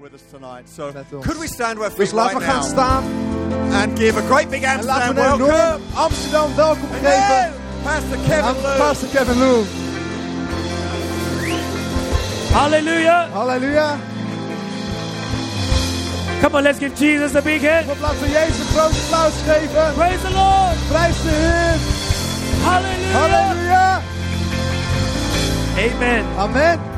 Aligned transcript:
with 0.00 0.14
us 0.14 0.22
tonight. 0.30 0.68
So, 0.68 0.92
could 1.22 1.38
we 1.38 1.46
stand 1.46 1.78
to 1.78 1.84
our 1.84 1.90
feet 1.90 2.12
right 2.12 2.36
gaan 2.36 2.62
now 2.62 2.62
staan 2.62 3.04
and 3.72 3.96
give 3.96 4.16
a 4.16 4.22
great 4.22 4.50
big 4.50 4.62
en 4.62 4.84
laten 4.84 5.16
Amsterdam 5.16 5.38
we 5.38 5.44
een 5.44 5.48
welcome? 5.48 5.74
enorm 5.74 5.82
Amsterdam 5.94 6.54
welkom 6.56 6.88
Amen. 6.88 7.02
geven 7.02 7.52
Pastor 7.82 8.16
aan 8.16 8.24
Kevin 8.24 8.62
Lou. 8.62 8.76
pastor 8.78 9.08
Kevin 9.08 9.38
Lou. 9.38 9.64
Hallelujah. 12.52 13.32
Halleluja. 13.32 13.96
Come 16.40 16.56
on, 16.56 16.62
let's 16.62 16.78
give 16.78 16.94
Jesus 16.94 17.34
a 17.34 17.42
big 17.42 17.62
hand. 17.62 17.90
Op 17.90 18.00
laten 18.00 18.20
we 18.20 18.30
Jezus 18.30 18.58
een 18.58 18.66
grote 18.66 18.94
applaus 19.02 19.32
geven. 19.46 19.94
Praise 19.94 20.20
the 20.22 20.30
Lord. 20.30 20.88
Prijs 20.88 21.22
de 21.22 21.28
Heer. 21.28 21.76
Hallelujah. 22.62 23.12
Halleluja. 23.14 24.02
Amen. 25.76 26.24
Amen. 26.36 26.97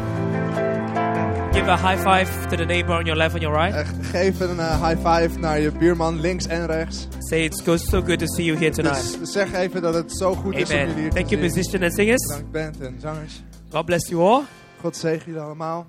Give 1.60 1.68
a 1.72 1.76
high 1.76 1.98
five 2.02 2.48
to 2.48 2.56
the 2.56 2.64
neighbor 2.64 2.92
on 2.94 3.04
your 3.06 3.16
left 3.16 3.34
and 3.34 3.42
your 3.42 3.52
right. 3.54 3.74
Echt, 3.74 4.06
geef 4.06 4.40
een 4.40 4.58
eh, 4.58 4.88
high 4.88 4.96
five 5.08 5.38
naar 5.38 5.60
je 5.60 5.72
buurman 5.72 6.20
links 6.20 6.46
en 6.46 6.66
rechts. 6.66 7.06
Say 7.18 7.44
it's 7.44 7.62
go- 7.62 7.76
so 7.76 8.00
good 8.02 8.18
to 8.18 8.26
see 8.26 8.44
you 8.44 8.58
here 8.58 8.70
tonight. 8.70 9.18
Dus 9.18 9.32
zeg 9.32 9.52
even 9.52 9.82
dat 9.82 9.94
het 9.94 10.16
zo 10.16 10.34
goed 10.34 10.54
is 10.56 10.70
om 10.70 10.76
jullie 10.76 10.94
hier 10.94 11.10
Thank 11.10 11.26
te 11.28 11.36
you, 11.36 11.50
zien. 11.50 11.54
musicians 11.54 11.84
and 11.84 11.92
singers. 11.94 12.26
Dank 12.28 12.50
band 12.52 12.80
en 12.80 13.00
zangers. 13.00 13.42
God 13.70 13.84
bless 13.86 14.08
you 14.08 14.22
all. 14.22 14.42
God 14.80 14.96
zegen 14.96 15.26
jullie 15.26 15.40
allemaal. 15.40 15.86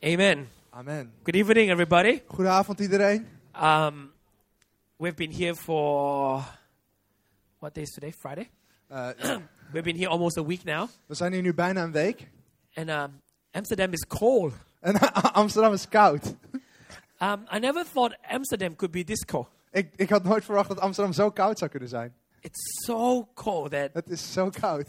Amen. 0.00 0.48
Amen. 0.70 1.12
Good 1.22 1.34
evening, 1.34 1.70
everybody. 1.70 2.20
Goedenavond 2.26 2.80
iedereen. 2.80 3.26
Um, 3.62 4.10
we've 4.96 5.16
been 5.16 5.32
here 5.32 5.54
for 5.54 6.42
what 7.58 7.74
day 7.74 7.82
is 7.82 7.90
today? 7.90 8.12
Friday. 8.18 8.48
Eh, 8.88 9.08
We've 9.72 9.84
been 9.84 9.96
here 9.96 10.08
almost 10.10 10.36
a 10.38 10.44
week 10.44 10.64
now, 10.64 10.88
we 11.06 11.14
zijn 11.14 11.32
hier 11.32 11.42
nu 11.42 11.54
bijna 11.54 11.82
een 11.82 11.92
week. 11.92 12.28
and 12.74 12.88
um, 12.90 13.20
Amsterdam 13.50 13.92
is 13.92 14.06
cold. 14.06 14.52
En 14.88 15.12
Amsterdam 15.32 15.72
is 15.72 15.88
koud. 15.88 16.34
Um, 17.20 17.46
I 17.54 17.58
never 17.58 17.84
thought 17.92 18.16
Amsterdam 18.30 18.76
could 18.76 18.92
be 18.92 19.04
this 19.04 19.24
cold. 19.24 19.48
Ik, 19.70 19.92
ik 19.96 20.08
had 20.10 20.24
nooit 20.24 20.44
verwacht 20.44 20.68
dat 20.68 20.80
Amsterdam 20.80 21.12
zo 21.12 21.30
koud 21.30 21.58
zou 21.58 21.70
kunnen 21.70 21.88
zijn. 21.88 22.14
It's 22.40 22.84
so 22.84 23.28
cold 23.34 23.70
that 23.70 23.90
Het 23.92 24.10
is 24.10 24.32
zo 24.32 24.50
koud. 24.50 24.86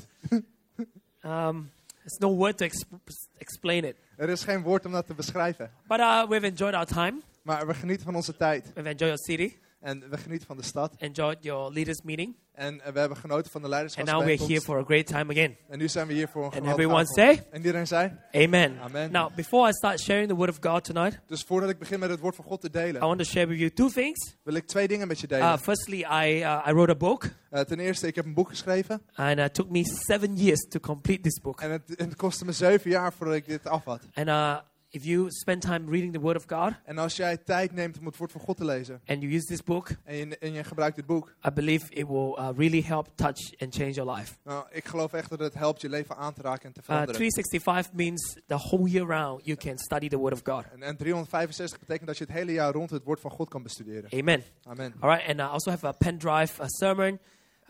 um, 1.24 1.72
there's 2.04 2.18
no 2.20 2.36
word 2.36 2.58
to 2.58 2.66
exp- 2.66 2.94
explain 3.38 3.84
it. 3.84 3.96
Er 4.16 4.30
is 4.30 4.44
geen 4.44 4.62
woord 4.62 4.86
om 4.86 4.92
dat 4.92 5.06
te 5.06 5.14
beschrijven. 5.14 5.72
But 5.88 6.00
uh, 6.00 6.28
we've 6.28 6.46
enjoyed 6.46 6.74
our 6.74 6.86
time. 6.86 7.14
Maar 7.42 7.68
we 7.68 7.74
genieten 7.74 8.06
van 8.06 8.16
onze 8.16 8.36
tijd. 8.36 8.66
We've 8.74 8.90
enjoyed 8.90 9.00
your 9.00 9.18
city. 9.18 9.56
En 9.80 10.10
we 10.10 10.18
genieten 10.18 10.48
van 10.48 10.58
de 10.58 10.64
stad. 10.64 10.94
Enjoyed 10.98 11.38
your 11.44 11.72
leaders 11.74 12.02
meeting. 12.02 12.36
En 12.54 12.82
eh, 12.82 12.92
we 12.94 13.00
hebben 13.00 13.18
genoten 13.18 13.52
van 13.52 13.62
de 13.62 13.76
And 13.76 13.96
now 14.06 14.24
we're 14.24 14.46
here 14.46 14.62
for 14.62 14.78
a 14.80 14.84
great 14.84 15.06
time 15.08 15.32
again. 15.32 15.58
En 15.70 15.78
nu 15.78 15.88
zijn 15.88 16.08
we 16.08 16.14
hier 16.14 16.28
voor 16.28 16.44
een 16.46 16.52
And 16.52 16.66
everyone 16.68 16.94
avond. 17.00 17.16
say, 17.16 17.46
En 17.52 17.58
iedereen 17.58 17.88
zei. 17.88 18.12
Amen. 18.32 18.80
Amen. 18.80 19.12
Now, 19.12 19.36
before 19.36 19.70
I 19.70 19.72
start 19.74 20.00
sharing 20.00 20.28
the 20.28 20.36
word 20.36 20.50
of 20.50 20.58
God 20.62 20.84
tonight, 20.84 21.20
Dus 21.28 21.42
voordat 21.44 21.70
ik 21.70 21.78
begin 21.80 22.00
met 22.00 22.10
het 22.10 22.20
woord 22.20 22.36
van 22.36 22.46
God 22.46 22.62
te 22.62 22.68
I 22.68 22.72
delen, 22.72 23.02
want 23.02 23.18
to 23.18 23.24
share 23.26 23.48
with 23.48 23.58
you 23.60 23.72
two 23.74 23.90
things. 23.90 24.36
wil 24.44 24.54
ik 24.54 24.68
twee 24.68 24.88
dingen 24.88 25.08
met 25.08 25.20
je 25.20 25.28
Uh, 25.32 25.40
delen. 25.40 25.60
firstly, 25.60 25.98
I, 26.00 26.40
uh, 26.42 26.66
I 26.68 26.72
wrote 26.72 26.92
a 26.92 26.96
book, 26.96 27.30
Eh, 27.50 27.62
ten 27.62 27.80
eerste, 27.80 28.08
ik 28.08 28.16
heb 28.16 28.26
een 28.26 28.34
boek 28.34 28.50
geschreven. 28.50 29.02
and 29.16 29.40
it 29.40 29.54
took 29.54 29.70
me 29.70 29.82
seven 29.86 30.36
years 30.36 30.68
to 30.70 30.80
complete 30.80 31.22
this 31.22 31.40
book. 31.42 31.62
En 31.62 31.72
het, 31.72 31.82
het 31.96 32.16
kostte 32.16 32.46
me 32.46 32.52
zeven 32.52 32.90
jaar 32.90 33.14
voordat 33.14 33.36
ik 33.36 33.46
dit 33.46 33.68
af 33.68 33.84
had. 33.84 34.02
And 34.14 34.28
uh, 34.28 34.58
if 34.92 35.04
you 35.04 35.26
spend 35.32 35.62
time 35.62 35.90
reading 35.90 36.14
the 36.14 36.20
word 36.20 36.36
of 36.36 36.44
God 36.48 36.74
En 36.86 36.98
als 36.98 37.16
jij 37.16 37.38
tijd 37.38 37.72
neemt 37.74 38.00
om 38.00 38.06
het 38.06 38.18
woord 38.18 38.32
van 38.32 38.42
God 38.42 38.58
te 38.58 38.66
lezen. 38.66 39.02
and 39.06 39.22
you 39.22 39.34
use 39.34 39.46
this 39.46 39.64
book, 39.64 39.90
En 40.04 40.16
je, 40.16 40.38
en 40.38 40.54
je 40.54 40.64
gebruikt 40.64 40.96
dit 40.96 41.06
boek. 41.06 41.34
I 41.48 41.52
believe 41.52 41.86
it 41.94 42.08
will 42.08 42.36
uh, 42.40 42.50
really 42.58 42.82
help 42.84 43.08
touch 43.16 43.60
and 43.60 43.76
change 43.76 43.92
your 43.92 44.12
life. 44.16 44.34
Nou, 44.44 44.66
ik 44.72 44.86
geloof 44.86 45.14
echt 45.14 45.30
dat 45.30 45.40
het 45.40 45.54
helpt 45.54 45.82
je 45.82 45.90
leven 45.90 46.16
aan 46.18 46.34
te 46.34 46.42
raken 46.42 46.66
en 46.66 46.74
te 46.74 46.80
Uh, 46.80 46.86
veranderen. 46.86 47.16
365 47.16 47.94
means 47.94 48.38
the 48.48 48.56
whole 48.58 48.90
year 48.90 49.08
round 49.08 49.46
you 49.46 49.58
can 49.58 49.78
study 49.78 50.08
the 50.08 50.18
word 50.18 50.34
of 50.34 50.42
God. 50.44 50.64
En, 50.74 50.84
en 50.84 50.98
365 50.98 51.80
betekent 51.80 52.08
dat 52.08 52.18
je 52.18 52.24
het 52.24 52.34
hele 52.34 52.52
jaar 52.52 52.74
rond 52.74 52.90
het 52.90 53.04
woord 53.04 53.20
van 53.20 53.32
God 53.32 53.50
kan 53.50 53.64
bestuderen. 53.64 54.12
Amen. 54.20 54.44
Amen. 54.64 54.94
All 55.00 55.10
right, 55.10 55.28
and 55.30 55.40
I 55.40 55.44
also 55.54 55.70
have 55.72 55.88
a 55.88 55.92
pen 55.92 56.18
drive, 56.18 56.62
a 56.62 56.68
sermon, 56.68 57.20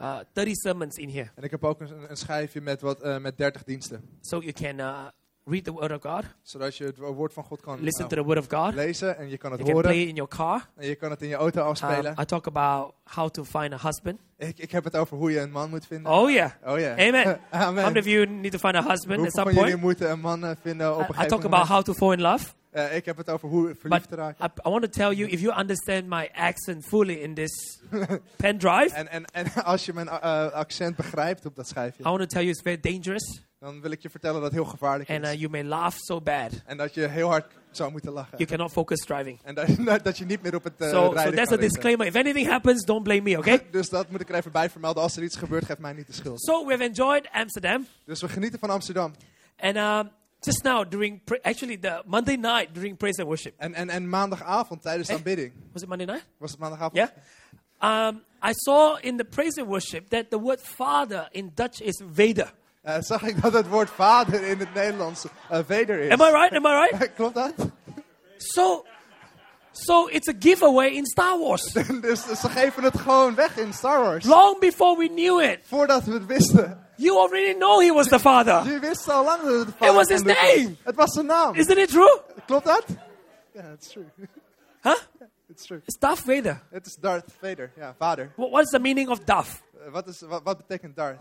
uh, 0.01 0.19
30 0.33 0.55
sermons 0.55 0.95
in 0.95 1.09
here. 1.09 1.29
En 1.35 1.43
ik 1.43 1.51
heb 1.51 1.63
ook 1.63 1.79
een, 1.79 2.09
een 2.09 2.17
schijfje 2.17 2.61
met, 2.61 2.81
wat, 2.81 3.01
eh, 3.01 3.17
met 3.17 3.37
30 3.37 3.63
diensten. 3.63 4.03
So 4.21 4.39
you 4.39 4.51
can 4.51 4.77
uh, 4.79 5.05
read 5.49 5.63
the 5.63 5.71
word 5.73 5.91
of 5.91 6.01
God, 6.01 6.23
Zodat 6.41 6.77
je 6.77 6.83
het 6.83 6.97
woord 6.97 7.33
van 7.33 7.43
God 7.43 7.61
kan 7.61 7.81
listen 7.81 8.03
eh, 8.03 8.09
to 8.09 8.15
the 8.15 8.23
word 8.23 8.37
of 8.37 8.45
God. 8.49 8.73
lezen 8.73 9.17
en 9.17 9.29
je 9.29 9.37
kan 9.37 9.51
het 9.51 9.59
You 9.59 9.71
can 9.73 9.81
play 9.81 9.93
horen. 9.93 10.01
it 10.03 10.09
in 10.09 10.15
your 10.15 10.29
car. 10.35 10.69
En 10.75 10.87
je 10.87 10.95
kan 10.95 11.09
het 11.09 11.21
in 11.21 11.27
je 11.27 11.35
auto 11.35 11.61
Um, 11.61 11.67
afspelen. 11.67 12.15
I 12.21 12.25
talk 12.25 12.47
about 12.47 12.93
how 13.03 13.29
to 13.29 13.43
find 13.43 13.73
a 13.73 13.77
husband. 13.81 14.19
Ik, 14.37 14.57
ik 14.59 14.71
heb 14.71 14.83
het 14.83 14.95
over 14.95 15.17
hoe 15.17 15.31
je 15.31 15.39
een 15.39 15.51
man 15.51 15.69
moet 15.69 15.85
vinden. 15.85 16.11
Oh 16.11 16.29
yeah. 16.29 16.51
Oh 16.65 16.79
ja. 16.79 16.91
Amen. 17.07 17.23
How 17.49 17.61
Amen. 17.61 17.83
many 17.83 17.99
of 17.99 18.05
you 18.05 18.25
need 18.27 18.51
to 18.51 18.57
find 18.57 18.75
a 18.75 18.81
husband 18.81 18.97
at 19.11 19.15
Hoeveel 19.17 19.31
some 19.31 19.43
van 19.45 19.53
jullie 19.53 19.69
point? 19.71 19.81
moeten 19.81 20.11
een 20.11 20.19
man 20.19 20.45
eh, 20.45 20.51
vinden 20.61 20.91
op 20.95 20.99
een 20.99 21.05
I, 21.05 21.09
I 21.09 21.13
gegeven 21.13 21.27
talk 21.29 21.41
moment? 21.41 21.53
about 21.63 21.67
how 21.67 21.81
to 21.83 21.93
fall 21.93 22.13
in 22.13 22.21
love. 22.21 22.45
Eh, 22.71 22.95
ik 22.95 23.05
heb 23.05 23.17
het 23.17 23.29
over 23.29 23.49
hoe 23.49 23.75
verliefd 23.79 24.09
te 24.09 24.15
raken. 24.15 24.45
I, 24.45 24.67
I 24.67 24.71
want 24.71 24.81
to 24.83 24.89
tell 24.89 25.13
you, 25.15 25.29
if 25.29 25.39
you 25.41 25.59
understand 25.59 26.05
my 26.07 26.29
accent 26.33 26.85
fully 26.85 27.13
in 27.13 27.33
this 27.33 27.79
pen 28.35 28.57
drive, 28.57 28.95
En, 28.99 29.07
en, 29.11 29.25
en 29.25 29.63
als 29.63 29.85
je 29.85 29.93
mijn 29.93 30.07
eh, 30.09 30.51
accent 30.51 30.95
begrijpt 30.95 31.45
op 31.45 31.55
dat 31.55 31.65
I 31.65 31.69
schijfje, 31.69 32.03
want 32.03 32.19
to 32.19 32.25
tell 32.25 32.41
you 32.41 32.49
it's 32.51 32.61
very 32.61 32.79
dangerous, 32.79 33.41
dan 33.59 33.81
wil 33.81 33.91
ik 33.91 34.01
je 34.01 34.09
vertellen 34.09 34.35
dat 34.41 34.43
het 34.51 34.53
heel 34.53 34.65
gevaarlijk 34.69 35.09
and 35.09 35.23
uh, 35.25 35.33
is. 35.33 35.39
you 35.39 35.51
may 35.51 35.63
laugh 35.63 35.97
so 35.97 36.21
bad 36.21 36.51
En 36.65 36.77
dat 36.77 36.93
je 36.93 37.07
heel 37.07 37.27
hard 37.27 37.53
zou 37.71 37.91
moeten 37.91 38.11
lachen. 38.11 38.37
you 38.37 38.49
cannot 38.49 38.71
focus 38.71 38.99
driving. 39.05 39.39
En 39.43 39.55
dat, 39.55 39.67
dat 40.03 40.17
je 40.17 40.25
niet 40.25 40.41
meer 40.41 40.55
op 40.55 40.63
het 40.63 40.73
eh 40.77 40.89
So, 40.89 40.93
so 41.05 41.11
rijden 41.11 41.35
that's 41.35 41.49
kan 41.49 41.57
a 41.57 41.61
disclaimer. 41.61 42.05
If 42.07 42.15
anything 42.15 42.47
happens, 42.47 42.85
don't 42.85 43.03
blame 43.03 43.21
me, 43.21 43.37
okay? 43.37 43.65
Dus 43.71 43.89
dat 43.89 44.09
moet 44.09 44.21
ik 44.21 44.29
er 44.29 44.35
even 44.35 44.51
bij 44.51 44.69
vermelden. 44.69 45.03
Als 45.03 45.15
er 45.17 45.23
iets 45.23 45.35
gebeurt, 45.35 45.65
geef 45.65 45.77
mij 45.77 45.93
niet 45.93 46.07
de 46.07 46.13
schuld. 46.13 46.41
So 46.41 46.65
we've 46.65 46.83
enjoyed 46.83 47.29
Amsterdam, 47.31 47.87
Dus 48.05 48.21
we 48.21 48.29
genieten 48.29 48.59
van 48.59 48.69
Amsterdam. 48.69 49.13
and 49.59 49.75
um, 49.77 50.09
just 50.39 50.63
now 50.63 50.89
during 50.91 51.21
actually 51.41 51.77
the 51.77 52.01
Monday 52.05 52.35
night 52.35 52.67
during 52.73 52.97
praise 52.97 53.19
and 53.19 53.27
worship. 53.27 53.53
En, 53.57 53.73
en, 53.73 53.89
en 53.89 54.09
maandagavond 54.09 54.81
tijdens 54.81 55.07
de 55.07 55.13
Eh? 55.13 55.19
aanbidding. 55.19 55.53
Was 55.73 55.81
it 55.81 55.87
Monday 55.87 56.05
night? 56.07 56.25
Was 56.37 56.51
het 56.51 56.59
maandagavond? 56.59 56.95
Yeah. 56.95 58.07
Um, 58.07 58.21
I 58.43 58.51
saw 58.53 58.97
in 59.01 59.17
the 59.17 59.23
praise 59.25 59.59
and 59.61 59.69
worship 59.69 60.09
that 60.09 60.29
the 60.29 60.39
word 60.39 60.61
father 60.61 61.27
in 61.31 61.51
Dutch 61.55 61.81
is 61.81 62.01
Vader. 62.13 62.53
Eh, 62.81 62.95
zag 62.99 63.21
ik 63.23 63.41
dat 63.41 63.53
het 63.53 63.67
woord 63.67 63.89
vader 63.89 64.43
in 64.43 64.59
het 64.59 64.73
Nederlands 64.73 65.25
eh 65.49 65.59
weder 65.59 65.99
is. 65.99 66.11
Am 66.11 66.21
I 66.21 66.31
right? 66.31 66.53
Am 66.53 66.65
I 66.65 66.87
right? 66.89 67.13
Klopt 67.15 67.35
dat? 67.35 67.53
So, 68.37 68.85
so 69.71 70.07
it's 70.07 70.27
a 70.27 70.33
giveaway 70.39 70.87
in 70.89 71.05
Star 71.05 71.37
Wars. 71.39 71.61
dus 72.01 72.25
ze 72.39 72.49
geven 72.49 72.83
het 72.83 72.99
gewoon 72.99 73.35
weg 73.35 73.57
in 73.57 73.73
Star 73.73 73.99
Wars. 74.03 74.25
Long 74.25 74.59
before 74.59 74.97
we 74.97 75.07
knew 75.07 75.41
it, 75.41 75.59
Voordat 75.67 76.03
we 76.03 76.13
het 76.13 76.25
wisten. 76.25 76.87
you 76.97 77.17
already 77.19 77.53
know 77.57 77.81
he 77.81 77.93
was 77.93 78.07
the 78.07 78.19
father. 78.19 78.63
Je 78.73 78.79
wist 78.79 79.09
al 79.09 79.23
lang 79.23 79.41
dat 79.43 79.53
het 79.53 79.65
de 79.67 79.73
vader 79.77 79.93
was 79.93 80.07
van 80.07 80.15
his 80.15 80.35
was. 80.35 80.53
name. 80.55 80.75
Het 80.83 80.95
was 80.95 81.13
zijn 81.13 81.25
naam. 81.25 81.55
Isn't 81.55 81.77
it 81.77 81.89
true? 81.89 82.21
Klopt 82.45 82.65
dat? 82.65 82.85
Ja, 83.53 83.61
it's 83.73 83.87
true. 83.87 84.05
Huh? 84.81 84.95
It's 85.49 85.65
true. 85.65 85.81
It's 85.85 85.97
Darth 85.99 86.19
Vader. 86.19 86.61
Het 86.71 86.85
is 86.85 86.95
Darth 86.95 87.25
Vader. 87.41 87.71
Ja, 87.75 87.95
vader. 87.97 88.31
What, 88.35 88.49
what 88.49 88.63
is 88.63 88.69
the 88.69 88.79
meaning 88.79 89.09
of 89.09 89.19
Darth? 89.19 89.61
Eh, 89.85 89.91
wat, 89.91 90.07
is, 90.07 90.21
wat, 90.21 90.41
wat 90.43 90.57
betekent 90.57 90.95
Darth? 90.95 91.19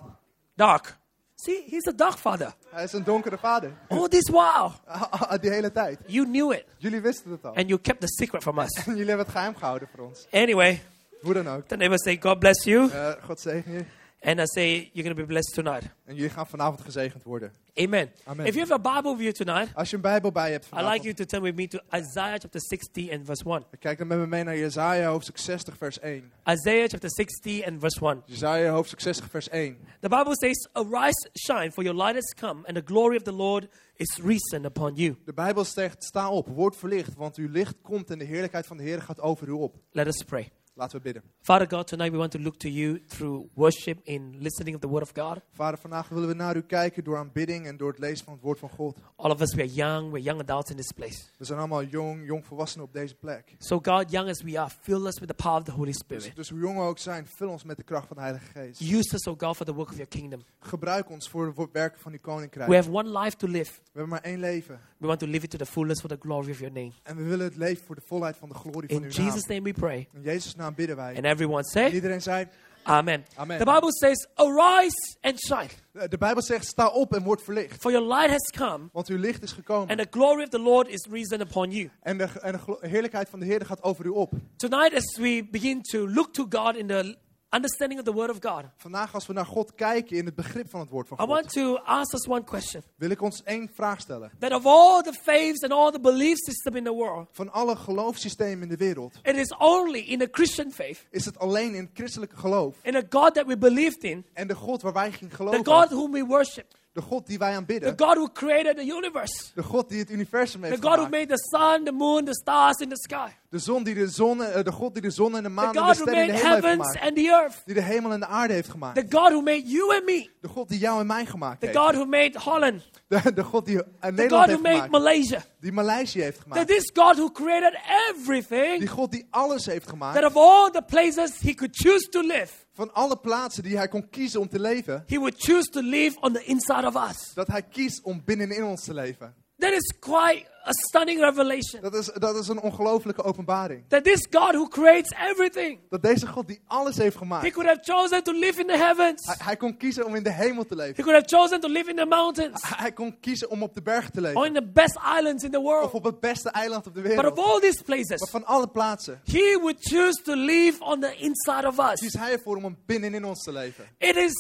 Dark. 0.55 0.97
See, 1.41 1.63
he's 1.71 1.87
a 1.87 1.93
dark 1.93 2.19
father. 2.19 2.53
Hij 2.71 2.85
is 2.85 2.93
een 2.93 3.05
donkere 3.05 3.39
vader. 3.39 3.73
All 3.89 4.09
this 4.09 4.29
while, 4.31 4.71
Die 5.41 5.51
hele 5.51 5.73
tijd. 5.73 5.99
you 6.07 6.27
knew 6.27 6.53
it, 6.53 6.65
Jullie 6.79 7.01
wisten 7.01 7.31
het 7.31 7.45
al. 7.45 7.55
and 7.55 7.69
you 7.69 7.81
kept 7.81 8.01
the 8.01 8.09
secret 8.09 8.43
from 8.43 8.59
us. 8.59 8.73
En 8.87 8.93
jullie 8.97 9.07
hebben 9.09 9.27
het 9.27 9.35
geheim 9.35 9.57
gehouden 9.57 9.89
voor 9.97 10.05
ons. 10.07 10.27
Anyway, 10.31 10.83
Hoe 11.23 11.35
dan 11.35 11.49
ook. 11.49 11.67
the 11.69 11.77
neighbor 11.77 11.99
say, 11.99 12.17
God 12.21 12.39
bless 12.39 12.65
you, 12.65 12.91
Eh, 12.91 13.11
God 13.25 13.41
zegen 13.41 13.73
je. 13.73 13.85
And 14.21 14.41
I 14.41 14.45
say, 14.47 14.91
you're 14.93 15.03
going 15.03 15.17
to 15.17 15.23
be 15.23 15.27
blessed 15.27 15.55
tonight. 15.55 15.83
En 16.05 16.15
jullie 16.15 16.31
gaan 16.31 16.47
vanavond 16.47 16.81
gezegend 16.81 17.23
worden. 17.23 17.53
Amen. 17.75 18.11
Amen. 18.25 18.47
If 18.47 18.55
you 18.55 18.67
have 18.69 18.89
a 18.89 18.95
Bible 18.95 19.17
with 19.17 19.21
you 19.23 19.33
tonight, 19.33 19.75
Als 19.75 19.91
je 19.91 19.97
een 19.97 20.03
Bijbel 20.03 20.33
bij 20.33 20.47
je 20.47 20.53
hebt 20.53 20.65
I'd 20.65 20.71
vanavond. 20.71 20.93
like 20.95 21.05
you 21.05 21.15
to 21.15 21.25
turn 21.25 21.43
with 21.43 21.55
me 21.55 21.69
to 21.69 21.79
Isaiah 21.99 22.39
chapter 22.41 22.61
60 22.61 23.11
and 23.13 23.25
verse 23.25 23.45
1. 23.45 23.65
Kijk 23.79 23.99
dan 23.99 24.07
met 24.07 24.19
me 24.19 24.27
mee 24.27 24.45
naar 24.45 24.57
Jezaja 24.57 25.09
hoofdstuk 25.11 25.39
60 25.39 25.77
vers 25.77 25.99
1. 26.01 26.33
Isaiah 26.51 26.89
chapter 26.89 27.11
60 27.11 27.67
and 27.67 27.81
verse 27.81 28.01
1. 28.07 28.23
Jezaja 28.27 28.71
hoofdstuk 28.73 29.01
60 29.01 29.31
vers 29.31 29.49
1. 29.49 29.79
The 30.01 30.09
Bible 30.09 30.35
says, 30.37 30.69
Arise, 30.73 31.29
shine, 31.47 31.71
for 31.73 31.85
your 31.85 32.05
light 32.05 32.15
has 32.15 32.35
come, 32.41 32.67
and 32.67 32.77
the 32.77 32.83
glory 32.85 33.17
of 33.17 33.23
the 33.23 33.33
Lord 33.33 33.69
is 33.97 34.21
risen 34.23 34.65
upon 34.65 34.95
you. 34.95 35.17
De 35.25 35.33
Bijbel 35.33 35.65
zegt, 35.65 36.05
sta 36.05 36.31
op, 36.31 36.49
word 36.49 36.77
verlicht, 36.77 37.15
want 37.15 37.37
uw 37.37 37.49
licht 37.51 37.75
komt 37.83 38.11
en 38.11 38.19
de 38.19 38.25
heerlijkheid 38.25 38.67
van 38.67 38.77
de 38.77 38.83
Heer 38.83 39.03
gaat 39.03 39.21
over 39.21 39.49
u 39.49 39.51
op. 39.51 39.77
Let 39.91 40.07
us 40.07 40.23
pray. 40.25 40.51
Laten 40.79 40.97
we 40.97 41.03
bidden. 41.03 41.23
Father 41.43 41.67
God, 41.71 41.87
tonight 41.87 42.11
we 42.13 42.19
want 42.19 42.31
to 42.33 42.39
look 42.39 42.57
to 42.59 42.69
you 42.69 43.01
through 43.07 43.49
worship 43.55 43.99
in 44.05 44.37
listening 44.41 44.75
of 44.75 44.81
the 44.81 44.89
word 44.89 45.03
of 45.03 45.13
God. 45.15 45.41
Vader, 45.53 45.79
vandaag 45.79 46.09
willen 46.09 46.29
we 46.29 46.35
naar 46.35 46.57
u 46.57 46.61
kijken 46.63 47.05
door 47.05 47.17
aanbidding 47.17 47.67
en 47.67 47.77
door 47.77 47.91
het 47.91 47.99
lezen 47.99 48.25
van 48.25 48.33
het 48.35 48.43
woord 48.43 48.59
van 48.59 48.69
God. 48.71 48.97
All 49.17 49.31
of 49.31 49.41
us, 49.41 49.55
we 49.55 49.63
are 49.63 49.73
young, 49.73 50.11
we're 50.11 50.23
young 50.25 50.41
adults 50.41 50.71
in 50.71 50.77
this 50.77 50.93
place. 50.93 51.23
We 51.39 51.45
zijn 51.45 51.59
allemaal 51.59 51.85
jong, 51.85 52.27
jong 52.27 52.47
volwassenen 52.47 52.87
op 52.87 52.93
deze 52.93 53.15
plek. 53.15 53.55
So, 53.59 53.79
God, 53.83 54.11
young 54.11 54.29
as 54.29 54.43
we 54.43 54.61
are, 54.61 54.71
fill 54.83 55.07
us 55.07 55.19
with 55.19 55.29
the 55.29 55.35
power 55.35 55.59
of 55.59 55.65
the 55.65 55.73
Holy 55.73 55.87
Dus, 55.91 55.97
Spirit. 55.99 56.37
dus 56.37 56.49
hoe 56.51 56.59
jong 56.61 56.77
we 56.77 56.83
ook 56.83 56.99
zijn, 56.99 57.27
vul 57.27 57.49
ons 57.51 57.65
met 57.65 57.77
de 57.77 57.83
kracht 57.85 58.07
van 58.07 58.17
de 58.17 58.23
Heilige 58.23 58.45
Geest. 58.45 58.81
Use 58.81 59.15
us, 59.15 59.27
oh 59.27 59.39
God, 59.39 59.57
for 59.57 59.67
the 59.67 59.75
work 59.75 59.89
of 59.89 59.95
your 59.95 60.09
kingdom. 60.11 60.41
Gebruik 60.61 61.11
ons 61.11 61.29
voor 61.29 61.47
het 61.57 61.69
werken 61.73 62.01
van 62.01 62.13
uw 62.13 62.19
koninkrijk. 62.21 62.69
We 62.71 62.77
We 62.77 62.83
have 62.83 62.93
one 63.09 63.19
life 63.21 63.37
to 63.37 63.47
live. 63.49 63.73
hebben 63.93 64.09
maar 64.09 64.23
één 64.23 64.39
leven. 64.41 64.81
We 64.99 65.07
want 65.07 65.21
to 65.21 65.27
live 65.27 65.45
it 65.45 65.51
to 65.51 65.59
the 65.59 65.67
fullest 65.67 66.01
for 66.01 66.09
the 66.09 66.17
glory 66.21 66.51
of 66.51 66.59
your 66.59 66.73
name. 66.75 66.93
En 67.03 67.17
we 67.17 67.23
willen 67.23 67.45
het 67.45 67.57
leven 67.57 67.85
voor 67.85 67.95
de 67.95 68.03
volheid 68.07 68.37
van 68.37 68.49
de 68.49 68.55
glorie 68.55 68.89
van 68.89 68.97
In 68.97 69.03
uw 69.05 69.09
Jesus' 69.11 69.45
naam. 69.47 69.57
name 69.57 69.63
we 69.63 69.73
pray. 69.81 70.09
In 70.13 70.23
Jezus' 70.23 70.55
naam 70.55 70.75
bidden 70.75 70.97
wij. 70.97 71.15
And 71.17 71.25
everyone 71.25 71.59
En 71.59 71.65
say, 71.65 71.91
iedereen 71.91 72.23
zei, 72.23 72.47
Amen. 72.83 73.25
Amen. 73.35 73.59
The 73.59 73.65
Bible 73.65 73.93
says, 73.93 74.27
Arise 74.35 75.17
and 75.21 75.39
shine, 75.41 75.69
De 75.93 76.09
de 76.09 76.19
Bijbel 76.19 76.43
zegt, 76.43 76.67
sta 76.67 76.89
op 76.89 77.15
en 77.15 77.23
word 77.23 77.43
verlicht. 77.43 77.81
for 77.81 77.91
your 77.93 78.07
light 78.15 78.31
has 78.31 78.51
come, 78.57 78.89
Want 78.93 79.09
uw 79.09 79.19
licht 79.19 79.43
is 79.43 79.53
gekomen. 79.53 79.89
and 79.89 79.99
the 79.99 80.19
glory 80.19 80.43
of 80.43 80.49
the 80.49 80.59
Lord 80.59 80.89
is 80.89 81.07
risen 81.11 81.41
upon 81.41 81.71
you. 81.71 81.91
En 82.03 82.19
de, 82.19 82.25
en 82.41 82.53
de 82.53 82.77
heerlijkheid 82.89 83.29
van 83.29 83.39
de 83.41 83.47
Heer 83.47 83.67
gaat 83.67 83.83
over 83.83 84.05
u 84.05 84.09
op. 84.09 84.33
Tonight, 84.57 84.95
as 84.95 85.17
we 85.19 85.47
begin 85.51 85.83
to 85.83 86.09
look 86.09 86.33
to 86.33 86.47
God 86.51 86.77
in 86.77 86.87
the 86.87 87.17
understanding 87.51 87.99
of 87.99 88.05
the 88.05 88.13
Word 88.13 88.31
of 88.31 88.39
God, 88.41 88.65
Vandaag 88.77 89.15
als 89.15 89.27
we 89.27 89.33
naar 89.33 89.47
God 89.47 89.75
kijken 89.75 90.17
in 90.17 90.25
het 90.25 90.35
begrip 90.35 90.71
van 90.71 90.81
het 90.81 90.91
woord 90.91 91.09
van 91.09 91.19
I 91.23 91.27
want 91.27 91.43
God, 91.43 91.53
to 91.53 91.77
ask 91.77 92.13
us 92.15 92.27
one 92.27 92.45
question. 92.45 92.83
wil 92.97 93.11
ik 93.11 93.23
ons 93.23 93.43
één 93.43 93.71
vraag 93.75 94.01
stellen. 94.01 94.31
That 94.39 94.53
of 94.53 94.67
all 94.67 95.03
the 95.03 95.13
faiths 95.13 95.63
and 95.63 95.73
all 95.73 95.91
the 95.91 96.01
belief 96.01 96.37
system 96.37 96.77
in 96.77 96.85
the 96.85 96.93
world, 96.93 97.29
Van 97.33 97.53
alle 97.53 97.77
geloofssystemen 97.77 98.63
in 98.63 98.69
de 98.69 98.77
wereld, 98.77 99.15
it 99.23 99.37
is 99.37 99.55
only 99.59 99.99
in 100.01 100.19
the 100.19 100.29
Christian 100.31 100.71
faith, 100.73 101.07
is 101.11 101.25
het 101.25 101.39
alleen 101.39 101.75
in 101.75 101.83
het 101.83 101.91
christelijke 101.95 102.37
geloof. 102.37 102.77
In 102.83 102.97
a 102.97 103.03
God 103.11 103.35
that 103.35 103.47
we 103.47 103.59
believed 103.59 104.03
in, 104.05 104.27
en 104.33 104.47
de 104.47 104.55
God 104.55 104.83
waar 104.83 104.93
wij 104.93 105.13
gingen 105.13 105.31
the 105.31 105.37
geloven, 105.37 105.65
God 105.65 105.89
whom 105.89 106.13
we 106.13 106.25
worship, 106.25 106.67
de 106.93 107.01
God 107.01 107.27
die 107.27 107.39
wij 107.39 107.51
the 107.51 107.57
aanbidden, 107.57 107.99
God 107.99 108.17
who 108.17 108.29
created 108.33 108.77
the 108.77 108.85
universe, 108.85 109.51
de 109.55 109.63
God 109.63 109.89
die 109.89 109.99
het 109.99 110.11
universum 110.11 110.61
the 110.61 110.67
heeft 110.67 110.83
God 110.83 110.97
who 110.97 111.05
gemaakt, 111.05 111.11
made 111.11 111.27
the 111.27 111.57
sun, 111.57 111.85
the 111.85 111.93
moon, 111.93 112.25
the 112.25 112.35
stars 112.35 112.79
in 112.79 112.89
the 112.89 112.97
sky, 112.97 113.31
de, 113.51 113.59
zon 113.59 113.83
die 113.83 113.95
de, 113.95 114.09
zon, 114.09 114.43
eh, 114.43 114.65
de 114.65 114.73
God 114.73 114.93
die 114.93 115.03
de 115.03 115.11
zon 115.11 115.37
en 115.37 115.43
de 115.43 115.49
the 115.49 115.55
maan 115.55 115.67
en 115.67 115.73
de 115.73 115.79
God 115.79 115.97
who 115.97 116.03
sterren 116.03 116.21
in 116.21 116.27
de 116.27 116.33
made 116.33 116.45
hemel 116.45 116.55
heeft 116.55 116.65
heavens 116.65 116.87
gemaakt, 116.87 117.07
and 117.07 117.17
the 117.17 117.31
earth, 117.31 117.63
die 117.65 117.75
de 117.75 117.83
hemel 117.83 118.13
en 118.13 118.21
de 118.21 118.27
aarde 118.27 118.53
heeft 118.53 118.69
gemaakt, 118.69 118.95
the 118.95 119.17
God 119.17 119.33
who 119.33 119.41
made 119.41 119.63
you 119.65 119.95
and 119.95 120.05
me, 120.05 120.31
de 120.41 120.49
God 120.49 120.69
die 120.69 120.79
jou 120.79 121.01
en 121.01 121.07
mij 121.07 121.27
gemaakt 121.27 121.61
the 121.61 121.67
heeft, 121.67 121.79
God 121.79 121.95
who 121.95 122.05
made 122.05 122.39
Holland, 122.39 122.83
de, 123.09 123.33
de 123.35 123.45
God 123.45 123.67
die 123.67 123.77
eh, 123.77 123.85
the 124.01 124.11
Nederland 124.11 124.31
God 124.31 124.31
who 124.31 124.47
heeft 124.51 124.63
made 124.63 124.75
gemaakt, 124.75 124.91
Malaysia, 124.91 125.45
die 125.61 125.73
Maleisië 125.73 126.21
heeft 126.21 126.37
that 126.37 126.47
gemaakt, 126.47 126.69
this 126.69 126.91
God 126.95 127.17
who 127.17 127.31
created 127.31 127.79
everything, 128.11 128.79
die 128.79 128.89
God 128.89 129.11
die 129.11 129.27
alles 129.31 129.67
heeft 129.67 129.85
that 129.85 129.91
gemaakt, 129.91 130.25
of 130.25 130.37
all 130.37 130.71
the 130.71 130.83
places 130.83 131.41
he 131.41 131.55
could 131.55 131.77
choose 131.77 132.09
to 132.11 132.21
live, 132.21 132.53
van 132.73 132.95
alle 132.95 133.17
plaatsen 133.17 133.63
die 133.63 133.77
hij 133.77 133.89
kon 133.89 134.09
kiezen 134.11 134.41
om 134.41 134.49
te 134.49 134.61
leven, 134.61 135.05
he 135.07 135.17
would 135.17 135.35
choose 135.39 135.71
to 135.71 135.81
live 135.81 136.17
on 136.21 136.33
the 136.33 136.45
inside 136.45 136.87
of 136.87 136.95
us. 137.11 137.35
dat 137.35 137.47
hij 137.47 137.63
kiest 137.63 138.03
om 138.03 138.23
binnenin 138.25 138.65
ons 138.65 138.85
te 138.85 138.95
leven. 138.95 139.35
That 139.59 139.73
is 139.73 139.95
quite 139.99 140.47
a 140.69 140.73
stunning 140.73 141.21
revelation. 141.21 141.81
Dat 141.83 141.95
is, 141.95 142.11
dat 142.15 142.37
is 142.37 142.49
een 142.49 142.61
ongelofelijke 142.61 143.23
openbaring. 143.25 143.85
That 143.89 144.05
this 144.05 144.27
God 144.31 144.55
who 144.55 144.69
creates 144.69 145.13
everything, 145.31 145.79
Dat 145.89 146.03
deze 146.03 146.27
God 146.27 146.47
die 146.47 146.61
alles 146.67 146.97
heeft 146.97 147.13
he 147.15 147.19
gemaakt, 147.19 147.53
could 147.53 147.69
have 147.69 147.81
chosen 147.83 148.23
to 148.23 148.33
live 148.33 148.61
in 148.61 148.67
the 148.67 148.77
heavens. 148.77 149.27
hij, 149.27 149.37
hij 149.39 149.57
kon 149.57 149.77
kiezen 149.77 150.07
om 150.07 150.15
in 150.15 150.23
de 150.23 150.33
hemel 150.33 150.63
te 150.67 150.75
He 150.75 150.81
leven. 150.81 151.05
could 151.05 151.23
have 151.23 151.37
chosen 151.37 151.61
to 151.61 151.69
live 151.69 151.91
in 151.91 151.97
the 151.97 152.05
mountains 152.07 152.63
Hij 152.63 152.77
hij 152.79 152.93
kon 152.93 153.21
kiezen 153.21 153.51
om 153.51 153.63
op 153.63 153.75
de 153.75 153.83
berg 153.83 154.11
te 154.11 154.17
or 154.21 154.23
leven. 154.23 154.45
in 154.45 154.53
the 154.55 154.67
best 154.73 154.99
islands 155.19 155.45
in 155.45 155.51
the 155.51 155.59
Of 155.59 155.65
world. 155.65 155.93
op 155.93 156.05
het 156.05 156.21
beste 156.21 156.51
eiland 156.51 156.87
op 156.87 156.95
de 156.95 157.01
But 157.01 157.11
of 157.11 157.17
wereld. 157.17 157.39
all 157.39 157.61
these 157.61 157.83
Maar 157.87 157.97
places, 157.97 158.31
van 158.31 158.45
alle 158.47 158.69
plaatsen 158.69 159.21
he 159.25 159.59
would 159.61 159.77
choose 159.81 160.23
to 160.23 160.35
live 160.35 160.85
on 160.85 161.01
the 161.01 161.17
inside 161.17 161.67
of 161.67 161.79
us. 161.79 162.01
kiest 162.01 162.17
hij 162.19 162.33
ervoor 162.33 162.57
om 162.57 162.77
binnenin 162.87 163.25
ons 163.25 163.43
te 163.43 163.53
leven. 163.53 163.85
It 163.99 164.17
is 164.17 164.33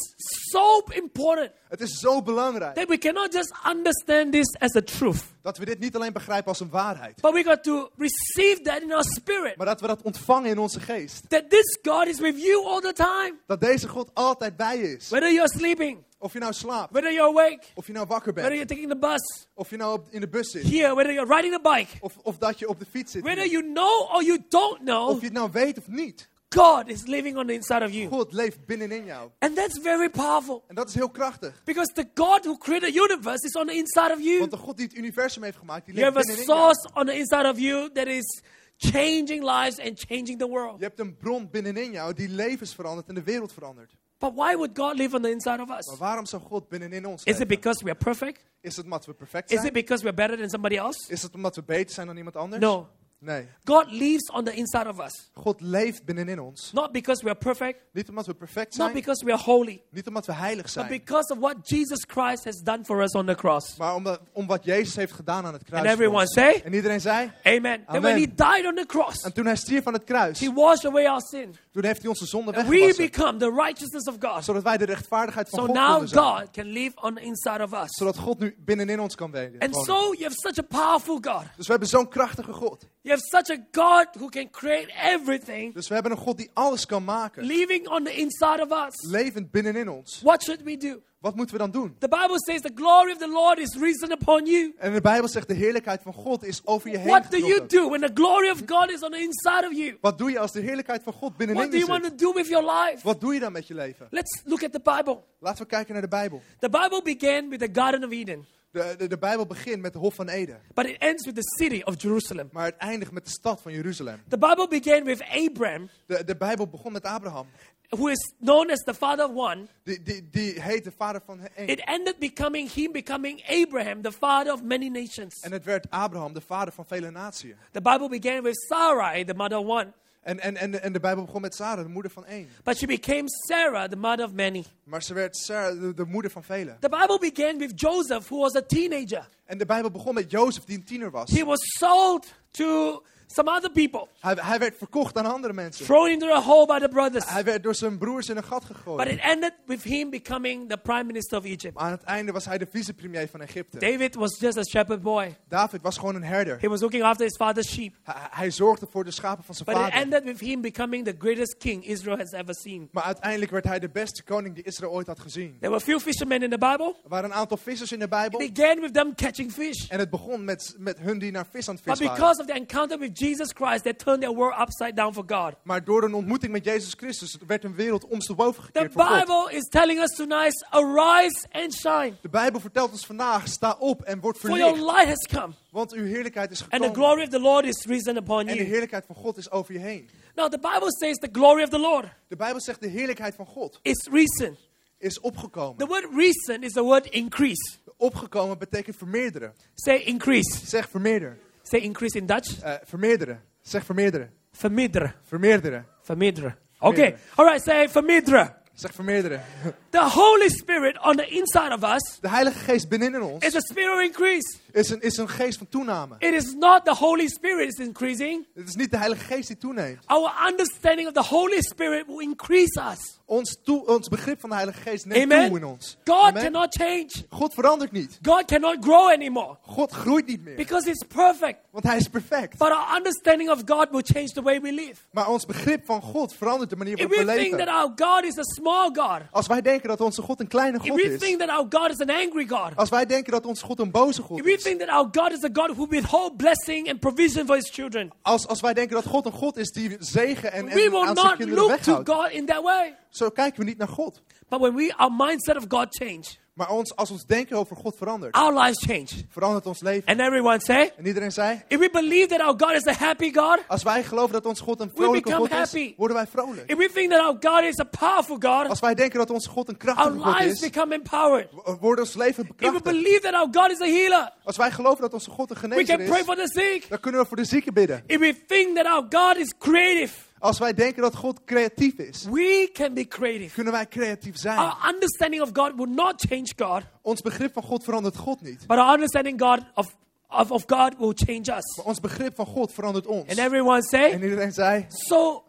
so 0.51 0.83
important 0.89 1.51
Het 1.69 1.81
is 1.81 1.99
zo 1.99 2.23
belangrijk 2.23 2.75
that 2.75 2.89
we 2.89 2.99
cannot 2.99 3.33
just 3.33 3.53
understand 3.71 4.33
this 4.33 4.57
as 4.59 4.75
a 4.77 4.81
truth, 4.83 5.23
dat 5.49 5.59
we 5.59 5.65
dit 5.65 5.79
niet 5.79 5.97
alleen 5.97 6.13
begrijpen 6.13 6.49
als 6.49 6.61
een 6.61 6.71
waarheid. 6.71 7.21
but 7.21 7.33
we 7.33 7.43
got 7.45 7.63
to 7.63 7.89
receive 7.97 8.61
that 8.63 8.81
in 8.83 8.93
our 8.93 9.05
spirit. 9.05 9.57
Maar 9.57 9.67
dat 9.67 9.81
we 9.81 9.87
dat 9.87 10.03
ontvangen 10.03 10.51
in 10.51 10.59
onze 10.59 10.81
geest. 10.81 11.29
That 11.29 11.51
this 11.51 11.79
God 11.83 12.07
is 12.07 12.21
with 12.21 12.43
you 12.43 12.65
all 12.67 12.81
the 12.81 12.93
time, 12.93 13.35
Dat 13.47 13.61
deze 13.61 13.89
God 13.89 14.11
altijd 14.15 14.57
bij 14.57 14.79
je 14.79 14.97
is. 14.97 15.09
whether 15.09 15.33
you're 15.33 15.49
sleeping, 15.59 16.05
Of 16.19 16.33
je 16.33 16.39
nou 16.39 16.53
slaapt. 16.53 16.93
whether 16.93 17.13
you're 17.13 17.29
awake, 17.31 17.63
Of 17.75 17.87
je 17.87 17.93
nou 17.93 18.07
wakker 18.07 18.33
whether 18.33 18.51
bent. 18.57 18.69
you're 18.71 18.75
taking 18.83 19.01
the 19.01 19.09
bus, 19.09 19.47
Of 19.55 19.71
je 19.71 19.77
nou 19.77 19.93
op- 19.99 20.07
in 20.11 20.21
de 20.21 20.29
bus 20.29 20.51
zit. 20.51 20.63
here, 20.63 20.95
whether 20.95 21.13
you're 21.13 21.35
riding 21.35 21.55
a 21.67 21.75
bike, 21.77 21.91
Of, 22.01 22.17
of 22.23 22.39
dat 22.39 22.59
je 22.59 22.69
op 22.69 22.79
de 22.79 22.87
fiets 22.91 23.13
zit. 23.13 23.23
whether 23.23 23.47
you 23.47 23.63
know 23.73 24.15
or 24.15 24.23
you 24.25 24.39
don't 24.49 24.79
know, 24.79 25.09
Of 25.09 25.19
je 25.21 25.25
het 25.25 25.35
nou 25.35 25.49
weet 25.53 25.79
of 25.79 25.87
niet. 25.87 26.29
God 26.55 26.89
is 26.91 27.07
living 27.07 27.37
on 27.37 27.47
the 27.47 27.53
inside 27.55 27.83
of 27.85 27.91
you. 27.93 28.09
God 28.09 28.33
leeft 28.33 28.67
binnenin 28.67 29.05
jou. 29.05 29.31
And 29.39 29.55
that's 29.57 29.79
very 29.83 30.09
powerful 30.11 30.65
En 30.69 30.75
dat 30.75 30.89
is 30.89 30.95
heel 30.95 31.11
krachtig. 31.11 31.63
because 31.65 31.93
the 31.95 32.07
God 32.15 32.45
who 32.45 32.57
created 32.59 32.93
the 32.95 33.01
universe 33.01 33.45
is 33.47 33.55
on 33.55 33.67
the 33.67 33.75
inside 33.75 34.13
of 34.13 34.21
you. 34.21 34.39
Want 34.39 34.51
de 34.51 34.57
God 34.57 34.77
die 34.77 34.87
het 34.87 34.97
universum 34.97 35.43
heeft 35.43 35.57
gemaakt, 35.59 35.87
die 35.87 35.95
You 35.95 36.05
leeft 36.13 36.17
have 36.17 36.31
a 36.31 36.35
binnenin 36.35 36.55
jou. 36.57 36.75
source 36.75 36.95
on 37.01 37.07
the 37.07 37.15
inside 37.19 37.49
of 37.49 37.59
you 37.59 37.91
that 37.93 38.07
is 38.07 38.43
changing 38.77 39.43
lives 39.45 39.79
and 39.81 39.99
changing 40.09 40.39
the 40.39 40.47
world. 40.49 40.79
Je 40.79 40.85
hebt 40.85 41.01
een 41.01 41.17
bron 41.17 41.49
binnenin 41.51 41.91
jou 41.93 42.15
die 42.15 42.29
levens 42.29 42.75
verandert 42.75 43.09
en 43.09 43.15
de 43.15 43.23
wereld 43.23 43.53
verandert. 43.53 43.97
But 44.19 44.33
why 44.35 44.55
would 44.57 44.71
God 44.79 44.97
live 44.97 45.15
on 45.17 45.23
the 45.23 45.31
inside 45.31 45.61
of 45.63 45.69
Maar 45.69 45.79
us? 45.79 45.97
waarom 45.99 46.27
zou 46.27 46.43
God 46.43 46.69
binnenin 46.69 47.07
ons 47.07 47.23
Is 47.25 47.33
it 47.33 47.39
leven? 47.39 47.49
because 47.49 47.85
we 47.85 47.91
are 47.91 47.99
perfect? 47.99 48.45
Is 48.61 48.77
het 48.77 48.85
omdat 48.85 49.07
we 49.07 49.13
perfect 49.15 49.51
Is 49.51 49.55
it 49.57 49.61
zijn? 49.61 49.73
because 49.73 50.03
we're 50.03 50.15
better 50.17 50.37
than 50.37 50.49
somebody 50.51 50.77
else? 50.77 51.13
Is 51.13 51.23
het 51.23 51.35
omdat 51.35 51.57
we 51.57 51.63
beter 51.63 51.95
zijn 51.95 52.07
dan 52.07 52.17
iemand 52.17 52.37
anders? 52.37 52.63
No. 52.63 52.89
Nee. 53.21 53.47
God 53.65 53.91
lives 53.91 54.31
on 54.31 54.45
the 54.45 54.53
inside 54.55 54.89
of 54.89 54.99
us. 55.01 55.31
God 55.35 55.61
leeft 55.61 56.05
binnenin 56.05 56.41
ons. 56.41 56.73
Not 56.73 56.93
because 56.93 57.23
we 57.25 57.31
are 57.31 57.39
perfect, 57.39 57.81
Niet 57.93 58.09
omdat 58.09 58.27
we 58.27 58.35
perfect 58.35 58.77
not 58.77 58.83
zijn. 58.91 58.93
because 58.93 59.25
we 59.25 59.33
are 59.33 59.43
holy, 59.43 59.83
Niet 59.91 60.07
omdat 60.07 60.27
we 60.27 60.33
heilig 60.33 60.63
but 60.63 60.71
zijn. 60.73 60.89
because 60.89 61.33
of 61.33 61.39
what 61.39 61.57
Jesus 61.69 62.05
Christ 62.07 62.45
has 62.45 62.57
done 62.63 62.85
for 62.85 63.03
us 63.03 63.13
on 63.15 63.27
the 63.27 63.35
cross. 63.35 63.77
Maar 63.77 63.95
omdat, 63.95 64.21
om 64.33 64.47
wat 64.47 64.65
Jezus 64.65 64.97
heeft 64.97 65.13
gedaan 65.13 65.47
aan 65.47 65.53
het 65.53 65.65
kruis. 65.65 65.83
And 65.85 65.93
everyone 65.93 66.27
say, 66.27 66.61
En 66.65 66.73
iedereen 66.75 67.01
zei. 67.01 67.31
Amen. 67.45 67.85
That 67.85 68.03
when 68.03 68.13
Amen. 68.13 68.19
he 68.19 68.27
died 68.35 68.67
on 68.67 68.75
the 68.75 68.85
cross, 68.87 69.23
En 69.23 69.33
toen 69.33 69.47
hij 69.47 69.57
stierf 69.57 69.87
aan 69.87 69.93
het 69.93 70.05
kruis. 70.05 70.41
he 70.41 70.53
washed 70.53 70.85
away 70.85 71.07
our 71.07 71.21
sin. 71.21 71.55
Toen 71.79 71.87
heeft 71.87 72.01
hij 72.01 72.11
onze 72.11 72.27
zonde 72.27 72.55
And 72.55 72.69
we 72.69 72.95
become 72.97 73.39
the 73.39 73.51
righteousness 73.51 74.05
of 74.07 74.17
God. 74.21 74.45
Zodat 74.45 74.63
wij 74.63 74.77
de 74.77 74.85
rechtvaardigheid 74.85 75.49
van 75.49 75.59
So 75.59 75.67
God 75.67 75.75
now 75.75 76.09
zijn. 76.09 76.25
God 76.25 76.51
can 76.51 76.67
live 76.67 76.93
on 77.01 77.15
the 77.15 77.21
inside 77.21 77.63
of 77.63 77.73
us. 77.73 77.97
Zodat 77.97 78.19
God 78.19 78.39
nu 78.39 78.57
binnenin 78.59 79.01
ons 79.01 79.15
kan 79.15 79.31
wonen. 79.31 79.59
And 79.59 79.75
so 79.77 80.13
you 80.13 80.23
have 80.23 80.35
such 80.35 80.59
a 80.59 80.63
powerful 80.63 81.19
God. 81.21 81.43
Dus 81.57 81.67
we 81.67 81.71
hebben 81.71 81.89
zo'n 81.89 82.09
krachtige 82.09 82.53
God. 82.53 82.87
You 83.01 83.17
have 83.17 83.45
such 83.45 83.59
a 83.59 83.63
God 83.73 84.07
who 84.19 84.29
can 84.29 84.51
create 84.51 84.93
everything 84.93 85.75
Dus 85.75 85.89
we 85.89 85.95
hebben 85.95 86.13
een 86.13 86.19
God 86.19 86.37
die 86.37 86.51
alles 86.53 86.87
kan 86.87 87.05
maken. 87.05 87.45
living 87.45 87.89
on 87.89 88.05
the 88.05 88.13
inside 88.13 88.67
of 88.69 88.87
us. 88.87 89.11
Levend 89.11 89.51
binnenin 89.51 89.89
ons. 89.89 90.21
What 90.23 90.43
should 90.43 90.63
we 90.63 90.77
do? 90.77 91.03
Wat 91.19 91.35
moeten 91.35 91.55
we 91.55 91.61
dan 91.61 91.71
doen? 91.71 91.97
The 91.99 92.09
Bible 92.09 92.37
says 92.37 92.61
the 92.61 92.71
glory 92.75 93.13
of 93.13 93.19
the 93.19 93.29
Lord 93.29 93.59
is 93.59 93.77
risen 93.77 94.13
upon 94.13 94.47
you. 94.47 94.75
En 94.79 94.93
de 94.93 95.01
Bijbel 95.01 95.29
zegt 95.29 95.49
de 95.49 95.55
heerlijkheid 95.55 96.03
van 96.03 96.13
God 96.13 96.45
is 96.45 96.61
over 96.65 96.91
je 96.91 96.99
heen 96.99 97.09
What 97.09 97.31
do 97.31 97.37
you 97.37 97.67
do 97.67 97.89
when 97.89 98.01
the 98.01 98.11
glory 98.15 98.51
of 98.51 98.63
God 98.67 98.91
is 98.91 99.03
on 99.03 99.11
the 99.11 99.19
inside 99.19 99.67
of 99.67 99.73
you? 99.77 99.97
Wat 100.01 100.19
doe 100.19 100.31
je 100.31 100.39
als 100.39 100.53
de 100.53 100.61
heerlijkheid 100.61 101.03
van 101.03 101.13
God 101.13 101.37
binnenin 101.37 101.63
What 101.63 101.73
do 101.73 101.79
je 101.79 101.85
you 101.85 101.99
want 102.01 102.11
zit? 102.11 102.19
to 102.19 102.27
do 102.27 102.33
with 102.33 102.49
your 102.49 102.65
life? 102.73 102.99
Wat 103.03 103.21
doe 103.21 103.35
je 103.35 103.41
dan 103.41 103.53
met 103.53 103.67
je 103.67 103.75
leven? 103.75 104.07
Let's 104.11 104.43
look 104.45 104.63
at 104.65 104.73
the 104.73 104.81
Bible. 104.97 105.23
Laten 105.39 105.63
we 105.63 105.69
kijken 105.69 105.93
naar 105.93 106.03
de 106.03 106.09
Bijbel. 106.09 106.43
The 106.59 106.71
Bible 106.71 107.03
began 107.03 107.49
with 107.49 107.59
the 107.61 107.81
Garden 107.81 108.05
of 108.05 108.11
Eden, 108.11 108.47
De, 108.79 108.95
de, 108.99 109.07
de 109.07 109.19
Bijbel 109.19 109.47
begint 109.47 109.81
met 109.83 109.93
de 109.93 109.99
Hof 109.99 110.15
van 110.15 110.29
Eden. 110.29 110.61
but 110.75 110.87
it 110.87 110.97
ends 110.99 111.25
with 111.27 111.35
the 111.35 111.57
city 111.65 111.83
of 111.85 112.03
Jerusalem. 112.03 112.49
Maar 112.53 112.65
het 112.65 112.77
eindigt 112.77 113.13
met 113.13 113.25
de 113.25 113.31
stad 113.31 113.61
van 113.63 113.73
Jeruzalem. 113.73 114.23
The 114.29 114.39
Bible 114.39 114.69
began 114.69 115.05
with 115.05 115.23
Abraham, 115.23 115.89
De, 116.07 116.25
de 116.25 116.37
Bijbel 116.37 116.67
begon 116.69 116.93
met 116.93 117.05
Abraham. 117.05 117.47
who 117.91 118.09
is 118.09 118.33
known 118.41 118.71
as 118.71 118.79
the 118.85 118.95
father 118.95 119.25
of 119.25 119.31
one. 119.35 119.67
Die, 119.85 120.03
die, 120.03 120.29
die 120.31 120.61
heet 120.63 120.85
de 120.85 120.93
vader 120.97 121.21
van 121.25 121.41
één. 121.55 121.69
It 121.69 121.81
ended 121.85 122.19
becoming 122.19 122.73
him 122.73 122.93
becoming 122.93 123.43
Abraham, 123.49 124.03
the 124.03 124.13
father 124.13 124.53
of 124.53 124.63
many 124.63 124.89
nations. 124.89 125.41
En 125.41 125.53
het 125.53 125.65
werd 125.65 125.91
Abraham, 125.91 126.33
de 126.33 126.41
vader 126.41 126.73
van 126.75 126.87
vele 126.87 127.11
naties. 127.11 127.55
The 127.73 127.81
Bible 127.81 128.09
began 128.09 128.43
with 128.43 128.57
Sarai, 128.69 129.25
the 129.25 129.35
mother 129.35 129.59
of 129.59 129.67
one, 129.67 129.93
En, 130.29 130.41
en, 130.41 130.57
en, 130.57 130.83
en 130.83 130.93
de 130.93 131.01
Bijbel 131.01 131.25
begon 131.25 131.41
met 131.41 131.55
Sarah, 131.55 131.85
de 131.85 131.91
moeder 131.91 132.11
van 132.11 132.25
één. 132.27 132.49
but 132.65 132.77
she 132.77 132.87
became 132.87 133.25
Sarah, 133.27 133.89
the 133.89 133.97
mother 133.97 134.25
of 134.25 134.33
many. 134.33 134.65
Maar 134.85 135.03
ze 135.03 135.15
werd 135.15 135.37
Sarah, 135.37 135.81
de, 135.81 135.95
de 135.95 136.05
moeder 136.05 136.31
van 136.31 136.45
velen. 136.45 136.77
The 136.81 136.89
Bible 136.89 137.19
began 137.19 137.59
with 137.59 137.81
Joseph, 137.81 138.29
who 138.29 138.39
was 138.39 138.57
a 138.57 138.63
teenager. 138.63 139.29
En 139.45 139.59
de 139.59 139.67
Bijbel 139.67 139.91
begon 139.91 140.15
met 140.15 140.31
Jozef, 140.31 140.65
die 140.65 140.77
een 140.77 140.85
tiener 140.85 141.11
was. 141.11 141.31
He 141.31 141.45
was 141.45 141.61
sold 141.79 142.27
to 142.51 143.03
some 143.33 143.51
other 143.51 143.71
people, 143.71 144.07
Hij, 144.21 144.37
hij 144.41 144.59
werd 144.59 144.77
verkocht 144.79 145.17
aan 145.17 145.27
andere 145.27 145.53
mensen. 145.53 145.85
thrown 145.85 146.09
into 146.11 146.29
a 146.33 146.41
hole 146.43 146.67
by 146.67 146.79
the 146.79 146.89
brothers. 146.89 147.29
Hij 147.31 147.45
werd 147.45 147.63
door 147.63 147.75
zijn 147.75 147.99
broers 147.99 148.29
in 148.29 148.37
een 148.37 148.45
gat 148.45 148.67
But 148.69 148.77
gegooid. 148.77 149.09
it 149.09 149.21
ended 149.21 149.53
with 149.67 149.83
him 149.83 150.11
becoming 150.11 150.69
the 150.69 150.77
prime 150.77 151.05
minister 151.05 151.39
of 151.39 151.45
Egypt. 151.45 151.75
Maar 151.75 151.85
aan 151.85 151.91
het 151.91 152.03
einde 152.03 152.33
was 152.33 152.45
hij 152.45 152.59
de 152.59 152.67
vicepremier 152.71 153.29
van 153.29 153.41
Egypte. 153.41 153.79
David 153.79 154.15
was 154.15 154.39
just 154.41 154.59
a 154.59 154.63
shepherd 154.63 155.03
boy. 155.03 155.37
David 155.49 155.83
was 155.83 155.99
gewoon 155.99 156.15
een 156.15 156.25
herder. 156.25 156.61
He 156.61 156.69
was 156.69 156.81
looking 156.81 157.03
after 157.03 157.25
his 157.27 157.37
father's 157.37 157.73
sheep. 157.73 157.95
Hij, 158.03 158.15
hij 158.31 158.51
zorgde 158.51 158.87
voor 158.91 159.05
de 159.05 159.11
schapen 159.11 159.45
van 159.45 159.55
zijn 159.55 159.67
But 159.67 159.77
it 159.77 159.83
vader. 159.83 160.01
ended 160.01 160.25
with 160.25 160.41
him 160.41 160.61
becoming 160.61 161.05
the 161.05 161.15
greatest 161.19 161.57
king 161.59 161.85
Israel 161.87 162.17
has 162.17 162.33
ever 162.33 162.55
seen. 162.55 162.89
Maar 162.93 163.03
uiteindelijk 163.05 163.51
werd 163.51 163.65
hij 163.65 163.79
de 163.79 163.89
beste 163.89 164.23
koning 164.23 164.55
die 164.55 164.65
Israël 164.65 164.93
ooit 164.93 165.07
had 165.07 165.21
gezien. 165.21 165.57
There 165.61 165.71
were 165.73 165.85
few 165.85 165.99
fishermen 166.01 166.43
in 166.43 166.51
the 166.51 166.59
Bible. 166.59 166.95
Er 167.03 167.09
waren 167.09 167.31
een 167.31 167.37
aantal 167.37 167.57
vissers 167.57 167.93
in 167.93 167.99
de 167.99 168.09
Bijbel. 168.09 168.41
It 168.41 168.53
began 168.55 168.81
with 168.81 168.95
them 168.95 169.15
catching 169.15 169.53
fish. 169.53 169.89
En 169.89 169.99
het 169.99 170.11
begon 170.11 170.45
met, 170.45 170.75
met 170.79 170.99
hun 170.99 171.19
die 171.19 171.31
naar 171.31 171.47
vis 171.51 171.69
aan 171.69 171.75
het 171.75 171.85
But 171.85 171.97
vis 171.97 172.07
waren. 172.07 172.23
because 172.23 172.41
of 172.41 172.47
the 172.47 172.53
encounter 172.53 172.99
with 172.99 173.18
Jesus 173.19 173.53
Christ, 173.53 173.83
they 173.83 173.93
turned 173.93 174.21
their 174.21 174.35
world 174.35 174.61
upside 174.61 174.95
down 174.95 175.13
for 175.13 175.25
God. 175.27 175.55
Maar 175.63 175.85
door 175.85 176.03
een 176.05 176.15
ontmoeting 176.15 176.53
met 176.53 176.65
Jezus 176.65 176.93
Christus 176.97 177.37
werd 177.47 177.63
hun 177.63 177.75
wereld 177.75 178.05
omsteboven 178.07 178.63
The 178.63 178.67
gekeerd 178.67 178.93
voor 178.93 179.03
God. 179.05 179.19
Bible 179.27 179.57
is 179.57 179.69
telling 179.69 180.01
us 180.01 180.15
tonight, 180.17 180.67
arise 180.71 181.47
and 181.51 181.73
shine. 181.75 182.13
De 182.23 182.29
Bijbel 182.29 182.61
vertelt 182.61 182.91
ons 182.91 183.07
vandaag, 183.07 183.49
sta 183.49 183.77
op 183.79 184.03
en 184.03 184.21
word 184.21 184.39
For 184.39 184.49
your 184.59 184.77
verlicht. 184.77 184.93
light 184.97 185.09
has 185.09 185.41
come, 185.41 185.53
Want 185.71 185.93
uw 185.93 186.05
heerlijkheid 186.05 186.51
is 186.51 186.61
and 186.63 186.71
the 186.71 186.77
gekomen. 186.77 186.95
glory 186.95 187.23
of 187.23 187.29
the 187.29 187.41
Lord 187.41 187.65
is 187.65 187.85
risen 187.85 188.17
upon 188.17 188.39
En 188.41 188.47
de 188.47 188.55
you. 188.55 188.67
heerlijkheid 188.69 189.07
van 189.07 189.15
God 189.17 189.37
is 189.37 189.51
over 189.51 189.73
je 189.73 189.79
heen. 189.81 190.09
Now, 190.35 190.51
the 190.51 190.59
Bible 190.59 190.93
says 190.99 191.17
the 191.17 191.29
glory 191.33 191.63
of 191.63 191.69
the 191.69 191.79
Lord 191.79 192.07
De 192.29 192.37
Bijbel 192.37 192.61
zegt 192.61 192.81
de 192.81 192.89
heerlijkheid 192.89 193.35
van 193.35 193.47
God 193.47 193.79
is 193.83 194.09
risen. 194.11 194.57
is 194.99 195.21
opgekomen. 195.21 195.77
The 195.77 195.87
word 195.87 196.07
risen 196.15 196.63
is 196.63 196.73
the 196.73 196.83
word 196.83 197.07
increase. 197.07 197.77
Opgekomen 197.97 198.59
betekent 198.59 198.97
vermeerderen. 198.97 199.53
Say 199.75 199.97
increase. 199.99 200.67
Zeg 200.67 200.89
vermeerder. 200.89 201.39
Say 201.71 201.81
increase 201.81 202.19
in 202.19 202.27
Dutch. 202.27 202.61
Eh, 202.63 202.75
vermeerderen. 202.85 203.41
Zeg 203.63 203.85
vermeerderen. 203.85 204.31
Vermeerderen. 204.53 205.15
Vermeerderen. 205.25 205.87
Vermeerderen. 206.03 206.57
Okay. 206.79 206.97
Meerdere. 207.01 207.19
All 207.35 207.45
right. 207.47 207.63
Say 207.65 207.89
Famidra. 207.89 208.57
Zeg 208.75 208.93
vermeerderen. 208.95 209.41
The 209.91 210.05
Holy 210.11 210.49
Spirit 210.49 210.99
on 211.03 211.17
the 211.17 211.27
inside 211.27 211.73
of 211.75 211.83
us 211.83 212.19
De 212.21 212.29
Heilige 212.29 212.59
Geest 212.59 212.89
binnenin 212.89 213.23
ons 213.23 213.45
is 213.45 213.55
a 213.55 213.61
spirit 213.61 213.95
of 213.97 214.01
increase. 214.05 214.59
is 214.73 214.91
een, 214.91 215.01
is 215.01 215.17
een 215.17 215.29
geest 215.29 215.59
van 215.59 215.69
toename. 215.69 216.15
It 216.19 216.35
is 216.35 216.55
not 216.55 216.85
the 216.85 216.95
Holy 216.95 217.29
Spirit 217.29 217.69
is 217.69 217.87
increasing. 217.87 218.47
Het 218.55 218.69
is 218.69 218.75
niet 218.75 218.91
de 218.91 218.97
Heilige 218.99 219.25
Geest 219.25 219.49
die 219.49 219.57
toeneemt. 219.57 219.99
Our 220.07 220.31
understanding 220.49 221.09
of 221.09 221.15
the 221.15 221.35
Holy 221.35 221.61
Spirit 221.63 222.07
will 222.07 222.21
increase 222.21 222.81
us. 222.93 223.18
Ons, 223.31 223.59
toe, 223.65 223.87
ons 223.87 224.09
begrip 224.09 224.41
van 224.41 224.49
de 224.51 224.55
Heilige 224.57 224.81
Geest 224.81 225.07
neemt 225.07 225.33
Amen. 225.33 225.49
toe 225.49 225.57
in 225.59 225.65
ons. 225.65 225.97
God 226.05 226.17
Amen. 226.29 226.43
cannot 226.43 226.75
change. 226.81 227.09
God 227.31 227.55
verandert 227.55 227.93
niet. 227.93 228.19
God 228.23 228.45
cannot 228.45 228.77
grow 228.81 229.11
anymore 229.11 229.57
God 229.67 229.93
groeit 229.93 230.27
niet 230.27 230.45
meer. 230.45 230.57
because 230.57 230.89
He's 230.89 231.05
perfect. 231.15 231.59
Want 231.71 231.85
Hij 231.85 231.97
is 231.97 232.09
perfect. 232.09 232.59
But 232.59 232.71
our 232.71 232.97
understanding 232.97 233.51
of 233.51 233.63
God 233.67 233.91
will 233.91 234.03
change 234.05 234.29
the 234.33 234.43
way 234.43 234.61
we 234.61 234.73
live. 234.73 234.95
Maar 235.11 235.29
ons 235.29 235.47
begrip 235.47 235.85
van 235.85 236.01
God 236.03 236.35
verandert 236.35 236.71
de 236.71 236.77
manier 236.77 236.93
If 236.99 237.07
waarop 237.09 237.27
we 237.27 237.33
we 237.33 237.39
think 237.39 237.59
that 237.59 237.69
our 237.69 237.93
God 237.97 238.25
is 238.25 238.39
a 238.39 238.43
small 238.43 238.91
God, 238.93 239.21
Als 239.31 239.47
wij 239.47 239.61
denken 239.63 239.89
dat 239.89 240.01
onze 240.01 240.23
God 240.23 240.41
een 240.41 240.49
kleine 240.49 240.77
if 240.77 240.83
God 240.89 240.95
we 241.03 241.13
is. 241.13 241.21
think 241.21 241.39
that 241.39 241.49
our 241.49 241.67
God 241.71 241.91
is 241.91 242.01
an 242.01 242.11
angry 242.11 242.47
God, 242.49 242.77
Als 242.77 242.89
wij 242.89 243.07
denken 243.07 243.33
dat 243.33 243.47
onze 243.47 243.65
God 243.65 243.81
een 243.81 243.91
boze 243.91 244.23
God 244.23 244.39
if 244.39 244.45
we 244.45 244.53
is. 244.53 244.63
think 244.63 244.81
that 244.81 244.89
our 244.89 245.09
God 245.13 245.33
is 245.33 245.45
a 245.45 245.49
God 245.53 245.77
who 245.77 245.87
withhold 245.89 246.37
blessing 246.37 246.89
and 246.91 247.01
provision 247.01 247.47
for 247.47 247.55
His 247.57 247.71
children, 247.71 248.13
Als, 248.23 248.47
als 248.47 248.61
wij 248.61 248.75
denken 248.75 248.95
dat 248.97 249.07
God 249.07 249.27
een 249.27 249.33
God 249.33 249.57
is 249.57 249.71
die 249.71 249.97
zegen 249.99 250.53
en, 250.53 250.65
we 250.65 250.71
en 250.71 250.77
will 250.91 251.01
aan 251.01 251.15
zijn 251.17 251.27
not 251.27 251.37
kinderen 251.37 251.65
look 251.65 251.77
to 251.79 251.97
weghoudt. 251.97 252.09
God 252.11 252.31
in 252.31 252.47
that 252.47 252.63
way. 252.63 252.95
Zo 253.11 253.29
kijken 253.31 253.61
we 253.61 253.65
niet 253.67 253.79
naar 253.79 253.89
God. 253.89 254.23
But 254.49 254.61
when 254.61 254.75
we 254.75 254.95
our 254.97 255.13
mindset 255.13 255.57
of 255.57 255.65
God 255.69 255.87
change, 255.91 256.25
Maar 256.59 256.71
ons, 256.71 256.97
als 256.97 257.11
ons 257.11 257.25
denken 257.27 257.57
over 257.57 257.77
God 257.77 257.97
verandert, 257.97 258.35
our 258.35 258.53
lives 258.63 258.85
change. 258.87 259.09
verandert 259.29 259.67
ons 259.67 259.81
leven. 259.81 260.05
And 260.07 260.21
everyone 260.21 260.61
say, 260.61 260.93
En 260.97 261.07
iedereen 261.07 261.33
zei, 261.33 261.63
if 261.69 261.79
we 261.79 261.91
believe 261.91 262.27
that 262.27 262.41
our 262.41 262.55
God 262.57 262.73
is 262.73 262.87
a 262.87 262.93
happy 263.05 263.33
God, 263.35 263.59
als 263.69 263.83
wij 263.83 264.03
geloven 264.05 264.33
dat 264.33 264.47
onze 264.47 264.63
God 264.63 264.81
een 264.81 264.91
vrolijke 264.95 265.33
God 265.33 265.51
is, 265.51 265.57
happy. 265.57 265.95
worden 265.97 266.17
wij 266.17 266.27
vrolijk. 266.27 266.71
if 266.71 266.77
we 266.77 266.91
think 266.93 267.11
that 267.11 267.21
our 267.21 267.37
God 267.41 267.63
is 267.65 267.79
a 267.81 267.85
powerful 267.85 268.37
God, 268.41 268.69
Als 268.69 268.81
wij 268.81 268.95
denken 268.95 269.19
dat 269.19 269.31
onze 269.31 269.49
God 269.49 269.69
een 269.69 269.77
our 269.79 269.95
krachtige 269.95 270.19
God 270.19 270.39
lives 270.41 270.53
is, 270.53 270.61
become 270.71 270.95
empowered. 270.95 271.49
wordt 271.81 272.01
ons 272.01 272.15
leven 272.15 272.43
If 272.43 272.49
we 272.49 272.55
bekrachtigd. 272.55 272.85
believe 272.85 273.21
that 273.21 273.35
our 273.35 273.49
God 273.53 273.71
is 273.71 273.81
a 273.81 273.85
healer, 273.93 274.33
Als 274.45 274.57
wij 274.57 274.71
geloven 274.71 275.01
dat 275.01 275.13
onze 275.13 275.31
God 275.31 275.51
een 275.51 275.57
we 275.57 275.61
genezer 275.69 275.97
can 275.97 276.07
pray 276.07 276.19
is, 276.19 276.25
for 276.25 276.35
the 276.37 276.49
sick. 276.49 276.89
dan 276.89 277.01
kunnen 277.01 277.21
we 277.21 277.27
voor 277.27 277.37
de 277.37 277.45
zieken 277.45 277.75
bidden. 277.75 278.03
If 278.07 278.19
we 278.19 278.45
think 278.47 278.77
that 278.77 278.87
our 278.87 279.07
God 279.11 279.37
is 279.37 279.55
creative, 279.59 280.15
Als 280.39 280.59
wij 280.59 280.75
denken 280.75 281.03
dat 281.03 281.17
God 281.17 281.45
creatief 281.45 281.95
is, 281.99 282.25
we 282.31 282.71
can 282.73 282.95
be 282.95 283.09
creative. 283.09 283.55
kunnen 283.55 283.73
wij 283.73 283.87
creatief 283.87 284.39
zijn. 284.39 284.59
Our 284.59 284.91
understanding 284.93 285.43
of 285.43 285.51
God 285.53 285.73
will 285.77 285.95
not 285.95 286.25
change 286.29 286.53
God, 286.57 286.83
Ons 287.03 287.21
begrip 287.21 287.53
van 287.53 287.63
God 287.63 287.85
verandert 287.85 288.17
God 288.17 288.41
niet. 288.43 288.67
but 288.67 288.79
our 288.79 288.93
understanding 288.93 289.41
God 289.41 289.61
of, 289.75 289.97
of, 290.29 290.51
of 290.51 290.65
God 290.67 290.95
will 290.99 291.13
change 291.15 291.57
us. 291.57 291.77
Maar 291.77 291.87
ons 291.87 292.01
begrip 292.01 292.35
van 292.35 292.47
God 292.47 292.73
verandert 292.73 293.07
ons. 293.07 293.29
And 293.29 293.39
everyone 293.39 293.77
En 293.77 293.83
say, 293.83 294.13
iedereen 294.13 294.53
zei, 294.53 294.87
so 294.89 295.43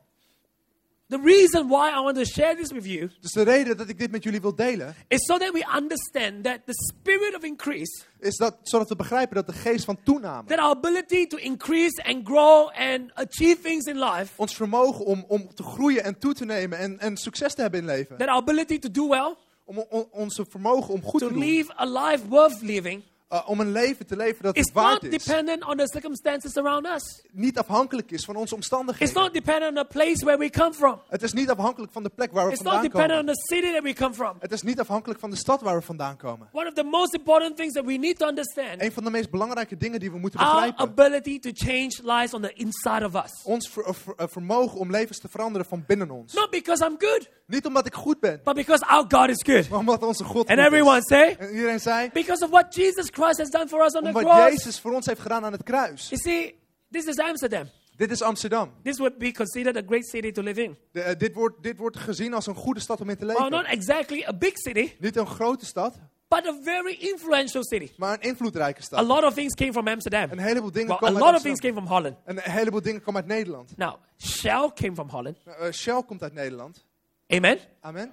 the 1.09 1.17
reason 1.17 1.67
why 1.67 1.89
I 1.89 1.99
want 2.01 2.17
to 2.17 2.25
share 2.25 2.55
this 2.55 2.71
with 2.71 2.85
you 2.85 3.09
dus 3.21 3.31
de 3.31 3.43
reden 3.43 3.77
dat 3.77 3.89
ik 3.89 3.97
dit 3.97 4.11
met 4.11 4.23
jullie 4.23 4.41
wil 4.41 4.55
delen, 4.55 4.95
is 5.07 5.25
so 5.25 5.37
that 5.37 5.51
we 5.51 5.65
understand 5.75 6.43
that 6.43 6.59
the 6.65 6.73
spirit 6.73 7.35
of 7.35 7.43
increase, 7.43 8.03
is 8.19 8.37
dat, 8.37 8.57
zodat 8.63 8.89
we 8.89 8.95
begrijpen 8.95 9.35
dat 9.35 9.45
de 9.45 9.53
geest 9.53 9.85
van 9.85 9.97
toename, 10.03 10.47
that 10.47 10.59
our 10.59 10.75
ability 10.75 11.27
to 11.27 11.37
increase 11.37 12.03
and 12.03 12.27
grow 12.27 12.69
and 12.73 13.11
achieve 13.13 13.61
things 13.61 13.85
in 13.85 13.99
life, 13.99 14.33
ons 14.35 14.55
vermogen 14.55 15.05
om, 15.05 15.25
om 15.27 15.53
te 15.53 15.63
groeien 15.63 16.03
en 16.03 16.19
toe 16.19 16.33
te 16.33 16.45
nemen 16.45 16.77
en, 16.77 16.99
en 16.99 17.17
succes 17.17 17.53
te 17.53 17.61
hebben 17.61 17.79
in 17.79 17.85
leven, 17.85 18.17
that 18.17 18.27
our 18.27 18.41
ability 18.41 18.79
to 18.79 18.91
do 18.91 19.07
well, 19.07 19.35
om, 19.65 19.85
om 19.89 20.07
onze 20.11 20.45
vermogen 20.49 20.93
om 20.93 21.01
goed 21.01 21.19
to 21.19 21.27
te 21.27 21.33
doen, 21.33 21.43
live 21.43 21.73
a 21.79 21.85
life 21.85 22.27
worth 22.27 22.61
living, 22.61 23.03
uh, 23.33 23.49
om 23.49 23.59
een 23.59 23.71
leven 23.71 24.05
te 24.07 24.15
leven 24.15 24.43
dat 24.43 24.55
is 24.55 24.65
het 24.65 24.73
waard 24.73 25.01
not 25.01 25.13
is, 25.13 25.23
dependent 25.23 25.65
on 25.65 25.77
the 25.77 25.87
circumstances 25.87 26.57
around 26.57 26.85
us. 26.87 27.21
niet 27.31 27.57
afhankelijk 27.57 28.11
is 28.11 28.25
van 28.25 28.33
onze 28.35 28.43
It's 28.43 28.53
omstandigheden. 28.53 29.13
not 29.23 29.33
dependent 29.33 29.77
on 29.77 29.83
the 29.83 29.87
place 29.93 30.25
where 30.25 30.37
we 30.37 30.49
come 30.49 30.73
from. 30.73 31.01
Het 31.09 31.23
is 31.23 31.33
niet 31.33 31.49
afhankelijk 31.49 31.91
van 31.91 32.03
de 32.03 32.09
plek 32.09 32.31
waar 32.31 32.45
we 32.45 32.51
It's 32.51 32.61
not 32.61 32.73
vandaan 32.73 32.91
dependent 32.91 33.19
on 33.19 33.25
the 33.35 33.55
city 33.55 33.73
that 33.73 33.83
we 33.83 33.93
come 33.93 34.13
from. 34.13 34.35
Het 34.39 34.51
is 34.51 34.61
niet 34.61 34.79
afhankelijk 34.79 35.19
van 35.19 35.29
de 35.29 35.35
stad 35.35 35.61
waar 35.61 35.75
we 35.75 35.81
vandaan 35.81 36.17
komen. 36.17 36.49
One 36.51 36.67
of 36.67 36.73
the 36.73 36.83
most 36.83 37.13
important 37.13 37.55
things 37.57 37.73
that 37.73 37.85
we 37.85 37.93
need 37.93 38.17
to 38.19 38.27
understand 38.27 38.81
Een 38.81 38.91
van 38.91 39.03
de 39.03 39.09
meest 39.09 39.29
belangrijke 39.29 39.77
dingen 39.77 39.99
die 39.99 40.11
we 40.11 40.17
moeten 40.19 40.39
our 40.39 40.53
begrijpen. 40.53 40.85
ability 41.05 41.39
to 41.39 41.49
change 41.53 41.91
lives 42.03 42.33
on 42.33 42.41
the 42.41 42.53
inside 42.53 43.05
of 43.05 43.23
us. 43.23 43.31
Ons 43.43 43.69
ver- 43.69 43.95
ver- 43.95 44.13
eh, 44.17 44.25
vermogen 44.29 44.79
om 44.79 44.91
levens 44.91 45.19
te 45.19 45.27
veranderen 45.29 45.67
van 45.67 45.83
binnen 45.87 46.11
ons. 46.11 46.33
Not 46.33 46.49
because 46.49 46.85
I'm 46.85 46.95
good, 46.97 47.29
Niet 47.45 47.65
omdat 47.65 47.85
ik 47.85 47.93
goed 47.93 48.19
ben, 48.19 48.41
but 48.43 48.53
because 48.55 48.85
our 48.87 49.05
God 49.07 49.29
is 49.29 49.43
good. 49.53 49.69
maar 49.69 49.79
omdat 49.79 50.03
onze 50.03 50.23
God 50.23 50.47
And 50.47 50.57
goed 50.59 50.67
everyone 50.67 50.97
is. 50.97 51.07
say, 51.07 51.35
En 51.39 51.49
iedereen 51.53 51.79
zei, 51.79 52.09
because 52.13 52.43
of 52.43 52.49
what 52.49 52.75
Jesus 52.75 52.95
Christ 53.05 53.17
has 53.37 53.49
done 53.49 53.67
for 53.67 53.81
us 53.85 53.93
on 53.93 53.99
om 54.01 54.07
the 54.07 54.11
wat 54.11 54.23
cross. 54.23 54.49
Jezus 54.49 54.79
voor 54.79 54.93
ons 54.93 55.05
heeft 55.05 55.21
gedaan 55.21 55.45
aan 55.45 55.51
het 55.51 55.63
kruis. 55.63 56.09
You 56.09 56.21
see, 56.21 56.59
this 56.91 57.05
is 57.05 57.17
Amsterdam. 57.17 57.69
Dit 57.95 58.11
is 58.11 58.21
Amsterdam. 58.21 58.71
This 58.83 58.97
would 58.97 59.17
be 59.17 59.31
considered 59.31 59.77
a 59.77 59.81
great 59.87 60.07
city 60.07 60.31
to 60.31 60.41
live 60.41 60.63
in. 60.63 60.77
De- 60.91 61.01
eh, 61.01 61.17
dit, 61.17 61.33
wordt, 61.33 61.63
dit 61.63 61.77
wordt 61.77 61.97
gezien 61.97 62.33
als 62.33 62.47
een 62.47 62.55
goede 62.55 62.79
stad 62.79 63.01
om 63.01 63.09
in 63.09 63.17
te 63.17 63.25
Well, 63.25 63.35
not 63.35 63.51
leven. 63.51 63.65
exactly 63.65 64.23
a 64.27 64.33
big 64.33 64.51
city, 64.57 64.93
Niet 64.99 65.15
een 65.15 65.27
grote 65.27 65.65
stad, 65.65 65.95
but 66.27 66.47
a 66.47 66.53
very 66.63 66.93
influential 66.99 67.63
city. 67.65 67.91
maar 67.97 68.13
een 68.13 68.21
invloedrijke 68.21 68.79
A 68.79 68.83
stad. 68.83 69.05
lot 69.07 69.23
of 69.23 69.33
things 69.33 69.53
came 69.55 69.71
from 69.73 69.87
Amsterdam. 69.87 70.31
Een 70.31 70.39
heleboel 70.39 70.71
dingen 70.71 70.87
Well, 70.87 70.95
a 70.97 70.99
komen 70.99 71.19
lot 71.19 71.27
uit 71.27 71.35
of 71.35 71.41
things 71.41 71.59
Amsterdam. 71.61 71.87
came 71.87 71.87
from 71.87 71.97
Holland. 71.97 72.17
En 72.25 72.37
een 72.45 72.51
heleboel 72.59 72.81
dingen 72.81 73.01
komen 73.01 73.21
uit 73.21 73.29
Nederland. 73.31 73.77
Now, 73.77 73.95
Shell 74.17 74.71
came 74.75 74.93
from 74.95 75.09
Holland. 75.09 75.37
Eh, 75.45 75.71
Shell 75.71 76.03
komt 76.03 76.23
uit 76.23 76.33
Nederland. 76.33 76.85
Amen. 77.27 77.59
Amen. 77.81 78.11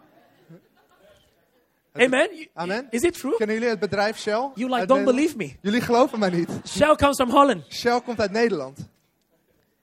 Amen. 2.54 2.86
Is 2.90 3.02
it 3.02 3.14
true? 3.14 3.36
Kennen 3.36 3.56
jullie 3.56 3.70
het 3.70 3.80
bedrijf 3.80 4.18
Shell? 4.18 4.50
You 4.54 4.68
like 4.70 4.86
don't 4.86 5.04
believe 5.04 5.36
me. 5.36 5.56
Jullie 5.62 5.80
geloven 5.80 6.18
mij 6.18 6.30
niet. 6.30 6.48
Shell 6.66 6.94
comes 6.96 7.16
from 7.16 7.30
Holland. 7.30 7.64
Shell 7.72 8.00
komt 8.00 8.20
uit 8.20 8.30
Nederland. 8.30 8.78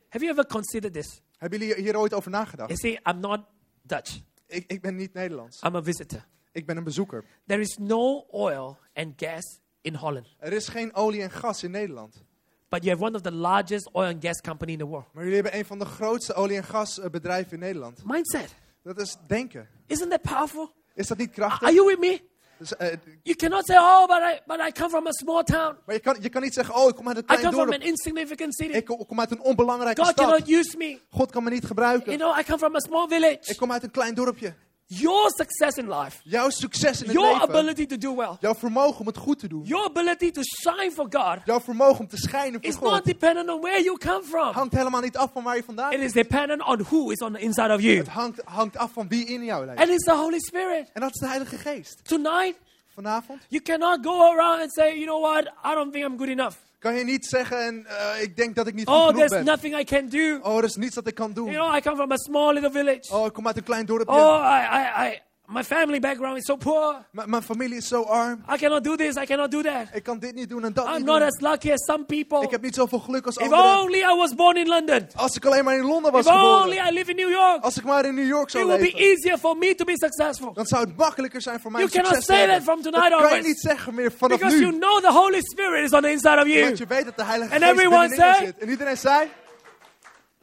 Have 0.10 0.26
you 0.26 0.30
ever 0.32 0.46
considered 0.46 0.94
this? 0.94 1.22
Hebben 1.38 1.60
jullie 1.60 1.76
hier 1.84 1.98
ooit 1.98 2.14
over 2.14 2.32
nagedacht? 2.32 2.70
You 2.70 2.80
see, 2.80 3.14
I'm 3.14 3.20
not 3.20 3.40
Dutch. 3.82 4.20
Ik, 4.48 4.64
ik 4.68 4.82
ben 4.82 4.96
niet 4.96 5.14
Nederlands. 5.14 5.62
I'm 5.62 5.76
a 5.76 5.82
visitor. 5.84 6.26
Ik 6.52 6.66
ben 6.66 6.78
een 6.78 6.84
bezoeker. 6.84 7.24
There 7.48 7.62
is 7.62 7.78
no 7.78 8.26
oil 8.32 8.78
and 8.94 9.14
gas 9.16 9.60
in 9.82 9.96
Holland, 9.96 10.28
Er 10.40 10.54
is 10.54 10.68
geen 10.68 10.96
olie 10.96 11.22
en 11.22 11.32
gas 11.32 11.64
in 11.64 11.72
Nederland. 11.72 12.24
but 12.70 12.84
you 12.84 12.90
have 12.96 13.04
one 13.06 13.16
of 13.16 13.22
the 13.22 13.32
largest 13.32 13.90
oil 13.94 14.08
and 14.08 14.24
gas 14.26 14.42
company 14.42 14.72
in 14.72 14.78
the 14.78 14.86
world. 14.86 15.06
Maar 15.14 15.24
jullie 15.24 15.42
hebben 15.42 15.60
een 15.60 15.66
van 15.66 15.80
de 15.80 15.86
grootste 15.86 16.34
olie- 16.34 16.56
en 16.58 16.64
gasbedrijven 16.64 17.54
in 17.54 17.60
Nederland. 17.60 18.02
Mindset. 18.06 18.56
Dat 18.84 19.00
is 19.02 19.16
denken. 19.28 19.68
Isn't 19.88 20.10
that 20.10 20.22
powerful? 20.22 20.72
Is 20.96 21.08
dat 21.08 21.18
niet 21.18 21.32
krachtig? 21.32 21.68
Are 21.68 21.74
you 21.76 21.88
with 21.88 22.00
me? 22.00 22.32
Dus, 22.58 22.76
eh, 22.76 22.88
You 23.24 23.36
cannot 23.36 23.66
say, 23.66 23.78
"Oh, 23.78 24.08
but 24.08 24.18
I, 24.18 24.40
but 24.46 24.60
I 24.68 24.72
come 24.72 24.90
from 24.90 25.08
a 25.08 25.12
small 25.12 25.44
town. 25.44 25.76
maar 25.86 25.96
je 25.96 26.02
kan, 26.02 26.18
je 26.22 26.30
kan 26.30 26.42
niet 26.42 26.54
zeggen, 26.54 26.76
oh, 26.76 26.90
ik 26.90 26.96
kom 26.96 27.08
uit 27.08 27.18
een 27.18 27.24
I 27.24 27.26
klein 27.26 27.42
come 27.42 27.54
from 27.54 27.66
dorp. 27.70 27.82
an 27.82 27.88
insignificant 27.88 28.56
city. 28.56 28.72
Ik 28.78 28.86
kom, 28.86 29.06
kom 29.06 29.20
uit 29.20 29.32
een 29.32 29.42
onbelangrijke 29.42 30.02
God 30.04 30.12
stad. 30.12 30.26
cannot 30.26 30.50
use 30.50 30.78
me. 30.78 31.00
God 31.10 31.32
kan 31.32 31.44
me 31.44 31.50
niet 31.50 31.58
You 31.62 31.68
gebruiken. 31.68 32.18
know, 32.18 32.40
I 32.40 32.44
come 32.44 32.58
from 32.58 32.76
a 32.76 32.80
small 32.80 33.08
village. 33.08 33.40
Ik 33.52 33.58
kom 33.58 33.72
uit 33.72 33.84
een 33.84 33.92
klein 33.92 34.14
dorpje. 34.14 34.54
Your 35.00 35.30
success 35.30 35.78
in 35.78 35.90
life, 35.90 36.20
Jouw 36.24 36.50
succes 36.50 37.02
in 37.02 37.06
het 37.06 37.16
your 37.16 37.34
leven, 37.34 37.50
ability 37.50 37.86
to 37.86 37.98
do 37.98 38.16
well, 38.16 38.38
jouw 38.40 38.56
vermogen 38.56 39.00
om 39.00 39.08
het 39.08 39.18
goed 39.18 39.40
te 39.40 39.48
doen, 39.48 39.64
your 39.66 39.86
ability 39.86 40.32
to 40.32 40.42
shine 40.44 40.92
for 40.92 41.08
God 41.10 41.38
jouw 41.46 41.60
vermogen 41.60 42.00
om 42.00 42.08
te 42.08 42.18
schijnen 42.18 42.60
voor 42.62 42.70
is 42.70 42.80
not 42.80 42.94
God, 42.94 43.06
dependent 43.06 43.50
on 43.50 43.62
where 43.62 43.84
you 43.84 43.98
come 43.98 44.24
from. 44.24 44.54
hangt 44.54 44.74
helemaal 44.74 45.02
niet 45.02 45.18
af 45.18 45.32
van 45.32 45.44
waar 45.44 45.56
je 45.56 45.64
vandaan 45.64 45.92
It 45.94 46.00
is 46.00 46.12
dependent 46.12 46.66
on 46.66 46.82
who 46.84 47.10
is 47.12 47.20
on 47.22 47.34
the 47.34 47.40
inside 47.40 47.74
of 47.74 47.82
you. 47.82 47.98
Het 47.98 48.08
hangt, 48.08 48.42
hangt 48.46 48.78
af 48.78 48.92
van 48.92 49.08
wie 49.08 49.26
in 49.26 49.44
jou 49.44 49.66
leeft. 49.66 49.80
And 49.80 49.90
it's 49.90 50.06
the 50.06 50.16
Holy 50.16 50.40
Spirit. 50.40 50.90
En 50.94 51.02
dat 51.02 51.14
is 51.14 51.20
de 51.20 51.28
Heilige 51.28 51.58
Geest. 51.58 52.00
Tonight, 52.04 52.56
Vanavond 52.94 53.42
you 53.50 53.62
cannot 53.62 54.06
go 54.06 54.22
around 54.34 54.62
and 54.62 54.72
say, 54.74 54.94
you 55.00 55.06
know 55.06 55.22
what, 55.22 55.48
I 55.64 55.74
don't 55.76 55.92
think 55.94 56.06
I'm 56.06 56.18
good 56.18 56.30
enough. 56.30 56.56
Kan 56.84 56.96
je 56.96 57.04
niet 57.04 57.26
zeggen, 57.26 57.58
en, 57.66 57.86
eh, 57.86 58.22
ik 58.22 58.36
denk 58.36 58.56
dat 58.56 58.68
ik 58.68 58.74
niet 58.74 58.88
goed 58.88 58.96
Oh, 58.98 59.06
genoeg 59.06 59.18
there's 59.20 59.32
ben. 59.32 59.46
nothing 59.46 59.80
I 59.80 59.84
can 59.84 60.10
do. 60.10 60.40
Oh, 60.42 60.58
er 60.58 60.64
is 60.64 60.76
niets 60.76 60.96
dat 60.96 61.08
ik 61.08 61.16
kan 61.16 61.34
doen. 61.34 61.52
You 61.52 61.58
know, 61.66 61.76
I 61.78 61.82
come 61.82 61.96
from 61.96 62.12
a 62.12 62.18
small 62.18 62.54
little 62.54 62.72
village. 62.72 63.14
Oh, 63.14 63.26
ik 63.26 63.34
kom 63.34 63.48
uit 63.48 63.58
een 63.58 63.64
klein 63.64 63.86
dorpje. 63.86 64.16
Oh, 64.16 64.44
I, 64.46 64.60
I, 64.78 65.08
I, 65.08 65.22
my 65.48 65.64
family 65.64 66.00
background 66.00 66.38
is 66.38 66.46
so 66.46 66.56
poor. 66.56 66.96
M- 67.12 67.30
mijn 67.30 67.44
familie 67.44 67.78
is 67.78 67.88
zo 67.88 68.02
arm. 68.02 68.44
I 68.54 68.58
cannot 68.58 68.84
do 68.84 68.96
this, 68.96 69.16
I 69.16 69.26
cannot 69.26 69.52
do 69.52 69.62
that. 69.62 69.88
Ik 69.94 70.04
kan 70.04 70.20
dit 70.20 70.36
niet 70.36 70.50
doen 70.50 70.64
en 70.66 70.74
dat 70.74 70.86
I'm 70.86 70.96
niet 70.96 71.06
not 71.06 71.20
doen. 71.20 71.28
as 71.28 71.40
lucky 71.40 71.72
as 71.72 71.86
some 71.86 72.04
people. 72.06 72.42
Ik 72.42 72.52
heb 72.52 72.62
niet 72.62 72.76
zoveel 72.76 73.00
geluk 73.00 73.26
als 73.26 73.36
If 73.38 73.44
anderen. 73.52 73.80
only 73.82 73.98
I 74.00 74.16
was 74.18 74.36
born 74.36 74.58
in 74.58 74.68
London. 74.68 75.08
Als 75.16 75.36
ik 75.36 75.46
alleen 75.46 75.64
maar 75.64 75.76
in 75.76 75.84
Londen 75.86 76.12
was 76.12 76.26
If 76.26 76.32
only. 76.34 76.78
I 76.90 76.92
live 76.92 77.10
in 77.10 77.16
New 77.16 77.30
York. 77.30 77.64
Als 77.64 77.78
ik 77.78 77.84
maar 77.84 78.06
in 78.06 78.16
New 78.16 78.28
York 78.28 78.46
It 78.46 78.52
zou 78.52 78.66
will 78.68 78.80
be 78.80 78.92
easier 78.94 79.38
for 79.38 79.58
me 79.58 79.76
to 79.76 79.86
be 79.86 79.94
successful. 79.96 80.54
Dan 80.54 80.66
zou 80.66 80.84
het 80.86 80.98
makkelijker 80.98 81.42
zijn 81.42 81.60
voor 81.60 81.72
mij 81.72 81.82
You 81.82 81.92
om 81.94 81.98
succes 82.06 82.26
cannot 82.26 82.26
say 82.26 82.38
hebben. 82.38 82.56
that 82.66 82.74
from 82.74 82.82
tonight 82.92 83.10
dat 83.10 83.20
kan 83.20 83.30
je 83.30 83.36
onwards. 83.36 83.48
niet 83.48 83.60
zeggen 83.60 83.94
meer 83.96 84.12
vanaf 84.18 84.38
Because 84.40 84.60
you 84.60 84.72
know 84.78 85.02
the 85.02 85.12
Holy 85.12 85.42
Spirit 85.42 85.84
is 85.86 85.92
on 85.94 86.02
the 86.02 86.12
inside 86.12 86.38
of 86.42 86.48
you. 86.48 86.64
Want 86.64 86.78
je 86.78 86.86
weet 86.88 87.06
dat 87.06 87.18
de 87.18 87.24
Heilige 87.24 87.54
And 87.54 87.64
Geest 87.64 87.76
binnenin 87.90 88.36
zit. 88.46 88.58
En 88.58 88.70
iedereen 88.70 88.98
zei, 88.98 89.28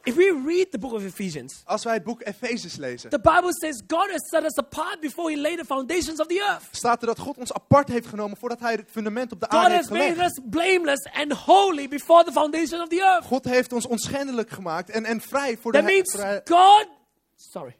If 0.03 0.15
we 0.15 0.41
read 0.45 0.71
the 0.71 0.77
book 0.77 0.91
of 0.93 1.03
Ephesians, 1.03 1.61
als 1.65 1.83
wij 1.83 1.93
het 1.93 2.03
boek 2.03 2.21
Efezes 2.23 2.75
lezen, 2.75 3.09
the 3.09 3.19
Bible 3.19 3.53
says 3.53 3.81
God 3.87 4.11
has 4.11 4.29
set 4.29 4.43
us 4.43 4.57
apart 4.57 4.99
before 4.99 5.31
He 5.31 5.41
laid 5.41 5.57
the 5.57 5.65
foundations 5.65 6.19
of 6.19 6.27
the 6.27 6.47
earth. 6.49 6.63
staat 6.71 7.01
er 7.01 7.07
dat 7.07 7.19
God 7.19 7.37
ons 7.37 7.53
apart 7.53 7.87
heeft 7.87 8.07
genomen 8.07 8.37
voordat 8.37 8.59
hij 8.59 8.71
het 8.71 8.89
fundament 8.91 9.31
op 9.31 9.39
de 9.39 9.45
God 9.49 9.59
aarde 9.59 9.75
heeft 9.75 9.89
has 9.89 9.97
made 9.97 10.13
gelegd. 10.13 10.37
us 10.37 10.43
blameless 10.49 11.07
and 11.13 11.31
holy 11.31 11.87
before 11.87 12.23
the 12.23 12.31
foundation 12.31 12.81
of 12.81 12.87
the 12.87 13.01
earth. 13.01 13.25
God 13.25 13.45
heeft 13.45 13.73
ons 13.73 13.87
onschendelijk 13.87 14.49
gemaakt 14.49 14.89
en, 14.89 15.05
en 15.05 15.21
vrij 15.21 15.57
voor 15.57 15.71
de 15.71 15.77
That 15.77 15.87
means 15.87 16.15
God. 16.45 16.87
Sorry. 17.35 17.75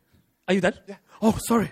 Are 0.46 0.60
you 0.60 0.60
done? 0.60 0.82
Yeah. 0.86 0.98
Oh, 1.20 1.38
sorry. 1.38 1.72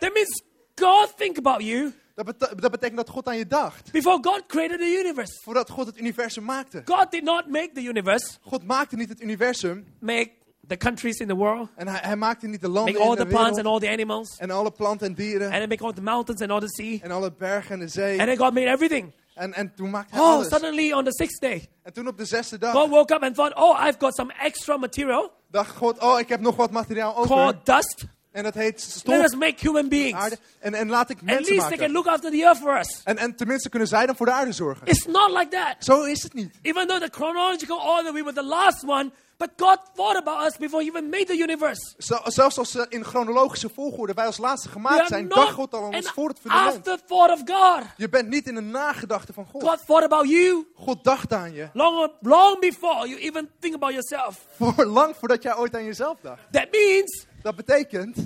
that 0.00 0.12
means 0.14 0.42
God 0.74 1.16
think 1.16 1.38
about 1.38 1.62
you 1.62 1.92
dat, 2.14 2.24
bete- 2.24 2.54
dat 2.56 2.70
betekent 2.70 2.96
dat 2.96 3.08
God 3.08 3.28
aan 3.28 3.36
je 3.36 3.46
dacht. 3.46 3.92
before 3.92 4.18
God 4.22 4.46
created 4.46 4.78
the 4.78 4.98
universe. 5.04 5.40
Voordat 5.42 5.70
God 5.70 5.86
het 5.86 5.98
universum 5.98 6.44
maakte. 6.44 6.82
God 6.84 7.10
did 7.10 7.22
not 7.22 7.46
make 7.48 7.70
the 7.74 7.82
universe, 7.82 8.26
God 8.40 8.64
maakte 8.64 8.96
niet 8.96 9.08
het 9.08 9.20
universum 9.22 9.84
make 10.00 10.30
the 10.66 10.76
countries 10.76 11.16
in 11.18 11.28
the 11.28 11.34
world, 11.34 11.68
En 11.76 11.88
hij, 11.88 11.98
hij 12.02 12.16
maakte 12.16 12.46
niet 12.46 12.60
de 12.60 12.68
landen 12.68 12.92
make 12.92 13.04
all 13.04 13.10
in 13.12 13.16
the 13.16 13.22
de 13.24 13.28
plants 13.28 13.46
and 13.48 13.56
wereld. 13.62 13.82
all 13.82 13.88
the 13.88 13.94
animals, 13.94 14.36
En 14.38 14.50
alle 14.50 14.70
planten 14.70 15.06
en 15.06 15.14
dieren. 15.14 15.46
and 15.50 15.58
then 15.58 15.68
make 15.68 15.84
all 15.84 15.92
the 15.92 16.02
mountains 16.02 16.40
and 16.40 16.50
all 16.50 16.60
the 16.60 16.68
sea. 16.82 16.98
En 17.02 17.10
alle 17.10 17.32
bergen 17.38 17.72
en 17.74 17.78
de 17.80 17.88
zee. 17.88 18.18
And 18.18 18.28
then 18.28 18.36
God 18.36 18.54
made 18.54 18.66
everything. 18.66 19.12
En, 19.34 19.52
en 19.54 19.74
toen 19.74 19.90
maakte 19.90 20.14
hij 20.14 20.22
Oh, 20.24 20.32
alles. 20.34 20.48
suddenly 20.48 20.92
on 20.92 21.04
the 21.04 21.12
sixth 21.12 21.40
day, 21.40 21.68
En 21.82 21.92
toen 21.92 22.08
op 22.08 22.16
de 22.18 22.24
zesde 22.24 22.58
dag 22.58 22.72
God 22.72 22.88
woke 22.88 23.14
up 23.14 23.22
and 23.22 23.34
thought, 23.34 23.56
oh, 23.56 23.86
I've 23.86 23.98
got 23.98 24.14
some 24.14 24.32
extra 24.40 24.76
material 24.76 25.32
dacht 25.50 25.76
God, 25.76 25.98
oh, 26.00 26.18
ik 26.18 26.28
heb 26.28 26.40
nog 26.40 26.56
wat 26.56 26.70
materiaal 26.70 27.16
over. 27.16 27.36
called 27.36 27.66
dust. 27.66 28.04
En 28.32 28.42
dat 28.42 28.54
heet 28.54 28.72
Let 28.72 28.80
stof, 28.90 29.24
us 29.24 29.34
make 29.34 29.54
human 29.58 29.88
beings. 29.88 30.18
aarde. 30.18 30.38
En, 30.58 30.74
en 30.74 30.88
laat 30.88 31.10
ik 31.10 31.16
At 31.16 31.22
mensen 31.22 31.54
least 31.54 31.68
they 31.68 31.76
can 31.78 31.92
maken. 31.92 31.92
look 31.92 32.06
after 32.06 32.30
the 32.30 32.42
earth 32.44 32.58
for 32.58 32.78
us. 32.78 33.00
En, 33.04 33.18
en 33.18 33.36
tenminste 33.36 33.68
kunnen 33.68 33.88
zij 33.88 34.06
dan 34.06 34.16
voor 34.16 34.26
de 34.26 34.32
aarde 34.32 34.52
zorgen. 34.52 34.86
It's 34.86 35.06
not 35.06 35.30
like 35.30 35.48
that. 35.48 35.74
Zo 35.78 36.02
is 36.02 36.22
het 36.22 36.34
niet. 36.34 36.54
Even 36.62 36.86
though 36.86 37.02
the 37.04 37.10
chronological 37.10 37.78
order, 37.78 38.12
we 38.12 38.20
were 38.22 38.32
the 38.34 38.42
last 38.44 38.84
one, 38.86 39.10
but 39.36 39.48
God 39.56 39.78
thought 39.94 40.16
about 40.16 40.46
us 40.46 40.56
before 40.56 40.82
He 40.82 40.88
even 40.88 41.08
made 41.08 41.24
the 41.24 41.36
universe. 41.36 41.94
Zo- 41.98 42.20
zelfs 42.24 42.58
als 42.58 42.70
ze 42.70 42.86
in 42.88 43.04
chronologische 43.04 43.68
volgorde 43.74 44.12
wij 44.14 44.26
als 44.26 44.38
laatste 44.38 44.68
gemaakt 44.68 45.08
zijn, 45.08 45.28
dacht 45.28 45.52
God 45.52 45.72
al 45.72 45.78
aan 45.78 45.86
an 45.86 45.94
ons 45.94 46.10
voor 46.10 46.28
het 46.28 46.38
afterthought 46.44 47.30
of 47.32 47.40
God. 47.46 47.84
Je 47.96 48.08
bent 48.08 48.28
niet 48.28 48.46
in 48.46 48.56
een 48.56 48.70
nagedachte 48.70 49.32
van 49.32 49.46
God. 49.50 49.62
God 49.62 49.86
thought 49.86 50.04
about 50.04 50.28
you 50.28 50.66
God 50.76 51.04
dacht 51.04 51.32
aan 51.32 51.52
je. 51.52 51.68
long, 51.72 52.10
long 52.20 52.60
before 52.60 53.08
you 53.08 53.20
even 53.20 53.50
think 53.60 53.74
about 53.74 53.90
yourself. 53.92 54.46
Voor 54.56 54.84
lang 54.84 55.14
voordat 55.18 55.42
jij 55.42 55.56
ooit 55.56 55.74
aan 55.74 55.84
jezelf 55.84 56.16
dacht. 56.20 56.40
That 56.52 56.66
means 56.70 57.26
Dat 57.42 57.56
betekent 57.56 58.16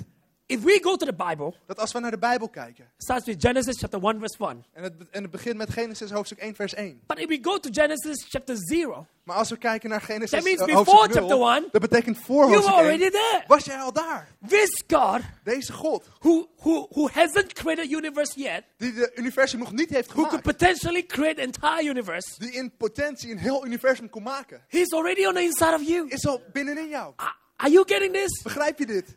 if 0.45 0.63
we 0.63 0.79
go 0.81 0.95
to 0.95 1.05
the 1.05 1.13
Bible, 1.27 1.53
dat 1.65 1.79
als 1.79 1.91
we 1.91 1.99
naar 1.99 2.11
de 2.11 2.17
Bijbel 2.17 2.49
kijken. 2.49 2.91
starts 2.97 3.25
with 3.25 3.35
Genesis 3.45 3.79
chapter 3.79 3.99
1, 4.03 4.19
verse 4.19 4.37
1. 4.39 4.65
En 4.73 4.83
het, 4.83 4.93
en 5.11 5.21
het 5.21 5.31
begint 5.31 5.57
met 5.57 5.69
Genesis 5.69 6.11
hoofdstuk 6.11 6.37
1 6.37 6.55
vers 6.55 6.73
1. 6.73 7.01
But 7.07 7.19
if 7.19 7.27
we 7.27 7.37
go 7.41 7.57
to 7.59 7.69
Genesis 7.71 8.25
chapter 8.29 8.55
0, 8.69 9.05
Maar 9.23 9.35
als 9.35 9.49
we 9.49 9.57
kijken 9.57 9.89
naar 9.89 10.01
Genesis 10.01 10.29
That 10.29 10.43
means 10.43 10.59
before 10.65 10.75
hoofdstuk 10.77 11.11
chapter 11.11 11.37
0, 11.37 11.47
one, 11.55 11.67
dat 11.71 11.81
betekent 11.81 12.17
voor 12.17 12.35
you 12.35 12.49
were 12.49 12.55
hoofdstuk 12.61 12.75
1. 12.75 12.85
already 12.85 13.09
there. 13.09 13.43
Was 13.47 13.63
jij 13.65 13.77
al 13.79 13.93
daar? 13.93 14.27
This 14.47 14.83
God, 14.87 15.21
Deze 15.43 15.73
God, 15.73 16.05
who, 16.19 16.47
who, 16.57 16.87
who 16.89 17.09
hasn't 17.13 17.53
created 17.53 17.91
universe 17.91 18.39
yet, 18.39 18.63
die 18.77 18.93
de 18.93 19.11
universum 19.15 19.59
nog 19.59 19.71
niet 19.71 19.89
heeft 19.89 20.07
who 20.11 20.21
could 20.21 20.29
gemaakt. 20.29 20.57
potentially 20.57 21.05
create 21.05 21.41
entire 21.41 21.89
universe, 21.89 22.29
Die 22.37 22.51
in 22.51 22.71
potentie 22.77 23.31
een 23.31 23.37
heel 23.37 23.65
universum 23.65 24.09
kon 24.09 24.23
maken. 24.23 24.61
He's 24.67 24.91
already 24.93 25.25
on 25.25 25.33
the 25.33 25.41
inside 25.43 25.73
of 25.73 25.87
you. 25.87 26.07
Is 26.09 26.27
al 26.27 26.41
binnenin 26.53 26.89
jou. 26.89 27.13
Are- 27.15 27.35
Are 27.57 27.71
you 27.71 27.83
getting 27.85 28.13
this? 28.13 28.41
Begrijp 28.43 28.79
je 28.79 28.85
dit? 28.85 29.15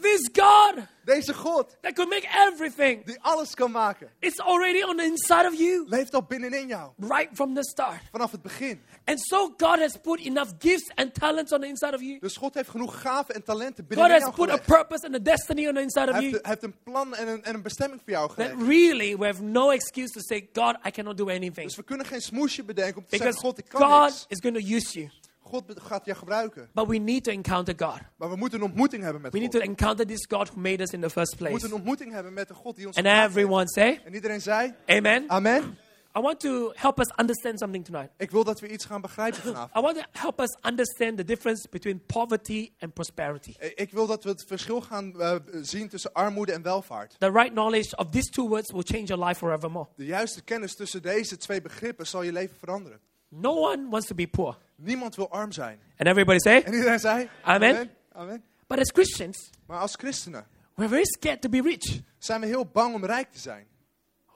This 0.00 0.28
God 0.32 0.74
Deze 1.04 1.34
God, 1.34 1.76
that 1.80 1.94
could 1.94 2.10
make 2.10 2.26
everything 2.46 3.04
die 3.04 3.18
alles 3.20 3.54
kan 3.54 3.70
maken, 3.70 4.08
is 4.20 4.38
already 4.40 4.82
on 4.82 4.96
the 4.96 5.04
inside 5.04 5.46
of 5.46 5.58
you 5.58 5.84
leeft 5.88 6.14
al 6.14 6.22
binnenin 6.22 6.68
jou. 6.68 6.92
right 6.98 7.28
from 7.32 7.54
the 7.54 7.64
start. 7.64 8.00
Vanaf 8.10 8.30
het 8.30 8.42
begin. 8.42 8.80
And 9.04 9.20
so 9.20 9.54
God 9.56 9.78
has 9.78 9.96
put 10.02 10.20
enough 10.20 10.50
gifts 10.58 10.90
and 10.94 11.14
talents 11.14 11.52
on 11.52 11.60
the 11.60 11.66
inside 11.66 11.94
of 11.94 12.00
you. 12.00 12.18
Dus 12.20 12.36
God 12.36 12.54
heeft 12.54 12.68
genoeg 12.68 13.00
gaven 13.00 13.34
en 13.34 13.42
talenten 13.44 13.84
God 13.84 13.88
binnenin 13.88 14.12
has 14.12 14.20
jou 14.22 14.34
put 14.34 14.50
a 14.50 14.76
purpose 14.76 15.06
and 15.06 15.14
a 15.14 15.18
destiny 15.18 15.66
on 15.68 15.74
the 15.74 15.80
inside 15.80 16.10
Hij 16.10 16.14
of 16.14 16.20
heeft, 16.20 16.30
you. 16.30 16.42
hij 16.42 16.50
heeft 16.50 16.62
een 16.62 16.82
plan 16.82 17.14
en 17.14 17.28
een, 17.28 17.44
en 17.44 17.54
een 17.54 17.62
bestemming 17.62 18.00
voor 18.04 18.12
jou 18.12 18.34
That 18.34 18.68
really 18.68 19.16
we 19.16 19.26
have 19.26 19.42
no 19.42 19.70
excuse 19.70 20.12
to 20.12 20.20
say, 20.20 20.48
God, 20.52 20.76
I 20.86 20.90
cannot 20.90 21.16
do 21.16 21.28
anything. 21.28 21.66
Dus 21.66 21.76
we 21.76 21.82
kunnen 21.82 22.06
geen 22.06 22.20
smoesje 22.22 22.64
bedenken 22.64 22.96
om 22.96 23.02
te 23.02 23.08
Because 23.10 23.32
zeggen, 23.32 23.48
God, 23.48 23.58
ik 23.58 23.68
kan 23.68 23.80
God 23.82 24.08
niks. 24.08 24.24
is 24.28 24.38
going 24.40 24.56
to 24.66 24.74
use 24.74 24.98
you. 24.98 25.10
God 25.48 25.64
gaat 25.80 26.04
jou 26.04 26.18
gebruiken. 26.18 26.68
But 26.72 26.86
we 26.86 26.96
need 26.98 27.24
to 27.24 27.30
encounter 27.30 27.74
God. 27.76 27.98
Maar 28.16 28.30
we 28.30 28.36
moeten 28.36 28.58
een 28.60 28.64
ontmoeting 28.64 29.02
hebben 29.02 29.22
met 29.22 29.32
We 29.32 29.38
need 29.38 29.52
God. 29.52 29.62
to 29.62 29.68
encounter 29.68 30.06
this 30.06 30.26
God 30.28 30.48
who 30.48 30.60
made 30.60 30.82
us 30.82 30.90
in 30.90 31.00
the 31.00 31.10
first 31.10 31.30
We 31.30 31.36
place. 31.36 31.50
moeten 31.52 31.68
een 31.70 31.74
ontmoeting 31.76 32.12
hebben 32.12 32.32
met 32.32 32.48
de 32.48 32.54
God 32.54 32.76
die 32.76 32.86
ons 32.86 32.96
And 32.96 33.06
heeft. 33.06 33.26
everyone 33.28 33.68
say, 33.68 34.00
En 34.04 34.14
iedereen 34.14 34.40
zei, 34.40 34.74
Amen. 34.86 35.24
amen. 35.28 35.76
I 36.16 36.20
want 36.20 36.40
to 36.40 36.72
help 36.74 36.98
us 36.98 37.12
understand 37.20 37.58
something 37.58 37.84
tonight. 37.84 38.10
Ik 38.16 38.30
wil 38.30 38.44
dat 38.44 38.60
we 38.60 38.68
iets 38.68 38.84
gaan 38.84 39.00
begrijpen 39.00 39.40
vanavond. 39.42 39.76
I 39.76 39.80
want 39.80 39.96
to 39.96 40.02
help 40.12 40.40
us 40.40 40.56
understand 40.62 41.16
the 41.16 41.24
difference 41.24 41.68
between 41.70 42.00
poverty 42.06 42.72
and 42.80 42.94
prosperity. 42.94 43.54
Eh, 43.58 43.70
Ik 43.74 43.90
wil 43.90 44.06
dat 44.06 44.24
we 44.24 44.30
het 44.30 44.44
verschil 44.46 44.80
gaan 44.80 45.20
eh, 45.20 45.34
zien 45.62 45.88
tussen 45.88 46.12
armoede 46.12 46.52
en 46.52 46.62
welvaart. 46.62 47.14
The 47.18 47.30
right 47.30 47.50
knowledge 47.52 47.96
of 47.96 48.10
these 48.10 48.30
two 48.30 48.48
words 48.48 48.70
will 48.72 48.82
change 48.84 49.04
your 49.04 49.24
life 49.24 49.38
forevermore. 49.38 49.86
De 49.96 50.04
juiste 50.04 50.42
kennis 50.42 50.74
tussen 50.74 51.02
deze 51.02 51.36
twee 51.36 51.62
begrippen 51.62 52.06
zal 52.06 52.22
je 52.22 52.32
leven 52.32 52.56
veranderen. 52.58 53.00
No 53.28 53.54
one 53.70 53.88
wants 53.90 54.06
to 54.06 54.14
be 54.14 54.26
poor. 54.28 54.56
Niemand 54.80 55.16
wil 55.16 55.30
arm 55.30 55.52
zijn. 55.52 55.78
And 55.96 56.08
everybody 56.08 56.38
say, 56.38 56.60
En 56.62 56.74
iedereen 56.74 56.98
zei, 57.00 57.28
Amen. 57.42 57.90
Amen. 58.12 58.42
but 58.66 58.78
as 58.78 58.90
Christians, 58.92 59.50
Maar 59.66 59.78
als 59.80 59.94
christenen 59.96 60.46
we're 60.74 60.88
very 60.90 61.04
scared 61.04 61.40
to 61.40 61.48
be 61.48 61.60
rich. 61.62 62.00
zijn 62.18 62.40
we 62.40 62.46
heel 62.46 62.66
bang 62.66 62.94
om 62.94 63.04
rijk 63.04 63.32
te 63.32 63.38
zijn. 63.38 63.66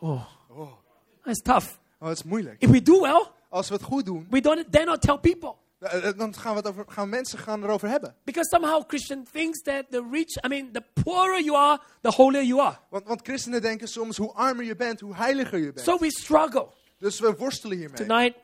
Oh, 0.00 0.26
Oh, 0.48 0.72
that's 1.24 1.42
tough. 1.42 1.66
oh 1.98 2.08
dat 2.08 2.16
is 2.16 2.22
moeilijk. 2.22 2.62
If 2.62 2.70
we 2.70 2.82
do 2.82 3.00
well, 3.00 3.26
Als 3.48 3.68
we 3.68 3.74
het 3.74 3.82
goed 3.84 4.04
doen, 4.04 4.26
we 4.30 4.40
don't 4.40 4.72
dare 4.72 4.84
not 4.84 5.00
tell 5.00 5.18
people. 5.18 5.54
eh, 5.78 6.08
eh, 6.08 6.18
dan 6.18 6.34
gaan, 6.34 6.52
we 6.52 6.58
het 6.58 6.66
over, 6.68 6.84
gaan 6.88 7.08
mensen 7.08 7.38
gaan 7.38 7.62
erover 7.62 7.88
hebben. 7.88 8.14
Because 8.24 8.48
somehow 8.48 8.82
Christian 8.86 9.24
thinks 9.32 9.62
that 9.62 9.84
the 9.90 10.08
rich, 10.10 10.44
I 10.44 10.48
mean, 10.48 10.72
the 10.72 10.82
poorer 11.02 11.40
you 11.42 11.56
are, 11.56 11.80
the 12.00 12.10
holier 12.10 12.42
you 12.44 12.60
are. 12.60 12.76
Want, 12.90 13.06
want 13.06 13.20
christenen 13.22 13.62
denken 13.62 13.88
soms 13.88 14.16
hoe 14.16 14.32
armer 14.32 14.64
je 14.64 14.76
bent, 14.76 15.00
hoe 15.00 15.14
heiliger 15.14 15.58
je 15.58 15.72
bent. 15.72 15.86
So 15.86 15.98
we 15.98 16.10
struggle. 16.10 16.68
Dus 16.98 17.20
we 17.20 17.34
worstelen 17.36 17.76
hiermee. 17.76 18.06
Tonight, 18.06 18.36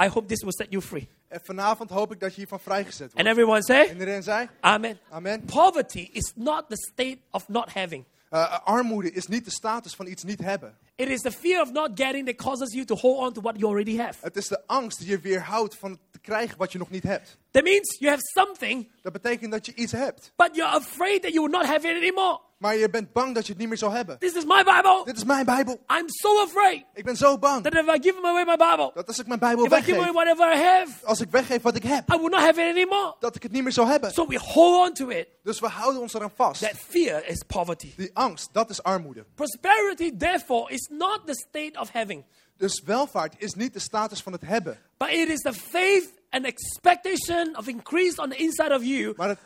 I 0.00 0.08
hope 0.08 0.26
this 0.28 0.42
will 0.42 0.52
set 0.52 0.66
you 0.70 0.82
free. 0.82 1.08
En 1.28 1.40
vanavond 1.42 1.90
hoop 1.90 2.12
ik 2.12 2.20
dat 2.20 2.30
je 2.30 2.36
hiervan 2.36 2.60
vrijgezet 2.60 3.00
And 3.02 3.12
wordt. 3.12 3.28
everyone 3.28 3.56
En 3.58 3.62
say, 3.64 3.88
iedereen 3.92 4.22
zei, 4.22 4.48
Amen. 4.60 4.98
amen. 5.10 5.44
Poverty 5.44 6.08
is 6.12 6.32
not 6.34 6.64
the 6.68 6.76
state 6.76 7.18
of 7.30 7.48
not 7.48 7.72
having. 7.72 8.04
Eh, 8.30 8.58
armoede 8.64 9.12
is 9.12 9.26
niet 9.26 9.44
de 9.44 9.50
status 9.50 9.94
van 9.94 10.06
iets 10.06 10.22
niet 10.24 10.40
hebben. 10.40 10.78
It 10.96 11.08
is 11.08 11.20
the 11.20 11.30
fear 11.32 11.62
of 11.62 11.72
not 11.72 11.90
getting 11.94 12.26
that 12.26 12.34
causes 12.36 12.72
you 12.72 12.84
to 12.84 12.94
hold 12.96 13.18
on 13.18 13.32
to 13.32 13.40
what 13.40 13.54
you 13.58 13.70
already 13.70 13.96
have. 13.96 14.18
Het 14.20 14.36
is 14.36 14.48
de 14.48 14.62
angst 14.66 14.98
die 14.98 15.08
je 15.08 15.18
weerhoudt 15.20 15.74
van 15.74 15.98
te 16.10 16.18
krijgen 16.18 16.58
wat 16.58 16.72
je 16.72 16.78
nog 16.78 16.90
niet 16.90 17.02
hebt. 17.02 17.38
That 17.50 17.62
means 17.62 17.98
you 17.98 18.10
have 18.10 18.22
something, 18.34 18.90
Dat 19.02 19.12
betekent 19.12 19.52
dat 19.52 19.66
je 19.66 19.74
iets 19.74 19.92
hebt. 19.92 20.32
but 20.36 20.50
you're 20.56 20.72
afraid 20.74 21.22
that 21.22 21.32
you 21.32 21.42
will 21.48 21.58
not 21.58 21.66
have 21.66 21.88
it 21.88 21.96
anymore. 21.96 22.40
Maar 22.58 22.76
je 22.76 22.90
bent 22.90 23.12
bang 23.12 23.34
dat 23.34 23.44
je 23.46 23.52
het 23.52 23.60
niet 23.60 23.68
meer 23.68 23.78
zal 23.78 23.90
hebben. 23.90 24.18
This 24.18 24.32
is 24.34 24.44
my 24.44 24.62
Bible. 24.64 25.02
Dit 25.04 25.16
is 25.16 25.24
mijn 25.24 25.44
Bijbel. 25.44 25.72
I'm 25.72 26.04
so 26.06 26.42
afraid 26.42 26.84
Ik 26.94 27.04
ben 27.04 27.16
zo 27.16 27.38
bang 27.38 27.62
that 27.62 27.74
if 27.74 27.86
I 27.96 27.98
give 28.02 28.18
away 28.22 28.44
my 28.44 28.56
Bible, 28.56 28.90
dat 28.94 29.06
als 29.06 29.18
ik 29.18 29.26
mijn 29.26 29.38
Bijbel 29.38 29.64
if 29.64 29.72
I 29.72 29.74
give 29.74 29.90
away 29.96 30.12
weggeef, 30.12 30.36
whatever 30.36 30.52
I 30.54 30.64
have, 30.64 31.06
als 31.06 31.20
ik 31.20 31.30
weggeef 31.30 31.62
wat 31.62 31.76
ik 31.76 31.82
heb, 31.82 32.12
I 32.14 32.16
will 32.16 32.28
not 32.28 32.40
have 32.40 32.60
it 32.62 32.70
anymore. 32.70 33.14
dat 33.20 33.34
ik 33.36 33.42
het 33.42 33.52
niet 33.52 33.62
meer 33.62 33.72
zal 33.72 33.86
hebben. 33.86 34.12
So 34.12 34.26
we 34.26 34.38
hold 34.38 34.88
on 34.88 34.94
to 34.94 35.08
it. 35.08 35.28
Dus 35.42 35.60
we 35.60 35.66
houden 35.68 36.00
ons 36.00 36.14
eraan 36.14 36.32
vast. 36.34 36.60
That 36.60 36.76
fear 36.88 37.26
is 37.28 37.42
poverty. 37.46 37.92
Die 37.96 38.10
angst, 38.12 38.48
dat 38.52 38.70
is 38.70 38.82
armoede. 38.82 39.24
Prosperity, 39.34 40.16
therefore, 40.16 40.72
is 40.72 40.88
not 40.90 41.20
the 41.24 41.34
state 41.48 41.80
of 41.80 41.90
having, 41.92 42.24
Dus 42.56 42.82
welvaart 42.84 43.34
is 43.38 43.54
niet 43.54 43.72
de 43.72 43.78
status 43.80 44.22
van 44.22 44.32
het 44.32 44.42
hebben. 44.44 44.78
but 44.96 45.08
it 45.10 45.28
is 45.28 45.40
the 45.40 45.52
faith 45.52 46.08
and 46.30 46.44
expectation 46.44 47.56
of 47.56 47.66
increase 47.68 48.22
on 48.22 48.28
the 48.30 48.36
inside 48.36 48.74
of 48.74 48.82
you 48.84 49.12
Maar 49.16 49.28
het, 49.28 49.38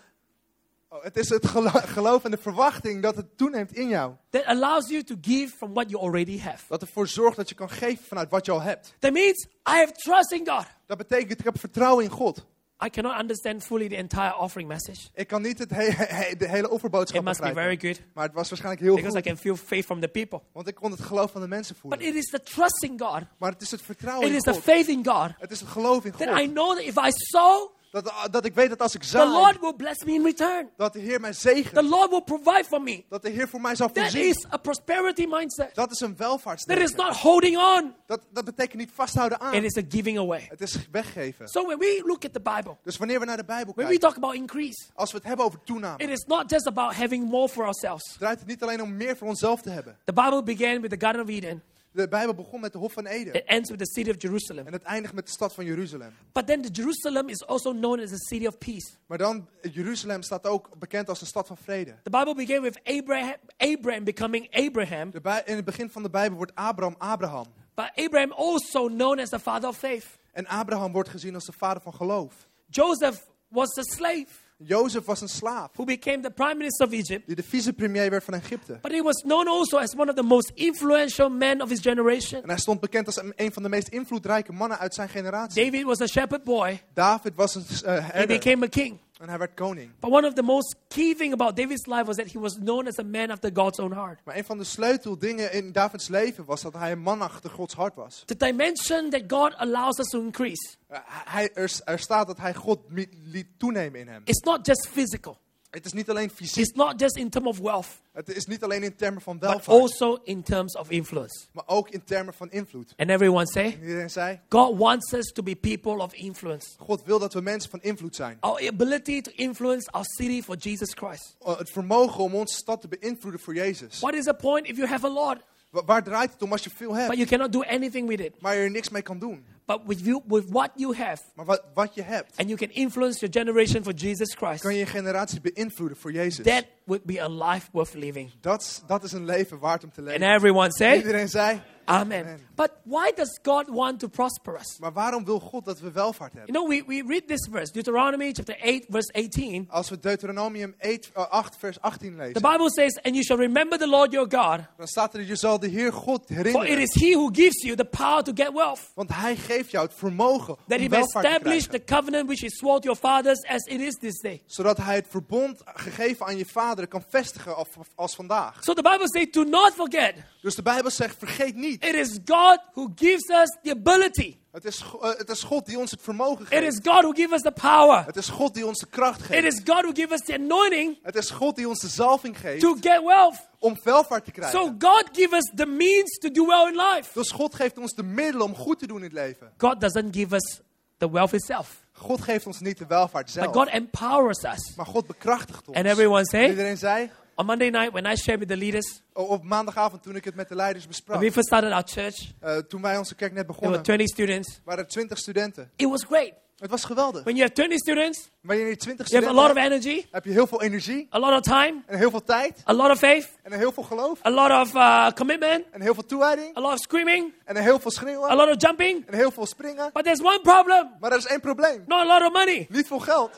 oh, 0.92 1.02
het 1.02 1.16
is 1.16 1.28
het 1.28 1.46
gelo- 1.46 1.70
geloof 1.70 2.24
en 2.24 2.30
de 2.30 2.36
verwachting 2.36 3.02
dat 3.02 3.16
het 3.16 3.36
toeneemt 3.36 3.72
in 3.72 3.88
jou. 3.88 4.12
that 4.30 4.44
allows 4.44 4.88
you 4.88 5.02
to 5.02 5.14
give 5.20 5.56
from 5.56 5.72
what 5.72 5.90
you 5.90 6.02
already 6.02 6.38
have. 6.40 6.64
Dat 6.68 6.80
ervoor 6.82 7.08
zorgt 7.08 7.36
dat 7.36 7.48
je 7.48 7.54
kan 7.54 7.70
geven 7.70 8.04
vanuit 8.04 8.30
wat 8.30 8.46
je 8.46 8.52
al 8.52 8.60
hebt. 8.62 8.94
That 8.98 9.12
means 9.12 9.44
I 9.46 9.70
have 9.70 9.92
trust 9.92 10.32
in 10.32 10.48
God. 10.48 10.66
Dat 10.86 10.98
betekent, 10.98 11.38
ik 11.38 11.44
heb 11.44 11.58
vertrouwen 11.58 12.04
in 12.04 12.10
God. 12.10 12.44
I 12.84 12.90
cannot 12.90 13.20
understand 13.20 13.62
fully 13.64 13.88
the 13.88 13.96
entire 13.96 14.36
offering 14.36 14.68
message. 14.68 15.00
Ik 15.14 15.26
kan 15.26 15.42
niet 15.42 15.58
het 15.58 15.70
he- 15.70 15.90
he- 15.90 16.36
de 16.36 16.48
hele 16.48 16.66
It 16.66 16.68
offerboodschap 16.72 17.24
must 17.24 17.40
be 17.40 17.46
begrijpen. 17.46 17.78
very 17.80 17.94
good 17.94 18.06
Maar 18.14 18.24
het 18.24 18.34
was 18.34 18.48
waarschijnlijk 18.48 18.82
heel 18.84 18.94
because 18.94 19.18
I 19.18 19.20
goed. 19.22 19.28
can 19.28 19.36
feel 19.38 19.56
faith 19.56 19.84
from 19.84 20.00
the 20.00 20.08
people. 20.08 20.40
Want 20.52 20.68
ik 20.68 20.74
kon 20.74 20.90
het 20.90 21.00
geloof 21.00 21.30
van 21.30 21.40
de 21.40 21.48
mensen 21.48 21.74
But 21.74 21.80
voelen. 21.82 22.00
it 22.08 22.14
is 22.14 22.24
the 22.30 22.42
trust 22.42 22.82
in 22.82 23.00
God, 23.00 23.20
Maar 23.38 23.50
het 23.52 23.62
is 23.62 23.70
het 23.70 23.82
vertrouwen 23.82 24.24
it 24.26 24.30
in 24.30 24.36
is 24.36 24.42
the 24.42 24.52
God. 24.52 24.62
faith 24.62 24.88
in 24.88 25.06
God 25.06 25.30
Het 25.38 25.50
is 25.50 25.60
het 25.60 25.68
geloof 25.68 26.04
in 26.04 26.10
that 26.12 26.20
I 26.20 26.44
God. 26.44 26.52
know 26.52 26.68
that 26.76 26.82
if 26.84 26.96
I 26.96 27.10
sow, 27.12 27.70
Dat, 27.92 28.12
dat 28.30 28.44
ik 28.44 28.54
weet 28.54 28.68
dat 28.68 28.80
als 28.80 28.94
ik 28.94 29.02
the 29.02 29.16
Lord 29.18 29.32
zaai, 29.44 29.56
will 29.60 29.72
bless 29.74 30.04
me 30.04 30.12
in 30.12 30.22
return. 30.24 30.70
dat 30.76 30.92
de 30.92 30.98
Heer 30.98 31.20
mij 31.20 31.30
The 31.32 31.38
zegent. 31.38 31.88
Lord 31.88 32.10
will 32.10 32.20
provide 32.22 32.64
for 32.64 32.82
me. 32.82 33.04
Dat 33.08 33.22
de 33.22 33.28
Heer 33.30 33.48
voor 33.48 33.60
mij 33.60 33.74
zal 33.74 33.90
That 33.90 34.02
voorzien. 34.02 34.28
is 34.28 34.46
a 34.52 34.56
prosperity 34.56 35.26
mindset. 35.28 35.74
Dat 35.74 35.90
is 35.90 36.00
een 36.00 36.08
That 36.16 36.18
welvaartsdenken. 36.26 36.84
is 36.84 36.94
not 36.94 37.16
holding 37.16 37.56
on. 37.56 37.94
Dat, 38.06 38.20
dat 38.32 38.44
betekent 38.44 38.78
niet 38.78 38.90
vasthouden 38.94 39.38
It 39.38 39.44
aan. 39.44 39.64
is 39.64 39.76
a 39.76 39.82
giving 39.88 40.18
away. 40.18 40.46
Het 40.48 40.60
is 40.60 40.76
weggeven. 40.90 41.48
So 41.48 41.66
when 41.66 41.78
we 41.78 42.02
look 42.06 42.24
at 42.24 42.32
the 42.32 42.40
Bible, 42.40 42.76
Dus 42.82 42.96
wanneer 42.96 43.18
we 43.20 43.24
naar 43.26 43.36
de 43.36 43.44
Bijbel 43.44 43.72
when 43.74 43.86
we 43.86 43.92
kijken, 43.98 44.00
talk 44.08 44.16
about 44.16 44.34
increase, 44.34 44.82
als 44.94 45.10
we 45.10 45.16
het 45.16 45.26
hebben 45.26 45.46
over 45.46 45.58
toename, 45.64 46.02
it 46.02 46.08
is 46.10 46.24
not 46.26 46.50
just 46.50 46.66
about 46.66 46.94
having 46.94 47.28
more 47.30 47.48
for 47.48 47.64
ourselves. 47.64 48.16
draait 48.18 48.38
het 48.38 48.48
niet 48.48 48.62
alleen 48.62 48.82
om 48.82 48.96
meer 48.96 49.16
voor 49.16 49.28
onszelf 49.28 49.60
te 49.62 49.70
hebben. 49.70 49.98
The 50.04 50.12
Bible 50.12 50.42
began 50.42 50.80
with 50.80 50.90
the 50.90 51.06
Garden 51.06 51.22
of 51.22 51.28
Eden. 51.28 51.62
De 51.92 52.08
Bijbel 52.08 52.34
begon 52.34 52.60
met 52.60 52.72
de 52.72 52.78
Hof 52.78 52.92
van 52.92 53.06
Eden. 53.06 53.34
It 53.34 53.44
ends 53.44 53.70
with 53.70 53.78
the 53.78 53.86
city 53.86 54.10
of 54.10 54.16
Jerusalem. 54.18 54.66
En 54.66 54.72
het 54.72 54.82
eindigt 54.82 55.14
met 55.14 55.26
de 55.26 55.32
stad 55.32 55.54
van 55.54 55.64
Jeruzalem. 55.64 56.12
But 56.32 56.46
then 56.46 56.62
the 56.62 56.70
Jerusalem 56.70 57.28
is 57.28 57.46
also 57.46 57.72
known 57.72 58.00
as 58.00 58.10
the 58.10 58.18
city 58.18 58.46
of 58.46 58.58
peace. 58.58 58.90
Maar 59.06 59.18
dan, 59.18 59.48
Jeruzalem 59.72 60.22
staat 60.22 60.46
ook 60.46 60.78
bekend 60.78 61.08
als 61.08 61.18
de 61.18 61.26
stad 61.26 61.46
van 61.46 61.56
vrede. 61.56 61.94
The 62.02 62.10
Bible 62.10 62.34
began 62.34 62.62
with 62.62 62.80
Abraham, 62.84 63.34
Abraham 63.56 64.04
becoming 64.04 64.66
Abraham, 64.66 65.10
De 65.10 65.42
in 65.44 65.56
het 65.56 65.64
begin 65.64 65.90
van 65.90 66.02
de 66.02 66.10
Bijbel 66.10 66.36
wordt 66.36 66.54
Abraham 66.54 66.94
Abraham. 66.98 67.46
but 67.74 67.90
Abraham 67.94 68.32
also 68.32 68.86
known 68.86 69.18
as 69.18 69.28
the 69.28 69.38
father 69.38 69.68
of 69.68 69.78
faith. 69.78 70.06
En 70.32 70.46
Abraham 70.46 70.92
wordt 70.92 71.08
gezien 71.08 71.34
als 71.34 71.44
de 71.46 71.52
vader 71.52 71.82
van 71.82 71.94
geloof. 71.94 72.48
Joseph 72.68 73.26
was 73.48 73.78
a 73.78 73.82
slave 73.82 74.26
Jozef 74.64 75.04
was 75.04 75.20
een 75.20 75.28
slaaf 75.28 75.68
who 75.74 75.84
became 75.84 76.20
the 76.20 76.30
prime 76.30 76.54
minister 76.54 76.86
of 76.86 76.92
Egypt, 76.92 77.26
die 77.26 77.36
de 77.36 77.42
vicepremier 77.42 78.10
werd 78.10 78.24
van 78.24 78.34
Egypte. 78.34 78.78
but 78.82 78.92
he 78.92 79.02
was 79.02 79.22
known 79.22 79.48
also 79.48 79.76
as 79.78 79.94
one 79.96 80.10
of 80.10 80.16
the 80.16 80.22
most 80.22 80.50
influential 80.54 81.28
men 81.30 81.62
of 81.62 81.68
his 81.68 81.80
generation. 81.80 82.42
En 82.42 82.48
hij 82.48 82.58
stond 82.58 82.80
bekend 82.80 83.06
als 83.06 83.20
een 83.36 83.52
van 83.52 83.62
de 83.62 83.68
meest 83.68 83.88
invloedrijke 83.88 84.52
mannen 84.52 84.78
uit 84.78 84.94
zijn 84.94 85.08
generatie. 85.08 85.64
David 85.64 85.82
was 85.84 86.00
a 86.00 86.06
shepherd 86.06 86.44
boy. 86.44 86.80
David 86.94 87.32
was 87.34 87.54
een 87.54 87.64
He 87.84 88.00
herder. 88.00 88.26
became 88.38 88.64
a 88.64 88.68
king. 88.68 88.98
En 89.22 89.28
hij 89.28 89.38
werd 89.38 89.54
koning. 89.54 89.90
But 90.00 90.10
one 90.10 90.26
of 90.26 90.32
the 90.34 90.42
most 90.42 90.76
key 90.88 91.14
thing 91.14 91.32
about 91.32 91.56
David's 91.56 91.86
life 91.86 92.04
was 92.04 92.16
that 92.16 92.32
he 92.32 92.38
was 92.38 92.54
known 92.54 92.86
as 92.86 92.98
a 92.98 93.02
man 93.02 93.30
after 93.30 93.50
God's 93.54 93.78
own 93.78 93.92
heart. 93.92 94.20
Maar 94.24 94.36
een 94.36 94.44
van 94.44 94.58
de 94.58 94.64
sleuteldingen 94.64 95.52
in 95.52 95.72
Davids 95.72 96.08
leven 96.08 96.44
was 96.44 96.62
dat 96.62 96.72
hij 96.74 96.92
een 96.92 97.00
man 97.02 97.20
achter 97.20 97.50
Gods 97.50 97.74
hart 97.74 97.94
was. 97.94 98.22
The 98.26 98.36
dimension 98.36 99.10
that 99.10 99.22
God 99.26 99.54
allows 99.56 99.98
us 99.98 100.08
to 100.08 100.20
increase 100.20 100.76
Eh, 100.88 100.98
Hij, 101.04 101.50
er, 101.54 101.80
er 101.84 101.98
staat 101.98 102.26
dat 102.26 102.38
hij 102.38 102.54
God 102.54 102.78
liet 103.22 103.46
toenemen 103.56 104.00
in 104.00 104.08
hem. 104.08 104.22
is 104.24 104.38
not 104.40 104.66
just 104.66 104.88
physical. 104.88 105.38
Het 105.72 105.84
is 105.84 105.92
niet 105.92 106.10
alleen 106.10 106.30
fysiek, 106.30 106.64
It's 106.64 106.76
not 106.76 107.00
just 107.00 107.16
in 107.16 107.30
terms 107.30 107.48
of 107.48 107.58
wealth, 107.58 107.86
het 108.12 108.28
is 108.28 108.44
niet 108.44 108.62
alleen 108.62 108.82
in 108.82 108.96
termen 108.96 109.22
van 109.22 109.38
but 109.38 109.48
welvaart, 109.48 109.80
also 109.80 110.18
in 110.24 110.42
terms 110.42 110.76
of 110.76 110.90
influence. 110.90 111.46
maar 111.52 111.64
ook 111.66 111.88
in 111.90 112.04
termen 112.04 112.34
van 112.34 112.50
invloed. 112.50 112.92
And 112.96 113.10
everyone 113.10 113.46
say, 113.46 113.64
En 113.64 113.80
iedereen 113.80 114.10
zei, 114.10 114.40
God 114.48 114.76
wants 114.78 115.12
us 115.12 115.32
to 115.32 115.42
be 115.42 115.56
people 115.56 115.96
of 116.02 116.14
influence. 116.14 116.66
God 116.78 117.02
wil 117.04 117.18
dat 117.18 117.32
we 117.34 117.40
mensen 117.40 117.70
van 117.70 117.80
invloed 117.82 118.16
zijn. 118.16 118.36
Our 118.40 118.68
ability 118.68 119.20
to 119.20 119.30
influence 119.34 119.90
our 119.90 120.04
city 120.04 120.42
for 120.42 120.56
Jesus 120.56 120.92
Christ. 120.94 121.36
Het 121.44 121.70
vermogen 121.70 122.24
om 122.24 122.34
onze 122.34 122.54
stad 122.54 122.80
te 122.80 122.88
beïnvloeden 122.88 123.40
voor 123.40 123.54
Jezus. 123.54 124.00
What 124.00 124.14
is 124.14 124.24
the 124.24 124.34
point 124.34 124.66
if 124.68 124.76
you 124.76 124.88
have 124.88 125.06
a 125.06 125.10
lot, 125.10 125.36
Waar 125.72 126.02
draait 126.02 126.32
het 126.32 126.42
om 126.42 126.52
als 126.52 126.64
je 126.64 126.70
veel 126.70 126.88
but 126.88 126.96
hebt, 126.98 127.14
you 127.16 127.26
cannot 127.26 127.52
do 127.52 127.62
anything 127.62 128.08
with 128.08 128.20
it? 128.20 128.40
maar 128.40 128.54
je 128.54 128.60
er 128.60 128.70
niks 128.70 128.88
mee 128.88 129.02
kan 129.02 129.18
doen? 129.18 129.44
But 129.66 129.80
with, 129.86 130.00
you, 130.04 130.20
with 130.26 130.44
what 130.50 130.70
you 130.74 130.96
have, 130.96 131.22
Maar 131.34 131.44
wat, 131.44 131.62
wat 131.74 131.94
je 131.94 132.02
hebt, 132.02 132.36
and 132.36 132.48
you 132.48 132.58
can 132.58 132.70
influence 132.70 133.18
your 133.26 133.34
generation 133.38 133.82
for 133.82 133.92
Jesus 133.92 134.34
Christ, 134.34 134.60
kan 134.62 134.72
je 134.72 134.78
je 134.78 134.86
generatie 134.86 135.40
beïnvloeden 135.40 135.96
voor 135.96 136.12
Jezus. 136.12 136.44
that 136.44 136.64
would 136.84 137.04
be 137.04 137.22
a 137.22 137.28
life 137.28 137.68
worth 137.72 137.94
living. 137.94 138.30
Dat, 138.40 138.60
is- 138.62 138.82
dat 138.86 139.04
is 139.04 139.12
een 139.12 139.24
leven 139.24 139.58
waard 139.58 139.84
om 139.84 139.90
te 139.92 140.00
And 140.00 140.08
leven. 140.08 140.34
everyone 140.34 140.72
say, 140.72 140.96
Iedereen 140.96 141.28
zei, 141.28 141.60
Amen. 141.84 142.20
Amen. 142.24 142.40
But 142.54 142.70
why 142.84 143.12
does 143.16 143.38
God 143.42 143.68
want 143.68 144.00
to 144.00 144.08
prosper 144.08 144.54
us? 144.54 144.78
maar 144.80 144.92
waarom 144.92 145.24
wil 145.24 145.40
God 145.40 145.64
dat 145.64 145.80
we 145.80 145.90
welvaart 145.92 146.32
hebben? 146.32 146.54
You 146.54 146.66
know, 146.66 146.86
we, 146.88 147.02
we 147.02 147.08
read 147.08 147.28
this 147.28 147.48
verse, 147.50 147.72
Deuteronomy 147.72 148.32
chapter 148.32 148.56
8, 148.62 148.86
verse 148.88 149.12
18. 149.12 149.66
Als 149.70 149.90
we 149.90 149.98
Deuteronomium 149.98 150.74
8, 150.80 151.10
eh, 151.14 151.30
8 151.30 151.56
vers 151.58 151.80
18 151.80 152.10
The 152.10 152.16
lezen, 152.16 152.42
Bible 152.42 152.70
says, 152.70 152.98
And 153.02 153.14
you 153.14 153.22
shall 153.24 153.36
remember 153.38 153.78
the 153.78 153.86
Lord 153.88 154.12
your 154.12 154.26
God, 154.30 154.60
dan 154.76 154.86
staat 154.86 155.14
er, 155.14 155.22
je 155.22 155.36
zal 155.36 155.58
de 155.58 155.68
Heer 155.68 155.92
God 155.92 156.26
for 156.26 156.36
it 156.36 156.36
herinneren. 156.36 156.78
is 156.78 156.94
He 156.94 157.14
who 157.14 157.28
gives 157.32 157.62
you 157.62 157.76
the 157.76 157.84
power 157.84 158.22
to 158.22 158.32
get 158.34 158.52
wealth, 158.52 158.90
Want 158.94 159.10
Hij 159.14 159.36
geeft 159.36 159.70
jou 159.70 159.84
het 159.86 159.94
vermogen 159.94 160.56
that 160.68 160.78
He 160.78 160.84
om 160.84 160.90
may 160.90 161.00
establish 161.00 161.66
the 161.66 161.84
covenant 161.84 162.26
which 162.26 162.40
He 162.40 162.48
swore 162.50 162.80
to 162.80 162.84
your 162.84 162.98
fathers 162.98 163.42
as 163.44 163.64
it 163.66 163.80
is 163.80 163.94
this 163.94 164.20
day. 164.20 164.42
Zodat 164.46 164.76
Hij 164.76 164.94
het 164.94 165.06
verbond 165.08 165.60
gegeven 165.64 166.26
aan 166.26 166.36
je 166.36 166.46
vader 166.46 166.86
kan 166.86 167.04
vestigen 167.08 167.56
als, 167.56 167.68
als 167.94 168.14
vandaag. 168.14 168.58
So 168.60 168.72
the 168.72 168.82
Bible 168.82 169.08
says, 169.08 169.26
Do 169.30 169.44
not 169.44 169.72
forget, 169.74 170.14
Dus 170.42 170.54
de 170.54 170.62
Bijbel 170.62 170.90
zegt, 170.90 171.16
vergeet 171.18 171.54
niet. 171.54 171.71
It 171.80 171.94
is 171.94 172.18
God 172.24 172.58
who 172.74 172.92
gives 172.94 173.30
us 173.30 173.56
the 173.62 173.70
ability. 173.70 174.36
Het 174.52 174.64
is, 174.64 174.84
eh, 175.02 175.08
het 175.18 175.28
is 175.30 175.42
God 175.42 175.66
die 175.66 175.78
ons 175.78 175.90
het 175.90 176.02
vermogen 176.02 176.42
It 176.42 176.48
geeft. 176.48 176.66
is 176.66 176.78
God 176.82 177.02
who 177.02 177.12
gives 177.12 177.32
us 177.32 177.40
the 177.42 177.52
power. 177.52 178.04
Het 178.04 178.16
is 178.16 178.28
God 178.28 178.54
die 178.54 178.66
ons 178.66 178.78
de 178.78 178.86
kracht 178.86 179.20
It 179.20 179.26
geeft. 179.26 179.46
is 179.46 179.60
God 179.64 179.82
who 179.84 179.92
gives 179.92 180.12
us 180.12 180.20
the 180.20 180.34
anointing 180.34 180.98
Het 181.02 181.16
is 181.16 181.30
God 181.30 181.56
die 181.56 181.68
ons 181.68 181.80
de 181.80 181.88
zalving 181.88 182.38
geeft 182.40 182.60
to 182.60 182.74
get 182.80 183.02
wealth. 183.04 183.36
om 183.58 183.78
welvaart 183.82 184.24
te 184.24 184.30
krijgen. 184.30 184.58
So 184.58 184.74
God 184.78 185.08
gives 185.12 185.32
us 185.34 185.50
the 185.54 185.66
means 185.66 186.18
to 186.18 186.30
do 186.30 186.46
well 186.46 186.66
in 186.68 186.76
life. 186.76 187.10
Dus 187.14 187.30
God 187.30 187.54
geeft 187.54 187.78
ons 187.78 187.92
de 187.94 188.02
middelen 188.02 188.46
om 188.46 188.54
goed 188.56 188.78
te 188.78 188.86
doen 188.86 188.96
in 188.96 189.02
het 189.04 189.12
leven. 189.12 189.52
God 189.58 189.80
doesn't 189.80 190.16
give 190.16 190.34
us 190.34 190.60
the 190.98 191.10
wealth 191.10 191.32
itself, 191.32 191.84
God 191.92 192.20
geeft 192.20 192.46
ons 192.46 192.60
niet 192.60 192.78
de 192.78 192.86
welvaart 192.86 193.24
but 193.24 193.34
zelf. 193.34 193.54
God 193.54 193.68
empowers 193.68 194.42
us. 194.44 194.72
Maar 194.76 194.86
God 194.86 195.06
bekrachtigt 195.06 195.68
ons. 195.68 195.76
And 195.76 195.86
everyone 195.86 196.18
En 196.20 196.24
say, 196.26 196.48
Iedereen 196.48 196.76
zei, 196.78 197.10
on 197.34 197.46
Monday 197.46 197.70
night 197.70 197.92
when 197.92 198.06
I 198.06 198.16
shared 198.16 198.38
with 198.40 198.48
the 198.48 198.56
leaders, 198.56 199.02
o- 199.12 199.22
op 199.24 199.44
maandagavond 199.44 200.02
toen 200.02 200.16
ik 200.16 200.24
het 200.24 200.34
met 200.34 200.48
de 200.48 200.54
leiders 200.54 200.84
when 200.84 200.96
besprak. 200.96 201.34
we 201.34 201.42
started 201.42 201.72
our 201.72 201.84
church, 201.86 202.32
eh, 202.40 202.56
toen 202.56 202.82
wij 202.82 202.96
onze 202.98 203.14
kerk 203.14 203.32
net 203.32 203.46
there 203.46 203.58
were 203.58 203.60
begonnen, 203.60 203.82
20 203.82 204.06
students. 204.08 204.60
waren 204.64 204.84
er 204.84 204.90
20 204.90 205.18
studenten. 205.18 205.70
It 205.76 205.88
was 205.88 206.04
great. 206.04 206.32
Het 206.58 206.70
was 206.70 206.84
geweldig. 206.84 207.22
When 207.24 207.34
you 207.36 207.40
have 207.48 207.52
20 207.54 207.78
students, 207.78 208.30
Wanneer 208.40 208.68
je 208.68 208.76
20 208.76 209.08
you 209.08 209.24
have 209.24 209.36
a 209.38 209.42
studenten 209.44 209.64
lot 209.64 209.72
of 209.72 209.72
energy, 209.72 210.06
heb 210.10 210.24
je 210.24 210.30
heel 210.30 210.46
veel 210.46 210.62
energie 210.62 211.06
a 211.14 211.18
lot 211.18 211.32
of 211.32 211.40
time, 211.40 211.82
en 211.86 211.98
heel 211.98 212.10
veel 212.10 212.22
tijd 212.24 212.62
a 212.68 212.72
lot 212.72 212.90
of 212.90 212.98
faith, 212.98 213.28
en 213.42 213.52
heel 213.52 213.72
veel 213.72 213.82
geloof 213.82 214.18
a 214.26 214.30
lot 214.30 214.50
of 214.50 214.74
uh, 214.74 215.08
commitment, 215.10 215.64
en 215.70 215.80
heel 215.80 215.94
veel 215.94 216.06
toewijding 216.06 216.56
a 216.56 216.60
lot 216.60 216.72
of 216.72 216.78
screaming, 216.78 217.32
en 217.44 217.56
heel 217.56 217.78
veel 217.78 217.90
a 217.90 217.94
schreeuwen 217.94 218.36
lot 218.36 218.48
of 218.48 218.54
jumping. 218.62 219.06
en 219.06 219.14
heel 219.14 219.30
veel 219.30 219.46
springen. 219.46 219.90
But 219.92 220.04
there's 220.04 220.20
one 220.20 220.40
problem 220.42 220.90
Maar 221.00 221.12
er 221.12 221.18
is 221.18 221.26
één 221.26 221.40
probleem. 221.40 221.84
not 221.86 221.98
a 221.98 222.18
lot 222.18 222.26
of 222.26 222.32
money. 222.32 222.66
Niet 222.70 222.86
veel 222.86 222.98
geld. 222.98 223.30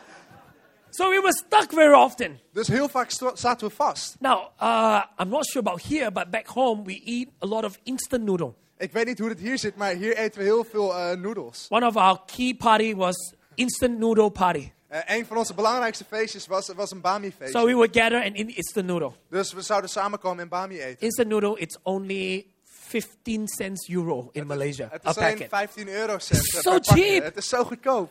So 0.97 1.11
we 1.11 1.21
were 1.21 1.33
stuck 1.33 1.73
very 1.73 1.95
often. 1.95 2.41
Dus 2.53 2.69
heel 2.69 2.89
vaak 2.89 3.11
zaten 3.35 3.69
we 3.69 3.75
vast. 3.75 4.17
Now, 4.21 4.51
uh, 4.61 5.03
I'm 5.19 5.29
not 5.29 5.47
sure 5.47 5.61
about 5.67 5.83
here, 5.83 6.11
but 6.11 6.31
back 6.31 6.47
home 6.47 6.85
we 6.85 7.01
eat 7.05 7.29
a 7.43 7.47
lot 7.47 7.65
of 7.65 7.79
instant 7.83 8.25
noodle. 8.25 8.55
Ik 8.79 8.93
weet 8.93 9.07
niet 9.07 9.19
hoe 9.19 9.29
het 9.29 9.39
hier 9.39 9.59
zit, 9.59 9.77
maar 9.77 9.91
hier 9.95 10.17
eten 10.17 10.39
we 10.39 10.45
heel 10.45 10.65
veel 10.65 10.95
eh 10.95 11.17
noedels. 11.17 11.67
One 11.69 11.87
of 11.87 11.97
our 11.97 12.21
key 12.37 12.55
party 12.55 12.95
was 12.95 13.35
instant 13.55 13.99
noodle 13.99 14.31
party. 14.31 14.71
Eh, 14.89 15.17
een 15.17 15.27
van 15.27 15.37
onze 15.37 15.55
belangrijkste 15.55 16.05
feestjes 16.05 16.47
was, 16.47 16.69
was 16.75 16.91
een 16.91 17.01
Bami 17.01 17.33
feest. 17.39 17.53
So 17.53 17.67
we 17.67 17.73
would 17.75 17.97
gather 17.97 18.25
and 18.25 18.37
eat 18.37 18.57
instant 18.57 18.87
noodle. 18.87 19.13
Dus 19.31 19.53
we 19.53 19.63
zouden 19.63 19.91
samenkomen 19.91 20.43
en 20.43 20.49
Bami 20.49 20.81
eten. 20.81 21.01
Instant 21.01 21.29
noodle, 21.29 21.59
it's 21.59 21.79
only 21.83 22.47
15 22.65 23.49
cents 23.49 23.89
euro 23.89 24.29
in 24.33 24.47
Malaysia, 24.47 24.89
Het 24.91 25.07
a 25.07 25.11
is 25.11 25.17
alleen 25.17 25.33
packet. 25.33 25.49
15 25.49 25.89
eurocent. 25.89 26.45
So 26.45 26.79
cheap. 26.81 27.23
Het 27.23 27.37
is 27.37 27.49
zo 27.49 27.65
goedkoop. 27.65 28.11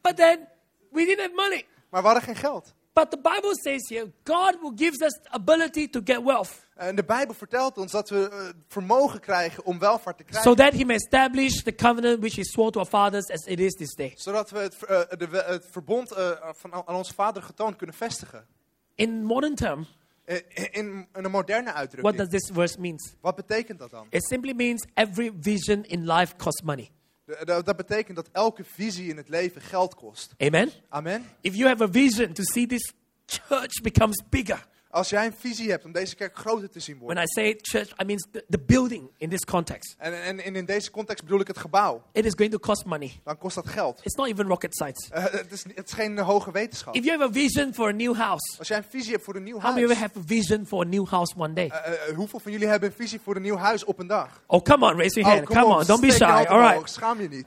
But 0.00 0.16
then 0.16 0.48
we 0.90 1.04
didn't 1.04 1.20
have 1.20 1.34
money. 1.34 1.64
Maar 1.90 2.00
we 2.00 2.06
hadden 2.06 2.24
geen 2.24 2.36
geld. 2.36 2.74
But 2.92 3.10
the 3.10 3.16
Bible 3.16 3.54
says 3.62 3.88
here, 3.88 4.12
God 4.24 4.58
will 4.60 4.72
gives 4.76 5.00
us 5.00 5.12
the 5.22 5.30
ability 5.30 5.88
to 5.88 6.00
get 6.04 6.22
wealth 6.24 6.66
En 6.74 6.96
de 6.96 7.04
Bijbel 7.04 7.34
vertelt 7.34 7.78
ons 7.78 7.92
dat 7.92 8.08
we 8.10 8.28
eh, 8.28 8.48
vermogen 8.68 9.20
krijgen 9.20 9.64
om 9.64 9.78
welvaart 9.78 10.16
te 10.16 10.24
krijgen. 10.24 10.50
so 10.50 10.56
that 10.56 10.72
he 10.72 10.84
may 10.84 10.94
establish 10.96 11.62
the 11.62 11.74
covenant 11.74 12.18
which 12.20 12.34
he 12.34 12.44
swore 12.44 12.70
to 12.70 12.78
our 12.80 12.88
fathers 12.88 13.30
as 13.30 13.46
it 13.46 13.60
is 13.60 13.72
this 13.72 13.94
day. 13.94 14.12
zodat 14.16 14.50
we 14.50 14.58
het, 14.58 14.84
eh, 14.84 15.00
de, 15.18 15.44
het 15.46 15.66
verbond 15.70 16.12
eh, 16.12 16.30
van, 16.52 16.72
aan 16.72 16.94
onze 16.94 17.14
vader 17.14 17.42
getoond 17.42 17.76
kunnen 17.76 17.96
vestigen. 17.96 18.46
In 18.94 19.24
modern 19.24 19.54
term, 19.54 19.86
In, 20.24 20.42
in 20.72 21.06
een 21.12 21.30
moderne 21.30 21.64
what 21.70 21.74
uitdrukking. 21.76 22.16
does 22.16 22.28
this 22.28 22.50
verse 22.52 22.80
means? 22.80 23.14
Wat 23.20 23.34
betekent 23.36 23.78
dat 23.78 23.90
dan? 23.90 24.06
It 24.10 24.24
simply 24.26 24.52
means 24.52 24.86
every 24.94 25.32
vision 25.40 25.84
in 25.84 26.06
life 26.12 26.36
costs 26.36 26.62
money. 26.62 26.90
De- 27.28 27.62
dat 27.64 27.76
betekent 27.76 28.16
dat 28.16 28.28
elke 28.32 28.64
visie 28.64 29.08
in 29.08 29.16
het 29.16 29.28
leven 29.28 29.60
geld 29.60 29.94
kost. 29.94 30.34
Amen. 30.38 30.70
Amen. 30.88 31.24
If 31.40 31.54
you 31.54 31.68
have 31.68 31.82
a 31.84 31.88
vision 31.90 32.32
to 32.32 32.42
see 32.42 32.66
this 32.66 32.92
church 33.26 33.80
becomes 33.82 34.22
bigger, 34.28 34.66
Als 34.90 35.08
jij 35.08 35.26
een 35.26 35.34
visie 35.38 35.70
hebt 35.70 35.84
om 35.84 35.92
deze 35.92 36.14
kerk 36.16 36.36
groter 36.36 36.70
te 36.70 36.80
zien 36.80 36.94
when 36.98 37.06
worden. 37.06 37.22
I 37.24 37.26
say 37.26 37.58
church, 37.62 38.00
I 38.00 38.04
mean 38.04 38.18
the, 38.32 38.44
the 38.48 38.58
building 38.58 39.10
in 39.16 39.28
this 39.28 39.44
context. 39.44 39.94
En, 39.98 40.22
en, 40.22 40.40
en 40.40 40.54
in 40.56 40.64
deze 40.64 40.90
context 40.90 41.24
bedoel 41.24 41.40
ik 41.40 41.46
het 41.46 41.58
gebouw. 41.58 42.02
It 42.12 42.24
is 42.24 42.32
going 42.36 42.52
to 42.52 42.58
cost 42.58 42.84
money. 42.84 43.20
Dan 43.24 43.38
kost 43.38 43.54
dat 43.54 43.68
geld. 43.68 44.00
It's 44.02 44.14
not 44.14 44.26
even 44.28 44.46
rocket 44.46 44.74
science. 44.74 45.14
Eh, 45.14 45.22
het, 45.24 45.52
is, 45.52 45.64
het 45.74 45.86
is 45.86 45.92
geen 45.92 46.18
hoge 46.18 46.52
wetenschap. 46.52 46.94
If 46.94 47.04
you 47.04 47.18
have 47.18 47.30
a 47.30 47.32
vision 47.32 47.74
for 47.74 47.88
a 47.88 47.92
new 47.92 48.16
house, 48.16 48.58
Als 48.58 48.68
jij 48.68 48.76
een 48.76 48.84
visie 48.88 49.12
hebt 49.12 49.24
voor 49.24 49.36
een 49.36 49.42
nieuw 49.42 49.60
how 49.60 49.64
many 49.64 49.84
of 49.84 49.88
you 49.90 49.94
huis. 49.98 50.12
have 50.12 50.18
a 50.18 50.22
vision 50.26 50.66
for 50.66 50.84
a 50.84 50.88
new 50.88 51.08
house 51.08 51.34
one 51.36 51.52
day? 51.54 51.68
eh, 51.68 51.92
eh, 52.08 52.16
hoeveel 52.16 52.38
van 52.40 52.52
jullie 52.52 52.66
hebben 52.66 52.88
een 52.88 52.94
visie 52.94 53.20
voor 53.24 53.36
een 53.36 53.42
nieuw 53.42 53.56
huis 53.56 53.84
op 53.84 53.98
een 53.98 54.06
dag? 54.06 54.42
Oh, 54.46 54.62
come 54.62 54.90
on, 54.90 54.96
raise 54.96 55.20
your 55.20 55.34
hand. 55.34 55.46
kom 55.46 55.56
come 55.56 55.74
on, 55.74 55.84
don't 55.86 56.00
be 56.00 56.10
shy. 56.12 56.22
All 56.48 56.60
right. 56.60 56.90
Schaam 56.90 57.20
je 57.20 57.28
niet. 57.28 57.46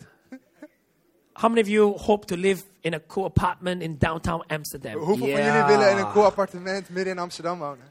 How 1.34 1.50
many 1.50 1.62
of 1.62 1.68
you 1.68 1.98
hope 1.98 2.26
to 2.26 2.36
live 2.38 2.64
in 2.82 2.94
a 2.94 3.00
cool 3.08 3.26
apartment 3.26 3.82
in 3.82 3.98
downtown 3.98 4.44
Amsterdam? 4.48 4.98
Hoeveel 4.98 5.28
van 5.28 5.44
jullie 5.44 5.64
willen 5.64 5.92
in 5.92 5.98
een 5.98 6.12
cool 6.12 6.26
appartement 6.26 6.90
midden 6.90 7.14
in 7.14 7.20
Amsterdam 7.20 7.60
wonen? 7.60 7.90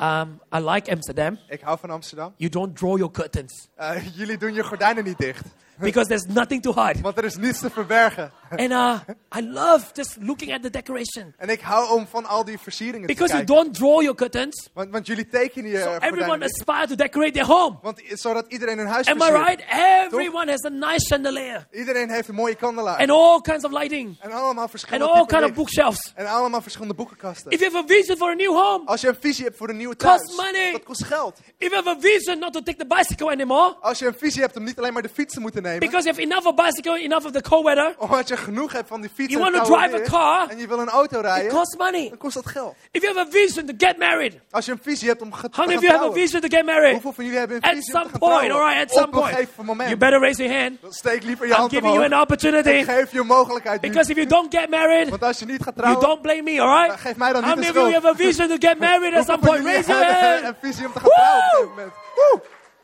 Um, 0.00 0.40
I 0.54 0.58
like 0.70 0.90
Amsterdam. 0.90 1.38
Ik 1.48 1.60
hou 1.60 1.78
van 1.78 1.90
Amsterdam. 1.90 2.32
You 2.36 2.50
don't 2.50 2.76
draw 2.76 2.96
your 2.96 3.12
curtains 3.12 3.68
Eh, 3.74 4.16
jullie 4.16 4.38
doen 4.38 4.54
je 4.54 4.64
gordijnen 4.64 5.04
niet 5.04 5.18
dicht. 5.18 5.44
Because 5.80 6.08
there's 6.08 6.26
nothing 6.26 6.62
to 6.62 6.72
hide. 6.72 7.00
Want 7.02 7.18
er 7.18 7.24
is 7.24 7.36
niets 7.36 7.58
te 7.60 7.70
verbergen. 7.70 8.30
And 8.50 8.70
uh, 8.70 8.94
I 9.36 9.40
love 9.40 9.84
just 9.94 10.16
looking 10.20 10.52
at 10.52 10.62
the 10.62 10.70
decoration 10.70 11.34
En 11.36 11.48
ik 11.48 11.60
hou 11.60 11.90
om 11.98 12.06
van 12.06 12.26
al 12.26 12.44
die 12.44 12.58
versieringen 12.58 13.06
te 13.06 13.14
because 13.14 13.32
you 13.32 13.44
kijken. 13.44 13.54
don't 13.64 13.74
draw 13.74 14.00
your 14.00 14.14
curtains. 14.16 14.68
Want, 14.74 14.90
want 14.90 15.06
jullie 15.06 15.28
tekenen 15.28 15.70
je 15.70 15.78
So 15.80 15.94
everyone 16.00 16.36
niet. 16.38 16.44
aspire 16.60 16.86
to 16.86 16.94
decorate 16.94 17.32
their 17.32 17.46
home. 17.46 17.78
Want 17.82 18.00
i- 18.00 18.16
zodat 18.16 18.44
iedereen 18.48 18.78
hun 18.78 18.86
huis 18.86 19.06
Am 19.06 19.16
I 19.16 19.20
versiert. 19.20 19.46
right? 19.48 19.64
Everyone 20.06 20.50
has 20.50 20.64
a 20.64 20.68
nice 20.68 21.06
chandelier 21.06 21.66
Iedereen 21.72 22.10
heeft 22.10 22.28
een 22.28 22.34
mooie 22.34 22.54
kandelaar. 22.54 22.98
and 22.98 23.10
all 23.10 23.40
kinds 23.40 23.64
of 23.64 23.72
lighting 23.72 24.16
en 24.20 24.30
allemaal 24.32 24.62
and 24.62 24.70
verschillende 24.70 25.04
all 25.12 25.20
typen 25.20 25.36
kind 25.38 25.50
of 25.50 25.56
bookshelves. 25.56 26.12
En 26.14 26.26
allemaal 26.26 26.62
verschillende 26.62 26.94
boekenkasten. 26.94 27.50
If 27.50 27.60
you 27.60 27.72
have 27.72 27.84
a 27.84 27.86
vision 27.86 28.16
for 28.16 28.30
a 28.30 28.34
new 28.34 28.52
home, 28.54 28.86
Als 28.86 29.00
je 29.00 29.08
een 29.08 29.16
visie 29.20 29.44
hebt 29.44 29.56
voor 29.56 29.68
een 29.68 29.76
nieuwe 29.76 29.96
Cost 29.96 30.26
thuis, 30.26 30.36
money. 30.36 30.72
dat 30.72 30.82
kost 30.82 31.04
geld. 31.04 31.38
if 31.58 31.70
you 31.70 31.74
have 31.84 31.88
a 31.96 32.00
vision 32.00 32.38
not 32.38 32.52
to 32.52 32.62
take 32.62 32.78
the 32.78 32.86
bicycle 32.86 33.30
anymore 33.30 33.76
Als 33.80 33.98
je 33.98 34.06
een 34.06 34.14
visie 34.18 34.42
hebt 34.42 34.56
om 34.56 34.64
niet 34.64 34.78
alleen 34.78 34.92
maar 34.92 35.02
de 35.02 35.08
fiets 35.08 35.34
te 35.34 35.40
moeten 35.40 35.62
nemen, 35.62 35.66
because 35.78 36.04
you 36.04 36.16
have 36.16 36.20
enough 36.22 36.46
of 36.46 36.54
bicycle, 36.54 36.94
enough 37.04 37.24
of 37.26 37.32
the 37.32 37.42
cold 37.42 37.64
weather, 37.64 37.94
omdat 37.98 38.28
je 38.28 38.36
genoeg 38.36 38.72
hebt 38.72 38.88
van 38.88 39.00
die 39.00 39.10
fiets 39.14 39.32
You 39.32 39.46
en 39.46 39.52
het 39.54 39.62
koude 39.68 39.80
drive 39.82 39.94
a 39.94 39.98
weer, 39.98 40.08
car? 40.10 40.48
en 40.48 40.58
je 40.58 40.66
wil 40.68 40.78
een 40.78 40.88
auto 40.88 41.18
it 41.18 41.24
rijden, 41.24 41.50
costs 41.52 41.76
money. 41.76 42.08
dan 42.08 42.18
kost 42.18 42.34
dat 42.34 42.46
geld. 42.46 42.74
If 42.90 43.02
you 43.02 43.14
have 43.14 43.28
a 43.28 43.30
vision 43.30 43.66
to 43.66 43.72
get 43.76 43.98
married, 43.98 44.34
Als 44.50 44.64
je 44.64 44.72
een 44.72 44.78
visie 44.82 45.08
hebt 45.08 45.22
om 45.22 45.30
te 45.30 45.36
how 45.36 45.42
many 45.42 45.54
gaan 45.56 45.64
of 45.76 45.82
you 45.82 45.86
have 45.86 45.94
a 45.94 45.98
trouwen, 45.98 46.20
vision 46.20 46.40
to 46.40 46.48
get 46.56 46.64
married? 46.64 46.92
hoeveel 46.92 47.12
van 47.12 47.24
jullie 47.24 47.38
hebben 47.38 47.56
een 47.56 47.62
At 47.62 47.70
visie 47.74 47.94
om 47.94 48.00
some 48.00 48.04
te 48.04 48.10
gaan 48.10 48.18
point, 48.28 48.40
trouwen? 48.44 48.66
all 48.68 48.74
right, 48.74 48.90
at 48.90 48.96
some 48.96 49.06
Op 49.06 49.12
een 49.14 49.20
point. 49.20 49.34
gegeven 49.34 49.64
moment. 49.64 49.88
You 49.88 50.00
better 50.00 50.20
raise 50.20 50.42
your 50.42 50.58
hand. 50.60 50.74
Dan 50.80 50.92
steek 50.92 51.22
liever 51.22 51.46
je 51.46 51.52
I'm 51.52 51.58
hand 51.58 51.70
giving 51.72 51.92
you 51.92 52.04
omhoog. 52.04 52.18
an 52.18 52.22
opportunity 52.22 52.68
Ik 52.68 52.84
geef 52.84 53.12
je 53.12 53.20
een 53.20 53.26
mogelijkheid 53.26 53.80
nu. 53.82 53.88
because 53.88 54.10
if 54.10 54.16
you 54.16 54.28
don't 54.28 54.54
get 54.54 54.70
married, 54.70 55.08
Want 55.08 55.22
als 55.24 55.38
je 55.38 55.44
niet 55.44 55.62
gaat 55.62 55.74
you 55.76 55.86
trouwen, 55.86 56.00
don't 56.08 56.22
blame 56.22 56.42
me, 56.42 56.60
all 56.60 56.82
right? 56.82 57.00
geef 57.00 57.16
mij 57.16 57.32
dan 57.32 57.44
How 57.44 57.56
niet 57.56 57.66
de 57.66 57.72
many 57.72 57.86
of 57.86 57.90
you 57.90 57.90
schuld. 57.90 58.04
have 58.04 58.22
a 58.22 58.26
vision 58.26 58.48
to 58.48 58.68
get 58.68 58.78
married 58.78 59.14
at 59.14 59.24
some 59.26 59.38
point? 59.38 59.64
Raise 59.64 59.88
your 59.90 60.04
hand. 60.12 60.42
een 60.44 60.54
visie 60.60 60.86
om 60.86 60.92
te 60.92 61.00
gaan 61.00 61.10
trouwen 61.10 61.44
op 61.46 61.52
een 61.52 61.58
gegeven 61.58 61.68
moment? 61.68 61.92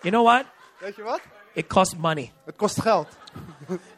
You 0.00 0.12
know 0.14 0.24
what? 0.26 0.44
Weet 0.78 0.96
je 0.96 1.02
wat? 1.02 1.20
It 1.54 1.66
costs 1.66 1.94
money. 1.96 2.32
Het 2.44 2.56
kost 2.56 2.80
geld. 2.80 3.06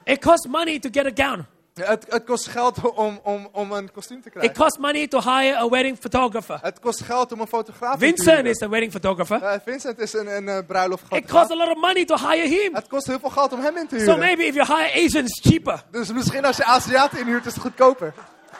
It 0.04 0.20
costs 0.20 0.46
money 0.46 0.78
to 0.78 0.88
get 0.92 1.06
a 1.20 1.24
gown. 1.26 1.46
Het, 1.74 2.06
het 2.08 2.24
kost 2.24 2.46
geld 2.46 2.80
om, 2.94 3.20
om, 3.22 3.48
om 3.52 3.72
een 3.72 3.92
kostuum 3.92 4.20
te 4.20 4.26
It 4.28 4.32
krijgen. 4.32 4.54
costs 4.56 4.78
money 4.78 5.06
to 5.08 5.20
hire 5.20 5.56
a 5.56 5.68
wedding 5.68 5.98
photographer. 6.00 6.58
Het 6.62 6.80
kost 6.80 7.02
geld 7.02 7.32
om 7.32 7.40
een 7.40 7.46
fotograaf 7.46 7.92
in 8.02 8.14
te 8.14 8.22
Vincent 8.22 8.46
is 8.46 8.62
a 8.62 8.68
wedding 8.68 8.92
photographer. 8.92 9.42
Eh, 9.42 9.58
Vincent 9.64 9.98
is 9.98 10.12
een, 10.12 10.36
een, 10.36 10.48
eh, 10.48 10.58
bruiloft 10.66 11.02
It 11.10 11.26
costs 11.30 11.50
a 11.50 11.56
lot 11.56 11.68
of 11.68 11.76
money 11.80 12.04
to 12.04 12.16
hire 12.16 12.48
him. 12.48 12.74
Het 12.74 12.88
kost 12.88 13.06
heel 13.06 13.18
veel 13.18 13.30
geld 13.30 13.52
om 13.52 13.60
hem 13.60 13.76
in 13.76 13.86
te 13.88 13.94
So 13.98 14.00
huren. 14.04 14.18
maybe 14.18 14.42
if 14.44 14.54
you 14.54 14.66
hire 14.66 15.04
Asians, 15.04 15.40
cheaper. 15.42 15.82
Dus 15.90 16.12
misschien 16.12 16.44
als 16.44 16.56
je 16.56 16.64
Aziaten 16.64 17.18
inhuurt 17.18 17.46
is 17.46 17.52
het 17.52 17.62
goedkoper. 17.62 18.14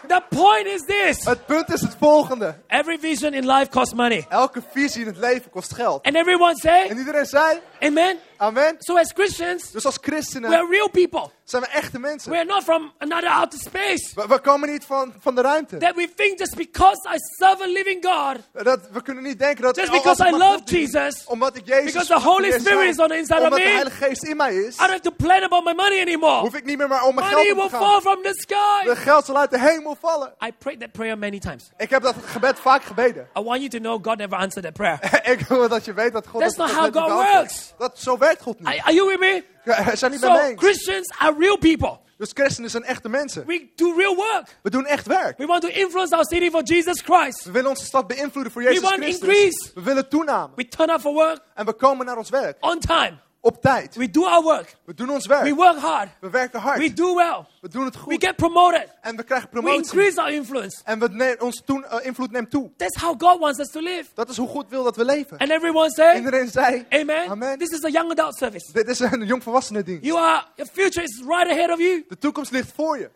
The 0.06 0.22
point 0.28 0.66
is 0.66 0.82
this 0.84 1.24
Het 1.24 1.46
punt 1.46 1.72
is 1.72 1.80
het 1.80 1.96
volgende. 1.98 2.54
every 2.66 2.98
vision 2.98 3.32
in 3.34 3.46
life 3.50 3.68
costs 3.70 3.94
money. 3.94 4.26
Elke 4.28 4.62
visie 4.72 5.00
in 5.00 5.06
het 5.06 5.16
leven 5.18 5.50
kost 5.50 5.74
geld. 5.74 6.02
And 6.04 6.14
everyone 6.16 6.52
say, 6.56 6.86
En 6.88 6.98
iedereen 6.98 7.26
zei, 7.26 7.58
Amen. 7.80 8.16
Amen. 8.36 8.76
So 8.78 8.96
as 8.98 9.12
Christians, 9.14 9.70
Dus 9.70 9.84
als 9.86 9.98
christenen 10.00 10.50
we're 10.50 10.66
real 10.70 10.88
people. 10.90 11.30
zijn 11.44 11.62
we 11.62 11.68
echte 11.68 11.98
mensen. 11.98 12.30
We're 12.32 12.44
not 12.44 12.62
from 12.62 12.92
another 12.98 13.28
outer 13.28 13.58
space. 13.58 14.10
We, 14.14 14.24
we 14.28 14.38
komen 14.38 14.70
niet 14.70 14.84
van, 14.84 15.14
van 15.20 15.34
de 15.34 15.40
ruimte. 15.40 15.76
That 15.76 15.94
we 15.94 16.08
think 16.14 16.38
just 16.38 16.56
because 16.56 17.08
I 17.14 17.16
serve 17.38 17.62
a 17.62 17.66
living 17.66 18.04
God, 18.04 18.64
Dat, 18.64 18.80
we 18.92 19.02
kunnen 19.02 19.22
niet 19.22 19.38
denken 19.38 19.62
dat 19.62 19.76
just 19.76 19.88
oh, 19.88 19.94
because 19.96 20.28
I 20.28 20.30
love 20.30 20.60
Jesus, 20.64 21.24
omdat 21.26 21.56
ik 21.56 21.66
Jezus 21.66 21.92
because 21.92 22.06
the 22.08 22.20
Holy 22.28 22.52
Spirit 22.52 22.88
is 22.88 22.98
on 22.98 23.08
the 23.08 23.16
inside 23.16 23.38
of 23.38 23.44
omdat 23.44 23.58
de 23.58 23.64
me, 23.64 23.70
Heilige 23.70 24.04
Geest 24.04 24.22
in 24.24 24.36
mij 24.36 24.54
is, 24.54 24.74
I 24.74 24.78
don't 24.78 24.90
have 24.90 25.00
to 25.00 25.10
plan 25.10 25.42
about 25.42 25.64
my 25.64 25.72
money 25.72 26.00
anymore. 26.00 26.40
hoef 26.40 26.54
ik 26.54 26.64
niet 26.64 26.78
meer 26.78 26.88
maar 26.88 27.04
om 27.04 27.14
mijn 27.14 27.26
Money 27.26 27.44
geld 27.44 27.56
will 27.56 27.64
op 27.64 27.70
te 27.70 27.76
fall 27.76 27.90
gaan. 27.92 28.00
from 28.00 28.22
the 28.22 28.34
sky. 28.34 28.84
De 28.88 28.96
geld 28.96 29.24
zal 29.24 29.36
uit 29.36 29.50
de 29.50 29.58
hemel 29.60 29.96
vallen. 30.00 30.34
I 30.46 30.52
prayed 30.58 30.80
that 30.80 30.92
prayer 30.92 31.18
many 31.18 31.38
times. 31.38 31.70
Ik 31.76 31.90
heb 31.90 32.02
dat 32.02 32.14
gebed 32.24 32.58
vaak 32.58 32.82
gebeden. 32.82 33.28
I 33.38 33.42
want 33.42 33.56
you 33.58 33.68
to 33.68 33.78
know 33.78 34.04
God 34.06 34.16
never 34.18 34.38
answered 34.38 34.64
that 34.64 34.72
prayer. 34.72 35.20
ik 35.32 35.40
wil 35.40 35.68
dat 35.68 35.84
je 35.84 35.92
weet 35.92 36.12
dat 36.12 36.26
God 36.26 36.40
That's 36.40 36.56
dat 36.56 36.66
not 36.66 36.76
how 36.76 36.84
niet 36.84 36.94
God 37.02 37.32
works. 37.32 37.74
Dat, 37.78 37.98
zo 37.98 38.18
werkt 38.18 38.25
God 38.40 38.58
niet. 38.58 38.68
Are, 38.68 38.82
are 38.82 38.94
you 38.94 39.08
with 39.08 39.18
me? 39.20 39.44
Ja, 39.64 39.96
zijn 39.96 40.10
niet 40.10 40.20
So 40.20 40.34
eens. 40.38 40.60
Christians 40.62 41.12
are 41.18 41.34
real 41.38 41.58
people. 41.58 41.98
Dus 42.18 42.30
christenen 42.34 42.70
zijn 42.70 42.84
echte 42.84 43.08
mensen. 43.08 43.46
We 43.46 43.68
do 43.74 43.92
real 43.96 44.14
work. 44.16 44.56
We 44.62 44.70
doen 44.70 44.86
echt 44.86 45.06
werk. 45.06 45.38
We 45.38 45.46
want 45.46 45.62
to 45.62 45.68
influence 45.68 46.14
our 46.14 46.24
city 46.24 46.50
for 46.50 46.62
Jesus 46.62 47.00
Christ. 47.02 47.44
We 47.44 47.50
willen 47.50 47.70
onze 47.70 47.84
stad 47.84 48.06
beïnvloeden 48.06 48.52
voor 48.52 48.62
Jezus 48.62 48.80
want 48.80 48.94
Christus. 48.94 49.28
increase. 49.28 49.70
We 49.74 49.82
willen 49.82 50.08
toename. 50.08 50.48
We 50.56 50.68
turn 50.68 50.90
up 50.90 51.00
for 51.00 51.12
work 51.12 51.38
En 51.54 51.64
we 51.66 51.72
komen 51.72 52.06
naar 52.06 52.16
ons 52.16 52.30
werk. 52.30 52.56
on 52.60 52.78
time. 52.80 53.18
Op 53.46 53.60
tijd. 53.62 53.94
We 53.94 54.10
do 54.10 54.24
our 54.24 54.42
work. 54.42 54.76
We 54.84 54.94
doen 54.94 55.10
ons 55.10 55.26
We 55.26 55.34
werk. 55.42 55.54
work 55.54 55.76
hard. 55.78 56.08
We 56.20 56.30
werken 56.30 56.60
hard. 56.60 56.78
We 56.78 56.92
do 56.92 57.14
well. 57.14 57.44
We 57.60 57.68
doen 57.68 57.84
het 57.84 57.94
We 57.94 58.00
goed. 58.00 58.24
get 58.24 58.36
promoted. 58.36 58.88
En 59.00 59.16
we 59.16 59.22
krijgen 59.22 59.48
We 59.52 59.60
promotie. 59.60 59.82
increase 59.82 60.20
our 60.20 60.32
influence. 60.32 60.80
En 60.84 60.98
we 60.98 61.08
ne- 61.10 61.36
onze 61.38 61.62
toen, 61.64 61.84
eh, 61.84 62.06
invloed 62.06 62.30
neemt 62.30 62.50
toe. 62.50 62.70
That's 62.76 63.00
how 63.02 63.14
God 63.22 63.38
wants 63.38 63.58
us 63.58 63.70
to 63.70 63.80
live. 63.80 64.04
Dat 64.14 64.28
is 64.28 64.36
hoe 64.36 64.48
God 64.48 64.68
wil 64.68 64.82
dat 64.84 64.96
we 64.96 65.04
leven. 65.04 65.38
And 65.38 65.50
everyone 65.50 65.90
say, 65.90 66.16
Iedereen 66.16 66.48
zei, 66.50 66.86
Amen. 66.90 67.28
Amen. 67.30 67.58
This 67.58 67.68
is 67.70 67.84
a 67.84 67.88
young 67.88 68.10
adult 68.10 68.36
service. 68.36 68.72
dit 68.72 68.88
is 68.88 68.98
een 69.00 69.24
jongvolwassenen 69.26 69.84
dienst. 69.84 70.04
You 70.04 70.18
are, 70.18 70.44
your 70.54 70.70
future 70.72 71.02
is 71.06 71.18
right 71.26 71.50
ahead 71.50 71.70
of 71.70 71.78
you. 71.78 72.04
De 72.08 72.18
toekomst 72.18 72.50
ligt 72.50 72.72
voor 72.74 72.98
je. 72.98 73.10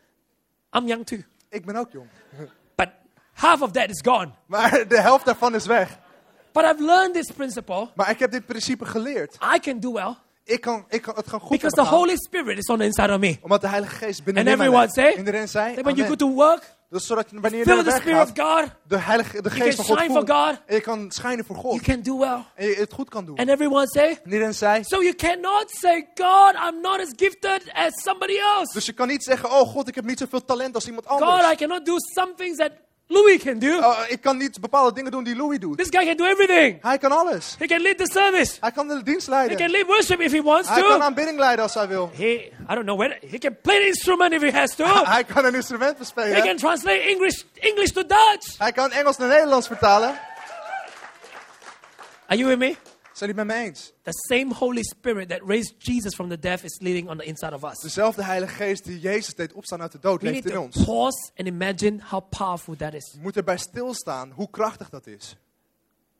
I'm 0.78 0.86
young 0.86 1.06
too. 1.06 1.18
Ik 1.48 1.64
ben 1.66 1.76
ook 1.76 1.90
jong. 1.92 2.08
But 2.74 2.88
half 3.32 3.60
of 3.62 3.70
that 3.70 3.88
is 3.90 4.00
gone. 4.04 4.30
Maar 4.46 4.88
de 4.88 5.00
helft 5.00 5.24
daarvan 5.24 5.54
is 5.54 5.66
weg. 5.66 5.98
But 6.52 6.64
I've 6.64 6.84
learned 6.84 7.14
this 7.14 7.30
principle. 7.36 7.88
Maar 7.94 8.10
ik 8.10 8.18
heb 8.18 8.30
dit 8.30 8.46
principe 8.46 8.84
geleerd. 8.84 9.36
I 9.54 9.58
can 9.58 9.80
do 9.80 9.92
well 9.92 10.14
Ik 10.44 10.60
kan, 10.60 10.84
ik 10.88 11.02
kan, 11.02 11.14
het 11.14 11.30
kan 11.30 11.40
goed 11.40 11.50
because 11.50 11.74
the. 11.74 11.82
Holy 11.88 12.16
Spirit 12.16 12.58
is 12.58 12.66
on 12.68 12.78
the 12.78 12.84
inside 12.84 13.12
of 13.12 13.18
me. 13.18 13.38
Omdat 13.42 13.60
de 13.60 13.68
Heilige 13.68 13.94
Geest 13.94 14.24
binnen 14.24 14.46
And 14.48 14.56
mij 14.58 14.66
everyone 14.66 14.92
say, 14.92 15.14
Iedereen 15.18 15.48
zei, 15.48 15.74
when 15.82 15.94
you 15.96 16.08
go 16.08 16.14
to 16.14 16.28
work, 16.34 16.78
Dus 16.88 17.06
zodat 17.06 17.30
je- 17.30 17.40
wanneer 17.40 17.60
je 17.60 17.66
naar 17.66 17.76
the 17.76 17.84
werk 17.84 18.00
Spirit 18.00 18.20
of 18.22 18.30
gaat, 18.34 18.60
God, 18.62 18.70
de, 18.88 18.98
heilige, 18.98 19.42
de 19.42 19.50
Geest 19.50 19.76
van 19.76 19.84
God 19.84 19.98
shine 19.98 20.12
for 20.12 20.26
voelt. 20.26 20.38
God, 20.48 20.58
En 20.66 20.74
je 20.74 20.80
kan 20.80 21.10
schijnen 21.10 21.44
voor 21.44 21.56
God. 21.56 21.72
you 21.72 21.82
can 21.82 22.02
do 22.02 22.18
well. 22.18 22.44
En 22.54 22.66
je 22.66 22.74
het 22.74 22.92
goed 22.92 23.08
kan 23.08 23.24
doen. 23.24 23.36
And 23.38 23.48
everyone 23.48 23.86
say, 23.88 24.08
En 24.24 24.30
iedereen 24.32 24.54
zei, 24.54 24.84
so 24.84 25.02
you 25.02 25.14
cannot 25.14 25.64
say, 25.70 26.08
God, 26.14 26.54
I'm 26.54 26.80
not 26.80 27.00
as 27.00 27.08
gifted 27.16 27.70
as 27.72 28.02
somebody 28.02 28.36
else. 28.56 28.72
dus 28.72 28.86
je 28.86 28.92
kan 28.92 29.08
niet 29.08 29.24
zeggen, 29.24 29.50
oh 29.50 29.68
God, 29.68 29.88
ik 29.88 29.94
heb 29.94 30.04
niet 30.04 30.18
zoveel 30.18 30.44
talent 30.44 30.74
als 30.74 30.86
iemand 30.86 31.06
God, 31.06 31.20
anders. 31.20 31.52
I 31.52 31.54
cannot 31.56 31.86
do 31.86 31.94
some 32.14 32.32
things 32.36 32.56
that 32.56 32.70
Louis 33.10 33.42
can 33.42 33.58
do. 33.58 33.78
Oh, 33.78 33.98
uh, 33.98 34.10
ik 34.12 34.20
kan 34.20 34.36
niet 34.36 34.60
bepaalde 34.60 34.92
dingen 34.92 35.10
doen 35.10 35.24
die 35.24 35.36
Louis 35.36 35.58
doet. 35.58 35.78
This 35.78 35.88
guy 35.90 36.04
can 36.04 36.16
do 36.16 36.24
everything. 36.24 36.82
Hij 36.82 36.98
kan 36.98 37.12
alles. 37.12 37.54
He 37.58 37.66
can 37.66 37.80
lead 37.82 37.98
the 37.98 38.10
service. 38.12 38.56
Hij 38.60 38.70
kan 38.72 38.88
de 38.88 39.02
dienst 39.02 39.26
He 39.26 39.54
can 39.54 39.70
lead 39.70 39.86
worship 39.86 40.20
if 40.20 40.32
he 40.32 40.42
wants 40.42 40.68
Hij 40.68 40.82
kan 40.82 40.98
to. 40.98 41.04
aanbidding 41.04 41.38
leiden 41.38 41.62
als 41.62 41.74
hij 41.74 41.88
wil. 41.88 42.10
He, 42.16 42.24
I 42.70 42.74
don't 42.74 42.84
know 42.84 42.98
whether 42.98 43.18
he 43.30 43.38
can 43.38 43.56
play 43.62 43.78
the 43.80 43.86
instrument 43.86 44.32
if 44.32 44.40
he 44.42 44.50
has 44.58 44.74
to. 44.74 44.84
Hij 45.14 45.24
kan 45.24 45.44
een 45.44 45.54
instrument 45.54 45.92
He 45.92 45.98
bespelen. 45.98 46.42
can 46.42 46.56
translate 46.56 46.98
English 47.00 47.42
English 47.54 47.90
to 47.90 48.02
Dutch. 48.02 48.58
Hij 48.58 48.72
kan 48.72 48.90
Engels 48.90 49.16
naar 49.16 49.28
Nederlands 49.28 49.66
vertalen. 49.66 50.08
Are 52.26 52.36
you 52.38 52.48
with 52.48 52.58
me? 52.58 52.76
Zijn 53.20 53.32
jullie 53.32 53.50
het 53.50 53.58
met 53.58 53.66
me 53.66 53.70
eens? 53.70 53.92
The 54.02 54.34
same 54.34 54.54
Holy 54.54 54.82
Spirit 54.82 55.28
that 55.28 55.40
raised 55.46 55.74
Jesus 55.78 56.14
from 56.14 56.28
the 56.28 56.38
dead 56.38 56.64
is 56.64 56.78
living 56.80 57.08
on 57.08 57.18
the 57.18 57.24
inside 57.24 57.54
of 57.54 57.64
us. 57.64 57.78
Dezelfde 57.78 58.24
Heilige 58.24 58.54
Geest 58.54 58.84
die 58.84 59.00
Jezus 59.00 59.34
deed 59.34 59.52
opstaan 59.52 59.80
uit 59.80 59.92
de 59.92 59.98
dood, 59.98 60.22
leeft 60.22 60.50
in 60.50 60.58
ons. 60.58 60.84
pause 60.84 61.30
and 61.36 61.48
imagine 61.48 62.02
how 62.02 62.20
powerful 62.28 62.76
that 62.76 62.94
is. 62.94 63.12
We 63.14 63.20
moeten 63.22 63.40
erbij 63.40 63.56
stilstaan 63.56 64.30
hoe 64.30 64.50
krachtig 64.50 64.90
dat 64.90 65.06
is. 65.06 65.36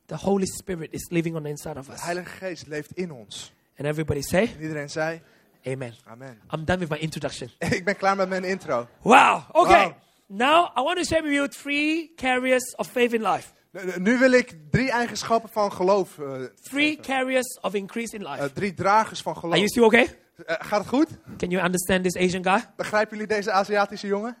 The 0.05 0.15
Holy 0.15 0.45
Spirit 0.45 0.93
is 0.93 1.09
living 1.09 1.35
on 1.35 1.43
the 1.43 1.49
inside 1.49 1.79
of 1.79 1.85
De 1.85 1.91
us. 1.91 2.01
Heilige 2.01 2.29
Geest 2.29 2.67
leeft 2.67 2.91
in 2.93 3.11
ons. 3.11 3.53
And 3.77 3.87
everybody 3.87 4.21
say, 4.21 4.41
En 4.41 4.61
iedereen 4.61 4.89
zei, 4.89 5.21
Amen. 5.65 5.93
amen. 6.05 6.41
I'm 6.53 6.65
done 6.65 6.79
with 6.79 6.89
my 6.89 6.97
introduction. 6.97 7.49
Ik 7.77 7.85
ben 7.85 7.97
klaar 7.97 8.15
met 8.15 8.29
mijn 8.29 8.43
intro. 8.43 8.87
Wow. 9.01 9.41
Okay. 9.51 9.83
Wow. 9.83 9.93
Now 10.27 10.77
I 10.77 10.81
want 10.81 10.97
to 10.97 11.03
share 11.03 11.23
with 11.23 11.33
you 11.33 11.47
three 11.47 12.11
carriers 12.15 12.75
of 12.75 12.87
faith 12.87 13.13
in 13.13 13.21
life. 13.21 13.53
Nu 13.97 14.17
wil 14.17 14.31
ik 14.31 14.55
drie 14.69 14.91
eigenschappen 14.91 15.49
van 15.49 15.71
geloof. 15.71 16.19
eh, 16.19 16.41
Three 16.61 16.95
carriers 16.99 17.59
of 17.61 17.73
increase 17.73 18.15
in 18.15 18.25
Eh, 18.25 18.31
life. 18.31 18.53
drie 18.53 18.73
dragers 18.73 19.21
van 19.21 19.33
Are 19.33 19.41
you 19.47 19.53
geloof. 19.55 19.69
still 19.69 19.83
okay? 19.83 20.17
Eh, 20.45 20.55
gaat 20.67 20.79
het 20.79 20.87
goed? 20.87 21.07
Can 21.37 21.49
you 21.49 21.63
understand 21.65 22.03
this 22.03 22.15
Asian 22.17 22.43
guy? 22.43 22.63
Begrijpen 22.77 23.17
jullie 23.17 23.35
deze 23.35 23.51
Aziatische 23.51 24.07
jongen? 24.07 24.37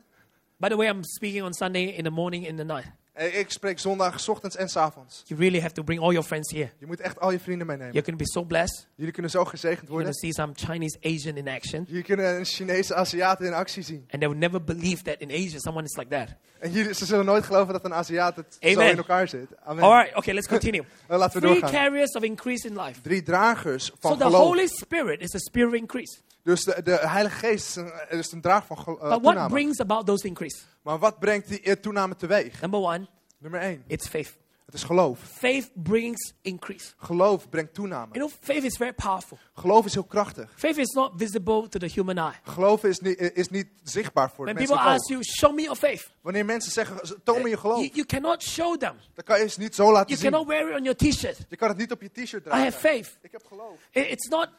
By 0.57 0.67
the 0.67 0.75
way, 0.75 0.87
I'm 0.87 1.03
speaking 1.03 1.43
on 1.43 1.53
Sunday 1.53 1.83
in 1.83 2.03
the 2.03 2.09
morning, 2.09 2.47
in 2.47 2.55
the 2.55 2.63
night. 2.63 2.91
Eh, 3.13 3.39
Ik 3.39 3.51
spreek 3.51 3.79
zondag, 3.79 4.27
ochtends 4.29 4.55
en 4.55 4.69
's 4.69 4.75
avonds. 4.75 5.23
You 5.25 5.39
really 5.39 5.59
have 5.61 5.73
to 5.73 5.83
bring 5.83 6.01
all 6.01 6.11
your 6.11 6.23
friends 6.27 6.51
here. 6.51 6.69
Je 6.77 6.85
moet 6.85 6.99
echt 6.99 7.19
al 7.19 7.31
je 7.31 7.39
vrienden 7.39 7.67
meenemen. 7.67 7.93
You're 7.93 8.05
going 8.05 8.19
to 8.19 8.23
be 8.25 8.31
so 8.39 8.43
blessed. 8.47 8.87
Jullie 8.95 9.13
kunnen 9.13 9.31
zo 9.31 9.45
gezegend 9.45 9.87
You're 9.87 9.93
worden. 9.93 10.13
going 10.21 10.33
to 10.35 10.41
see 10.41 10.55
some 10.63 10.73
Chinese 10.73 10.97
Asian 11.01 11.37
in 11.37 11.47
action. 11.47 11.83
Jullie 11.87 12.03
kunnen 12.03 12.35
een 12.37 12.45
Chinese 12.45 12.95
Aziat 12.95 13.41
in 13.41 13.53
actie 13.53 13.83
zien. 13.83 13.97
And 14.09 14.21
they 14.21 14.27
would 14.29 14.37
never 14.37 14.63
believe 14.63 15.03
that 15.03 15.15
in 15.19 15.29
Asia 15.31 15.59
someone 15.59 15.85
is 15.85 15.95
like 15.97 16.09
that. 16.09 16.27
En 16.59 16.71
jullie, 16.71 16.93
ze 16.93 17.05
zullen 17.05 17.25
nooit 17.25 17.43
geloven 17.43 17.73
dat 17.73 17.85
een 17.85 17.93
Aziat 17.93 18.35
het 18.35 18.57
zo 18.59 18.67
in 18.79 18.97
elkaar 18.97 19.27
zit. 19.27 19.47
Amen. 19.63 19.83
All 19.83 20.01
right, 20.01 20.15
okay, 20.17 20.33
let's 20.33 20.47
continue. 20.47 20.83
Eh, 21.07 21.17
laten 21.17 21.41
we 21.41 21.47
Three 21.47 21.59
doorgaan. 21.59 21.81
carriers 21.81 22.11
of 22.11 22.23
increase 22.23 22.67
in 22.67 22.79
life. 22.81 23.01
Drie 23.01 23.23
dragers 23.23 23.91
van 23.99 24.11
So 24.11 24.17
the 24.17 24.23
geloof. 24.23 24.43
Holy 24.43 24.67
Spirit 24.67 25.21
is 25.21 25.35
a 25.35 25.39
spirit 25.39 25.67
of 25.69 25.75
increase. 25.79 26.19
Dus 26.43 26.63
de, 26.63 26.81
de 26.83 26.91
Heilige 27.07 27.35
Geest 27.35 27.67
is 27.67 27.75
een, 27.75 27.91
is 28.09 28.31
een 28.31 28.41
draag 28.41 28.65
van 28.65 28.77
eh, 28.77 28.85
But 28.85 28.99
what 28.99 29.21
toename. 29.23 29.49
brings 29.49 29.79
about 29.79 30.05
those 30.05 30.27
increase? 30.27 30.57
Maar 30.81 30.99
wat 30.99 31.19
brengt 31.19 31.47
die 31.47 31.61
eh, 31.61 31.73
toename 31.73 32.15
teweeg? 32.15 32.61
Number 32.61 32.79
one, 32.79 33.07
Nummer 33.37 33.59
één. 33.59 33.83
it's 33.87 34.07
faith. 34.07 34.39
Het 34.65 34.79
is 34.79 34.85
geloof. 34.85 35.19
Faith 35.19 35.71
brings 35.73 36.33
increase. 36.41 36.93
Geloof 36.97 37.49
brengt 37.49 37.73
toename. 37.73 38.13
You 38.13 38.27
know, 38.27 38.39
faith 38.41 38.63
is 38.63 38.77
very 38.77 38.93
powerful. 38.93 39.37
Geloof 39.53 39.85
is 39.85 39.93
heel 39.93 40.03
krachtig. 40.03 40.51
Faith 40.55 40.77
is 40.77 40.89
not 40.93 41.11
visible 41.15 41.67
to 41.69 41.79
the 41.79 41.85
human 41.93 42.17
eye. 42.17 42.33
Geloof 42.43 42.83
is 42.83 42.99
niet, 42.99 43.19
is 43.33 43.49
niet 43.49 43.67
zichtbaar 43.83 44.31
voor 44.31 44.45
When 44.45 44.57
het 44.57 44.65
people 44.67 44.83
menselijk 44.83 44.99
ask 45.01 45.09
you, 45.09 45.23
show 45.23 45.55
me 45.55 45.61
your 45.61 45.77
faith, 45.77 46.11
Wanneer 46.21 46.45
mensen 46.45 46.71
zeggen, 46.71 47.19
toon 47.23 47.41
me 47.41 47.49
je 47.49 47.57
geloof, 47.57 47.77
you, 47.79 47.89
you 47.93 48.05
cannot 48.05 48.43
show 48.43 48.77
them. 48.77 48.93
dan 49.13 49.23
kan 49.23 49.39
je 49.39 49.45
het 49.45 49.57
niet 49.57 49.75
zo 49.75 49.91
laten 49.91 50.07
You 50.09 50.19
zien. 50.21 50.31
cannot 50.31 50.47
wear 50.49 50.69
it 50.69 50.75
on 50.77 50.83
your 50.83 50.97
t-shirt. 50.97 51.37
Je 51.49 51.55
kan 51.55 51.67
het 51.69 51.77
niet 51.77 51.91
op 51.91 52.01
je 52.01 52.09
t-shirt 52.11 52.45
I 52.45 52.49
have 52.49 52.61
dragen. 52.61 52.79
faith. 52.79 53.17
Ik 53.21 53.31
heb 53.31 53.45
geloof. 53.47 53.77
It- 53.91 54.07
It's 54.09 54.27
not, 54.27 54.49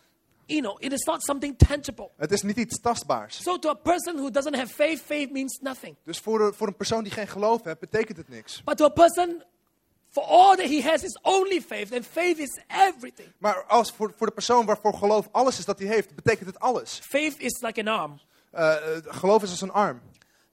you 0.46 0.61
know, 0.61 0.76
it 0.78 0.92
is 0.92 1.05
not 1.05 1.22
something 1.22 1.57
tangible. 1.57 2.11
Het 2.16 2.33
is 2.33 2.42
niet 2.42 2.57
iets 2.57 2.81
tastbaars. 2.81 3.42
So 3.42 3.59
to 3.59 3.68
a 3.68 3.74
person 3.74 4.16
who 4.16 4.31
doesn't 4.31 4.57
have 4.57 4.74
faith, 4.74 5.00
faith 5.00 5.31
means 5.31 5.59
nothing. 5.62 5.96
Dus 6.05 6.18
voor, 6.18 6.55
voor 6.55 6.66
een 6.66 6.76
persoon 6.76 7.02
die 7.02 7.12
geen 7.12 7.28
geloof 7.28 7.64
heeft, 7.64 7.78
betekent 7.81 8.16
het 8.16 8.28
niks. 8.28 8.62
But 8.64 8.76
to 8.76 8.85
a 8.85 8.88
person, 8.88 9.42
for 10.11 10.22
all 10.22 10.57
that 10.57 10.68
he 10.68 10.83
has 10.83 11.02
is 11.02 11.18
only 11.22 11.61
faith, 11.61 11.90
then 11.90 12.05
faith 12.05 12.38
is 12.38 12.61
everything. 12.68 13.33
Maar 13.38 13.64
als 13.64 13.92
voor, 13.92 14.12
voor 14.16 14.26
de 14.26 14.33
persoon 14.33 14.66
waarvoor 14.66 14.94
geloof 14.94 15.28
alles 15.33 15.59
is 15.59 15.64
dat 15.64 15.78
hij 15.78 15.88
heeft, 15.88 16.14
betekent 16.14 16.46
het 16.46 16.61
alles. 16.61 17.00
Faith 17.02 17.38
is 17.38 17.61
like 17.61 17.81
an 17.81 17.88
arm 17.88 18.20
eh, 18.52 18.74
geloof 19.05 19.42
is 19.42 19.50
als 19.50 19.61
een 19.61 19.72
arm. 19.72 20.00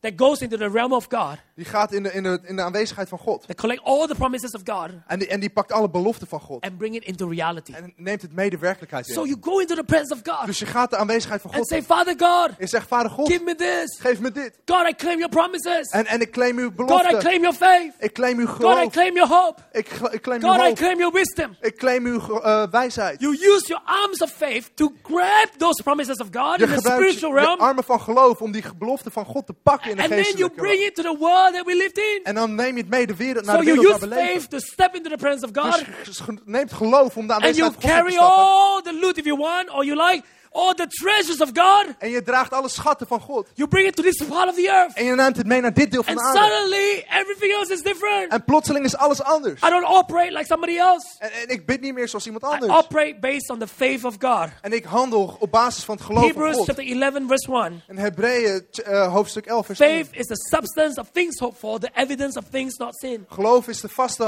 that 0.02 0.18
goes 0.18 0.42
into 0.42 0.58
the 0.58 0.70
realm 0.70 0.94
of 0.94 1.10
God, 1.10 1.38
Die 1.60 1.68
gaat 1.68 1.94
in 1.94 2.04
de, 2.04 2.14
in 2.14 2.24
de, 2.24 2.40
in 2.44 2.56
de 2.56 2.62
aanwezigheid 2.62 3.10
van 3.10 3.18
God. 3.18 3.46
collect 3.56 3.82
all 3.84 4.08
the 4.08 4.16
promises 4.16 4.52
of 4.52 4.62
God 4.66 4.90
En 5.08 5.20
die, 5.20 5.28
en 5.28 5.40
die 5.40 5.50
pakt 5.50 5.72
alle 5.72 5.90
beloften 5.90 6.28
van 6.28 6.40
God. 6.40 6.64
and 6.64 6.78
bring 6.78 6.96
it 6.96 7.04
into 7.04 7.28
reality. 7.30 7.74
En 7.74 7.94
neemt 7.96 8.22
het 8.22 8.34
mee 8.34 8.50
de 8.50 8.58
werkelijkheid 8.58 9.06
So 9.08 9.22
in. 9.24 9.28
you 9.30 9.38
go 9.42 9.60
into 9.60 9.76
the 9.76 9.84
presence 9.84 10.14
of 10.14 10.20
God 10.24 10.46
Dus 10.46 10.60
je 10.60 10.66
gaat 10.66 10.90
de 10.90 10.98
aanwezigheid 10.98 11.42
van 11.42 11.50
and 11.52 11.60
God 11.60 11.68
say, 11.70 11.78
in. 11.78 11.84
Father 11.84 12.14
God, 12.18 12.50
Je 12.60 12.68
zegt, 12.68 12.88
vader 12.88 13.12
God, 13.12 13.32
give 13.32 13.44
me 13.44 13.56
this. 13.56 14.00
geef 14.00 14.20
me 14.20 14.32
dit. 14.32 14.60
God, 14.66 14.88
I 14.90 14.94
claim 14.96 15.18
your 15.18 15.30
promises. 15.30 15.88
En, 15.90 16.06
en 16.06 16.22
ik 16.22 16.32
claim 16.32 16.58
uw 16.58 16.72
God, 16.76 17.04
I 17.12 17.18
claim 17.18 17.42
your 17.42 17.56
faith. 17.56 17.94
Ik 18.00 18.14
claim 18.14 18.40
uw 18.40 18.46
God, 18.48 18.60
I 18.60 18.64
geloof. 18.76 18.92
claim 18.92 19.14
your 19.16 19.30
hope. 19.34 19.62
Ik, 19.72 19.88
ik 20.12 20.22
claim 20.22 20.42
uw 20.44 20.50
God, 20.50 20.60
I 20.60 20.64
hoop. 20.64 20.76
claim 20.76 20.98
your 20.98 21.14
wisdom. 21.14 21.56
Ik 21.62 21.78
claim 21.78 22.06
uw 22.06 22.40
eh, 22.42 22.64
wijsheid. 22.72 23.20
You 23.22 23.34
use 23.34 23.68
your 23.68 23.84
arms 23.86 24.22
of 24.22 24.32
faith 24.32 24.72
to 24.76 24.92
grab 25.04 25.50
those 25.58 25.84
promises 25.84 26.18
of 26.18 26.28
God 26.32 26.60
Je 26.60 26.66
in 26.66 26.74
the 26.74 26.80
spiritual 26.82 27.34
je 27.36 27.40
realm, 27.40 27.60
armen 27.60 27.84
van 27.84 28.02
geloof 28.02 28.42
om 28.42 28.52
die 28.52 28.64
belofte 28.78 29.12
van 29.12 29.26
God 29.26 29.46
te 29.46 29.54
pakken 29.54 29.90
in 29.90 29.96
de 29.96 30.02
and 30.02 30.12
then 30.12 30.20
you 30.20 30.28
geestelijke 30.30 30.56
bring 30.62 30.82
it 30.82 30.96
to 30.96 31.02
the 31.04 31.16
world 31.20 31.49
that 31.52 31.66
we 31.66 31.76
lived 31.76 31.98
in. 31.98 32.20
En 32.24 32.36
dan 32.36 32.56
neem 32.56 32.76
je 32.76 32.82
het 32.82 32.90
mee 32.90 33.08
de 33.08 33.16
wereld, 33.16 33.46
naar 33.46 33.56
So 33.56 33.62
de 33.62 33.68
you 33.68 33.80
wereld 33.80 34.02
use 34.02 34.08
waar 34.10 34.18
we 34.18 34.24
leven. 34.24 34.42
faith 34.42 34.50
to 34.50 34.60
step 34.60 34.96
into 34.96 35.10
the 35.10 35.18
presence 35.18 35.46
of 35.46 35.52
God, 35.66 35.84
Dus 36.06 36.22
neemt 36.46 36.74
geloof 36.74 37.18
om 37.18 37.28
de 37.28 37.34
and 37.34 37.42
you 37.56 37.64
aanwezigheid 37.64 37.74
van 37.74 37.82
God 37.82 37.92
te 37.92 37.96
carry 37.98 38.12
stappen. 38.12 38.38
all 38.44 38.82
the 38.82 38.94
loot 39.02 39.18
if 39.18 39.26
you 39.26 39.38
want, 39.38 39.70
or 39.70 39.86
you 39.86 40.10
like, 40.12 40.24
all 40.52 40.74
the 40.74 40.88
treasures 40.88 41.42
of 41.42 41.50
God, 41.54 41.86
En 41.98 42.10
je 42.10 42.24
draagt 42.24 42.54
alle 42.54 42.70
schatten 42.70 43.08
van 43.08 43.20
God. 43.22 43.48
you 43.54 43.68
bring 43.70 43.88
it 43.88 43.96
to 43.96 44.04
this 44.04 44.24
part 44.28 44.50
of 44.50 44.56
the 44.56 44.70
earth. 44.70 44.94
En 44.94 45.06
je 45.06 45.16
neemt 45.16 45.38
het 45.38 45.46
mee 45.46 45.62
naar 45.62 45.74
dit 45.74 45.92
deel 45.92 46.04
van 46.04 46.18
And 46.18 46.34
de 46.34 46.40
aarde. 46.40 46.54
suddenly, 46.54 47.06
everything 47.10 47.54
else 47.54 47.74
is 47.74 47.82
different. 47.82 48.32
En 48.32 48.44
plotseling 48.44 48.86
is 48.86 48.96
alles 48.98 49.22
anders. 49.22 49.62
I 49.62 49.70
don't 49.70 49.86
operate 49.86 50.32
like 50.32 50.46
somebody 50.46 50.78
else. 50.78 51.08
En, 51.20 51.32
en 51.32 51.48
ik 51.48 51.66
bid 51.66 51.82
niet 51.82 51.94
meer 51.94 52.08
zoals 52.08 52.26
iemand 52.26 52.44
I 52.44 52.48
anders. 52.48 52.72
operate 52.74 53.18
based 53.20 53.50
on 53.50 53.60
the 53.60 53.68
faith 53.68 54.04
of 54.04 54.16
God. 54.20 54.48
En 54.62 54.74
ik 54.74 54.84
handel 54.84 55.36
op 55.40 55.52
basis 55.52 55.84
van 55.84 55.96
het 55.96 56.04
geloof 56.06 56.20
van 56.22 56.28
Hebrews 56.30 56.66
chapter 56.66 57.02
11, 57.02 57.28
verse 57.28 57.52
1. 57.52 57.82
In 57.88 57.98
Hebreeën 57.98 58.66
eh, 58.84 59.14
hoofdstuk 59.14 59.46
11 59.46 59.66
vers 59.66 59.80
1. 59.80 60.06
Faith 60.06 60.20
is 60.20 60.26
the 60.26 60.36
substance 60.56 61.00
of 61.00 61.10
things 61.12 61.40
hoped 61.40 61.58
for, 61.60 61.80
the 61.80 61.90
evidence 61.94 62.38
of 62.40 62.46
things 62.52 62.78
not 62.78 63.00
seen. 63.00 63.26
Geloof 63.30 63.68
is 63.68 63.82
de 63.82 63.90
vaste, 63.90 64.24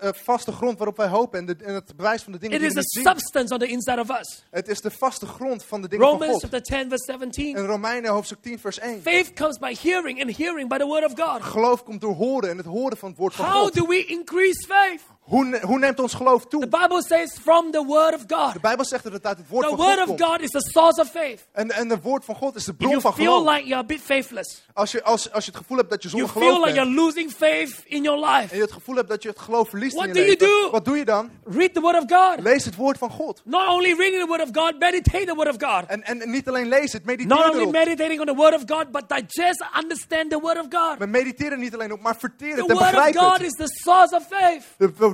eh, 0.00 0.08
vaste 0.12 0.52
grond 0.52 0.76
waarop 0.78 0.96
wij 0.96 1.08
hopen 1.08 1.38
en, 1.38 1.46
de, 1.46 1.56
en 1.64 1.74
het 1.74 1.96
bewijs 1.96 2.22
van 2.22 2.32
de 2.32 2.38
dingen 2.38 2.54
It 2.56 2.60
die 2.62 2.68
is 2.70 2.74
we 2.74 2.80
the 2.80 2.98
niet 2.98 3.06
zien. 3.06 3.16
substance 3.16 3.52
on 3.54 3.58
the 3.60 3.66
inside 3.66 4.00
of 4.00 4.10
us. 4.20 4.44
Het 4.50 4.68
is 4.68 4.80
de 4.80 4.90
vaste 4.90 5.26
grond 5.26 5.59
van 5.64 5.82
de 5.82 5.88
dingen 5.88 6.04
van 6.06 6.14
Romans 6.18 6.32
God. 6.32 6.40
chapter 6.40 6.62
10, 6.62 6.88
verse 6.88 7.04
17. 7.04 7.56
In 7.56 7.64
Romeinen 7.64 8.10
hoofdstuk 8.10 8.38
10 8.42 8.58
vers 8.58 8.78
1. 8.78 9.02
Faith 9.02 9.32
comes 9.32 9.58
by 9.58 9.74
hearing, 9.82 10.20
and 10.22 10.36
hearing 10.36 10.68
by 10.68 10.76
the 10.78 10.86
word 10.86 11.04
of 11.04 11.12
God. 11.16 11.42
Geloof 11.42 11.84
komt 11.84 12.00
door 12.00 12.14
horen 12.14 12.50
en 12.50 12.56
het 12.56 12.66
horen 12.66 12.96
van 12.96 13.08
het 13.08 13.18
woord 13.18 13.34
van 13.34 13.44
How 13.44 13.62
God. 13.62 13.74
do 13.74 13.86
we 13.86 14.04
increase 14.04 14.66
faith? 14.66 15.00
Hoe, 15.30 15.60
hoe 15.62 15.78
neemt 15.78 16.00
ons 16.00 16.14
geloof 16.14 16.46
toe? 16.46 16.60
The 16.68 16.78
Bible 16.78 17.02
says 17.02 17.38
from 17.42 17.70
the 17.70 17.84
word 17.86 18.14
of 18.14 18.24
God. 18.26 18.52
De 18.52 18.60
Bijbel 18.60 18.84
zegt 18.84 19.02
dat 19.04 19.12
het 19.12 19.26
uit 19.26 19.36
het 19.38 19.48
woord 19.48 19.62
The 19.68 19.68
van 19.76 19.78
word 19.84 19.98
God 19.98 20.08
of 20.08 20.16
komt. 20.16 20.22
God 20.30 20.40
is 20.40 20.50
the 20.50 20.70
source 20.70 21.00
of 21.00 21.10
faith. 21.10 21.46
En, 21.52 21.70
en 21.70 21.90
het 21.90 22.02
woord 22.02 22.24
van 22.24 22.34
God 22.34 22.54
is 22.56 22.64
de 22.64 22.74
bron 22.74 22.90
you 22.90 23.00
van 23.02 23.14
feel 23.14 23.38
geloof. 23.38 23.54
like 23.54 23.66
you're 23.66 23.82
a 23.82 23.86
bit 23.86 24.00
faithless, 24.00 24.62
Als 24.72 24.92
je, 24.92 25.02
als, 25.02 25.32
als 25.32 25.44
je 25.44 25.50
het 25.50 25.60
gevoel 25.60 25.76
hebt 25.76 25.90
dat 25.90 26.02
je 26.02 26.08
you 26.08 26.20
zonder 26.26 26.42
feel 26.42 26.52
geloof 26.54 26.66
like 26.66 26.80
bent. 26.80 26.88
you're 26.96 27.04
losing 27.06 27.30
faith 27.30 27.82
in 27.86 28.02
your 28.02 28.24
En 28.24 28.40
life, 28.40 28.54
je 28.56 28.60
het 28.62 28.72
gevoel 28.72 28.94
hebt 28.96 29.08
dat 29.08 29.22
je 29.22 29.28
het 29.28 29.38
geloof 29.38 29.68
verliest 29.68 29.94
What 29.96 30.06
in 30.06 30.12
do 30.12 30.20
je 30.20 30.26
you 30.26 30.38
leven. 30.38 30.62
do? 30.64 30.70
Wat 30.70 30.84
doe 30.84 30.96
je 30.96 31.04
dan? 31.04 31.30
read 31.44 31.74
the 31.74 31.80
word 31.80 31.96
of 31.96 32.04
God. 32.18 32.40
Lees 32.44 32.64
het 32.64 32.76
woord 32.76 32.98
van 32.98 33.10
God. 33.10 33.40
Not 33.44 33.68
only 33.68 33.94
reading 33.94 34.20
the 34.22 34.28
word 34.28 34.42
of 34.42 34.48
God, 34.52 34.78
meditate 34.78 35.24
the 35.26 35.34
word 35.34 35.48
of 35.48 35.56
God. 35.70 35.86
En, 35.88 36.02
en 36.02 36.30
niet 36.30 36.48
alleen 36.48 36.68
lezen, 36.68 36.96
het 36.98 37.04
mediteer 37.04 37.36
Not 37.36 37.44
only 37.50 37.60
erop. 37.60 37.72
meditating 37.72 38.20
on 38.20 38.26
the 38.26 38.34
word 38.34 38.54
of 38.54 38.62
God, 38.66 38.90
but 38.92 39.08
digest, 39.08 39.64
understand 39.82 40.30
the 40.30 40.38
word 40.40 40.58
of 40.58 40.66
God. 40.70 40.98
We 40.98 41.06
mediteren 41.06 41.58
niet 41.58 41.74
alleen 41.74 41.92
op, 41.92 42.00
maar 42.00 42.16
verteer 42.16 42.54
The 42.54 42.60
het 42.60 42.70
en 42.70 42.76
word 42.76 42.86
of 42.86 42.90
begrijp 42.94 43.16
God 43.16 43.32
het. 43.38 43.42
is 43.46 43.52
the 43.52 43.68
source 43.84 44.16
of 44.16 44.26
faith. 44.28 44.64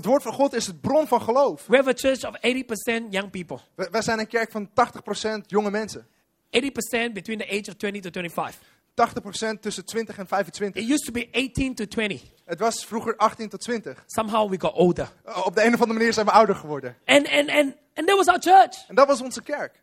Woord 0.07 0.23
van 0.23 0.33
God 0.33 0.53
is 0.55 0.67
het 0.67 0.81
bron 0.81 1.07
van 1.07 1.23
geloof. 1.23 1.67
We 1.67 1.77
have 1.77 1.89
a 1.89 1.93
church 1.95 2.25
of 2.25 2.35
80% 2.41 3.13
young 3.13 3.31
people. 3.31 3.59
We- 3.75 3.89
Wij 3.91 4.03
zijn 4.03 4.19
een 4.19 4.27
kerk 4.27 4.51
van 4.51 4.71
80% 4.75 5.51
jonge 5.51 5.71
mensen. 5.71 6.07
80% 6.51 7.13
between 7.13 7.39
the 7.39 7.47
age 7.49 7.65
of 7.69 7.75
20 7.75 8.03
to 8.03 8.11
25. 8.11 8.75
80% 8.95 9.63
tussen 9.63 9.85
20 9.85 10.19
en 10.19 10.27
25. 10.27 10.83
It 10.83 10.89
used 10.91 11.05
to 11.05 11.13
be 11.13 11.29
18 11.33 11.75
to 11.75 11.85
20. 11.85 12.23
Het 12.45 12.61
was 12.61 12.85
vroeger 12.87 13.17
18 13.17 13.49
tot 13.49 13.61
20. 13.61 14.03
Somehow 14.07 14.51
we 14.51 14.61
got 14.61 14.73
older. 14.73 15.09
Uh, 15.29 15.47
Op 15.47 15.55
de 15.55 15.61
een 15.65 15.75
of 15.75 15.81
andere 15.81 15.99
manier 15.99 16.13
zijn 16.13 16.27
we 16.27 16.33
ouder 16.33 16.55
geworden. 16.55 16.97
And, 17.05 17.29
and, 17.29 17.49
and, 17.51 17.75
and 17.95 18.07
that 18.07 18.17
was 18.17 18.27
our 18.27 18.41
church. 18.41 18.89
En 18.89 18.95
dat 18.95 19.07
was 19.07 19.21
onze 19.21 19.43
kerk. 19.43 19.81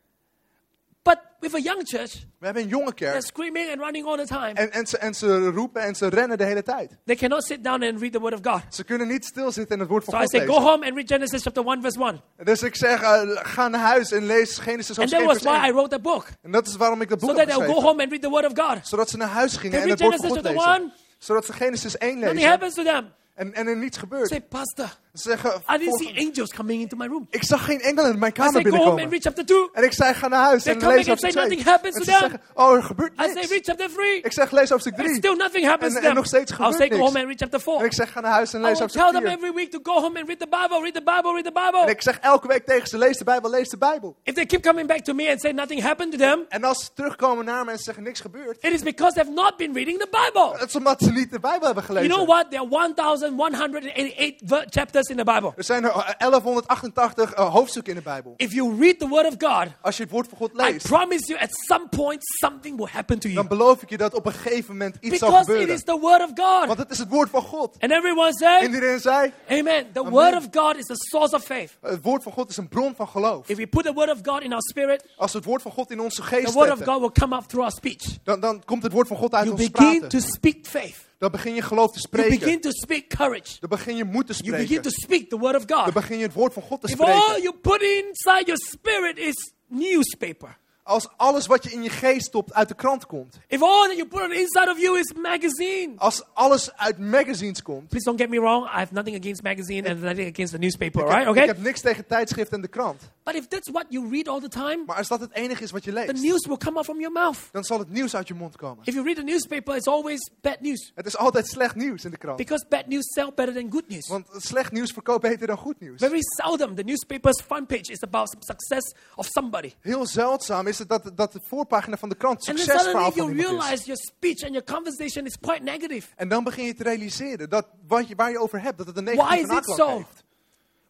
But 1.04 1.18
with 1.40 1.54
a 1.56 1.60
young 1.60 1.82
church, 1.88 2.14
We 2.40 2.46
hebben 2.46 2.64
een 2.64 2.70
jonge 2.70 2.94
they're 2.94 3.12
kerk. 3.12 3.26
screaming 3.26 3.70
and 3.72 3.80
running 3.80 4.06
all 4.06 4.18
the 4.18 4.26
time. 4.26 4.54
En, 4.54 4.72
en, 4.72 4.88
ze, 4.88 4.98
en 4.98 5.14
ze 5.14 5.50
roepen 5.50 5.82
en 5.82 5.96
ze 5.96 6.08
rennen 6.10 6.38
de 6.38 6.44
hele 6.44 6.64
tijd. 6.64 6.98
They 7.06 7.16
cannot 7.16 7.44
sit 7.46 7.64
down 7.64 7.84
and 7.84 8.00
read 8.02 8.12
the 8.12 8.20
word 8.20 8.34
of 8.34 8.40
God. 8.54 8.62
Ze 8.70 8.84
kunnen 8.84 9.08
niet 9.08 9.26
stilzitten 9.26 9.74
en 9.76 9.80
het 9.80 9.90
woord 9.90 10.04
van 10.04 10.14
So 10.14 10.20
I 10.20 10.22
God 10.22 10.30
say, 10.32 10.40
go 10.46 10.54
lezen. 10.54 10.64
home 10.70 10.86
and 10.86 10.96
read 10.96 11.08
Genesis 11.08 11.42
chapter 11.42 11.64
1, 11.68 11.82
verse 11.82 12.00
1. 12.04 12.22
Dus 12.46 12.64
ik 12.64 12.76
zeg, 12.76 13.02
uh, 13.02 13.22
ga 13.34 13.68
naar 13.68 13.82
huis 13.82 14.12
en 14.12 14.26
lees 14.26 14.58
Genesis 14.58 14.90
And 14.90 14.98
hoofdstuk 14.98 15.10
that 15.10 15.20
1 15.20 15.28
was 15.28 15.38
vers 15.42 15.44
why 15.58 15.66
I 15.66 15.70
1. 15.70 15.74
wrote 15.76 15.96
the 15.96 16.02
book. 16.02 16.28
En 16.42 16.52
dat 16.52 16.68
is 16.68 16.76
waarom 16.76 17.02
ik 17.02 17.10
dat 17.10 17.20
boek 17.20 17.30
So 17.30 17.36
heb 17.36 17.48
that 17.48 17.56
they'll 17.58 17.66
go 17.68 17.74
geschreven. 17.74 17.90
home 17.90 18.02
and 18.02 18.12
read 18.12 18.22
the 18.22 18.30
word 18.30 18.46
of 18.58 18.68
God. 18.68 18.88
Zodat 18.88 19.10
ze 19.10 19.18
naar 19.18 19.28
huis 19.28 19.56
gingen 19.58 19.72
They 19.72 19.82
en 19.82 19.88
read 19.88 20.00
het 20.00 20.08
woord 20.08 20.22
van 20.22 20.30
God 20.30 20.54
lezen. 20.56 20.82
1. 20.82 20.94
Zodat 21.18 21.46
ze 21.46 21.54
Genesis 21.54 21.98
1 21.98 22.14
Nothing 22.20 22.34
lezen. 22.34 22.50
happens 22.50 22.74
to 22.74 22.84
them. 22.84 23.06
En, 23.36 23.54
en 23.54 23.68
er 23.68 23.78
niets 23.78 23.98
gebeurt. 23.98 24.28
Say, 24.28 24.42
pastor, 24.42 24.98
ze 25.14 25.22
zeggen, 25.22 25.52
I 25.76 25.78
didn't 25.78 25.98
see 25.98 26.28
angels 26.28 26.54
coming 26.54 26.82
into 26.82 26.98
my 26.98 27.08
room. 27.08 27.28
Ik 27.30 27.44
zag 27.44 27.66
geen 27.66 27.82
engelen 27.82 28.12
in 28.12 28.20
mijn 28.20 28.32
kamer 28.32 28.60
I 28.60 28.64
binnenkomen. 28.64 28.86
Go 28.86 28.90
home 28.90 29.02
and 29.04 29.12
read 29.12 29.24
chapter 29.24 29.46
two. 29.46 29.70
En 29.74 29.84
ik 29.84 29.94
zei, 29.94 30.14
ga 30.14 30.28
naar 30.28 30.44
huis 30.44 30.64
They're 30.64 30.80
en 30.80 30.88
lees 30.88 31.08
hoofdstuk 31.08 31.30
2. 31.30 31.44
Nothing 31.44 31.64
happens 31.64 31.96
en 31.96 32.04
ze 32.04 32.12
to 32.12 32.18
zeggen, 32.20 32.42
oh, 32.54 32.76
er 32.76 32.84
gebeurt 32.84 33.18
niks. 33.18 33.30
I 33.30 33.34
say, 33.34 33.46
read 33.50 33.66
chapter 33.66 33.90
three. 33.90 34.22
Ik 34.22 34.32
zeg, 34.32 34.52
lees 34.52 34.70
hoofdstuk 34.70 34.96
3. 34.96 35.16
Still 35.16 35.36
nothing 35.36 35.66
happens 35.66 35.96
en, 35.96 36.02
to 36.02 36.08
en 36.08 36.16
nog 36.16 36.26
steeds 36.26 36.52
gebeurt 36.52 36.74
say, 36.74 36.88
niks. 36.88 36.96
Go 36.96 37.06
home 37.06 37.20
and 37.20 37.28
read 37.28 37.40
chapter 37.40 37.60
four. 37.60 37.80
En 37.80 37.86
ik 37.86 37.94
zeg, 37.94 38.12
ga 38.12 38.20
naar 38.20 38.32
huis 38.32 38.54
en 38.54 38.62
lees 38.62 38.80
hoofdstuk 38.80 39.02
4. 39.02 39.12
tell 39.12 39.22
them 39.22 39.32
every 39.38 39.54
week 39.54 39.72
to 39.72 39.80
go 39.84 40.02
home 40.02 40.20
and 40.20 40.28
read 40.28 40.40
the 40.40 40.48
Bible, 40.48 40.82
read 40.82 40.94
the 40.94 41.04
Bible, 41.04 41.32
read 41.34 41.44
the 41.44 41.52
Bible. 41.52 41.82
En 41.82 41.90
ik 41.90 42.02
zeg 42.02 42.20
elke 42.20 42.48
week 42.48 42.66
tegen 42.66 42.88
ze, 42.88 42.98
lees 42.98 43.18
de 43.18 43.24
Bijbel, 43.24 43.50
lees 43.50 43.70
de 43.70 43.78
Bijbel. 43.78 44.16
If 44.24 44.34
they 44.34 44.46
keep 44.46 44.62
coming 44.62 44.88
back 44.88 45.00
to 45.00 45.14
me 45.14 45.30
and 45.32 45.42
say 45.42 45.52
nothing 45.52 45.82
happened 45.82 46.12
to 46.12 46.18
them. 46.18 46.46
En 46.50 46.64
als 46.64 46.84
ze 46.86 46.90
terugkomen 46.94 47.46
naar 47.46 47.66
me 47.66 47.72
en 47.72 47.78
zeggen, 47.78 48.04
niks 48.04 48.20
gebeurt. 48.20 48.64
It 48.64 48.74
is 48.74 48.82
because 48.82 49.14
they've 49.14 49.32
not 49.32 49.58
been 49.58 49.74
reading 49.74 50.00
the 50.00 50.08
Bible. 50.12 50.60
Het 50.60 50.70
is 50.70 50.76
omdat 50.76 51.02
ze 51.02 51.12
niet 51.12 51.32
de 51.32 51.40
Bijbel 51.40 51.66
hebben 51.66 51.84
gelezen. 51.84 52.10
You 52.10 52.26
know 52.26 52.36
what? 52.36 52.50
There 52.50 52.78
are 52.78 52.94
1000 52.94 53.23
1108 53.32 54.42
chapters 54.70 55.08
in 55.08 55.18
the 55.18 55.24
Bible. 55.24 55.54
Er 55.56 55.64
zijn 55.64 55.84
er 55.84 55.90
eh, 55.90 55.96
1188 56.18 57.32
uh, 57.32 57.38
eh, 57.38 57.52
hoofdstukken 57.52 57.94
in 57.94 57.98
de 57.98 58.06
Bijbel. 58.06 58.34
If 58.38 58.54
you 58.54 58.80
read 58.80 59.00
the 59.00 59.08
word 59.08 59.26
of 59.26 59.36
God, 59.38 59.68
als 59.82 59.98
je 59.98 60.04
het 60.04 60.12
woord 60.12 60.28
van 60.28 60.38
God 60.38 60.54
leest, 60.54 60.86
I 60.86 60.88
promise 60.88 61.28
you 61.28 61.40
at 61.40 61.50
some 61.52 61.88
point 61.90 62.20
something 62.24 62.78
will 62.78 62.90
happen 62.92 63.20
to 63.20 63.30
you. 63.30 63.48
Dan 63.48 63.58
beloof 63.58 63.82
ik 63.82 63.90
je 63.90 63.98
dat 63.98 64.14
op 64.14 64.26
een 64.26 64.34
gegeven 64.34 64.72
moment 64.72 64.96
iets 64.96 65.20
Because 65.20 65.26
zal 65.26 65.38
gebeuren. 65.40 65.66
Because 65.66 65.84
It 65.84 65.88
is 65.88 65.94
the 65.94 66.00
word 66.00 66.22
of 66.22 66.32
God. 66.36 66.68
Want 66.68 66.80
het 66.80 66.92
is 66.92 66.98
het 66.98 67.10
woord 67.10 67.30
van 67.30 67.42
God. 67.42 67.76
And 67.80 67.92
everyone 67.92 68.34
said, 68.34 68.62
en 68.62 68.74
iedereen 68.74 69.00
zei: 69.00 69.32
Amen. 69.50 69.92
The 69.94 70.00
amen. 70.00 70.12
word 70.12 70.36
of 70.36 70.48
God 70.52 70.78
is 70.78 70.86
the 70.86 70.96
source 70.96 71.36
of 71.36 71.44
faith. 71.44 71.78
Het 71.82 72.02
woord 72.02 72.24
van 72.24 72.32
God 72.32 72.50
is 72.50 72.58
een 72.58 72.68
bron 72.68 72.96
van 72.96 73.08
geloof. 73.08 73.50
If 73.50 73.58
we 73.58 73.68
put 73.68 73.84
the 73.84 73.94
word 73.94 74.12
of 74.12 74.20
God 74.24 74.42
in 74.42 74.52
our 74.52 74.62
spirit, 74.62 75.06
als 75.18 75.32
we 75.32 75.38
het 75.38 75.48
woord 75.48 75.62
van 75.62 75.72
God 75.72 75.92
in 75.92 76.00
onze 76.00 76.22
geest 76.22 76.46
the 76.46 76.52
word 76.52 76.68
zetten, 76.68 76.88
of 76.88 76.94
God 76.94 77.02
will 77.02 77.28
come 77.28 77.36
up 77.36 77.44
through 77.44 77.66
our 77.66 77.76
speech. 77.76 78.18
Dan, 78.24 78.40
dan 78.40 78.64
komt 78.66 78.84
het 78.84 78.92
woord 78.92 79.08
van 79.08 79.18
God 79.18 79.34
uit 79.34 79.46
you 79.46 79.56
begin. 79.56 80.08
To 80.08 80.20
speak 80.20 80.66
faith. 80.66 81.12
Dan 81.24 81.32
begin 81.32 81.54
je 81.56 81.62
geloof 81.62 81.92
te 81.92 82.00
You 82.00 82.24
begin 82.30 82.34
spreken. 82.40 82.62
to 82.62 82.70
speak 82.72 83.08
courage. 83.10 83.60
Dan 83.60 83.70
begin 83.70 83.96
je 83.96 84.04
moed 84.04 84.28
te 84.28 84.34
You 84.44 84.58
begin 84.58 84.82
to 84.82 84.90
spreken. 84.90 84.92
speak 84.92 85.30
the 85.30 85.38
Word 85.40 85.56
of 85.56 85.66
Dan 85.66 85.84
God. 85.84 85.94
begin 85.94 86.18
je 86.18 86.24
het 86.24 86.34
woord 86.34 86.54
van 86.54 86.64
God 86.64 86.82
te 86.82 86.88
If 86.92 87.00
all 87.00 87.20
spreken. 87.22 87.42
you 87.42 87.54
put 87.62 87.82
inside 87.82 88.44
your 88.46 88.58
spirit 88.72 89.18
is 89.18 89.52
newspaper, 89.68 90.58
Als 90.86 91.08
alles 91.18 91.46
wat 91.48 91.64
je 91.64 91.70
in 91.72 91.84
je 91.84 91.90
geest 91.90 92.26
stopt 92.26 92.54
uit 92.54 92.68
de 92.68 92.74
krant 92.76 93.06
komt. 93.06 93.40
if 93.48 93.62
all 93.62 93.88
that 93.88 93.96
you 93.98 94.08
put 94.08 94.22
on 94.22 94.30
the 94.30 94.40
inside 94.40 94.70
of 94.72 94.80
you 94.80 95.00
is 95.00 95.14
magazine, 95.14 95.94
Als 95.98 96.24
alles 96.34 96.76
uit 96.76 96.98
magazines 96.98 97.62
komt. 97.62 97.88
please 97.88 98.06
don't 98.06 98.20
get 98.20 98.30
me 98.30 98.40
wrong. 98.40 98.66
I 98.66 98.70
have 98.78 98.94
nothing 98.94 99.18
against 99.20 99.44
magazine 99.44 99.90
and 99.90 100.02
nothing 100.02 100.28
against 100.32 100.54
the 100.54 100.60
newspaper, 100.60 101.02
Ik 101.02 101.08
right? 101.08 101.18
heb, 101.26 101.28
ik 101.36 101.42
Okay. 101.42 101.46
heb 101.48 101.58
niks 101.64 101.82
tegen 101.82 102.08
tijdschrift 102.08 102.52
en 102.52 102.62
de 102.62 102.68
krant. 102.68 103.02
But 103.24 103.36
if 103.36 103.48
that's 103.48 103.70
what 103.72 103.86
you 103.90 104.10
read 104.10 104.28
all 104.28 104.40
the 104.40 104.48
time, 104.48 104.84
Maar 104.86 104.96
als 104.98 105.08
dat 105.08 105.20
het 105.20 105.34
enige 105.34 105.64
is 105.64 105.72
wat 105.72 105.84
je 105.84 105.92
the 105.94 105.98
leest, 106.00 106.24
news 106.24 106.46
will 106.48 106.58
come 106.58 106.76
out 106.76 106.86
from 106.86 106.98
your 107.00 107.12
mouth. 107.14 107.38
dan 107.52 107.64
zal 107.64 107.80
het 107.80 107.90
nieuws 107.90 108.16
uit 108.16 108.28
je 108.28 108.34
mond 108.34 108.56
komen. 108.56 108.86
If 108.86 108.94
you 108.94 109.06
read 109.06 109.16
the 109.16 109.24
newspaper, 109.24 109.76
it's 109.76 109.88
always 109.88 110.32
bad 110.42 110.60
news 110.62 110.92
Het 110.96 111.06
is 111.06 111.18
altijd 111.18 111.48
slecht 111.48 111.76
nieuws 111.76 112.06
in 112.06 112.12
de 112.12 112.18
krant. 112.18 112.38
because 112.38 112.66
bad 112.70 112.88
news 112.88 113.14
sell 113.14 113.32
better 113.36 113.54
than 113.54 113.72
good 113.72 113.88
news. 113.88 114.08
Want 114.08 114.28
slecht 114.38 114.72
nieuws 114.72 114.92
verkoopt 114.92 115.22
beter 115.22 115.48
dan 115.48 115.58
goed 115.58 115.80
nieuws. 115.80 116.00
Very 116.00 116.22
seldom 116.22 116.76
the 116.76 116.84
newspaper's 116.84 117.42
front 117.42 117.68
page 117.68 117.92
is 117.92 118.02
about 118.02 118.36
success 118.40 118.94
of 119.16 119.26
somebody. 119.30 119.74
Heel 119.82 120.06
zeldzaam 120.06 120.68
is 120.74 120.80
het 120.80 120.90
dat, 120.90 121.12
dat 121.16 121.32
de 121.32 121.40
voorpagina 121.48 121.98
van 121.98 122.10
de 122.10 122.16
krant 122.16 122.42
then 122.46 122.58
succesverhaal 122.58 123.12
van 123.12 123.26
you 123.26 123.30
iemand 123.38 123.48
is. 123.54 123.60
realize 123.60 123.86
your 123.86 124.02
speech 124.02 124.44
and 124.44 124.52
your 124.52 124.64
conversation 124.64 125.26
is 125.26 125.38
quite 125.40 125.64
negative. 125.64 126.08
En 126.16 126.28
dan 126.30 126.44
begin 126.44 126.66
je 126.66 126.74
te 126.74 126.84
realiseren 126.84 127.50
dat 127.50 127.66
wat 127.88 128.08
je, 128.08 128.16
waar 128.16 128.32
je 128.32 128.40
over 128.40 128.62
hebt, 128.62 128.78
dat 128.78 128.88
het 128.88 128.98
een 128.98 129.04
negatieve 129.04 129.36
is 129.36 129.42
it 129.42 129.48
naklank 129.48 129.80
so? 129.80 129.98
heeft. 129.98 130.24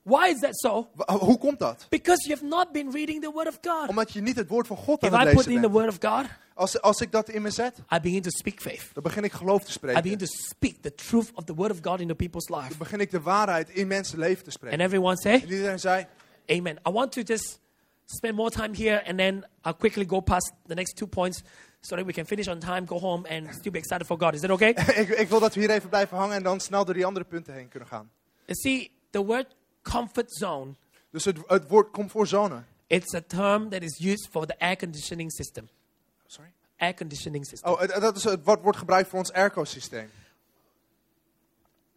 Why 0.03 0.27
is 0.33 0.39
that 0.39 0.55
so? 0.59 0.87
Hoe 1.05 1.37
komt 1.37 1.59
dat? 1.59 1.85
Because 1.89 2.27
you 2.27 2.33
have 2.39 2.45
not 2.55 2.71
been 2.71 2.91
reading 2.91 3.21
the 3.21 3.31
Word 3.31 3.47
of 3.47 3.57
God. 3.61 3.87
Omdat 3.89 4.11
je 4.11 4.21
niet 4.21 4.35
het 4.35 4.47
woord 4.47 4.67
van 4.67 4.77
God 4.77 5.03
If 5.03 5.11
aan 5.11 5.19
het 5.19 5.29
I 5.29 5.35
put 5.35 5.45
lezen 5.45 5.51
in 5.51 5.61
the 5.61 5.69
bent. 5.69 5.73
Word 5.99 6.03
of 6.03 6.11
God, 6.11 6.25
Als, 6.55 6.81
als 6.81 7.01
ik 7.01 7.11
dat 7.11 7.29
in 7.29 7.41
me 7.41 7.49
zet, 7.49 7.77
I 7.95 7.99
begin 7.99 8.21
to 8.21 8.29
speak 8.29 8.61
faith. 8.61 8.89
dan 8.93 9.03
begin 9.03 9.23
ik 9.23 9.31
geloof 9.31 9.63
te 9.63 9.71
I 9.71 9.79
begin 9.79 10.01
spreken. 10.01 10.17
to 10.17 10.25
speak 10.25 10.75
the 10.81 10.95
truth 10.95 11.31
of 11.33 11.43
the 11.43 11.53
Word 11.53 11.71
of 11.71 11.77
God 11.81 11.99
into 11.99 12.13
people's 12.13 12.49
life. 12.49 12.67
Dan 12.69 12.77
begin 12.77 12.99
ik 12.99 13.11
de 13.11 13.21
waarheid 13.21 13.69
in 13.69 13.87
mensen 13.87 14.19
leven 14.19 14.43
te 14.43 14.51
spreken. 14.51 14.79
And 14.79 14.87
everyone 14.87 15.17
say, 15.17 15.33
En 15.33 15.41
iedereen 15.51 15.79
zei, 15.79 16.05
Amen. 16.47 16.77
I 16.87 16.91
want 16.91 17.11
to 17.11 17.21
just 17.21 17.59
spend 18.05 18.35
more 18.35 18.51
time 18.51 18.73
here 18.73 19.01
and 19.05 19.17
then 19.17 19.45
I'll 19.63 19.73
quickly 19.77 20.05
go 20.05 20.21
past 20.21 20.53
the 20.67 20.75
next 20.75 20.95
two 20.97 21.07
points 21.07 21.41
so 21.81 21.95
that 21.95 22.05
we 22.05 22.13
can 22.13 22.25
finish 22.25 22.47
on 22.47 22.59
time, 22.59 22.85
go 22.85 22.97
home, 22.99 23.25
and 23.29 23.53
still 23.53 23.71
be 23.71 23.79
excited 23.79 24.05
for 24.07 24.17
God. 24.17 24.33
Is 24.33 24.41
that 24.41 24.51
okay? 24.51 24.69
ik, 25.01 25.09
ik 25.09 25.29
wil 25.29 25.39
dat 25.39 25.53
we 25.53 25.59
hier 25.59 25.69
even 25.69 25.89
blijven 25.89 26.17
hangen 26.17 26.35
en 26.35 26.43
dan 26.43 26.59
snel 26.59 26.85
door 26.85 26.93
die 26.93 27.05
andere 27.05 27.25
punten 27.25 27.53
heen 27.53 27.67
kunnen 27.67 27.89
gaan. 27.89 28.09
You 28.45 28.57
see, 28.59 28.91
the 29.11 29.25
word 29.25 29.55
comfort 29.81 30.33
zone, 30.33 30.75
Dus 31.11 31.25
het, 31.25 31.37
het 31.47 31.67
woord 31.67 31.91
comfortzone. 31.91 32.63
it's 32.87 33.13
a 33.13 33.21
term 33.21 33.69
that 33.69 33.81
is 33.83 33.99
used 33.99 34.27
for 34.31 34.45
the 34.45 34.55
air 34.59 34.75
conditioning 34.75 35.31
system. 35.31 35.69
Sorry? 36.27 36.49
Air 36.77 36.93
conditioning 36.93 37.45
system. 37.45 37.71
Oh, 37.71 37.87
dat 37.99 38.15
is 38.15 38.23
het 38.23 38.43
wat 38.43 38.61
wordt 38.61 38.77
gebruikt 38.77 39.09
voor 39.09 39.19
ons 39.19 39.31
airco-systeem. 39.31 40.09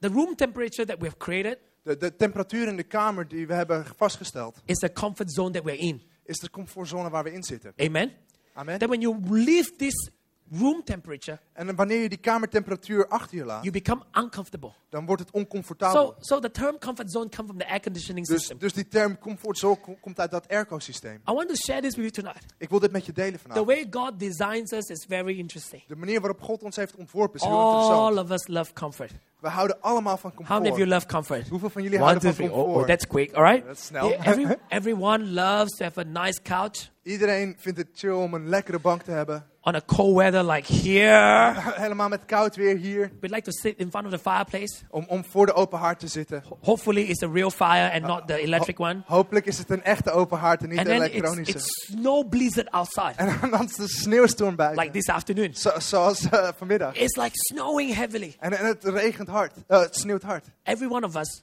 The 0.01 0.09
room 0.09 0.35
temperature 0.37 0.87
that 0.87 0.99
we 0.99 1.05
have 1.05 1.17
created 1.17 1.59
De, 1.87 1.97
de 1.97 2.17
temperatuur 2.17 2.69
in 2.69 2.77
de 2.77 2.83
kamer 2.83 3.29
die 3.29 3.47
we 3.47 3.55
hebben 3.55 3.87
vastgesteld, 3.97 4.61
is 4.65 4.79
the 4.79 4.93
comfort 4.93 5.33
zone 5.33 5.51
that 5.51 5.63
we're 5.63 5.79
in. 5.79 6.03
is 6.25 6.39
de 6.39 6.51
comfortzone 6.51 7.11
waar 7.11 7.25
we 7.25 7.33
in 7.33 7.43
zitten. 7.43 7.73
Amen. 7.77 8.13
Amen. 8.55 8.79
That 8.79 8.89
when 8.89 9.01
you 9.01 9.17
leave 9.29 9.77
this 9.77 10.11
room 10.51 10.85
temperature, 10.85 11.39
En 11.53 11.75
wanneer 11.77 12.03
je 12.03 12.09
die 12.09 12.19
kamertemperatuur 12.19 13.09
achter 13.09 13.37
je 13.37 13.45
laat, 13.45 13.63
you 13.65 13.73
become 13.73 14.03
uncomfortable. 14.13 14.73
dan 14.89 15.07
wordt 15.07 15.23
het 15.23 15.31
oncomfortabel. 15.31 16.03
So, 16.07 16.15
so 16.21 16.39
the 16.41 16.51
term 16.51 16.79
comfort 16.79 17.11
zone 17.11 17.29
comes 17.29 17.47
from 17.51 17.59
the 17.59 17.69
air 17.69 17.81
conditioning 17.81 18.27
Dus, 18.27 18.39
system. 18.39 18.59
dus 18.59 18.73
die 18.73 18.89
term 18.89 19.19
comfortzone 19.19 19.77
kom- 19.81 20.01
komt 20.01 20.21
uit 20.21 20.31
dat 20.31 20.49
airco-systeem. 20.49 21.15
I 21.29 21.33
want 21.33 21.49
to 21.49 21.55
share 21.55 21.81
this 21.81 21.97
with 21.97 22.05
you 22.05 22.11
tonight. 22.11 22.55
Ik 22.59 22.69
wil 22.69 22.79
dit 22.79 22.93
met 22.93 23.07
je 23.07 23.13
delen 23.13 23.33
The 23.33 23.39
vanavond. 23.39 23.67
way 23.67 23.87
God 23.91 24.19
designs 24.19 24.73
us 24.73 24.89
is 24.89 25.05
very 25.09 25.39
interesting. 25.39 25.83
De 25.87 25.97
manier 25.97 26.21
waarop 26.21 26.41
God 26.43 26.63
ons 26.63 26.77
heeft 26.77 26.97
ontworpen 26.97 27.41
is 27.41 27.47
heel 27.47 27.57
All 27.59 27.75
interessant. 27.83 28.19
of 28.19 28.31
us 28.31 28.47
love 28.47 28.73
comfort. 28.73 29.13
We 29.41 29.49
houden 29.49 29.81
allemaal 29.81 30.17
van 30.17 30.33
How 30.35 30.49
many 30.49 30.69
of 30.71 30.77
you 30.79 30.89
comfort. 30.89 30.89
love 30.91 31.07
comfort? 31.07 31.49
Hoeveel 31.49 31.71
van 31.71 31.83
jullie 31.83 31.99
One, 31.99 32.07
houden 32.09 32.29
two, 32.31 32.37
van 32.39 32.47
three. 32.47 32.59
Oh, 32.59 32.67
oh, 32.69 32.73
comfort? 32.73 32.89
that's 32.89 33.07
quick. 33.07 33.33
All 33.35 33.43
right. 33.45 33.67
Dat 33.67 33.77
is 33.77 33.85
snel. 33.85 34.09
Yeah, 34.09 34.27
every, 34.27 34.57
everyone 34.79 35.25
loves 35.25 35.77
to 35.77 35.85
have 35.85 36.01
a 36.01 36.03
nice 36.25 36.43
couch 36.43 36.91
Iedereen 37.03 37.55
vindt 37.59 37.79
het 37.79 37.89
chill 37.95 38.11
om 38.13 38.35
een 38.35 38.49
lekkere 38.49 38.79
bank 38.79 39.03
te 39.03 39.11
hebben. 39.11 39.47
On 39.67 39.75
a 39.75 39.81
cold 39.87 40.15
weather 40.17 40.45
like 40.45 40.73
here. 40.73 41.55
Helemaal 41.85 42.09
met 42.09 42.25
koud 42.27 42.57
weer 42.57 42.77
hier. 42.77 43.11
We'd 43.21 43.31
like 43.31 43.43
to 43.45 43.51
sit 43.51 43.77
in 43.79 43.91
front 43.91 44.07
of 44.07 44.13
the 44.13 44.19
fireplace. 44.31 44.75
Om, 44.91 45.05
om 45.09 45.25
voor 45.25 45.47
de 45.47 45.53
open 45.55 45.79
haard 45.79 45.99
te 45.99 46.07
zitten. 46.09 46.43
Hopefully, 46.61 47.03
it's 47.03 47.23
a 47.23 47.29
real 47.33 47.51
fire 47.51 47.93
and 47.93 48.03
not 48.03 48.27
the 48.29 48.41
electric 48.41 48.81
one. 48.81 49.03
Hopelijk 49.07 49.47
is 49.47 49.59
het 49.59 49.71
een 49.71 49.83
echte 49.83 50.11
open 50.11 50.39
haard 50.39 50.63
en 50.63 50.69
niet 50.69 50.79
And 50.79 50.87
een 50.89 50.93
then 50.95 51.05
it's, 51.05 51.15
elektronische. 51.15 51.55
it's 51.57 51.87
snow 51.87 52.29
blizzard 52.29 52.71
outside, 52.71 53.13
En 53.17 53.51
dan 53.51 53.65
is 53.65 53.75
de 53.75 53.89
sneeuwstorm 53.89 54.57
buiten. 54.57 54.83
like 54.83 54.93
this 54.99 55.09
afternoon. 55.09 55.55
Zo- 55.55 55.79
zoals 55.79 56.29
eh, 56.29 56.49
vanmiddag. 56.57 56.95
It's 56.97 57.17
like 57.17 57.31
snowing 57.33 57.95
heavily. 57.95 58.37
En, 58.39 58.59
en 58.59 58.67
het 58.67 58.85
regent 58.85 59.29
hard. 59.29 59.53
Eh, 59.67 59.81
het 59.81 59.97
sneeuwt 59.97 60.23
hard. 60.23 60.45
Every 60.63 60.89
one 60.91 61.07
of 61.07 61.17
us, 61.17 61.43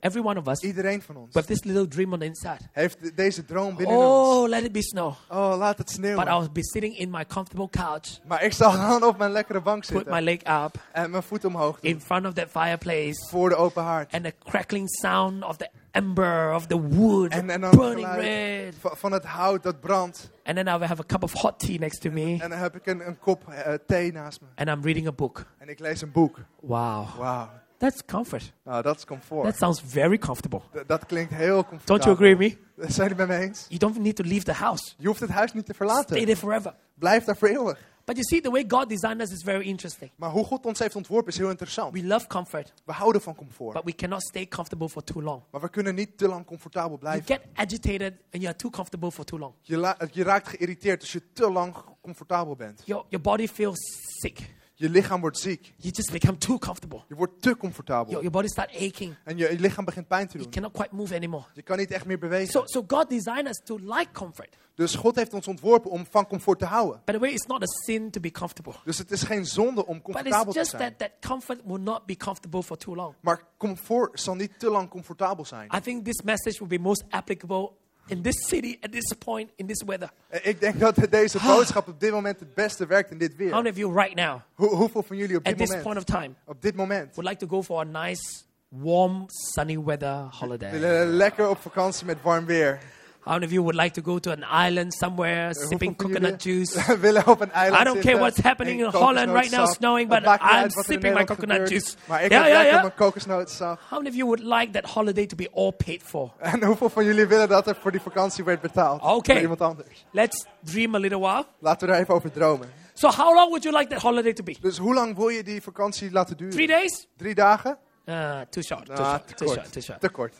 every 0.00 0.22
one 0.24 0.38
of 0.40 0.46
us, 0.48 0.60
Iedereen 0.60 1.02
van 1.02 1.16
ons 1.16 1.34
with 1.34 1.46
this 1.46 1.64
little 1.64 1.88
dream 1.88 2.12
on 2.12 2.18
the 2.18 2.24
inside. 2.24 2.58
heeft 2.72 3.02
de- 3.02 3.14
deze 3.14 3.44
droom 3.44 3.76
binnen 3.76 3.96
ons. 3.96 4.06
Oh, 4.06 4.48
let 4.48 4.64
it 4.64 4.72
be 4.72 4.82
snow. 4.82 5.14
Oh, 5.30 5.54
laat 5.58 5.68
het 5.78 5.86
But 5.86 5.90
sneeuwen. 5.90 6.26
I'll 6.26 6.48
be 6.52 6.64
sitting 6.64 6.98
in 6.98 7.10
my 7.10 7.26
comfortable 7.26 7.68
couch, 7.70 8.18
Maar 8.26 8.42
ik 8.42 8.52
zal 8.52 8.70
gewoon 8.70 9.04
op 9.04 9.18
mijn 9.18 9.30
lekkere 9.32 9.60
bank 9.60 9.80
put 9.86 9.90
my 9.92 9.96
zitten. 9.98 10.22
leg 10.22 10.64
up 10.64 10.74
En 10.92 11.10
mijn 11.10 11.22
voet 11.22 11.44
omhoog 11.44 11.80
doen. 11.80 11.90
in 11.90 12.00
front 12.00 12.26
of 12.26 12.32
that 12.32 12.48
fireplace, 12.50 13.28
Voor 13.28 13.48
de 13.48 13.56
open 13.56 13.82
haard. 13.82 14.12
and 14.12 14.24
the 14.24 14.34
crackling 14.44 14.88
sound 14.90 15.44
of 15.44 15.56
the 15.56 15.68
ember 15.90 16.54
of 16.54 16.66
the 16.66 16.80
wood 16.80 17.32
En, 17.32 17.50
en 17.50 17.60
dan 17.60 17.70
burning 17.76 18.14
red. 18.14 18.74
van, 18.80 19.12
het 19.12 19.24
hout 19.24 19.62
dat 19.62 19.80
brandt. 19.80 20.30
And 20.44 20.56
then 20.56 20.66
I 20.74 20.78
will 20.78 20.86
have 20.88 21.00
a 21.00 21.04
cup 21.06 21.22
of 21.22 21.32
hot 21.32 21.58
tea 21.58 21.78
next 21.78 22.00
to 22.00 22.10
me, 22.10 22.36
En 22.40 22.50
dan 22.50 22.58
heb 22.58 22.76
ik 22.76 22.86
een, 22.86 23.06
een 23.06 23.18
kop 23.18 23.48
eh, 23.48 23.74
thee 23.86 24.12
naast 24.12 24.40
me. 24.40 24.46
and 24.54 24.68
I'm 24.68 24.82
reading 24.84 25.06
a 25.06 25.12
book. 25.12 25.44
En 25.58 25.68
ik 25.68 25.78
lees 25.78 26.00
een 26.02 26.12
boek. 26.12 26.38
Wow, 26.60 27.06
Wauw. 27.18 27.48
That's 27.80 28.04
comfort. 28.04 28.52
Nou, 28.64 28.82
dat 28.82 28.96
is 28.96 29.04
comfort. 29.04 29.42
That 29.44 29.56
sounds 29.56 29.80
very 29.86 30.18
comfortable. 30.18 30.60
D- 30.72 30.88
dat 30.88 31.06
klinkt 31.06 31.32
heel 31.34 31.64
comfortabel. 31.64 31.84
Don't 31.86 32.04
you 32.04 32.14
agree 32.14 32.36
with 32.36 32.58
me? 32.76 32.84
Zijn 32.92 33.08
jullie 33.08 33.08
het 33.22 33.28
met 33.28 33.38
me 33.38 33.44
eens? 33.46 33.64
You 33.68 33.78
don't 33.78 33.98
need 33.98 34.16
to 34.16 34.24
leave 34.24 34.44
the 34.44 34.52
house. 34.52 34.92
Je 34.98 35.06
hoeft 35.06 35.20
het 35.20 35.30
huis 35.30 35.52
niet 35.52 35.66
te 35.66 35.72
Stay 35.74 35.86
verlaten. 35.86 36.16
there 36.24 36.36
forever. 36.36 36.74
Blijf 36.94 37.24
daar 37.24 37.36
voor 37.36 37.48
eeuwig. 37.48 37.88
But 38.04 38.16
you 38.18 38.28
see, 38.28 38.40
the 38.40 38.50
way 38.50 38.64
God 38.68 38.88
designed 38.88 39.20
us 39.20 39.30
is 39.30 39.42
very 39.42 39.64
interesting. 39.66 40.10
Maar 40.16 40.30
hoe 40.30 40.44
God 40.44 40.66
ons 40.66 40.78
heeft 40.78 40.96
ontworpen 40.96 41.32
is 41.32 41.38
heel 41.38 41.50
interessant. 41.50 41.92
We 41.92 42.04
love 42.06 42.26
comfort, 42.26 42.72
We 42.84 42.92
houden 42.92 43.22
van 43.22 43.34
comfort. 43.34 43.72
but 43.72 43.84
we 43.84 43.94
cannot 43.94 44.22
stay 44.22 44.48
comfortable 44.48 44.88
for 44.88 45.02
too 45.04 45.22
long. 45.22 45.42
Maar 45.50 45.60
we 45.60 45.68
kunnen 45.70 45.94
niet 45.94 46.18
te 46.18 46.28
lang 46.28 46.46
comfortabel 46.46 46.88
You 46.88 47.00
blijven. 47.00 47.24
get 47.26 47.40
agitated 47.54 48.12
and 48.12 48.42
you 48.42 48.46
are 48.46 48.56
too 48.56 48.70
comfortable 48.70 49.10
for 49.10 49.24
too 49.24 49.38
long. 49.38 49.52
Je, 49.60 49.94
je 50.12 50.22
raakt 50.22 50.48
geïrriteerd 50.48 51.00
als 51.00 51.12
je 51.12 51.32
te 51.32 51.50
lang 51.50 51.74
comfortabel 52.00 52.56
bent. 52.56 52.82
Your, 52.84 53.04
your 53.08 53.24
body 53.24 53.46
feels 53.48 53.78
sick. 54.20 54.54
Je 54.80 54.88
lichaam 54.90 55.20
wordt 55.20 55.38
ziek. 55.38 55.72
You 55.76 55.92
just 55.94 56.10
become 56.12 56.38
too 56.38 56.58
comfortable. 56.58 57.02
Je 57.08 57.14
wordt 57.14 57.32
te 57.32 57.48
Your, 57.48 57.58
comfortabel. 57.58 58.12
your 58.12 58.30
body 58.30 58.46
start 58.48 58.70
aching. 58.74 59.14
En 59.24 59.36
je, 59.36 59.50
je 59.50 59.58
lichaam 59.60 59.84
begint 59.84 60.08
pijn 60.08 60.26
te 60.26 60.32
You 60.38 60.42
doen. 60.42 60.52
cannot 60.52 60.72
quite 60.72 60.94
move 60.94 61.14
anymore. 61.14 61.44
Je 61.54 61.62
kan 61.62 61.78
niet 61.78 61.90
echt 61.90 62.04
meer 62.06 62.18
bewegen. 62.18 62.50
So, 62.52 62.62
so 62.64 62.84
God 62.86 63.08
designed 63.08 63.46
us 63.48 63.60
to 63.64 63.76
like 63.82 64.06
comfort. 64.12 64.56
Dus 64.74 64.94
God 64.94 65.16
heeft 65.16 65.34
ons 65.34 65.46
ontworpen 65.48 65.90
om 65.90 66.06
van 66.10 66.26
comfort 66.26 66.58
te 66.58 66.64
houden. 66.64 67.02
By 67.04 67.12
the 67.12 67.18
way, 67.18 67.30
it's 67.30 67.46
not 67.46 67.62
a 67.62 67.66
sin 67.84 68.10
to 68.10 68.20
be 68.20 68.30
comfortable. 68.30 68.74
Dus 68.84 68.98
het 68.98 69.10
is 69.10 69.22
geen 69.22 69.46
zonde 69.46 69.86
om 69.86 69.94
But 69.94 70.02
comfortabel 70.02 70.40
it's 70.44 70.52
te 70.52 70.58
just 70.58 70.70
zijn. 70.70 70.94
that 70.96 70.98
that 70.98 71.30
comfort 71.30 71.60
will 71.64 71.80
not 71.80 72.06
be 72.06 72.16
comfortable 72.16 72.62
for 72.62 72.76
too 72.76 72.94
long. 72.94 73.14
Maar 73.20 73.42
comfort 73.56 74.20
zal 74.20 74.34
niet 74.34 74.58
te 74.58 74.70
lang 74.70 74.88
comfortabel 74.88 75.44
zijn. 75.44 75.70
I 75.76 75.80
think 75.80 76.04
this 76.04 76.22
message 76.22 76.58
will 76.58 76.68
be 76.68 76.78
most 76.78 77.04
applicable 77.08 77.70
in 78.10 78.22
this 78.22 78.48
city 78.48 78.76
at 78.80 78.92
this 78.92 79.14
point 79.18 79.50
in 79.56 79.66
this 79.66 79.82
weather. 79.86 80.10
Eh, 80.28 80.46
Ik 80.46 80.60
denk 80.60 80.80
dat 80.80 80.96
deze 81.10 81.38
boodschap 81.46 81.88
op 81.88 82.00
dit 82.00 82.10
moment 82.10 82.40
het 82.40 82.54
beste 82.54 82.86
werkt 82.86 83.10
in 83.10 83.18
dit 83.18 83.30
How 83.30 83.38
weer. 83.38 83.50
many 83.50 83.68
of 83.68 83.76
you 83.76 83.92
right 83.94 84.14
now, 84.14 84.40
Hoe- 84.54 84.74
hoeveel 84.74 85.02
van 85.02 85.16
jullie 85.16 85.36
op 85.36 85.46
at 85.46 85.50
dit 85.50 85.58
this 85.58 85.68
point 85.68 85.84
moment, 85.84 86.08
of 86.10 86.14
time, 86.20 86.34
op 86.44 86.62
dit 86.62 86.74
moment 86.76 87.14
would 87.14 87.30
like 87.30 87.46
to 87.46 87.56
go 87.56 87.62
for 87.62 87.80
a 87.80 87.84
nice, 88.06 88.22
warm, 88.68 89.24
sunny 89.28 89.78
weather 89.84 90.26
holiday? 90.30 90.70
willen 90.70 91.06
lekker 91.06 91.48
op 91.48 91.58
vakantie 91.60 92.06
met 92.06 92.16
warm 92.22 92.44
weer? 92.46 92.78
How 93.22 93.32
many 93.32 93.44
of 93.46 93.52
you 93.52 93.62
would 93.62 93.74
like 93.74 93.94
to 93.94 94.02
go 94.02 94.18
to 94.18 94.30
an 94.30 94.44
island 94.66 94.94
somewhere, 94.94 95.54
sipping 95.54 95.96
coconut 95.96 96.42
juice? 96.42 96.80
willen 97.00 97.26
op 97.26 97.40
een 97.40 97.50
eiland 97.52 97.80
I 97.80 97.84
don't 97.84 98.00
care 98.00 98.18
what's 98.18 98.38
happening 98.42 98.80
in 98.80 98.86
Holland 98.90 99.30
right 99.32 99.50
now, 99.50 99.66
snowing, 99.66 100.08
but 100.08 100.18
I'm 100.22 100.38
uit 100.40 100.74
wat 100.74 100.84
er 100.86 100.92
in 100.92 101.00
sipping 101.00 101.14
my 101.14 101.24
coconut 101.24 101.68
juice. 101.68 101.94
Maar 102.08 102.22
ik 102.24 102.30
Yeah, 102.30 102.46
yeah, 102.46 102.62
yeah. 102.62 102.80
mijn 102.82 102.94
kokosnootsap. 102.94 103.80
How 103.88 103.98
many 103.98 104.08
of 104.08 104.14
you 104.14 104.26
would 104.26 104.42
like 104.60 104.70
that 104.72 104.84
holiday 104.90 105.26
to 105.26 105.36
be 105.36 105.48
all 105.54 105.72
paid 105.72 106.02
for? 106.02 106.32
En 106.38 106.64
hoeveel 106.64 106.88
van 106.90 107.04
jullie 107.04 107.26
willen 107.26 107.48
dat 107.48 107.66
er 107.66 107.76
voor 107.80 107.90
die 107.90 108.00
vakantie 108.00 108.44
werd 108.44 108.60
betaald? 108.60 109.02
Oké. 109.02 109.32
Door 109.32 109.42
iemand 109.42 109.60
anders. 109.60 110.04
Let's 110.12 110.46
dream 110.64 110.94
a 110.94 110.98
little 110.98 111.18
while. 111.20 111.44
Laten 111.58 111.86
we 111.86 111.92
daar 111.92 112.02
even 112.02 112.14
over 112.14 112.30
dromen. 112.32 112.68
So, 112.94 113.08
how 113.08 113.34
long 113.34 113.48
would 113.48 113.62
you 113.62 113.76
like 113.76 113.90
that 113.90 114.02
holiday 114.02 114.32
to 114.32 114.42
be? 114.42 114.56
Dus 114.60 114.78
hoe 114.78 114.94
lang 114.94 115.16
wil 115.16 115.28
je 115.28 115.42
die 115.42 115.62
vakantie 115.62 116.10
laten 116.12 116.36
duren? 116.36 116.52
Three 116.54 116.66
days? 116.66 117.06
Drie 117.16 117.34
dagen? 117.34 117.78
Uh, 118.06 118.40
too 118.50 118.62
short. 118.62 118.86
Too 118.86 118.94
Ah, 119.04 119.08
short. 119.10 119.36
Too 119.36 119.48
short. 119.48 119.72
Too 119.72 119.82
short. 119.82 120.00
Te 120.00 120.08
kort. 120.08 120.34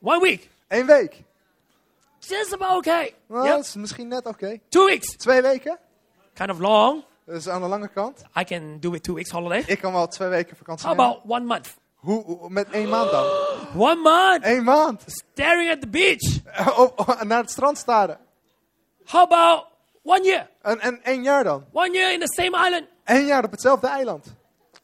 One 0.00 0.20
week. 0.20 0.48
Eén 0.68 0.86
week. 0.86 1.22
Just 2.18 2.52
about 2.52 2.76
okay. 2.76 3.14
Nou, 3.28 3.44
Yep. 3.46 3.56
Dat 3.56 3.64
is 3.64 3.74
misschien 3.74 4.08
net 4.08 4.26
oké. 4.26 4.58
Two 4.68 4.84
weeks. 4.86 5.16
Twee 5.16 5.42
weken? 5.42 5.78
Kind 6.34 6.50
of 6.50 6.58
long. 6.58 7.04
Dat 7.26 7.36
is 7.36 7.48
aan 7.48 7.60
de 7.62 7.68
lange 7.68 7.88
kant. 7.88 8.22
I 8.40 8.44
can 8.44 8.76
do 8.80 8.92
it 8.92 9.02
two 9.02 9.14
weeks 9.14 9.30
holiday. 9.30 9.62
Ik 9.66 9.78
kan 9.80 9.92
wel 9.92 10.06
twee 10.08 10.28
weken 10.28 10.56
vakantie 10.56 10.86
How 10.88 10.96
nemen. 10.96 11.12
about 11.12 11.30
one 11.30 11.44
month? 11.44 11.74
Hoe, 11.94 12.24
hoe- 12.24 12.50
met 12.50 12.70
één 12.70 12.88
maand 12.88 13.10
dan? 13.10 13.24
One 13.90 13.94
month. 14.00 14.44
Eén 14.44 14.64
maand. 14.64 15.02
Staring 15.06 15.70
at 15.70 15.80
the 15.80 15.88
beach. 15.88 16.42
Naar 17.28 17.40
het 17.40 17.50
strand 17.50 17.78
staren. 17.78 18.18
How 19.04 19.22
about 19.22 19.64
one 20.02 20.22
year? 20.24 20.48
En, 20.62 20.80
en 20.80 21.00
één 21.02 21.22
jaar 21.22 21.44
dan? 21.44 21.64
One 21.72 21.90
year 21.92 22.12
in 22.12 22.20
the 22.20 22.32
same 22.42 22.66
island. 22.66 22.84
Eén 23.04 23.26
jaar 23.26 23.44
op 23.44 23.50
hetzelfde 23.50 23.86
eiland. 23.86 24.34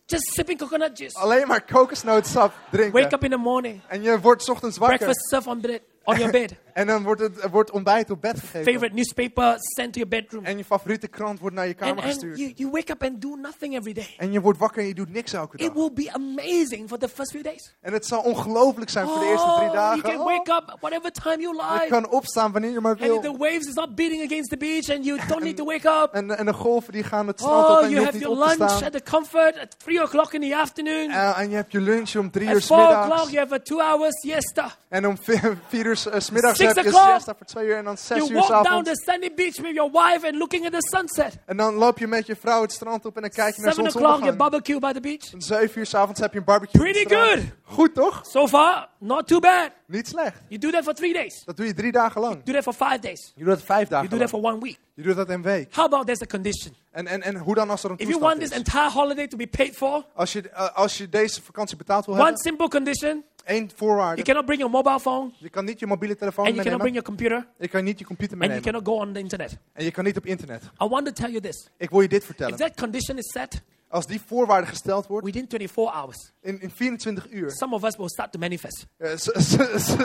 Just 0.06 0.32
sipping 0.32 0.58
coconut 0.58 0.98
juice. 0.98 1.18
Alleen 1.18 1.46
maar 1.46 1.64
kokosnootsap 1.64 2.52
drinken. 2.70 3.00
Wake 3.02 3.14
up 3.14 3.24
in 3.24 3.30
the 3.30 3.36
morning. 3.36 3.80
En 3.88 4.02
je 4.02 4.20
wordt 4.20 4.42
's 4.42 4.48
ochtends 4.48 4.78
wakker. 4.78 4.96
Breakfast 4.98 5.28
served 5.28 5.46
on, 5.48 5.60
bed, 5.60 5.80
on 6.04 6.16
your 6.16 6.30
bed. 6.32 6.54
En 6.72 6.86
dan 6.86 7.02
wordt 7.02 7.20
het 7.20 7.50
wordt 7.50 7.70
ontbijt 7.70 8.10
op 8.10 8.20
bed 8.20 8.40
gegeven. 8.40 8.72
Favorite 8.72 8.94
newspaper 8.94 9.54
sent 9.58 9.92
to 9.92 10.00
your 10.00 10.08
bedroom. 10.08 10.44
En 10.44 10.56
je 10.58 10.64
favoriete 10.64 11.08
krant 11.08 11.38
wordt 11.40 11.56
naar 11.56 11.66
je 11.66 11.70
And, 11.78 11.80
kamer 11.80 12.02
and 12.04 12.12
gestuurd. 12.12 12.38
you, 12.38 12.52
you 12.54 12.70
wake 12.70 12.92
up 12.92 13.02
and 13.02 13.20
do 13.22 13.28
nothing 13.36 13.76
every 13.76 13.92
day. 13.92 14.14
En 14.18 14.32
je 14.32 14.40
wordt 14.40 14.58
wakker 14.58 14.82
en 14.82 14.88
je 14.88 14.94
doet 14.94 15.12
niks 15.12 15.32
elke 15.32 15.56
It 15.56 15.66
dag. 15.66 15.72
will 15.74 15.90
be 15.94 16.12
amazing 16.12 16.88
for 16.88 16.98
the 16.98 17.08
first 17.08 17.30
few 17.30 17.42
days. 17.44 17.74
En 17.80 17.92
het 17.92 18.06
zal 18.06 18.20
ongelooflijk 18.20 18.90
zijn 18.90 19.06
voor 19.06 19.18
de 19.18 19.26
eerste 19.26 19.52
drie 19.56 19.68
Oh, 19.68 19.72
dagen. 19.74 19.98
you 20.00 20.12
can 20.16 20.20
Oh, 20.20 20.36
wake 20.36 20.50
up 20.52 20.76
whatever 20.80 21.10
time 21.12 21.36
you 21.42 21.56
je 21.56 21.62
like. 21.72 21.86
kan 21.88 22.08
opstaan 22.10 22.52
wanneer 22.52 22.70
je 22.70 22.80
maar 22.80 22.92
And 22.92 23.00
if 23.00 23.14
the 23.14 23.20
wil. 23.20 23.36
waves 23.38 23.66
is 23.66 23.74
not 23.74 23.94
beating 23.94 24.24
against 24.24 24.50
the 24.50 24.56
beach 24.56 24.90
and 24.90 25.04
you 25.04 25.20
don't 25.28 25.42
need 25.42 25.56
to 25.56 25.64
wake 25.64 25.88
up. 26.02 26.08
En, 26.12 26.38
en 26.38 26.46
de 26.46 26.52
golven 26.52 26.92
die 26.92 27.02
gaan 27.04 27.26
het 27.26 27.40
strand 27.40 27.64
op 27.64 27.70
Oh, 27.76 27.82
en 27.82 27.88
je 27.88 27.94
you 27.94 28.04
hoeft 28.04 28.04
have 28.04 28.16
niet 28.16 28.22
your 28.26 28.42
op 28.42 28.50
te 28.52 28.58
lunch 28.58 28.70
staan. 28.70 28.84
at 28.86 28.92
the 28.92 29.10
comfort 29.10 29.58
at 29.58 29.78
3 29.78 30.02
o'clock 30.02 30.32
in 30.32 30.40
the 30.40 30.56
afternoon. 30.56 31.10
En, 31.10 31.34
en 31.34 31.50
je 31.50 31.56
hebt 31.56 31.72
je 31.72 31.80
lunch 31.80 32.14
om 32.16 32.30
drie 32.30 32.48
uur 32.48 32.54
At 32.56 32.62
s 32.62 32.66
4 32.66 32.76
o'clock, 32.78 33.00
middags. 33.00 33.30
you 33.30 33.38
have 33.38 33.54
a 33.54 33.58
two 33.62 33.78
hour 33.80 34.06
siesta. 34.10 34.70
En 34.88 35.06
om 35.06 35.16
vier, 35.68 35.86
uur 35.86 35.96
s- 35.96 36.06
eh, 36.06 36.20
s 36.20 36.30
middags 36.30 36.58
Six 36.68 36.86
o'clock. 36.86 37.10
siesta 37.12 37.34
voor 37.36 37.46
twee 37.46 37.66
uur. 37.66 37.76
En 37.76 37.84
dan 37.84 37.98
zes 37.98 38.16
You 38.16 38.30
uur 38.30 38.36
walk 38.36 38.64
s 38.66 38.68
down 38.68 38.82
the 38.82 39.02
sandy 39.06 39.30
beach 39.34 39.56
with 39.56 39.74
your 39.74 39.90
wife 39.92 40.26
and 40.26 40.34
looking 40.34 40.66
at 40.66 40.72
the 40.72 40.96
sunset. 40.96 41.38
En 41.46 41.56
dan 41.56 41.74
loop 41.74 41.98
je 41.98 42.06
met 42.06 42.26
je 42.26 42.36
vrouw 42.36 42.62
het 42.62 42.72
strand 42.72 43.04
op 43.06 43.16
en 43.16 43.22
dan 43.22 43.30
kijk 43.30 43.56
je 43.56 43.62
naar 43.62 43.72
7 43.72 43.88
o'clock, 43.88 44.02
you 44.02 44.18
zonsondergang. 44.22 44.50
barbecue 44.50 44.78
by 44.78 44.92
the 44.92 45.00
beach. 45.00 45.32
En 45.32 45.42
zeven 45.42 45.78
uur 45.78 45.86
s 45.86 45.94
avonds 45.94 46.20
heb 46.20 46.32
je 46.32 46.38
een 46.38 46.44
barbecue. 46.44 46.80
Pretty 46.80 47.14
good. 47.14 47.38
Goed 47.62 47.94
toch? 47.94 48.20
So 48.26 48.46
far, 48.48 48.88
not 48.98 49.26
too 49.26 49.38
bad. 49.40 49.70
Niet 49.86 50.08
slecht. 50.08 50.40
You 50.48 50.60
do 50.60 50.70
that 50.70 50.84
for 50.84 50.94
three 50.94 51.12
days. 51.12 51.42
Dat 51.44 51.56
doe 51.56 51.66
je 51.66 51.74
drie 51.74 51.92
dagen 51.92 52.20
lang. 52.20 52.42
Do 52.44 52.52
that 52.52 52.62
for 52.62 52.72
five 52.72 52.98
days. 52.98 53.32
Je 53.34 53.44
doet 53.44 53.54
dat 53.54 53.62
vijf 53.62 53.88
dagen 53.88 54.08
You 54.08 54.18
do 54.18 54.26
that 54.26 54.40
for 54.40 54.50
one 54.52 54.60
week. 54.60 54.78
Je 54.94 55.02
doet 55.02 55.16
dat 55.16 55.28
een 55.28 55.42
week. 55.42 55.74
How 55.74 55.84
about 55.84 56.06
there's 56.06 56.22
a 56.22 56.26
condition? 56.26 56.74
En, 56.90 57.06
en, 57.06 57.22
en 57.22 57.36
hoe 57.36 57.54
dan 57.54 57.70
als 57.70 57.84
er 57.84 57.90
een 57.90 57.98
If 57.98 58.08
you 58.08 58.20
want 58.20 58.40
toestand 58.40 58.50
this 58.64 58.72
is? 58.72 58.74
entire 58.74 59.00
holiday 59.00 59.26
to 59.26 59.36
be 59.36 59.46
paid 59.46 59.76
for, 59.76 60.04
Als 60.14 60.32
je, 60.32 60.48
eh, 60.50 60.76
als 60.76 60.98
je 60.98 61.08
deze 61.08 61.42
vakantie 61.42 61.76
betaald 61.76 62.04
wil 62.06 62.14
one 62.14 62.22
hebben, 62.24 62.40
simple 62.42 62.68
condition 62.68 63.24
you 63.46 63.68
voorwaarde. 63.76 64.22
cannot 64.22 64.44
bring 64.46 64.60
your 64.60 64.74
mobile 64.74 65.00
phone 65.00 65.30
Je 65.38 65.48
kan 65.50 65.64
niet 65.64 65.78
je 65.78 65.86
mobiele 65.86 66.16
telefoon 66.16 66.46
and 66.46 66.54
you 66.54 66.64
cannot 66.68 66.80
bring 66.82 66.94
meenemen. 66.94 67.16
your 67.28 67.38
computer 67.38 67.66
Je 67.66 67.68
kan 67.68 67.84
niet 67.84 67.98
je 67.98 68.04
computer 68.04 68.36
and 68.36 68.44
you 68.44 68.52
meenemen. 68.62 68.82
cannot 68.82 69.00
go 69.00 69.06
on 69.06 69.12
the 69.12 69.18
internet. 69.20 69.58
En 69.72 69.84
je 69.84 69.90
kan 69.90 70.04
niet 70.04 70.16
op 70.16 70.26
internet. 70.26 70.62
I 70.82 70.86
want 70.88 71.06
to 71.06 71.12
tell 71.12 71.30
you 71.30 71.40
this. 71.40 71.68
Ik 71.76 71.90
wil 71.90 72.00
je 72.00 72.08
dit 72.08 72.20
If 72.20 72.26
vertellen. 72.26 72.56
that 72.58 72.74
condition 72.76 73.18
is 73.18 73.30
set 73.32 73.62
Als 73.88 74.06
die 74.06 74.20
voorwaarde 74.26 74.66
gesteld 74.66 75.06
wordt, 75.06 75.24
within 75.26 75.46
24 75.48 75.92
hours, 75.94 76.32
in, 76.40 76.60
in 76.60 76.70
24 76.70 77.30
uur, 77.30 77.50
some 77.50 77.74
of 77.74 77.84
us 77.84 77.96
will 77.96 78.08
start 78.08 78.32
to 78.32 78.38
manifest. 78.38 78.86
eh, 78.96 79.10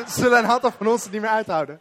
zullen 0.07 0.37
een 0.37 0.45
aantal 0.45 0.71
van 0.71 0.87
ons 0.87 1.03
het 1.03 1.11
niet 1.11 1.21
meer 1.21 1.29
uithouden. 1.29 1.79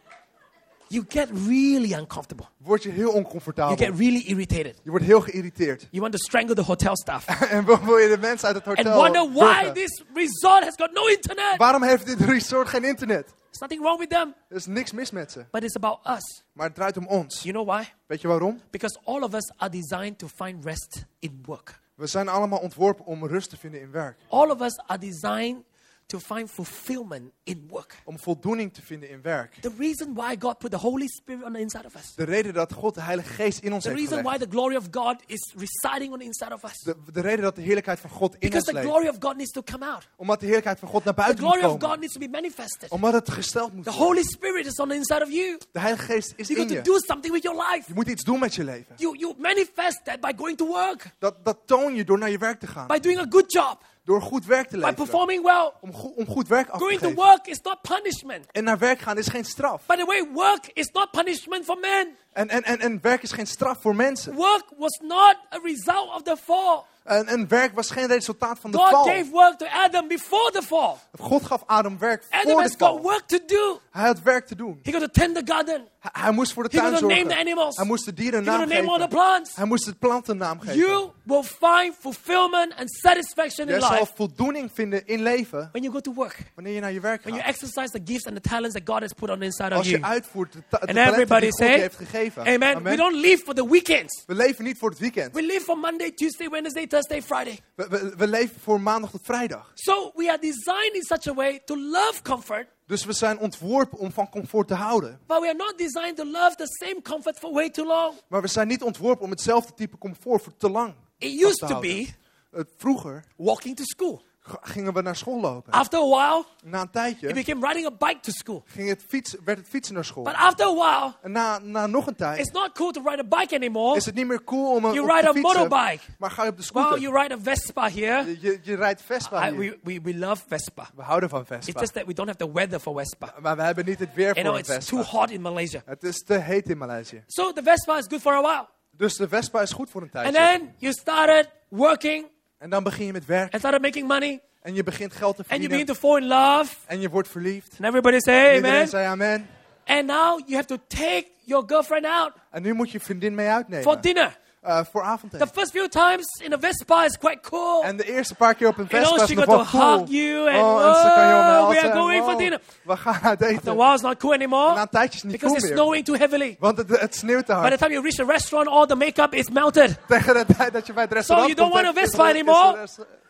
You 0.89 1.05
get 1.07 1.29
really 1.47 1.93
uncomfortable. 1.93 2.45
Word 2.57 2.83
je 2.83 2.89
heel 2.89 3.01
You 3.09 3.13
oncomfortabel. 3.15 3.75
get 3.77 3.97
really 3.97 4.23
irritated. 4.25 4.79
Je 4.83 4.89
wordt 4.89 5.05
heel 5.05 5.21
geïrriteerd. 5.21 5.87
You 5.91 6.01
want 6.01 6.13
to 6.13 6.19
strangle 6.19 6.55
the 6.55 6.61
hotel 6.61 6.97
staff 6.97 7.25
En 7.57 7.65
wil 7.65 7.97
je 7.97 8.07
de 8.09 8.17
mensen 8.21 8.47
uit 8.47 8.55
het 8.55 8.67
and 8.67 8.77
hotel 8.77 8.95
wonder 8.95 9.31
why 9.33 9.71
this 9.71 10.03
resort 10.13 10.63
has 10.63 10.73
got 10.75 10.91
no 10.93 11.07
internet. 11.07 11.57
Waarom 11.57 11.83
heeft 11.83 12.05
dit 12.05 12.19
resort 12.21 12.67
geen 12.67 12.83
internet? 12.83 13.25
There's 13.25 13.59
nothing 13.59 13.81
wrong 13.81 13.99
with 13.99 14.09
them, 14.09 14.33
Er 14.49 14.55
is 14.55 14.65
niks 14.65 14.91
mis 14.91 15.11
met 15.11 15.31
ze. 15.31 15.45
but 15.51 15.63
it's 15.63 15.75
about 15.75 15.99
us. 16.17 16.43
Maar 16.53 16.65
het 16.65 16.75
draait 16.75 16.97
om 16.97 17.07
ons. 17.07 17.41
You 17.43 17.53
know 17.53 17.67
why? 17.75 17.83
Weet 18.05 18.21
je 18.21 18.27
waarom? 18.27 18.61
Because 18.69 18.99
all 19.03 19.21
of 19.21 19.33
us 19.33 19.51
are 19.57 19.71
designed 19.71 20.17
to 20.17 20.27
find 20.35 20.65
rest 20.65 21.05
in 21.19 21.39
work. 21.45 21.79
We 21.95 22.07
zijn 22.07 22.27
allemaal 22.27 22.59
ontworpen 22.59 23.05
om 23.05 23.27
rust 23.27 23.49
te 23.49 23.57
vinden 23.57 23.81
in 23.81 23.91
werk. 23.91 24.17
All 24.29 24.49
of 24.49 24.61
us 24.61 24.77
are 24.87 24.99
designed 24.99 25.63
to 26.07 26.19
find 26.19 26.49
fulfillment 26.49 27.31
in 27.43 27.65
work. 27.69 27.95
Om 28.05 28.19
voldoening 28.19 28.73
te 28.73 28.81
vinden 28.81 29.09
in 29.09 29.21
werk. 29.21 29.53
The 29.61 29.71
reason 29.77 30.13
why 30.13 30.35
God 30.39 30.57
put 30.57 30.71
the 30.71 30.77
Holy 30.77 31.07
Spirit 31.07 31.43
on 31.43 31.53
the 31.53 31.59
inside 31.59 31.85
of 31.85 31.95
us. 31.95 32.13
De 32.15 32.23
reden 32.23 32.53
dat 32.53 32.73
God 32.73 32.93
de 32.95 33.01
Heilige 33.01 33.33
Geest 33.33 33.59
in 33.63 33.73
ons 33.73 33.83
The 33.83 33.89
heeft 33.89 34.01
reason 34.01 34.23
why 34.23 34.31
gelegd. 34.33 34.51
the 34.51 34.57
glory 34.57 34.75
of 34.75 34.87
God 34.91 35.15
is 35.25 35.53
residing 35.57 36.11
on 36.13 36.19
the 36.19 36.25
inside 36.25 36.53
of 36.53 36.63
us. 36.63 36.77
De, 36.83 36.95
de 37.11 37.21
reden 37.21 37.41
dat 37.41 37.55
de 37.55 37.61
heerlijkheid 37.61 37.99
van 37.99 38.09
God 38.09 38.33
in 38.33 38.39
Because 38.39 38.55
ons 38.57 38.65
the 38.65 38.73
leeft. 38.73 38.87
glory 38.87 39.07
of 39.07 39.15
God 39.19 39.35
needs 39.37 39.51
to 39.51 39.61
come 39.63 39.85
out. 39.85 40.07
Omdat 40.15 40.39
de 40.39 40.45
heerlijkheid 40.45 40.79
van 40.79 40.87
God 40.89 41.03
naar 41.03 41.13
The 41.13 41.21
buiten 41.21 41.43
moet 41.43 41.53
glory 41.53 41.65
of 41.67 41.71
God 41.71 41.81
komen. 41.81 41.99
needs 41.99 42.13
to 42.13 42.19
be 42.19 42.29
manifested. 42.29 42.89
Omdat 42.91 43.13
het 43.13 43.29
gesteld 43.31 43.73
moet 43.73 43.83
The 43.83 43.89
worden. 43.91 44.07
Holy 44.07 44.23
Spirit 44.23 44.65
is 44.65 44.79
on 44.79 44.87
the 44.89 44.95
inside 44.95 45.23
of 45.23 45.31
you. 45.31 45.57
De 45.71 45.79
Heilige 45.79 46.03
Geest 46.05 46.33
is 46.35 46.47
You 46.47 46.59
in 46.59 46.65
got 46.67 46.83
to 46.83 46.91
je. 46.91 46.99
do 46.99 47.05
something 47.05 47.33
with 47.33 47.43
your 47.43 47.57
life. 47.71 47.83
Je 47.87 47.93
moet 47.93 48.07
iets 48.07 48.23
doen 48.23 48.39
met 48.39 48.55
je 48.55 48.63
leven. 48.63 48.95
You, 48.97 49.17
you 49.17 49.33
manifest 49.37 50.05
that 50.05 50.19
by 50.21 50.31
going 50.35 50.57
to 50.57 50.65
work, 50.67 51.09
Dat, 51.19 51.45
dat 51.45 51.57
toon 51.65 51.95
je 51.95 52.03
door 52.03 52.17
naar 52.17 52.29
je 52.29 52.37
werk 52.37 52.59
te 52.59 52.67
gaan. 52.67 52.87
by 52.87 52.99
doing 52.99 53.19
a 53.19 53.25
good 53.29 53.51
job, 53.51 53.83
Door 54.07 54.21
goed 54.21 54.45
werk 54.45 54.67
te 54.69 54.77
by 54.77 54.83
leveren. 54.85 54.95
performing 55.05 55.43
well. 55.43 55.71
Om, 55.81 55.93
go- 55.93 56.13
om 56.15 56.25
goed 56.27 56.47
werk 56.47 56.69
af 56.69 56.77
te 56.77 56.83
Going 56.83 56.99
to 56.99 57.07
geven. 57.07 57.23
work 57.23 57.47
is 57.47 57.61
not 57.61 57.81
punishment. 57.81 58.45
En 58.51 58.63
naar 58.63 58.77
werk 58.77 58.99
gaan 58.99 59.17
is 59.17 59.27
geen 59.27 59.45
straf. 59.45 59.85
By 59.85 59.95
the 59.95 60.05
way, 60.05 60.27
work 60.33 60.69
is 60.73 60.89
not 60.91 61.11
punishment 61.11 61.65
for 61.65 61.77
men. 61.79 62.17
En, 62.33 62.49
en, 62.49 62.63
en, 62.63 62.79
en 62.79 62.99
werk 63.01 63.23
is 63.23 63.31
geen 63.31 63.47
straf 63.47 63.81
voor 63.81 63.95
mensen. 63.95 64.33
Work 64.35 64.65
was 64.77 64.99
not 65.03 65.35
a 65.49 65.59
result 65.63 66.09
of 66.15 66.21
the 66.23 66.37
fall. 66.43 66.83
En, 67.07 67.27
en 67.27 67.47
werk 67.47 67.75
was 67.75 67.89
geen 67.89 68.07
resultaat 68.07 68.59
van 68.59 68.71
de 68.71 68.77
God 68.77 68.89
val. 68.89 69.03
gave 69.03 69.29
work 69.31 69.57
to 69.57 69.65
Adam 69.65 70.07
before 70.07 70.51
the 70.51 70.61
fall. 70.61 70.93
God 71.19 71.45
gaf 71.45 71.63
Adam 71.65 71.97
werk 71.99 72.23
Adam 72.29 72.51
voor 72.51 72.61
de 72.63 72.69
got 72.69 72.77
val. 72.77 73.01
work 73.01 73.23
to 73.27 73.37
do. 73.45 73.79
Hij 73.91 74.05
had 74.05 74.21
werk 74.21 74.47
te 74.47 74.55
doen. 74.55 74.79
He 74.83 74.91
got 74.91 75.01
to 75.01 75.07
tend 75.07 75.35
the 75.35 75.53
garden. 75.53 75.87
Hij, 75.99 76.11
hij 76.23 76.31
moest 76.31 76.53
voor 76.53 76.63
de 76.63 76.69
He 76.71 76.77
got 76.83 76.89
tuin 76.89 77.01
to 77.01 77.07
name 77.07 77.21
the 77.21 77.27
zorgen. 77.29 77.47
animals. 77.47 77.75
Hij 77.75 77.85
moest 77.85 78.05
de 78.05 78.13
dieren 78.13 78.39
een 78.39 78.45
He 78.45 78.51
got 78.51 78.59
naam 78.59 78.69
to 78.69 78.75
name 78.75 78.87
all 78.89 78.97
the 78.97 79.03
geven. 79.03 79.17
plants. 79.17 79.55
Hij 79.55 79.65
moest 79.65 79.85
het 79.85 79.99
plant 79.99 80.27
een 80.27 80.37
naam 80.37 80.59
geven. 80.59 80.77
You 80.77 81.09
will 81.23 81.43
find 81.43 81.95
fulfillment 81.99 82.75
and 82.75 82.91
satisfaction 82.91 83.67
in 83.67 83.73
Jij 83.73 83.81
zal 83.81 83.91
life 83.99 84.11
voldoening 84.15 84.69
vinden 84.73 85.05
in 85.07 85.21
leven 85.21 85.69
when 85.71 85.83
you 85.83 85.93
go 85.93 85.99
to 85.99 86.13
work. 86.13 86.37
wanneer 86.55 86.73
je 86.73 86.79
naar 86.79 86.91
je 86.91 86.99
werk 86.99 87.21
When 87.21 87.33
you 87.33 87.45
gaat. 87.45 87.53
exercise 87.55 87.91
the 87.91 88.01
gifts 88.11 88.25
and 88.25 88.35
the 88.43 88.49
talents 88.49 88.73
that 88.75 88.83
God 88.89 88.99
has 89.01 89.13
put 89.13 89.29
on 89.29 89.39
the 89.39 89.45
inside 89.45 89.69
of 89.71 89.77
Als 89.77 89.87
you. 89.89 89.99
je 89.99 90.05
uitvoert 90.05 90.53
de, 90.53 90.63
ta- 90.69 90.77
de 90.77 90.85
talenten 90.85 91.25
die 91.27 91.27
God 91.27 91.41
je 91.43 91.53
say, 91.53 91.79
heeft 91.79 91.95
gegeven. 91.95 92.45
Amen. 92.45 92.83
We 92.83 92.95
don't 92.95 93.15
live 93.15 93.43
for 93.43 93.53
the 93.53 93.69
weekends. 93.69 94.23
We 94.25 94.35
leven 94.35 94.63
niet 94.63 94.77
voor 94.77 94.89
het 94.89 94.99
weekend. 94.99 95.33
We 95.33 95.41
live 95.41 95.61
for 95.61 95.77
Monday, 95.77 96.11
Tuesday, 96.11 96.49
Wednesday, 96.49 96.87
Thursday, 96.87 96.95
Friday. 97.05 97.59
We, 97.75 97.87
we, 97.89 98.13
we 98.17 98.27
leven 98.27 98.59
voor 98.59 98.81
maandag 98.81 99.11
tot 99.11 99.21
vrijdag. 99.23 99.71
So 99.73 100.11
we 100.15 100.29
are 100.29 100.39
designed 100.39 100.93
in 100.93 101.01
such 101.03 101.27
a 101.27 101.33
way 101.33 101.59
to 101.65 101.75
love 101.77 102.21
comfort, 102.23 102.67
Dus 102.85 103.05
we 103.05 103.13
zijn 103.13 103.39
ontworpen 103.39 103.97
om 103.97 104.11
van 104.11 104.29
comfort 104.29 104.67
te 104.67 104.73
houden. 104.73 105.19
but 105.27 105.39
we 105.39 105.47
are 105.47 105.57
not 105.57 105.73
designed 105.77 106.15
to 106.15 106.25
love 106.25 106.55
the 106.55 106.67
same 106.85 107.01
comfort 107.01 107.37
for 107.39 107.51
way 107.53 107.69
too 107.69 107.85
long. 107.85 108.13
Maar 108.29 108.41
we 108.41 108.47
zijn 108.47 108.67
niet 108.67 108.83
ontworpen 108.83 109.23
om 109.25 109.31
hetzelfde 109.31 109.73
type 109.73 109.97
comfort 109.97 110.41
voor 110.43 110.57
te 110.57 110.69
lang 110.69 110.93
It 111.17 111.41
used 111.41 111.57
te 111.57 111.65
to 111.65 111.79
be 111.79 112.07
Eh, 112.51 112.61
Vroeger 112.77 113.23
walking 113.37 113.75
to 113.75 113.83
school. 113.85 114.21
Gingen 114.61 114.93
we 114.93 115.01
naar 115.01 115.15
school 115.15 115.39
lopen. 115.41 115.73
After 115.73 115.99
a 115.99 116.05
while, 116.07 116.43
Na 116.63 116.77
een 116.79 116.85
it 116.85 116.91
tijdje 116.93 117.33
became 117.33 117.67
riding 117.67 117.85
a 117.85 117.91
bike 118.07 118.19
to 118.19 118.31
school. 118.31 118.63
ging 118.65 118.89
het 118.89 119.03
fietsen, 119.07 119.39
werd 119.45 119.57
het 119.57 119.67
fietsen 119.67 119.93
naar 119.95 120.05
school. 120.05 120.23
But 120.23 120.33
after 120.33 120.65
a 120.65 120.73
while, 120.73 121.13
En 121.21 121.31
na, 121.31 121.59
na 121.59 121.87
nog 121.87 122.07
een 122.07 122.15
tijd 122.15 122.39
it's 122.39 122.51
not 122.51 122.71
cool 122.73 122.91
to 122.91 123.01
ride 123.05 123.23
a 123.31 123.37
bike 123.39 123.55
anymore. 123.55 123.95
is 123.97 124.05
het 124.05 124.15
niet 124.15 124.27
meer 124.27 124.43
cool 124.43 124.75
om 124.75 124.85
een 124.85 124.93
You 124.93 125.05
ride 125.07 125.21
te 125.21 125.27
a 125.27 125.33
fietsen. 125.33 125.59
motorbike. 125.61 125.99
Maar 126.17 126.31
ga 126.31 126.43
je 126.43 126.49
op 126.49 126.57
de 126.57 126.67
Well, 126.73 126.83
scooter. 126.83 126.99
you 126.99 127.21
ride 127.21 127.33
a 127.33 127.37
Vespa 127.43 127.89
here. 127.89 128.39
Je, 128.41 128.59
je, 128.63 128.75
rijdt 128.75 129.01
Vespa 129.01 129.47
I, 129.47 129.51
hier. 129.51 129.59
we, 129.59 129.79
we, 129.93 130.01
we 130.11 130.17
love 130.17 130.43
Vespa. 130.47 130.89
We 130.95 131.01
houden 131.01 131.29
van 131.29 131.39
It's 131.41 131.49
Vespa. 131.49 131.79
just 131.79 131.93
that 131.93 132.05
we 132.05 132.13
don't 132.13 132.27
have 132.29 132.45
the 132.45 132.51
weather 132.51 132.79
for 132.79 132.95
Vespa. 132.97 133.33
Maar 133.41 133.55
we 133.55 133.61
hebben 133.61 133.85
niet 133.85 133.99
het 133.99 134.13
weer 134.13 134.25
You 134.25 134.33
voor 134.35 134.43
know, 134.43 134.69
een 134.69 134.75
it's 134.75 134.85
too 134.85 134.99
Vespa. 135.01 135.17
hot 135.17 135.29
in 135.31 135.41
Malaysia. 135.41 135.81
Het 135.85 136.03
is 136.03 136.23
te 136.23 136.33
heet 136.33 136.69
in 136.69 136.77
Maleisië. 136.77 137.23
So 137.27 137.51
the 137.53 137.61
Vespa 137.63 137.97
is 137.97 138.05
good 138.07 138.21
for 138.21 138.33
a 138.33 138.41
while. 138.41 138.67
Dus 138.91 139.15
de 139.15 139.27
Vespa 139.27 139.61
is 139.61 139.71
goed 139.71 139.89
voor 139.89 140.01
een 140.01 140.09
And 140.13 140.33
tijdje. 140.33 140.41
then 140.57 140.73
you 140.77 140.93
started 140.93 141.49
working 141.69 142.25
En 142.57 142.69
dan 142.69 142.83
begin 142.83 143.05
je 143.05 143.11
met 143.11 143.25
werk. 143.25 143.51
and 143.51 143.59
started 143.61 143.81
making 143.81 144.07
money. 144.07 144.41
En 144.61 144.73
je 144.75 144.83
begint 144.83 145.13
geld 145.13 145.35
te 145.35 145.41
And 145.41 145.49
you 145.49 145.61
verdienen. 145.61 145.85
begin 145.85 146.01
to 146.01 146.07
fall 146.07 146.21
in 146.21 146.27
love. 146.27 146.75
En 146.85 146.99
je 146.99 147.09
wordt 147.09 147.27
verliefd. 147.29 147.71
And 147.71 147.85
everybody 147.87 148.19
say 148.19 148.55
Iedereen 148.55 148.73
amen. 148.75 148.87
zei 148.87 149.05
amen. 149.07 149.47
And 149.85 150.05
now 150.05 150.39
you 150.45 150.53
have 150.55 150.65
to 150.67 150.77
take 150.87 151.25
your 151.43 151.63
girlfriend 151.67 152.05
out 152.05 152.31
En 152.51 152.61
nu 152.61 152.73
moet 152.73 152.91
je 152.91 152.99
vriendin 152.99 153.35
mee 153.35 153.47
uitnemen. 153.47 153.83
for 153.83 154.01
dinner. 154.01 154.37
Eh, 154.61 154.79
voor 154.91 155.17
The 155.37 155.47
first 155.53 155.71
few 155.71 155.87
times 155.87 156.25
in 156.43 156.53
a 156.53 156.57
Vespa 156.59 157.05
is 157.05 157.17
quite 157.17 157.39
cool. 157.49 157.83
En 157.83 157.97
de 157.97 158.03
eerste 158.03 158.35
paar 158.35 158.55
keer 158.55 158.67
op 158.67 158.77
een 158.77 158.87
Vespa 158.87 159.15
is 159.15 159.29
she 159.29 159.35
got 159.35 159.45
wel 159.45 159.57
to 159.63 159.65
cool. 159.71 159.99
hug 159.99 160.09
you 160.09 160.49
and, 160.49 160.63
oh, 160.63 160.87
en 160.87 160.95
ze 160.95 161.11
kan 161.15 161.27
je 161.27 161.33
oh, 161.33 161.39
omhelzen. 161.39 161.81
we 161.81 161.87
are 161.87 161.99
going 161.99 162.23
for 162.23 162.31
oh, 162.33 162.37
dinner. 162.37 162.61
We 162.83 162.97
gaan 162.97 163.19
uit 163.23 163.39
The 163.39 163.45
eten. 163.45 163.75
wow 163.75 163.93
is 163.93 164.01
not 164.01 164.17
cool 164.17 164.33
anymore 164.33 164.73
Na 164.73 164.81
een 164.81 164.89
tijdje 164.89 165.15
is 165.15 165.21
het 165.21 165.31
niet 165.31 165.41
because 165.41 165.47
cool 165.47 165.55
it's 165.55 165.67
meer. 165.69 165.77
snowing 165.77 166.05
too 166.05 166.15
heavily. 166.15 166.55
Want 166.59 166.77
het, 166.77 166.99
het 166.99 167.15
sneeuwt 167.15 167.45
te 167.45 167.59
By 167.61 167.69
the 167.69 167.77
time 167.77 167.91
you 167.91 168.01
reach 168.03 168.15
the 168.15 168.25
restaurant, 168.25 168.67
all 168.69 168.85
the 168.85 168.95
makeup 168.95 169.33
is 169.33 169.49
melted. 169.49 169.97
Tegen 170.07 170.33
de 170.33 170.45
tijd 170.57 170.73
dat 170.73 170.87
je 170.87 170.93
bij 170.93 171.03
het 171.03 171.13
restaurant 171.13 171.49
so 171.49 171.55
you 171.55 171.69
don't 171.69 171.83
want 171.83 171.97
a 171.97 172.01
Vespa 172.01 172.23
is- 172.29 172.33
is- 172.33 172.39
anymore? 172.41 172.87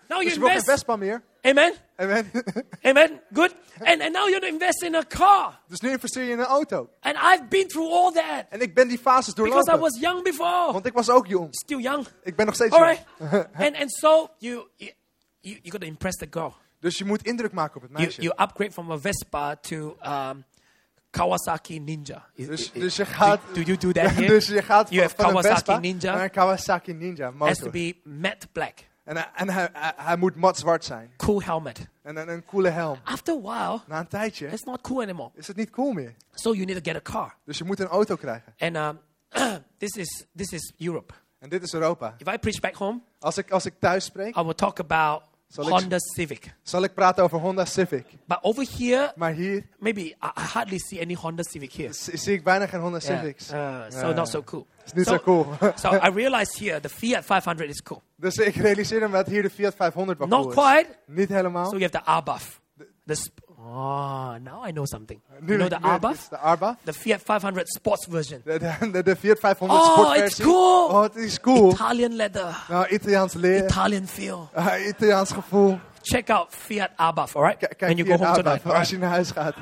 Now 0.07 0.21
you 0.21 0.29
geen 0.31 0.41
invest. 0.41 0.65
Vespa 0.65 0.95
meer. 0.95 1.21
Amen. 1.41 1.73
Amen. 1.95 2.31
Amen. 2.89 3.21
Good. 3.33 3.55
And, 3.79 4.01
and 4.01 4.11
now 4.13 4.27
you 4.29 4.39
invest 4.45 4.81
in 4.83 4.95
a 4.95 5.03
car. 5.07 5.59
Dus 5.67 5.79
nu 5.79 5.89
investeer 5.89 6.23
je 6.23 6.31
in 6.31 6.39
een 6.39 6.45
auto. 6.45 6.89
And 6.99 7.15
I've 7.15 7.43
been 7.49 7.67
through 7.67 7.91
all 7.93 8.11
that 8.11 8.45
En 8.49 8.61
ik 8.61 8.73
ben 8.73 8.87
die 8.87 8.99
fases 8.99 9.33
because 9.33 9.49
I 9.51 9.63
doorlopen. 9.63 9.79
was 9.79 9.99
young 9.99 10.23
before. 10.23 10.71
Want 10.73 10.85
ik 10.85 10.93
was 10.93 11.09
ook 11.09 11.27
jong. 11.27 11.47
Still 11.51 11.79
young. 11.81 12.07
Ik 12.23 12.35
ben 12.35 12.45
nog 12.45 12.55
steeds 12.55 12.73
All 12.75 12.79
jong. 12.85 12.99
right. 13.31 13.47
and, 13.65 13.75
and 13.75 13.91
so 13.91 14.29
you, 14.37 14.67
you, 14.75 14.91
you, 15.41 15.55
you 15.61 15.71
got 15.71 15.81
to 15.81 15.87
impress 15.87 16.17
the 16.17 16.27
girl. 16.29 16.55
Dus 16.79 16.97
je 16.97 17.05
moet 17.05 17.23
indruk 17.23 17.51
maken 17.51 17.75
op 17.75 17.81
het 17.81 17.91
You, 17.91 18.03
meisje. 18.03 18.21
you 18.21 18.33
upgrade 18.41 18.71
from 18.71 18.91
a 18.91 18.97
Vespa 18.99 19.55
to 19.55 19.97
um, 20.05 20.45
Kawasaki 21.09 21.79
Ninja. 21.79 22.25
Is- 22.33 22.47
Dus, 22.47 22.61
is- 22.61 22.71
dus 22.71 22.95
je 22.95 23.03
do, 23.03 23.09
gaat... 23.11 23.39
do 23.53 23.61
you 23.61 23.77
do 23.77 23.91
that 23.91 24.11
here? 24.15 24.27
dus 24.27 24.47
je 24.47 24.61
gaat 24.61 24.89
You 24.89 25.01
van, 25.01 25.09
have 25.09 25.15
van 25.15 25.25
een 25.25 25.31
Kawasaki 25.31 25.55
Vespa 25.55 25.79
Ninja. 25.79 26.13
naar 26.13 26.23
een 26.23 26.29
Kawasaki 26.31 26.93
Ninja 26.93 27.25
Has 27.37 27.57
to 27.57 27.65
motor. 27.65 27.71
be 27.71 27.95
matte 28.03 28.47
black. 28.51 28.73
En, 29.07 29.15
hij- 29.15 29.29
en 29.35 29.49
hij, 29.49 29.69
hij, 29.73 29.93
hij 29.95 30.17
moet 30.17 30.35
mat 30.35 30.57
zwart 30.57 30.85
zijn. 30.85 31.11
Cool 31.17 31.41
helmet. 31.41 31.87
En 32.01 32.15
een, 32.17 32.29
een 32.29 32.45
coole 32.45 32.69
helm. 32.69 32.99
After 33.03 33.33
a 33.35 33.41
while, 33.41 33.79
Na 33.87 33.99
een 33.99 34.07
tijdje 34.07 34.47
it's 34.47 34.63
not 34.63 34.81
cool 34.81 35.01
anymore. 35.01 35.29
is 35.33 35.47
het 35.47 35.55
niet 35.57 35.69
cool 35.69 35.91
meer. 35.91 36.15
So 36.33 36.53
you 36.53 36.65
need 36.65 36.83
to 36.83 36.91
get 36.91 37.07
a 37.07 37.11
car. 37.11 37.35
Dus 37.43 37.57
je 37.57 37.63
moet 37.63 37.79
een 37.79 37.87
auto 37.87 38.15
krijgen. 38.15 38.53
And 38.57 38.75
um, 38.75 38.99
this 39.77 39.89
is 39.95 40.25
this 40.35 40.51
is 40.51 40.73
Europe. 40.77 41.13
En 41.39 41.49
dit 41.49 41.63
is 41.63 41.73
Europa. 41.73 42.15
If 42.17 42.33
I 42.33 42.37
preach 42.37 42.59
back 42.59 42.75
home, 42.75 42.99
Als 43.19 43.37
ik, 43.37 43.51
als 43.51 43.65
ik 43.65 43.73
thuis 43.79 44.05
spreek, 44.05 44.35
I 44.37 44.41
will 44.41 44.53
talk 44.53 44.79
about 44.79 45.23
Zal 45.47 45.63
ik- 45.63 45.69
Honda 45.69 45.97
Civic. 45.99 46.53
zal 46.61 46.83
ik 46.83 46.93
praten 46.93 47.23
over 47.23 47.39
Honda 47.39 47.65
Civic. 47.65 48.05
But 48.25 48.37
over 48.41 48.65
here, 48.77 49.11
Maar 49.15 49.31
hier 49.33 49.63
maybe 49.79 50.01
I, 50.01 50.15
hardly 50.33 50.77
see 50.77 51.01
any 51.01 51.13
Honda 51.15 51.43
Civic 51.43 51.71
here. 51.73 51.93
zie 51.93 52.33
ik 52.33 52.43
bijna 52.43 52.67
geen 52.67 52.79
Honda 52.79 52.97
Yeah. 53.01 53.19
Civics. 53.19 53.51
Uh, 53.51 53.81
so 53.89 53.97
Yeah. 53.97 54.15
not 54.15 54.27
so 54.29 54.43
cool. 54.43 54.67
is 54.85 54.93
niet 54.93 55.05
so, 55.05 55.11
zo 55.13 55.19
cool. 55.19 55.45
so 55.81 55.89
I 55.93 56.09
realized 56.13 56.59
here 56.59 56.79
the 56.79 56.89
Fiat 56.89 57.25
500 57.25 57.69
is 57.69 57.81
cool. 57.81 58.01
dus 58.15 58.35
ik 58.37 58.55
realiseer 58.55 58.99
me 59.09 59.15
dat 59.15 59.27
hier 59.27 59.41
de 59.41 59.49
Fiat 59.49 59.75
500 59.75 60.17
wel 60.19 60.27
cool 60.27 60.39
is. 60.49 60.55
Not 60.55 60.65
quite. 60.65 60.87
Niet 61.05 61.29
helemaal. 61.29 61.65
So 61.69 61.77
you 61.77 61.89
have 61.91 62.03
the 62.03 62.11
R-Buff. 62.31 62.61
The 63.05 63.15
oh, 63.59 64.37
now 64.41 64.61
I 64.67 64.71
know 64.71 64.85
something. 64.85 65.19
You 65.47 65.57
know 65.57 65.67
the 65.69 65.75
dit 65.79 65.83
R-Buff? 65.83 66.29
Arba. 66.41 66.77
The 66.85 66.93
Fiat 66.93 67.21
500 67.21 67.67
sports 67.67 68.05
version. 68.07 68.41
The, 68.45 68.59
de, 68.91 69.03
de 69.03 69.15
Fiat 69.15 69.39
500 69.39 69.79
Oh, 69.79 69.93
sportversie. 69.93 70.25
it's 70.25 70.39
cool. 70.39 70.87
Oh, 70.89 71.01
het 71.01 71.15
is 71.15 71.39
cool. 71.39 71.71
Italian 71.71 72.15
leather. 72.15 72.55
nou, 72.69 72.87
Italiaans 72.89 73.33
leer. 73.33 73.63
Italian 73.65 74.07
feel. 74.07 74.49
Ah, 74.53 74.77
Italiaans 74.87 75.31
gevoel. 75.31 75.79
Check 76.01 76.29
out 76.29 76.47
Fiat 76.53 76.91
R-Buff, 76.97 77.35
all 77.35 77.43
right? 77.43 77.57
K- 77.59 77.67
kijk 77.67 77.79
when 77.79 77.97
you 77.97 78.05
Fiat 78.05 78.19
go 78.19 78.25
home 78.25 78.37
Arba 78.37 78.43
tonight. 78.43 78.65
all 78.65 78.71
als 78.71 78.79
right? 78.79 78.89
je 78.89 78.97
naar 78.97 79.09
huis 79.09 79.31
gaat. 79.31 79.55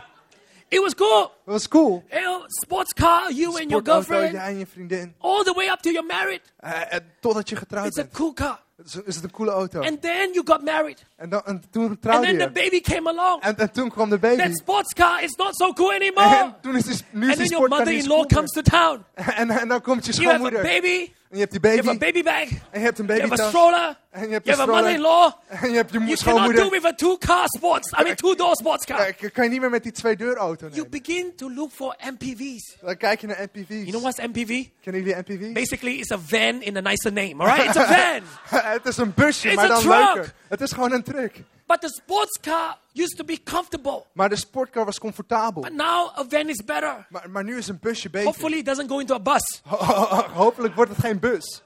It 0.68 0.82
was 0.82 0.96
cool. 0.96 1.24
It 1.24 1.52
was 1.52 1.68
cool. 1.68 2.04
Sports 2.48 2.94
car, 2.94 3.32
you 3.32 3.60
and 3.62 3.70
your 3.70 3.84
girlfriend, 3.86 4.32
jij 4.32 4.46
en 4.48 4.58
je 4.58 4.66
vriendin. 4.68 5.16
all 5.20 5.44
the 5.44 5.54
way 5.54 5.68
up 5.68 5.80
till 5.82 5.92
you're 5.94 6.08
married. 6.08 6.42
Eh, 6.60 6.98
totdat 7.20 7.50
je 7.50 7.56
getrouwd 7.56 7.86
It's 7.88 7.98
a 7.98 8.02
bent. 8.02 8.14
cool 8.14 8.34
car. 8.34 8.60
Is, 9.06 9.16
het 9.16 9.24
een 9.24 9.32
coole 9.32 9.52
auto. 9.52 9.82
And 9.82 10.02
then 10.02 10.34
you 10.34 10.42
got 10.46 10.62
married. 10.64 11.06
En, 11.16 11.30
dan, 11.30 11.42
en 11.46 11.64
toen 11.72 11.86
And 11.90 12.02
trouwde 12.02 12.26
then 12.26 12.38
the 12.38 12.44
je. 12.44 12.52
baby 12.52 12.82
came 12.82 13.10
along. 13.10 13.42
En, 13.42 13.58
en 13.58 13.72
toen 13.72 13.90
kwam 13.90 14.10
de 14.10 14.18
baby. 14.18 14.42
That 14.42 14.58
sports 14.58 14.94
car 14.94 15.24
is 15.24 15.36
not 15.36 15.56
so 15.56 15.74
cool 15.74 15.92
anymore. 15.92 16.36
En 16.36 16.56
toen 16.62 16.76
is 16.76 16.84
die, 16.84 17.02
nu 17.12 17.26
is 17.26 17.32
And 17.32 17.38
die 17.42 17.50
your 17.50 17.68
mother-in-law 17.70 18.26
comes 18.26 18.52
to 18.52 18.62
town. 18.62 19.06
meer. 19.16 19.34
En, 19.36 19.50
en 19.50 19.68
dan 19.68 19.82
komt 19.82 20.06
je 20.06 20.12
You 20.12 20.24
have 20.26 20.36
a 20.36 20.40
schoonmoeder. 20.48 20.62
baby. 20.82 21.12
En 21.30 21.38
je 21.38 21.40
hebt 21.40 21.52
die 21.52 21.62
You 21.62 21.76
have 21.76 21.90
a 21.90 21.98
baby. 21.98 22.24
baby 22.24 22.24
bag. 22.24 22.60
En 22.72 22.80
je 22.80 22.86
hebt 22.86 23.00
een 23.00 23.06
You 23.06 23.20
have 23.20 23.34
a 23.34 23.36
babytas. 23.36 23.48
stroller. 23.50 23.98
En 24.16 24.26
je 24.28 24.32
hebt 24.34 24.46
You 24.46 24.58
stroller. 24.58 24.76
mother-in-law. 24.82 25.32
En 25.48 25.70
je 25.70 25.76
hebt 25.76 25.92
je 25.92 25.98
You 26.00 26.10
mo- 26.10 26.16
cannot 26.16 26.16
do 26.16 26.16
schoonmoeder. 26.16 26.70
with 26.70 26.86
a 26.86 26.94
two-car 26.94 27.44
sports. 27.48 27.92
I 28.00 28.04
mean, 28.04 28.16
two-door 28.16 28.56
sports 28.56 28.86
car. 28.86 29.00
Eh, 29.00 29.32
kan 29.32 29.44
je 29.44 29.50
niet 29.50 29.60
meer 29.62 29.70
met 29.70 29.84
die 29.84 29.92
twee 29.92 30.16
deur 30.16 30.36
auto 30.36 30.68
You 30.68 30.72
nemen. 30.76 30.90
begin 30.90 31.36
to 31.36 31.52
look 31.54 31.72
for 31.72 31.96
MPVs. 32.12 32.76
Dan 32.82 32.98
kijk 32.98 33.22
je 33.22 33.28
naar 33.28 33.42
NPV's. 33.54 33.68
You 33.70 33.86
know 33.90 34.02
what's 34.02 34.20
MPV? 34.20 34.66
Kennen 34.82 35.04
jullie 35.04 35.16
NPV's? 35.22 35.52
Basically, 35.54 35.94
it's 36.00 36.12
a 36.12 36.18
van 36.28 36.62
in 36.62 36.78
a 36.78 36.82
nicer 36.82 37.12
name. 37.14 37.36
All 37.38 37.48
right, 37.56 37.66
it's 37.66 37.78
a 37.78 37.86
van. 37.96 38.60
het 38.62 38.86
is 38.86 38.98
een 38.98 39.14
busje, 39.16 39.48
It's 39.48 39.56
maar 39.56 39.68
dan 39.68 39.80
truck. 39.82 40.14
leuker. 40.14 40.34
Het 40.48 40.62
is 40.62 40.72
gewoon 40.72 40.92
een 40.92 41.04
truck. 41.04 41.34
But 41.68 41.82
the 41.82 41.90
sports 42.04 42.40
car 42.42 42.78
used 42.94 43.18
to 43.18 43.24
be 43.24 43.44
comfortable. 43.44 44.04
Maar 44.14 44.30
de 44.30 44.36
sportcar 44.36 44.86
was 44.86 45.00
comfortabel. 45.00 45.62
But 45.62 45.74
now 45.74 46.18
a 46.20 46.26
van 46.30 46.50
is 46.50 46.64
better. 46.66 47.06
Maar, 47.10 47.30
maar 47.30 47.44
nu 47.44 47.58
is 47.58 47.68
een 47.68 47.80
busje 47.82 48.10
beter. 48.10 48.28
Hopefully, 48.28 48.58
it 48.58 48.66
doesn't 48.66 48.90
go 48.90 49.00
into 49.00 49.16
a 49.16 49.20
bus. 49.20 49.62
Hopelijk 50.44 50.76
wordt 50.76 50.92
het 50.92 51.00
geen 51.00 51.20
bus. 51.20 51.62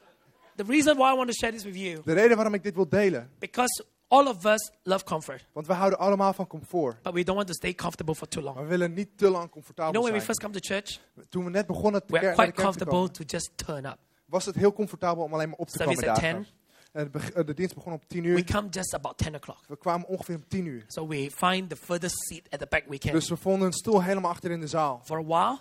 The 0.60 0.66
reason 0.72 0.98
why 0.98 1.12
I 1.12 1.16
want 1.16 1.28
to 1.30 1.34
share 1.34 1.52
this 1.52 1.64
with 1.64 1.76
you, 1.76 2.02
De 2.04 2.14
reden 2.14 2.36
waarom 2.36 2.54
ik 2.54 2.64
dit 2.64 2.76
wil 2.76 2.90
delen. 2.90 3.30
because 3.40 3.84
All 4.08 4.28
of 4.28 4.46
us 4.46 4.72
love 4.84 5.04
comfort, 5.04 5.46
Want 5.54 5.68
we 5.68 5.74
houden 5.74 6.00
allemaal 6.00 6.34
van 6.34 6.48
comfort. 6.48 7.02
but 7.02 7.14
we 7.14 7.24
don't 7.24 7.36
want 7.38 7.48
to 7.48 7.54
stay 7.54 7.74
comfortable 7.76 8.16
for 8.16 8.28
too 8.28 8.42
long. 8.44 8.56
Maar 8.56 8.64
we 8.64 8.70
willen 8.70 8.94
niet 8.94 9.18
te 9.18 9.24
lang 9.24 9.34
You 9.34 9.42
know, 9.44 9.52
comfortabel 9.54 10.02
when 10.02 10.14
we 10.14 10.22
first 10.22 10.40
come 10.40 10.54
to 10.54 10.60
church, 10.74 11.00
Toen 11.30 11.44
we 11.44 11.50
net 11.50 11.68
begonnen 11.68 12.06
te 12.06 12.12
we're 12.12 12.20
ker- 12.26 12.36
naar 12.36 12.46
de 12.46 12.52
quite 12.52 12.52
kerk 12.52 12.56
te 12.56 12.62
comfortable 12.62 12.94
komen, 12.94 13.12
to 13.14 13.24
just 13.38 13.52
turn 13.56 13.86
up. 13.86 13.98
was 14.26 14.46
het 14.46 14.56
heel 14.56 14.74
comfortabel 14.74 15.24
om 15.24 15.34
alleen 15.34 15.50
maar 15.50 15.58
op 15.58 15.68
te 15.70 15.78
Service 15.78 16.02
komen 16.06 16.22
dagen. 16.22 16.44
10. 16.44 16.54
En 16.92 17.04
de, 17.04 17.10
beg- 17.10 17.32
eh, 17.32 17.46
de 17.46 17.54
dienst 17.54 17.76
begon 17.76 17.94
op 17.94 18.04
10 18.08 18.22
We 18.22 18.28
uur. 18.28 18.44
come 18.46 18.68
just 18.70 18.94
about 18.94 19.18
10 19.18 19.36
o'clock. 19.36 19.60
We 19.68 19.78
kwamen 19.78 20.08
ongeveer 20.08 20.36
om 20.36 20.48
10 20.48 20.66
uur. 20.66 20.84
So 20.88 21.08
we 21.08 21.32
find 21.36 21.70
the 21.70 21.76
furthest 21.76 22.16
seat 22.28 22.42
at 22.50 22.60
the 22.60 22.68
back 22.70 22.84
we 22.88 22.98
can. 22.98 23.12
Dus 23.12 23.30
we 23.30 23.38
vonden 23.38 23.68
een 23.68 23.74
stoel 23.74 24.04
helemaal 24.04 24.32
achter 24.32 24.52
in 24.52 24.60
de 24.60 24.68
zaal. 24.68 25.02
For 25.04 25.18
a 25.18 25.24
while, 25.24 25.58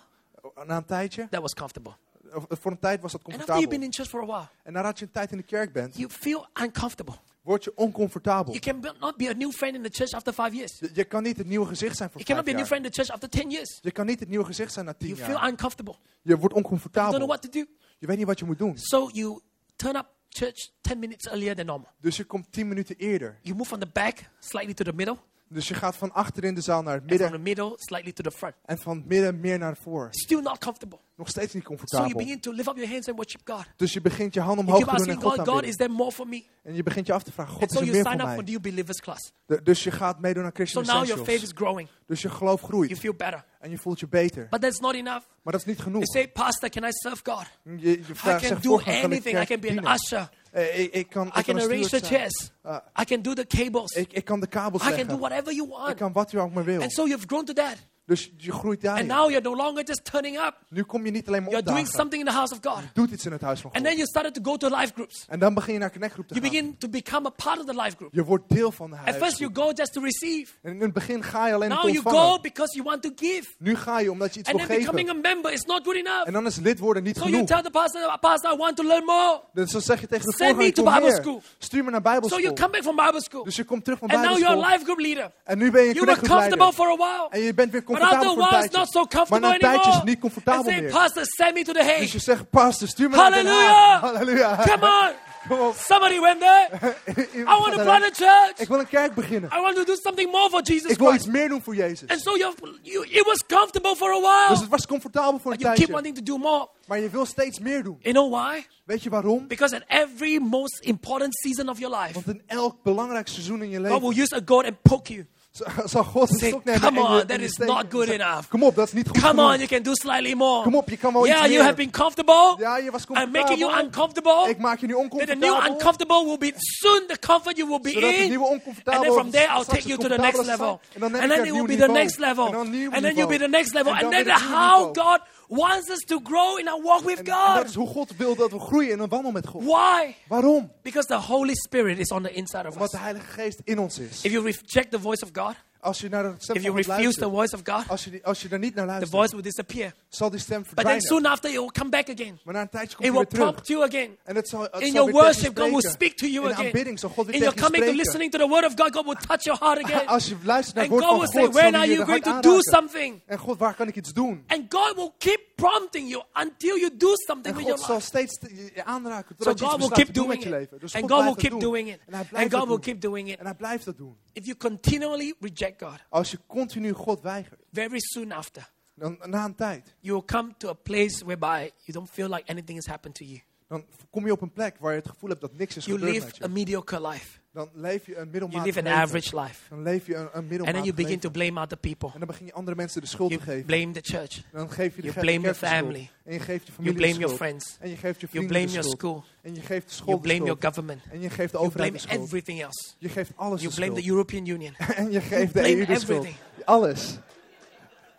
Na 0.65 0.77
een 0.77 0.85
tijdje, 0.85 1.27
that 1.29 1.41
was 1.41 1.53
comfortable. 1.53 1.93
Of- 2.35 2.45
voor 2.49 2.71
een 2.71 2.79
tijd 2.79 3.01
was 3.01 3.11
dat 3.11 3.23
And 3.23 3.29
been 3.35 3.45
comfortabel. 3.45 3.81
in 3.81 3.93
church 3.93 4.09
for 4.09 4.21
a 4.21 4.25
while, 4.25 4.47
En 4.63 4.73
nadat 4.73 4.99
je 4.99 5.05
een 5.05 5.11
tijd 5.11 5.31
in 5.31 5.37
de 5.37 5.43
kerk 5.43 5.73
bent, 5.73 5.97
you 5.97 6.09
feel 6.09 6.47
uncomfortable. 6.63 7.15
word 7.41 7.63
je 7.63 7.71
oncomfortabel. 7.75 8.53
You 8.53 8.59
can 8.65 8.81
be- 8.81 8.93
not 8.99 9.17
be 9.17 9.29
a 9.29 9.33
new 9.33 9.51
friend 9.51 9.75
in 9.75 9.81
the 9.83 9.89
church 9.91 10.11
after 10.11 10.33
five 10.33 10.55
years. 10.55 10.79
Je, 10.79 10.89
je 10.93 11.03
kan 11.03 11.23
niet 11.23 11.37
het 11.37 11.47
nieuwe 11.47 11.65
gezicht 11.65 11.97
zijn 11.97 12.09
voor 12.09 12.21
You 12.21 12.23
cannot 12.33 12.45
vijf 12.45 12.55
be 12.55 12.61
a 12.61 12.65
new 12.65 12.69
jaar. 12.69 12.79
friend 12.81 12.85
in 12.85 12.91
the 12.91 12.97
church 12.97 13.11
after 13.11 13.29
10 13.29 13.49
years. 13.51 13.79
Je 13.81 13.91
kan 13.91 14.05
niet 14.05 14.19
het 14.19 14.29
nieuwe 14.29 14.45
gezicht 14.45 14.73
zijn 14.73 14.85
na 14.85 14.93
tien 14.93 15.07
You 15.07 15.21
feel 15.21 15.37
jaar. 15.37 15.49
uncomfortable. 15.49 15.93
Je 15.93 15.99
wordt 16.01 16.19
You 16.21 16.39
don't 16.39 16.51
know 16.51 16.65
oncomfortabel. 16.65 17.27
what 17.27 17.41
to 17.41 17.49
do. 17.49 17.65
Je 17.97 18.07
weet 18.07 18.17
niet 18.17 18.25
wat 18.25 18.39
je 18.39 18.45
moet 18.45 18.57
doen. 18.57 18.77
So 18.77 19.09
you 19.13 19.39
turn 19.75 19.95
up 19.95 20.05
church 20.29 20.69
10 20.81 20.99
minutes 20.99 21.25
earlier 21.27 21.55
than 21.55 21.65
normal. 21.65 21.89
Dus 22.01 22.17
je 22.17 22.23
komt 22.23 22.51
10 22.51 22.67
minuten 22.67 22.95
eerder. 22.97 23.39
You 23.41 23.55
move 23.55 23.67
from 23.69 23.79
the 23.79 23.87
back 23.93 24.17
slightly 24.39 24.73
to 24.73 24.83
the 24.83 24.93
middle, 24.93 25.17
Dus 25.49 25.67
je 25.67 25.73
gaat 25.73 25.95
van 25.95 26.13
achter 26.13 26.43
in 26.43 26.53
de 26.55 26.61
zaal 26.61 26.81
naar 26.81 26.93
het 26.93 27.01
and 27.01 27.11
from 27.11 27.19
midden. 27.21 27.37
the 27.43 27.49
middle 27.63 27.73
slightly 27.77 28.11
to 28.13 28.23
the 28.23 28.31
front. 28.31 28.53
En 28.65 28.77
van 28.77 28.97
het 28.97 29.05
midden 29.05 29.39
meer 29.39 29.57
naar 29.57 29.77
voren. 29.81 30.13
Still 30.13 30.41
not 30.41 30.57
comfortable. 30.57 30.99
Nog 31.15 31.29
steeds 31.29 31.53
niet 31.53 31.63
So 31.63 31.69
you 31.73 31.77
comfortabel. 31.79 32.17
begin 32.25 32.39
to 32.39 32.51
lift 32.51 32.67
up 32.69 32.75
your 32.75 32.91
hands 32.91 33.07
and 33.07 33.15
worship 33.17 33.41
God. 33.43 33.63
Dus 33.75 33.93
je 33.93 34.01
begint 34.01 34.33
je 34.33 34.39
hand 34.39 34.59
You 34.59 34.67
omhoog 34.67 34.89
te 34.89 34.95
doen 35.05 35.07
en 35.15 35.21
God 35.21 35.33
God, 35.39 35.47
God, 35.47 35.63
is 35.63 35.75
there 35.75 35.91
more 35.91 36.11
for 36.11 36.27
me? 36.27 36.43
En 36.63 36.75
je 36.75 36.83
begint 36.83 37.07
je 37.07 37.13
af 37.13 37.23
te 37.23 37.31
vragen, 37.31 37.53
And 37.53 37.61
God, 37.61 37.69
is 37.71 37.75
so 37.77 37.79
er 37.79 37.85
you 37.85 37.95
meer 38.03 38.11
voor 38.11 38.21
up 38.21 38.27
for 38.35 38.43
mij? 38.43 38.53
New 38.53 38.61
Believers 38.61 38.99
class. 39.01 39.31
De- 39.45 39.61
Dus 39.63 39.83
je 39.83 39.91
gaat 39.91 40.19
meedoen 40.19 40.43
aan 40.43 40.49
So 40.49 40.55
Christian 40.55 40.83
now 40.85 40.93
your 41.05 41.07
faith 41.07 41.27
is 41.27 41.33
Essentials. 41.33 41.53
growing. 41.69 41.89
Dus 42.05 42.21
je 42.21 42.29
geloof 42.29 42.59
You 42.61 42.71
groeit. 42.71 42.99
feel 42.99 43.13
better. 43.13 43.45
En 43.59 43.69
je 43.69 43.77
voelt 43.77 43.99
je 43.99 44.07
beter. 44.07 44.47
But 44.49 44.61
that's 44.61 44.79
not 44.79 44.93
enough. 44.93 45.25
Maar 45.43 45.53
dat 45.53 45.61
is 45.61 45.65
niet 45.65 45.77
You 45.77 45.89
genoeg. 45.89 46.05
say, 46.05 46.27
Pastor, 46.29 46.69
can 46.69 46.83
I 46.83 46.91
serve 46.91 47.21
God? 47.23 47.45
Je, 47.63 47.89
je 47.89 47.97
I 47.97 48.03
vraagt, 48.03 48.39
can 48.39 48.47
zegt, 48.47 48.63
do 48.63 48.69
"Volg 48.69 48.85
me, 48.85 48.91
kan 48.91 48.95
ik 48.99 49.03
anything. 49.03 49.41
I 49.41 49.45
can 49.45 49.59
be 49.59 49.67
an 49.67 49.73
dienen?" 49.75 49.91
usher. 49.93 50.29
Eh, 50.51 50.79
ik, 50.79 50.93
ik 50.93 51.09
kan, 51.09 51.27
ik 51.27 51.33
I 51.37 51.41
kan 51.41 51.43
can 51.43 51.55
een 51.55 51.61
arrange 51.61 51.81
the 51.81 51.87
steward 51.87 52.05
zijn. 52.05 52.19
chairs. 52.21 52.51
Ah, 52.95 53.01
I 53.01 53.05
can 53.05 53.21
do 53.21 53.33
the 53.33 53.47
cables. 53.47 53.91
ik, 53.91 54.13
ik 54.13 54.25
kan 54.25 54.39
de 54.39 54.47
kabels 54.47 54.87
I 54.87 54.91
can 54.95 55.07
do 55.07 55.17
whatever 55.17 55.53
you 55.53 55.67
Ik 55.67 55.73
want. 55.75 55.95
kan 55.97 56.11
wat 56.11 56.31
u 56.33 56.39
ook 56.39 56.53
maar 56.53 56.63
wil. 56.63 56.81
And 56.81 56.91
so 56.91 57.05
you've 57.07 57.27
grown 57.27 57.45
to 57.45 57.53
that. 57.53 57.75
Dus 58.09 58.31
je 58.37 58.51
groeit 58.51 58.77
And 58.77 58.83
daarin. 58.85 59.07
now 59.07 59.29
you're 59.29 59.41
no 59.49 59.55
longer 59.55 59.83
just 59.85 60.03
turning 60.11 60.37
up. 60.37 60.53
Nu 60.69 60.83
kom 60.83 61.05
je 61.05 61.11
niet 61.11 61.27
alleen 61.27 61.41
maar 61.43 61.51
You're 61.51 61.65
doing 61.65 61.79
opdagen. 61.79 61.99
something 61.99 62.21
in 62.21 62.27
the 62.27 62.33
house 62.37 62.53
of 62.53 62.59
God. 62.61 62.81
Je 62.83 62.89
doet 62.93 63.11
iets 63.11 63.25
in 63.25 63.31
het 63.31 63.41
huis 63.41 63.59
van 63.61 63.69
And 63.71 63.79
God. 63.79 63.87
then 63.87 63.95
you 63.97 64.07
started 64.07 64.33
to 64.33 64.41
go 64.43 64.57
to 64.57 64.67
life 64.77 64.91
groups. 64.93 65.25
En 65.27 65.39
dan 65.39 65.53
begin 65.53 65.73
je 65.73 65.79
naar 65.79 65.91
connectgroep 65.91 66.27
te 66.27 66.33
You 66.33 66.45
gaan. 66.45 66.53
begin 66.55 66.77
to 66.77 66.87
become 66.89 67.27
a 67.27 67.29
part 67.43 67.59
of 67.59 67.65
the 67.65 67.73
life 67.81 67.95
group. 67.95 68.13
Je 68.13 68.23
wordt 68.23 68.43
deel 68.49 68.71
van 68.71 68.89
de 68.89 68.95
At 69.05 69.15
first 69.15 69.37
you 69.37 69.49
go 69.53 69.71
just 69.71 69.93
to 69.93 70.01
receive. 70.01 70.51
En 70.61 70.71
in 70.73 70.81
het 70.81 70.93
begin 70.93 71.23
ga 71.23 71.47
je 71.47 71.53
alleen 71.53 71.69
om 71.71 71.75
Now 71.75 71.85
te 71.85 71.91
you 71.91 72.03
go 72.03 72.09
ontvangen. 72.09 72.41
because 72.41 72.73
you 72.75 72.83
want 72.89 73.01
to 73.01 73.09
give. 73.15 73.47
Nu 73.57 73.75
ga 73.75 73.99
je 73.99 74.11
omdat 74.11 74.33
je 74.33 74.39
iets 74.39 74.49
And 74.49 74.57
wil 74.59 74.67
then 74.67 74.77
becoming 74.79 75.07
geven. 75.09 75.25
a 75.25 75.29
member 75.33 75.51
is 75.51 75.61
not 75.63 75.81
good 75.83 75.95
enough. 75.95 76.23
En 76.27 76.33
dan 76.33 76.45
is 76.45 76.55
lid 76.59 76.79
worden 76.79 77.03
niet 77.03 77.15
So 77.17 77.21
you 77.23 77.31
genoeg. 77.33 77.47
tell 77.49 77.61
the 77.61 77.69
pastor, 77.71 78.17
Pastor, 78.19 78.53
I 78.53 78.57
want 78.57 78.75
to 78.75 78.83
learn 78.83 79.05
more. 79.05 79.41
Dus 79.53 79.71
dan 79.71 79.81
zeg 79.81 80.01
je 80.01 80.07
tegen 80.07 80.25
de 80.25 80.33
Send 80.35 80.57
me 80.57 80.71
to 80.71 80.83
"Kom 80.83 80.93
Bible 80.93 81.07
meer. 81.09 81.21
school." 81.21 81.41
Stuur 81.57 81.83
me 81.83 81.91
naar 81.91 82.01
So 82.03 82.09
you 82.09 82.21
Bijbelschool. 82.21 82.53
come 82.53 82.69
back 82.71 82.81
from 82.83 82.95
Bible 82.95 83.21
school. 83.21 83.43
Dus 83.43 83.55
je 83.55 83.63
komt 83.63 83.83
terug 83.83 83.99
van 83.99 84.09
And 84.09 84.17
now 84.21 84.37
you're 84.37 84.45
a 84.45 84.47
Bijbelschool. 84.47 84.71
life 84.73 84.83
group 84.85 84.99
leader. 84.99 85.31
En 85.43 85.57
nu 85.57 85.71
ben 85.71 85.81
je 85.81 85.87
een 85.89 85.93
You 85.93 86.05
were 86.05 86.19
comfortable 86.27 86.73
for 86.73 86.87
a 86.87 86.95
while. 86.95 87.27
En 87.29 87.39
je 87.41 87.53
bent 87.53 87.71
weer 87.71 87.83
But 87.98 87.98
after 88.01 88.17
comfortabel 88.17 88.31
a 88.31 88.33
voor 88.33 88.43
een 88.43 88.49
while, 88.49 88.63
it's 88.65 88.73
tijdje. 88.73 88.77
not 88.77 88.91
so 88.91 88.99
Maar 88.99 89.09
comfortable 89.09 89.47
na 89.47 89.53
een 89.53 89.59
tijdje 89.59 89.89
is 89.89 89.95
het 89.95 90.03
anymore. 90.03 90.09
niet 90.09 90.23
And 90.23 90.33
comfortabel 90.33 90.63
say, 90.71 90.81
meer. 90.81 90.91
Pastor, 90.91 91.23
send 91.25 91.53
me 91.53 91.63
to 91.63 91.73
the 91.73 91.79
Dus 91.79 91.87
hay. 91.87 92.09
je 92.11 92.19
zegt, 92.19 92.49
pastor, 92.49 92.87
stuur 92.87 93.09
me 93.09 93.15
naar 93.15 93.31
Den 93.31 93.45
Halleluja! 93.45 93.73
Haag. 93.89 94.01
Halleluja. 94.01 94.55
Come 94.65 94.85
on. 94.85 95.13
Somebody 95.89 96.19
went 96.19 96.39
there. 96.39 96.95
I 97.35 97.59
want 97.59 97.73
to 97.73 97.83
plant 97.83 98.03
a 98.03 98.09
church. 98.13 98.59
Ik 98.59 98.67
wil 98.67 98.79
een 98.79 98.87
kerk 98.87 99.13
beginnen. 99.13 99.49
I 99.57 99.61
want 99.61 99.75
to 99.75 99.83
do 99.83 99.95
something 100.01 100.31
more 100.31 100.49
for 100.49 100.61
Jesus 100.61 100.91
Ik 100.91 100.97
wil 100.97 101.13
iets 101.13 101.25
meer 101.25 101.49
doen 101.49 101.61
voor 101.61 101.75
Jezus. 101.75 102.09
And 102.09 102.21
so 102.21 102.37
you, 102.37 102.53
you, 102.81 103.05
it 103.09 103.25
was 103.25 103.45
comfortable 103.47 103.95
for 103.95 104.09
a 104.09 104.13
Dus 104.19 104.21
while. 104.21 104.59
het 104.59 104.69
was 104.69 104.85
comfortabel 104.87 105.39
voor 105.39 105.51
een 105.51 105.57
But 105.57 105.65
you 105.65 105.75
keep 105.75 105.89
wanting 105.91 106.15
to 106.15 106.23
do 106.23 106.37
more. 106.37 106.67
Maar 106.87 106.99
je 106.99 107.09
wil 107.09 107.25
steeds 107.25 107.59
meer 107.59 107.83
doen. 107.83 107.97
You 108.01 108.13
know 108.13 108.31
why? 108.33 108.65
Weet 108.85 109.03
je 109.03 109.09
waarom? 109.09 109.47
Because 109.47 109.75
at 109.75 109.83
every 109.87 110.37
most 110.41 110.79
important 110.79 111.35
season 111.39 111.69
of 111.69 111.79
your 111.79 111.97
life, 112.01 112.13
Want 112.13 112.27
in 112.27 112.41
elk 112.47 112.83
belangrijk 112.83 113.27
seizoen 113.27 113.63
in 113.63 113.69
je 113.69 113.77
God 113.89 114.01
will 114.01 114.09
leven 114.09 114.21
use 114.23 114.35
a 114.35 114.41
goat 114.45 114.65
and 114.65 114.81
poke 114.81 115.13
you. 115.13 115.25
Zal 115.51 116.03
God 116.13 116.29
Say, 116.29 116.51
come 116.51 116.99
on, 116.99 117.27
that 117.27 117.41
is 117.41 117.57
not 117.57 117.89
good 117.89 118.09
enough. 118.09 118.49
Kom 118.49 118.63
op, 118.63 118.75
dat 118.75 118.87
is 118.87 118.93
niet 118.93 119.07
goed 119.07 119.21
Come 119.21 119.41
on, 119.41 119.57
you 119.57 119.67
can 119.67 119.83
do 119.83 119.93
slightly 119.93 120.33
more. 120.33 120.63
Kom 120.63 120.75
op, 120.75 120.89
je 120.89 120.97
kan 120.97 121.13
wel 121.13 121.25
Yeah, 121.25 121.45
you 121.45 121.61
have 121.61 121.75
been 121.75 121.91
comfortable. 121.91 122.55
Ja, 122.57 122.77
je 122.77 122.91
was 122.91 123.05
I 123.09 123.25
make 123.25 123.57
you 123.57 123.81
uncomfortable. 123.83 124.49
Ik 124.49 124.57
maak 124.57 124.79
je 124.79 124.87
nu 124.87 124.93
Then 124.93 125.25
the 125.25 125.35
new 125.35 125.55
uncomfortable 125.67 126.25
will 126.25 126.37
be 126.37 126.53
soon 126.55 127.07
the 127.07 127.17
comfort 127.19 127.57
you 127.57 127.69
will 127.69 127.79
be 127.79 127.91
Zodat 127.91 128.13
in. 128.13 128.29
nieuwe 128.29 128.61
And 128.83 129.03
then 129.03 129.13
from 129.13 129.31
there, 129.31 129.47
I'll 129.49 129.65
take 129.65 129.87
you 129.87 129.97
to 129.97 130.07
the 130.07 130.17
next 130.17 130.45
level. 130.45 130.79
En 130.93 130.99
dan 130.99 131.15
And 131.15 131.31
then 131.31 131.45
it 131.45 131.51
will 131.51 131.65
be 131.65 131.75
the 131.75 131.91
next 131.91 132.17
level. 132.17 132.45
En 132.45 132.51
dan 132.51 132.65
een 132.65 132.71
nieuw 132.71 132.91
And 132.91 133.01
then 133.01 133.15
you'll 133.15 133.37
be 133.37 133.37
the 133.37 133.47
next 133.47 133.73
level. 133.73 133.91
And 133.91 134.11
then 134.11 134.23
weer 134.23 134.33
een 134.33 134.49
nieuw 134.49 134.57
how. 134.57 134.97
God 134.97 135.19
wants 135.49 135.89
us 135.89 135.99
to 136.05 136.19
grow 136.21 136.57
in 136.57 136.67
our 136.67 136.81
walk 136.81 137.03
with 137.03 137.19
En, 137.19 137.25
en 137.25 137.53
dat 137.55 137.65
is 137.65 137.75
God. 137.75 137.85
hoe 137.85 137.87
God 137.87 138.15
wil 138.17 138.35
dat 138.35 138.51
we 138.51 138.59
groeien 138.59 138.91
in 138.91 138.99
een 138.99 139.09
wandel 139.09 139.31
met 139.31 139.47
God. 139.47 139.63
Why? 139.63 140.15
Waarom? 140.27 140.71
Because 140.81 141.07
the 141.07 141.15
Holy 141.19 141.55
Spirit 141.55 141.99
is 141.99 142.11
on 142.11 142.23
the 142.23 142.31
inside 142.31 142.67
of 142.67 142.73
Omdat 142.73 142.81
us. 142.81 142.91
de 142.91 142.97
Heilige 142.97 143.25
Geest 143.31 143.61
in 143.63 143.79
ons 143.79 143.99
is. 143.99 144.23
If 144.23 144.31
you 144.31 144.43
reject 144.43 144.91
the 144.91 144.99
voice 144.99 145.23
of 145.23 145.29
God, 145.33 145.55
Als 145.81 145.99
je 145.99 146.09
naar 146.09 146.23
de 146.23 146.33
stem 146.37 146.55
if 146.55 146.61
you 146.63 146.73
van 146.73 146.83
God 146.83 146.95
refuse 146.95 147.19
the 147.19 147.25
luistert, 147.29 147.31
voice 147.31 147.55
of 147.55 147.61
God, 147.75 147.89
als 147.89 148.03
je, 148.03 148.09
die- 148.11 148.25
als 148.25 148.41
je 148.41 148.47
daar 148.47 148.59
niet 148.59 148.75
naar 148.75 148.83
the 148.85 148.89
luistert, 148.91 149.11
voice 149.11 149.31
will 149.33 149.41
disappear. 149.43 149.93
zal 150.09 150.29
die 150.29 150.39
stem 150.39 150.57
But 150.57 150.65
then 150.65 150.75
verdwijnen. 150.75 151.07
soon 151.07 151.25
after, 151.25 151.49
it 151.49 151.55
will 151.57 151.71
come 151.71 151.89
back 151.89 152.09
again. 152.09 152.39
Maar 152.43 152.53
na 152.53 152.61
een 152.61 152.69
tijdje 152.69 152.95
komt 152.95 153.07
It 153.07 153.13
hij 153.13 153.19
will 153.19 153.19
weer 153.19 153.27
terug. 153.39 153.45
prompt 153.51 153.67
you 153.67 153.83
again. 153.83 154.17
En 154.23 154.35
het 154.35 154.47
zal, 154.49 154.61
het 154.61 154.71
In 154.73 154.79
zal 154.79 154.87
your 154.91 155.05
weer 155.05 155.21
tegen 155.21 155.41
je 155.41 155.53
worship, 155.53 155.57
God 155.59 155.69
will 155.69 155.79
spreken. 155.91 155.91
speak 155.91 156.13
to 156.17 156.25
you 156.25 156.35
In 156.41 156.47
de 156.47 156.53
again. 156.53 156.65
aanbidding 156.65 156.99
zal 156.99 157.09
God 157.09 157.25
weer 157.25 157.33
In 157.35 157.39
your 157.41 157.53
tegen 157.55 157.67
je 157.67 157.71
coming 157.73 157.83
to 157.85 157.91
spreken. 157.91 158.19
listening 158.21 158.31
to 158.31 158.37
the 158.39 158.47
word 158.53 158.65
of 158.65 158.73
God, 158.81 158.95
God 158.95 159.05
will 159.05 159.19
touch 159.27 159.43
your 159.43 159.59
heart 159.59 159.83
again. 159.83 160.07
Als 160.07 160.25
je 160.27 160.35
luistert 160.43 160.75
naar 160.75 160.83
And 160.85 160.93
het 160.93 161.01
woord 161.03 161.03
God 161.03 161.11
van 161.11 161.19
will 161.19 161.33
say, 161.35 161.43
God, 161.45 161.53
when 161.53 161.63
zal 161.71 161.73
are 161.73 161.87
hij 161.87 161.87
je 161.89 161.93
you 161.93 162.05
de 162.05 162.11
going 162.11 162.23
hart 162.25 162.43
to 162.43 162.49
do 162.49 162.55
aanraken. 162.55 162.73
something? 162.77 163.21
En 163.25 163.37
God, 163.37 163.57
waar 163.57 163.75
kan 163.75 163.87
ik 163.87 163.95
iets 163.95 164.13
doen? 164.13 164.43
And 164.47 164.61
God 164.69 164.95
will 164.95 165.11
keep 165.17 165.41
prompting 165.55 166.09
you 166.09 166.23
until 166.45 166.75
you 166.77 166.89
do 166.97 167.11
something 167.27 167.53
En 167.53 167.55
with 167.55 167.65
your 167.65 167.77
God 167.77 167.87
zal 167.87 167.95
life. 167.95 168.07
steeds 168.07 168.33
te- 168.39 168.71
je 168.75 168.83
aanraken 168.85 169.35
So 169.39 169.43
totdat 169.43 169.59
je 169.59 169.65
iets 169.65 169.73
God 169.73 169.79
will 169.79 169.89
besluit 169.89 169.93
keep 169.93 170.07
te 170.07 170.13
doen 170.13 170.23
doing 170.27 170.39
met 170.43 170.43
je 170.43 170.49
it. 170.49 170.59
leven. 170.59 170.79
Dus 170.79 170.93
And 170.95 171.01
God 171.03 171.11
God 171.11 171.23
will 171.23 171.33
blijft 171.33 171.41
het 171.41 171.49
keep 171.49 171.61
doen. 171.61 171.71
doing 171.71 171.87
it. 171.93 171.99
En 172.07 172.13
hij 172.13 172.19
And 172.19 172.29
blijft 172.29 172.49
God 172.51 172.59
het 172.59 172.67
will 172.69 172.77
doen. 172.77 172.85
keep 172.93 173.01
doing 173.01 173.29
it. 173.31 173.39
En 173.39 173.45
hij 173.45 173.55
blijft 173.55 173.85
dat 173.85 173.97
doen. 173.97 174.15
If 174.33 174.45
you 174.45 174.57
continually 174.57 175.33
reject 175.39 175.68
God, 175.79 175.99
Als 176.09 176.31
je 176.31 176.39
continu 176.47 176.91
God 176.91 177.21
weigert, 177.21 177.61
very 177.71 177.99
soon 177.99 178.31
after, 178.31 178.71
dan 178.95 179.17
na 179.25 179.45
een 179.45 179.55
tijd, 179.55 179.95
you 179.99 180.13
will 180.15 180.25
come 180.25 180.53
to 180.57 180.69
a 180.69 180.73
place 180.73 181.25
whereby 181.25 181.71
you 181.83 181.97
don't 181.97 182.09
feel 182.09 182.29
like 182.29 182.43
anything 182.51 182.75
has 182.77 182.85
happened 182.85 183.15
to 183.15 183.25
you. 183.25 183.41
dan 183.67 183.85
kom 184.09 184.25
je 184.25 184.31
op 184.31 184.41
een 184.41 184.53
plek 184.53 184.75
waar 184.79 184.91
je 184.93 184.99
het 184.99 185.09
gevoel 185.09 185.29
hebt 185.29 185.41
dat 185.41 185.53
niks 185.53 185.77
is 185.77 185.85
You 185.85 185.97
gebeurd 185.97 186.15
live 186.15 186.25
met 186.25 186.43
a 186.43 186.45
je. 186.47 186.51
mediocre 186.53 187.07
life. 187.07 187.38
Dan 187.51 187.69
leef 187.73 188.05
je 188.05 188.11
een 188.11 188.17
You 188.17 188.29
middelmatig 188.31 188.65
live 188.65 188.77
an 188.79 188.83
leven. 188.85 188.99
average 189.01 189.39
life. 189.41 189.69
Dan 189.69 189.81
leef 189.83 190.05
je 190.07 190.15
een, 190.15 190.19
een 190.19 190.25
And 190.25 190.33
then 190.33 190.47
middelmatig 190.47 190.83
you 190.83 190.93
begin 190.95 191.11
leven. 191.11 191.21
to 191.21 191.29
blame 191.29 191.61
other 191.61 191.77
people. 191.77 192.09
En 192.13 192.19
dan 192.19 192.27
begin 192.27 192.45
je 192.45 192.53
andere 192.53 192.75
mensen 192.77 193.01
de 193.01 193.07
schuld 193.07 193.29
You 193.29 193.41
te 193.43 193.49
geven. 193.49 193.65
blame 193.65 193.91
the 193.91 193.99
church. 194.01 194.35
En 194.37 194.43
dan 194.51 194.71
geef 194.71 194.95
je 194.95 195.01
de 195.01 195.07
You 195.07 195.13
ge- 195.13 195.19
blame 195.19 195.41
kerk 195.41 195.55
your 195.59 195.75
family. 195.75 196.09
En 196.25 196.33
je 196.33 196.39
geeft 196.39 196.67
je 196.67 196.71
You 196.73 196.75
familie 196.75 196.95
blame 196.97 197.13
de 197.13 197.19
your 197.19 197.35
friends. 197.35 197.77
En 197.79 197.89
je 197.89 197.95
geeft 197.97 198.21
je 198.21 198.27
You 198.27 198.31
vrienden 198.31 198.49
blame 198.49 198.65
de 198.65 198.71
your 198.71 198.97
school. 198.97 199.23
En 199.41 199.55
je 199.55 199.61
geeft 199.61 199.87
de 199.87 199.93
school 199.93 200.07
You 200.09 200.21
blame 200.21 200.43
your 200.45 200.61
government. 200.61 201.01
En 201.11 201.21
je 201.21 201.29
geeft 201.29 201.51
de 201.51 201.57
You 201.57 201.65
overheid 201.65 201.91
blame 201.91 202.05
de 202.05 202.11
schuld. 202.13 202.25
everything 202.27 202.61
else. 202.61 202.93
Je 202.97 203.09
geeft 203.09 203.31
alles 203.35 203.61
You 203.61 203.73
blame 203.73 203.93
the. 204.01 204.07
European 204.07 204.45
Union. 204.47 204.73
En 205.01 205.11
je 205.11 205.21
geeft 205.21 205.53
de 205.53 205.59
blame 205.59 205.75
EU 205.77 205.85
de 205.85 205.99
schuld. 205.99 206.09
everything. 206.25 206.35
Alles. 206.65 207.17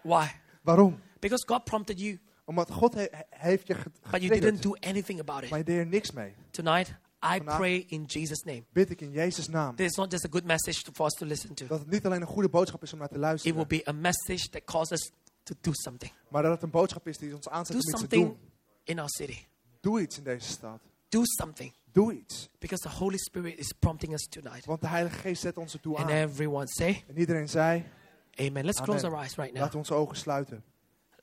Why? 0.03 0.26
Waarom? 0.62 0.99
Because 1.18 1.45
God 1.47 1.64
prompted 1.64 2.01
you, 2.01 2.18
Omdat 2.45 2.70
God 2.70 2.95
he- 2.95 3.09
he- 3.11 3.24
heeft 3.28 3.66
je 3.66 3.74
ge- 3.74 3.83
but 3.91 3.93
you 4.03 4.22
getriggerd. 4.22 4.43
didn't 4.43 4.62
do 4.62 4.89
anything 4.89 5.20
about 5.20 5.51
Maar 5.51 5.59
it. 5.59 5.66
je 5.66 5.72
deed 5.72 5.78
er 5.78 5.87
niks 5.87 6.11
mee. 6.12 6.35
Tonight, 6.51 6.95
I 7.37 7.41
pray 7.41 7.85
in 7.89 8.05
Jesus' 8.07 8.43
name. 8.45 8.64
Bid 8.73 8.91
ik 8.91 9.01
in 9.01 9.11
Jezus' 9.11 9.49
naam. 9.49 9.77
This 9.77 9.87
is 9.91 9.97
not 9.97 10.11
just 10.11 10.25
a 10.25 10.29
good 10.31 10.45
message 10.45 10.83
for 10.93 11.07
us 11.07 11.12
to 11.14 11.27
listen 11.27 11.55
to. 11.55 11.66
Dat 11.66 11.79
het 11.79 11.91
niet 11.91 12.07
alleen 12.07 12.21
een 12.21 12.27
goede 12.27 12.49
boodschap 12.49 12.83
is 12.83 12.93
om 12.93 12.99
naar 12.99 13.09
te 13.09 13.14
It 13.14 13.21
will 13.21 13.29
luisteren. 13.31 13.68
be 13.68 13.83
a 13.89 13.93
message 13.93 14.49
that 14.49 14.64
calls 14.64 14.91
us 14.91 15.11
to 15.43 15.55
do 15.61 15.71
something. 15.73 16.12
Maar 16.29 16.43
dat 16.43 16.53
het 16.53 16.62
een 16.62 16.71
boodschap 16.71 17.09
is 17.09 17.18
die 17.18 17.35
ons 17.35 17.49
aanzet 17.49 17.66
Do 17.68 17.73
om 17.75 17.79
iets 17.81 17.91
te 17.91 17.99
something 17.99 18.25
doen. 18.27 18.39
in 18.85 18.99
our 18.99 19.09
city. 19.11 19.39
Doe 19.81 20.01
iets 20.01 20.18
in 20.18 20.25
deze 20.25 20.49
stad. 20.49 20.81
Do 21.09 21.21
something. 21.25 21.73
Doe 21.93 22.12
iets. 22.14 22.49
Because 22.59 22.83
the 22.83 22.89
Holy 22.95 23.16
Spirit 23.18 23.59
is 23.59 23.73
prompting 23.79 24.12
us 24.12 24.27
tonight. 24.29 24.64
Want 24.64 24.81
de 24.81 24.87
Heilige 24.89 25.18
Geest 25.18 25.41
zet 25.43 25.57
ons 25.59 25.73
ertoe 25.75 25.97
And 25.97 26.11
aan. 26.11 26.16
everyone 26.16 26.64
say, 26.68 27.05
En 27.09 27.18
iedereen 27.18 27.49
zei, 27.49 27.85
Amen. 28.37 28.64
Let's 28.64 28.81
close 28.81 28.99
Amen. 28.99 29.11
our 29.12 29.21
eyes 29.25 29.37
right 29.37 29.53
now. 29.53 29.57
laten 29.61 29.73
we 29.73 29.79
onze 29.79 29.95
ogen 29.95 30.16
sluiten. 30.16 30.64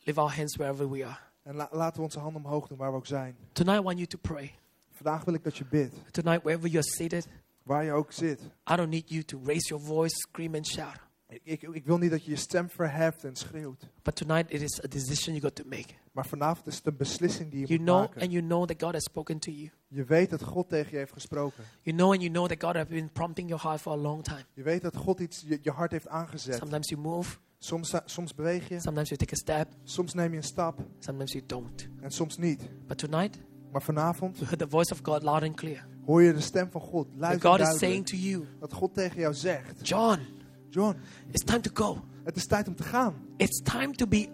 Lift 0.04 0.18
our 0.18 0.36
hands 0.36 0.56
wherever 0.56 0.90
we 0.90 1.06
are. 1.06 1.18
En 1.44 1.56
la- 1.56 1.70
laten 1.72 1.98
we 1.98 2.04
onze 2.04 2.20
handen 2.20 2.44
omhoog 2.44 2.68
doen 2.68 2.78
waar 2.78 2.92
we 2.92 2.98
ook 2.98 3.06
zijn. 3.06 3.36
Tonight, 3.52 3.80
I 3.80 3.84
want 3.84 3.96
you 3.98 4.08
to 4.08 4.18
pray. 4.22 4.56
Vandaag 4.98 5.24
wil 5.24 5.34
ik 5.34 5.44
dat 5.44 5.58
je 5.58 5.66
bidt. 5.66 5.96
Tonight, 6.12 6.42
wherever 6.44 6.70
you're 6.70 6.88
seated, 6.88 7.28
Waar 7.64 7.84
je 7.84 7.92
ook 7.92 8.12
zit. 8.12 8.40
I 8.72 8.76
don't 8.76 8.90
need 8.90 9.10
you 9.10 9.24
to 9.24 9.40
raise 9.46 9.68
your 9.68 9.84
voice, 9.86 10.16
scream, 10.16 10.56
and 10.56 10.68
shout. 10.68 10.96
Ik, 11.30 11.42
ik, 11.44 11.62
ik 11.62 11.86
wil 11.86 11.98
niet 11.98 12.12
dat 12.12 12.24
je 12.26 12.30
je 12.32 12.36
stem 12.38 12.70
verheft 12.70 13.24
en 13.24 13.36
schreeuwt. 13.36 13.90
But 14.04 14.16
tonight, 14.16 14.54
it 14.54 14.62
is 14.62 14.84
a 14.84 14.88
decision 14.88 15.36
you 15.36 15.40
got 15.42 15.56
to 15.56 15.64
make. 15.66 15.86
Maar 16.12 16.26
vanavond 16.26 16.68
is 16.68 16.76
het 16.76 16.86
een 16.86 16.98
beslissing 16.98 17.52
die 17.52 17.60
je 17.60 17.66
You 17.68 17.80
moet 17.80 17.88
know 17.88 18.00
maken. 18.00 18.22
and 18.22 18.32
you 18.32 18.44
know 18.44 18.66
that 18.68 18.82
God 18.82 18.94
has 18.94 19.04
spoken 19.04 19.40
to 19.40 19.52
you. 19.52 19.70
Je 19.88 20.04
weet 20.04 20.30
dat 20.30 20.44
God 20.44 20.70
tegen 20.70 20.92
je 20.92 20.98
heeft 20.98 21.14
gesproken. 21.14 21.64
You 21.82 21.98
know 21.98 22.12
and 22.12 22.22
you 22.22 22.32
know 22.34 22.48
that 22.48 22.64
God 22.64 22.76
has 22.76 22.88
been 22.88 23.12
prompting 23.12 23.48
your 23.50 23.64
heart 23.64 23.82
for 23.82 23.92
a 23.94 23.98
long 23.98 24.24
time. 24.24 24.46
Je 24.54 24.64
weet 24.64 24.82
dat 24.82 24.96
God 24.96 25.20
iets 25.20 25.44
je, 25.48 25.60
je 25.62 25.72
hart 25.72 25.92
heeft 25.92 26.08
aangezet. 26.08 26.56
Sometimes 26.56 26.90
you 26.90 27.02
move, 27.02 27.38
Soms, 27.60 27.94
soms 28.06 28.36
beweeg 28.36 28.68
je, 28.70 28.80
sometimes 28.80 29.10
you 29.10 29.20
take 29.20 29.34
a 29.34 29.36
step, 29.38 29.68
soms 29.84 30.14
neem 30.14 30.32
je 30.32 30.38
een 30.38 30.44
stap 30.44 30.80
sometimes 31.00 31.32
you 31.32 31.44
don't. 31.46 31.88
en 32.02 32.12
soms 32.12 32.38
niet. 32.38 32.62
But 32.88 32.98
tonight, 32.98 33.38
Maar 33.72 33.82
vanavond 33.82 34.36
you 34.38 34.46
heard 34.46 34.60
the 34.60 34.68
voice 34.70 34.92
of 34.94 35.00
God 35.04 35.24
loud 35.24 35.44
and 35.44 35.56
clear. 35.56 35.86
hoor 36.06 36.22
je 36.22 36.34
de 36.34 36.40
stem 36.42 36.70
van 36.72 36.82
God. 36.82 37.08
Luid 37.16 37.42
God 37.42 37.60
is 37.60 37.78
saying 37.78 38.06
to 38.06 38.16
you, 38.16 38.46
Dat 38.60 38.74
God 38.74 38.94
tegen 38.94 39.20
jou 39.20 39.34
zegt. 39.34 39.88
John, 39.88 40.20
John, 40.70 40.96
it's 41.32 41.44
time 41.44 41.60
to 41.60 41.72
go. 41.74 42.02
het 42.24 42.36
is 42.36 42.46
tijd 42.46 42.68
om 42.68 42.76
te 42.76 42.84
gaan. 42.84 43.14
It's 43.38 43.62
time 43.62 43.92
to 43.92 44.08
be 44.08 44.28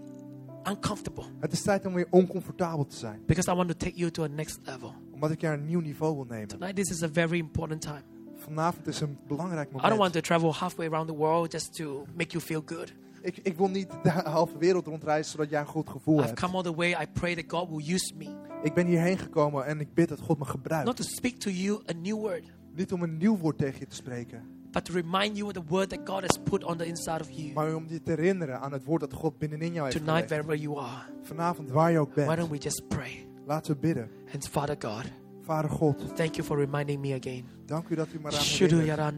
uncomfortable 0.69 1.23
Het 1.39 1.51
is 1.51 1.61
tijd 1.61 1.85
om 1.85 1.93
weer 1.93 2.07
oncomfortabel 2.09 2.85
te 2.85 2.95
zijn. 2.95 3.21
because 3.25 3.51
I 3.51 3.55
want 3.55 3.67
to 3.69 3.75
take 3.75 3.95
you 3.97 4.11
to 4.11 4.23
a 4.23 4.27
next 4.27 4.59
level. 4.63 4.93
Omdat 5.13 5.31
ik 5.31 5.41
je 5.41 5.47
naar 5.47 5.57
een 5.57 5.65
nieuw 5.65 5.79
niveau 5.79 6.15
wil 6.15 6.25
nemen. 6.29 6.47
Tonight, 6.47 6.75
this 6.75 6.89
is 6.89 7.03
a 7.03 7.09
very 7.11 7.37
important 7.37 7.81
time. 7.81 8.01
Vanavond 8.35 8.87
is 8.87 8.99
een 9.01 9.17
belangrijk 9.27 9.67
moment. 9.71 9.85
I 9.85 9.87
don't 9.87 9.99
want 10.01 10.13
to 10.13 10.19
travel 10.19 10.53
halfway 10.53 10.87
around 10.87 11.07
the 11.07 11.15
world 11.15 11.51
just 11.51 11.75
to 11.75 12.05
make 12.15 12.31
you 12.31 12.43
feel 12.43 12.61
good. 12.65 12.93
Ik, 13.23 13.37
ik 13.43 13.57
wil 13.57 13.67
niet 13.69 13.87
de 14.03 14.09
halve 14.09 14.57
wereld 14.57 14.87
rondreizen 14.87 15.31
zodat 15.31 15.49
jij 15.49 15.59
een 15.59 15.65
goed 15.67 15.89
gevoel 15.89 16.17
I've 16.17 16.27
hebt. 16.27 16.39
come 16.39 16.55
all 16.55 16.63
the 16.63 16.75
way. 16.75 16.89
I 16.91 17.05
pray 17.13 17.35
that 17.35 17.43
God 17.47 17.69
will 17.69 17.93
use 17.93 18.13
me, 18.17 18.29
Ik 18.63 18.73
ben 18.73 18.85
hierheen 18.87 19.17
gekomen 19.17 19.65
en 19.65 19.79
ik 19.79 19.93
bid 19.93 20.09
dat 20.09 20.19
God 20.19 20.37
me 20.37 20.43
not 20.45 20.49
gebruikt. 20.49 20.95
to 20.95 21.03
speak 21.03 21.35
to 21.35 21.49
you 21.49 21.81
a 21.89 21.93
new 22.01 22.15
word, 22.19 22.43
Niet 22.75 22.91
om 22.93 23.03
een 23.03 23.17
nieuw 23.17 23.37
woord 23.37 23.57
tegen 23.57 23.79
je 23.79 23.87
te 23.87 23.95
spreken. 23.95 24.41
but 24.71 24.85
to 24.85 24.93
remind 24.93 25.37
you 25.37 25.47
of 25.47 25.53
the 25.53 25.63
word 25.67 25.89
that 25.89 25.99
God 26.03 26.21
has 26.21 26.37
put 26.43 26.63
on 26.63 26.77
the 26.77 26.85
inside 26.85 27.21
of 27.21 27.29
you. 27.29 27.53
Maar 27.53 27.75
om 27.75 27.85
je 27.87 28.01
te 28.03 28.11
herinneren 28.11 28.59
aan 28.61 28.71
het 28.71 28.83
woord 28.83 29.01
dat 29.01 29.13
God 29.13 29.37
binnenin 29.37 29.73
jou 29.73 29.85
heeft 29.85 29.97
Tonight, 30.05 30.27
gelegd. 30.27 30.45
wherever 30.45 30.57
you 30.57 30.85
are, 30.85 31.03
Vanavond 31.23 31.69
waar 31.69 31.91
je 31.91 31.99
ook 31.99 32.13
why 32.15 32.25
bent. 32.25 32.37
don't 32.37 32.51
we 32.51 32.57
just 32.57 32.87
pray? 32.87 33.27
Laten 33.45 33.73
we 33.73 33.79
bidden. 33.79 34.09
And 34.33 34.47
Father 34.47 34.75
God, 34.79 35.03
Vader 35.41 35.69
God, 35.69 36.15
thank 36.15 36.35
you 36.35 36.47
for 36.47 36.57
reminding 36.57 36.99
me 37.01 37.13
again. 37.13 37.45
dank 37.65 37.89
u 37.89 37.95
dat 37.95 38.07
u 38.13 38.19
me 38.23 38.31
Shudu 38.31 38.75
herinnert. 38.75 39.13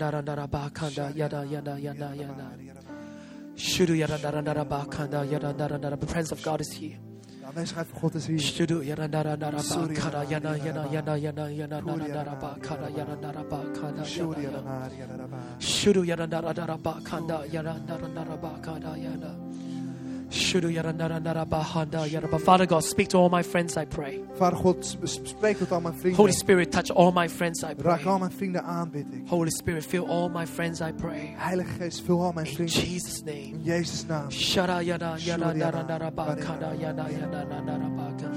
The 5.98 6.06
presence 6.06 6.32
of 6.32 6.42
God 6.44 6.60
is 6.60 6.72
here. 6.80 6.98
Aanwezigheid 7.46 7.88
van 7.88 8.00
God 8.02 8.16
is 8.16 8.26
hier. 8.28 8.40
Shudu 8.40 8.82
Father 22.40 22.66
God, 22.66 22.84
speak 22.84 23.08
to 23.10 23.18
all 23.18 23.30
my 23.30 23.42
friends, 23.44 23.78
I 23.78 23.86
pray. 23.86 24.22
Vader 24.38 24.58
God, 24.62 24.84
sp- 24.84 25.08
sp- 25.08 25.28
spreek 25.28 25.58
tot 25.58 25.72
al 25.72 25.82
mijn 25.82 26.16
Holy. 26.16 26.32
Spirit, 26.32 26.72
touch 26.72 26.92
all 26.92 27.12
my 27.12 27.28
friends, 27.30 27.64
I 27.64 27.74
Raak 27.78 27.98
al 27.98 27.98
pray. 28.04 28.20
mijn 28.20 28.32
vrienden 28.32 28.64
aan, 28.64 28.90
bid 28.92 29.06
ik. 29.12 29.28
Holy 29.30 29.50
Spirit, 29.50 29.86
fill 29.86 30.06
all 30.06 30.30
my 30.30 30.46
friends, 30.46 30.82
I 30.82 30.92
pray. 30.94 31.34
Heilige 31.38 31.70
Geest, 31.80 32.02
vul 32.06 32.22
al 32.24 32.32
mijn 32.34 32.46
In 32.48 32.54
vrienden. 32.54 32.76
Jesus' 32.82 33.24
name. 33.24 33.38
In 33.54 33.62
Jezus' 33.64 34.06
naam. 34.08 34.30
Shara 34.32 34.82
yada 34.82 35.16
yada 35.18 35.54
dara 35.54 35.84
dara 35.88 36.12
ba 36.12 36.36
kada 36.36 36.74
yada 36.80 37.08
yada 37.10 37.46
na 37.46 37.62
dara 37.62 37.90
ba 37.90 38.14
ka. 38.18 38.30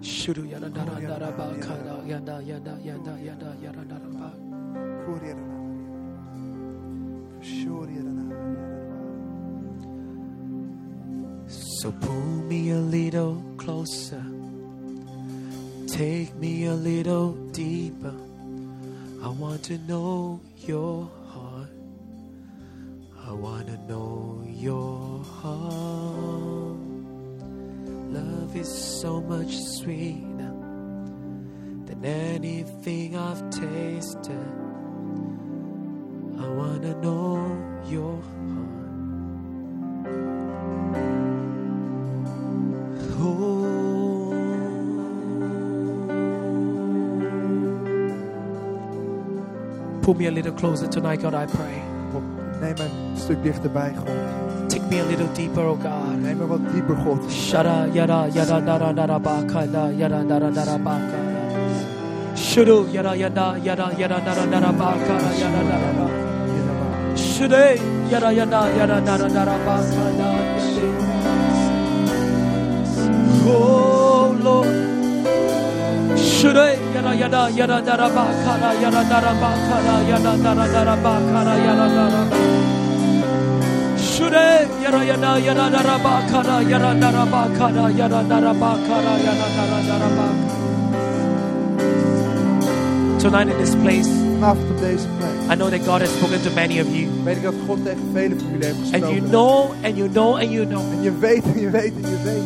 Shuru 0.00 0.46
yada 0.48 0.68
dara 0.68 1.00
dara 1.00 1.32
ba 1.36 1.54
kada 1.60 2.02
yada 2.06 2.40
yada 2.44 2.78
yada 2.82 3.16
yada 3.22 3.56
yada 3.62 3.84
dara 3.84 4.06
So 11.80 11.92
pull 11.92 12.42
me 12.48 12.70
a 12.70 12.78
little 12.78 13.44
closer. 13.58 14.24
Take 15.86 16.34
me 16.36 16.64
a 16.64 16.72
little 16.72 17.32
deeper. 17.52 18.14
I 19.22 19.28
want 19.28 19.62
to 19.64 19.76
know 19.86 20.40
your 20.56 21.10
heart. 21.28 21.68
I 23.28 23.32
want 23.32 23.66
to 23.66 23.76
know 23.92 24.42
your 24.46 25.22
heart. 25.22 26.78
Love 28.08 28.56
is 28.56 28.72
so 29.00 29.20
much 29.20 29.54
sweeter 29.76 30.54
than 31.84 32.02
anything 32.02 33.18
I've 33.18 33.50
tasted. 33.50 34.48
I 36.40 36.48
want 36.48 36.82
to 36.84 36.94
know 37.02 37.82
your 37.86 38.22
heart. 38.22 38.35
Oh. 43.26 44.32
Pull 50.02 50.14
me 50.14 50.26
a 50.26 50.30
little 50.30 50.52
closer 50.52 50.86
tonight, 50.86 51.20
God, 51.22 51.34
I 51.34 51.46
pray. 51.46 51.82
Neem 52.60 52.74
een 52.78 53.16
stuk 53.16 53.42
dichterbij, 53.42 53.92
God. 53.94 54.06
Take 54.68 54.88
me 54.88 55.00
a 55.00 55.04
little 55.04 55.28
deeper, 55.34 55.64
oh 55.64 55.78
God. 55.82 56.20
Neem 56.22 56.38
me 56.38 56.46
wat 56.46 56.60
dieper, 56.72 56.96
God. 57.04 57.30
Shara 57.30 57.88
yada 57.92 58.28
yada 58.32 58.60
nara 58.60 58.92
nara 58.92 59.18
baka 59.18 59.64
na 59.64 59.88
yada 59.88 60.22
nara 60.22 60.50
nara 60.50 60.78
baka. 60.78 61.18
Shudu 62.34 62.86
yada 62.90 63.14
yada 63.16 63.56
yada 63.62 63.92
yada 63.98 64.18
nara 64.24 64.46
nara 64.46 64.72
baka 64.72 65.18
yada 65.40 65.62
nara. 65.62 66.08
Shude 67.16 67.80
yada 68.10 68.30
yada 68.32 68.60
yada 68.76 69.00
nara 69.00 69.28
nara 69.28 69.58
baka. 69.66 70.55
Oh 73.48 74.36
Lord. 74.42 74.66
Should 76.18 76.56
yada 76.56 77.12
yada 77.14 77.50
yada 77.54 78.06
bakara 78.16 78.70
yada 78.82 79.02
bakara 79.42 79.96
yada 80.10 80.32
bakara 81.04 81.54
yada 81.66 81.86
Should 83.98 84.32
yada 84.82 85.00
yada 85.04 85.32
yada 85.38 85.66
bakara 86.04 86.56
yada 86.68 86.90
bakara 87.32 87.84
yada 87.98 88.20
bakara 88.60 89.78
yada 89.88 90.26
Tonight 93.20 93.48
in 93.48 93.58
this 93.58 93.74
place 93.76 94.25
Vanavond 94.38 94.70
op 94.70 94.78
deze 94.80 95.06
plek 95.18 95.30
I 95.52 95.54
know 95.56 95.68
that 95.70 95.80
God 95.86 96.00
has 96.00 96.10
spoken 96.16 96.42
to 96.42 96.50
many 96.54 96.80
of 96.80 96.86
you. 96.90 97.06
weet 97.24 97.36
ik 97.36 97.42
dat 97.42 97.54
God 97.66 97.84
tegen 97.84 98.00
velen 98.12 98.40
van 98.40 98.48
jullie 98.50 98.64
heeft 98.66 98.76
And 98.78 98.90
you 98.90 99.02
gesproken. 99.04 99.28
know, 99.30 99.70
and 99.84 99.96
you 99.96 100.08
know, 100.10 100.34
and 100.34 100.50
you 100.50 100.66
know. 100.66 100.82
En 100.92 101.02
je 101.02 101.18
weet 101.18 101.42
en 101.54 101.60
je 101.60 101.70
weet 101.70 101.92
en 102.02 102.10
je 102.10 102.16
weet. 102.24 102.42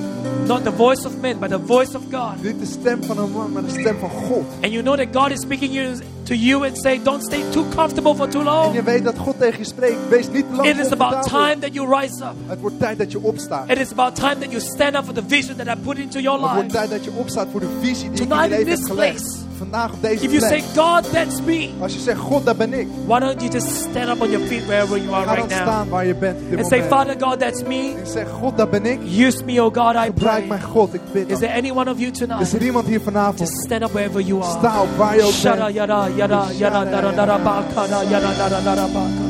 Not 0.46 0.64
the 0.64 0.72
voice 0.76 1.06
of 1.06 1.12
men, 1.20 1.38
but 1.38 1.48
the 1.50 1.60
voice 1.66 1.96
of 1.96 2.02
God. 2.12 2.42
Niet 2.42 2.58
de 2.60 2.66
stem 2.66 3.02
van 3.04 3.18
een 3.18 3.30
man, 3.30 3.52
maar 3.52 3.62
de 3.62 3.70
stem 3.80 3.96
van 4.00 4.10
God. 4.10 4.44
And 4.62 4.72
you 4.72 4.82
know 4.82 4.96
that 4.96 5.06
God 5.12 5.30
is 5.30 5.40
speaking 5.40 5.72
you, 5.72 5.94
to 6.22 6.34
you 6.34 6.66
and 6.66 6.78
say, 6.78 7.00
don't 7.02 7.22
stay 7.22 7.42
too 7.50 7.64
comfortable 7.76 8.14
for 8.14 8.28
too 8.28 8.40
En 8.40 8.46
long. 8.46 8.74
je 8.74 8.82
weet 8.82 9.04
dat 9.04 9.18
God 9.18 9.38
tegen 9.38 9.58
je 9.58 9.64
spreekt. 9.64 9.96
Wees 10.08 10.28
niet 10.30 10.44
te 10.50 10.56
lang 10.56 10.68
It 10.68 10.78
is 10.78 10.90
about 10.90 11.22
time 11.22 11.58
that 11.60 11.74
you 11.74 12.00
rise 12.00 12.22
up. 12.24 12.34
Het 12.46 12.60
wordt 12.60 12.78
tijd 12.78 12.98
dat 12.98 13.12
je 13.12 13.20
opstaat. 13.22 13.70
It 13.70 13.78
is 13.78 13.90
about 13.92 14.14
time 14.14 14.38
that 14.38 14.50
you 14.50 14.60
stand 14.60 14.94
up 14.94 15.04
for 15.04 15.14
the 15.14 15.22
vision 15.26 15.56
that 15.56 15.66
I 15.66 15.80
put 15.80 15.98
into 15.98 16.18
your 16.20 16.40
Het 16.42 16.50
wordt 16.52 16.62
life. 16.72 16.76
tijd 16.76 16.90
dat 16.90 17.04
je 17.04 17.10
opstaat 17.16 17.46
voor 17.50 17.60
de 17.60 17.68
visie 17.80 18.10
die 18.10 18.12
ik 18.12 18.18
in 18.20 18.28
Tonight 18.28 18.50
je 18.50 18.56
leven 18.64 18.70
heb 18.72 18.82
gelegd. 18.90 19.14
place. 19.22 19.48
Vandaag 19.60 19.92
op 19.92 20.02
deze 20.02 20.24
If 20.24 20.32
you 20.32 20.40
say. 20.40 20.62
God, 20.74 21.12
that's 21.12 21.40
me. 21.44 21.70
Als 21.80 21.92
je 21.92 21.98
zegt, 22.00 22.18
God, 22.18 22.44
daar 22.44 22.56
ben 22.56 22.72
ik. 22.72 22.86
Why 23.06 23.18
don't 23.20 23.40
you 23.42 23.52
just 23.52 23.66
stand 23.68 24.08
up 24.08 24.20
on 24.20 24.30
your 24.30 24.46
feet 24.46 24.64
wherever 24.66 24.98
you 24.98 25.12
are 25.14 25.24
Ga 25.26 25.34
right 25.34 25.48
now 25.48 25.60
staan 25.60 25.88
waar 25.88 26.06
je 26.06 26.14
bent 26.14 26.36
op 26.42 26.50
dit 26.50 26.58
and 26.58 26.68
say, 26.68 26.78
moment. 26.80 26.96
Father 26.98 27.26
God, 27.28 27.38
that's 27.40 27.62
me. 27.62 27.92
En 28.00 28.06
zeg, 28.06 28.26
God, 28.40 28.56
daar 28.56 28.68
ben 28.68 28.86
ik. 28.86 28.98
Use 29.26 29.44
me, 29.44 29.62
oh 29.62 29.74
God, 29.74 29.94
I 29.94 29.98
Gebruik 30.06 30.14
pray. 30.36 30.46
mijn 30.48 30.62
God, 30.62 30.94
ik 30.94 31.00
bid. 31.12 31.30
Is 31.30 31.38
there 31.38 31.54
any 31.56 31.70
one 31.70 31.90
of 31.90 31.98
you 31.98 32.10
Is 32.10 32.18
tonight? 32.18 32.52
er 32.52 32.62
iemand 32.62 32.84
hier 32.86 32.92
Just 32.94 33.04
vanavond? 33.04 33.48
stand 33.48 33.82
up 33.82 33.90
wherever 33.92 34.20
you 34.22 34.42
are. 34.42 34.58
Sta 34.58 34.80
op 34.82 34.96
waar 34.96 35.14
je 35.16 35.22
ook 35.22 35.42
bent. 35.42 35.74
yada 35.74 36.08
yada 36.16 36.44
yada 36.56 36.84
nara 36.84 37.10
nara 37.10 37.38
baka 37.38 37.86
na 37.90 38.00
yada 38.02 38.30
nara 38.38 38.60
nara 38.60 38.86
baka. 38.86 39.24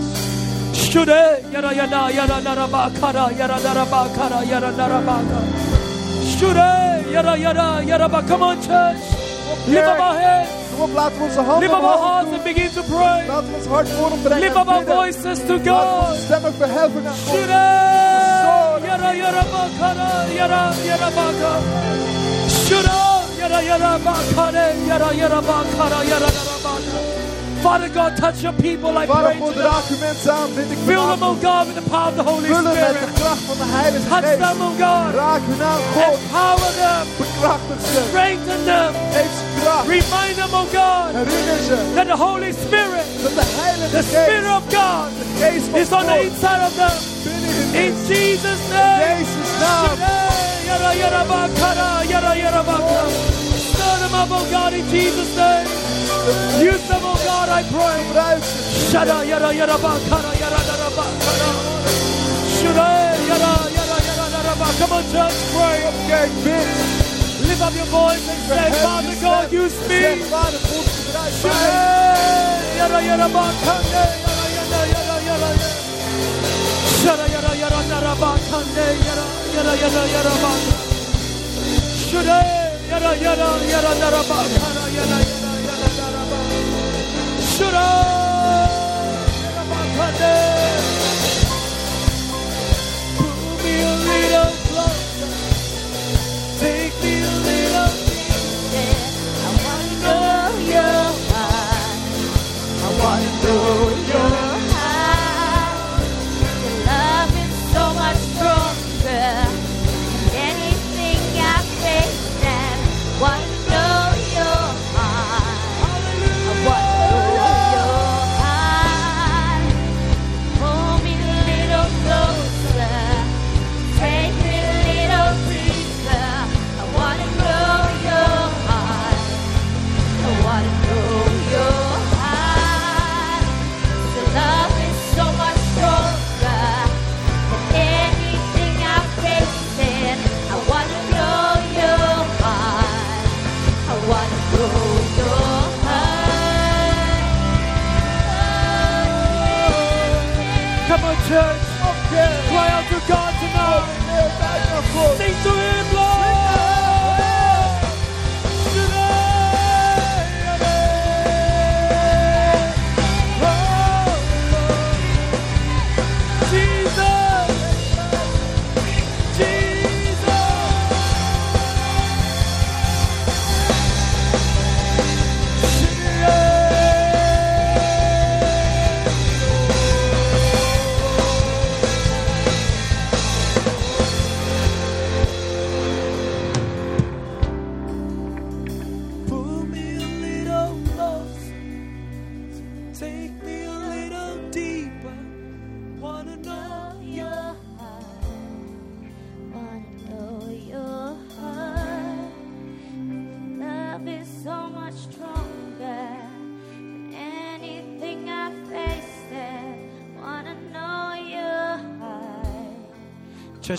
Shude 0.72 1.38
yada 1.52 1.72
yada 1.74 2.10
yada 2.12 2.40
nara 2.40 2.66
baka 2.68 3.12
na 3.12 3.30
yada 3.38 3.58
nara 3.62 3.84
baka 3.90 4.28
na 4.28 4.42
yada 4.42 4.70
nara 4.76 5.00
baka. 5.00 5.38
Shude 6.38 7.02
yada 7.12 7.36
yada 7.36 7.82
yada 7.86 8.08
baka. 8.08 8.26
Come 8.28 8.42
on, 8.42 8.56
church. 8.62 9.19
Lift 9.66 9.86
up 9.88 9.98
our 9.98 10.16
hands. 10.22 10.48
Kom 10.70 10.80
op, 10.80 10.92
laten 10.94 11.18
we 11.18 11.24
onze 11.24 11.40
handen 11.40 11.58
Lift 11.68 11.74
up 11.74 11.82
our 11.82 11.98
hearts 11.98 12.30
and 12.32 12.42
begin 12.42 12.70
to 12.78 12.82
pray. 12.82 13.26
Laten 13.26 13.48
we 13.50 13.56
ons 13.56 13.66
hart 13.66 13.88
voor 13.88 14.10
hem 14.10 14.22
brengen. 14.22 14.40
Lift 14.40 14.56
up 14.56 14.68
our 14.68 14.84
voices 14.84 15.38
to 15.48 15.52
Laten 15.54 15.62
we 15.62 15.70
God. 15.70 16.08
onze 16.08 16.20
stemmen 16.24 16.54
verheffen 16.54 17.02
naar 17.02 17.18
God. 17.26 17.34
Yara 18.88 19.12
yara 19.22 19.44
bakara, 19.52 20.10
yara 20.34 20.62
yara 20.84 21.08
baka. 21.18 21.52
Shure, 22.48 22.98
yara 23.38 23.60
yara 23.62 23.98
bakare, 23.98 24.66
yara 24.86 25.12
yara 25.14 25.40
bakara, 25.40 25.98
yara 26.10 26.28
yara 26.38 26.56
baka. 26.62 27.19
Father 27.62 27.88
God, 27.90 28.16
touch 28.16 28.42
your 28.42 28.54
people, 28.54 28.96
I 28.96 29.06
Vader 29.06 29.20
pray 29.20 29.38
God, 29.38 29.52
tonight. 29.52 29.68
raak 29.70 29.84
uw 29.90 29.98
mensen 29.98 30.32
aan, 30.32 30.48
bid 30.54 30.70
ik 30.70 30.78
Fill 30.86 31.06
them, 31.12 31.22
oh 31.22 31.36
God, 31.42 31.66
with 31.68 31.76
the 31.80 31.86
power 31.90 32.08
of 32.08 32.16
the 32.16 32.22
Holy 32.30 32.48
Vullen 32.48 32.64
met 32.64 32.74
de 32.74 32.96
Spirit. 32.96 33.14
kracht 33.20 33.42
van 33.48 33.56
de 33.62 33.68
Heilige 33.76 34.08
Touch 34.08 34.24
Geest. 34.24 34.38
them, 34.44 34.58
oh 34.68 34.72
God. 34.84 35.08
Raak 35.14 35.42
hun 35.50 35.62
aan, 35.72 35.82
God. 35.94 36.14
Empower 36.20 36.72
them. 36.82 37.04
Bekrachtig 37.22 37.78
ze. 37.92 38.00
Strengthen 38.08 38.60
them. 38.70 38.90
Geef 39.14 39.32
ze 39.38 39.44
kracht. 39.60 39.86
Remind 39.96 40.34
them, 40.40 40.52
oh 40.60 40.66
God, 40.78 41.08
Herinner 41.18 41.60
ze 41.68 41.76
that 41.96 42.06
the 42.12 42.16
Holy 42.26 42.52
Spirit, 42.64 43.06
dat 43.24 43.34
de 43.40 43.46
Heilige 43.60 43.96
the 43.98 44.02
Spirit 44.12 44.46
of 44.58 44.62
God, 44.76 45.08
de 45.20 45.26
Geest 45.40 45.66
van 45.70 45.80
is 45.82 45.90
on 45.98 46.04
the 46.10 46.18
inside 46.28 46.62
of 46.68 46.74
them. 46.80 46.96
In. 47.82 47.92
Jesus' 48.08 48.64
name. 48.74 49.02
Jezus' 49.06 49.52
naam. 49.62 49.96
Yada 50.68 50.90
yada 51.02 51.22
bakara, 51.30 51.88
yada 52.12 52.32
yada 52.42 52.62
bakara. 52.68 53.29
Up, 54.20 54.28
oh 54.30 54.44
God, 54.50 54.74
in 54.74 54.84
Jesus' 54.90 55.32
name. 55.34 55.66
Use 56.60 56.84
them, 56.88 57.00
oh 57.02 57.16
God, 57.24 57.48
I 57.48 57.62
pray. 57.72 58.00
Shada 58.92 59.24
yada 59.24 59.48
yada 59.54 59.78
bakara, 59.80 60.32
yada 60.36 60.60
yada 60.68 60.88
bakara. 60.92 61.50
Shada 62.52 63.16
yada 63.30 63.52
yada 63.76 63.96
yada 64.04 64.26
yada 64.36 64.52
bakara. 64.60 64.78
Come 64.78 64.92
on, 64.92 65.04
church, 65.08 65.36
pray. 65.56 65.78
Kerk, 66.08 66.30
bid. 66.44 66.68
Lift 67.48 67.62
up 67.62 67.74
your 67.74 67.86
voice 67.86 68.28
and 68.28 68.40
say, 68.44 68.68
Father 68.84 69.16
God, 69.22 69.52
use 69.52 69.76
me. 69.88 70.00
zeg, 70.00 70.18
Vader 70.28 70.28
God, 70.30 70.54
gebruik 70.68 71.12
mij. 71.16 71.32
Shada 71.40 71.72
yada 72.76 73.00
yada 73.08 73.28
bakande 73.32 74.04
yada 74.52 74.80
yada 74.92 75.16
yada 75.28 75.48
yada. 75.48 75.50
Shada 77.00 77.26
yada 77.34 77.52
yada 77.62 77.80
yada 77.88 78.12
bakande 78.20 78.86
yada 79.06 79.74
yada 79.80 80.02
yada 80.12 80.34
bak. 80.42 80.60
Shada 82.10 82.49
yada 83.00 83.16
yada 83.16 83.48
yada 83.72 83.92
yada 84.02 84.20
yada 84.20 84.56
yada 84.56 84.80
yada 84.96 85.18
yada 87.58 87.86
yada 89.44 89.62
bakande. 89.70 90.59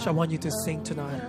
Church, 0.01 0.07
I 0.07 0.11
want 0.11 0.31
you 0.31 0.39
to 0.39 0.49
sing 0.65 0.83
tonight. 0.83 1.21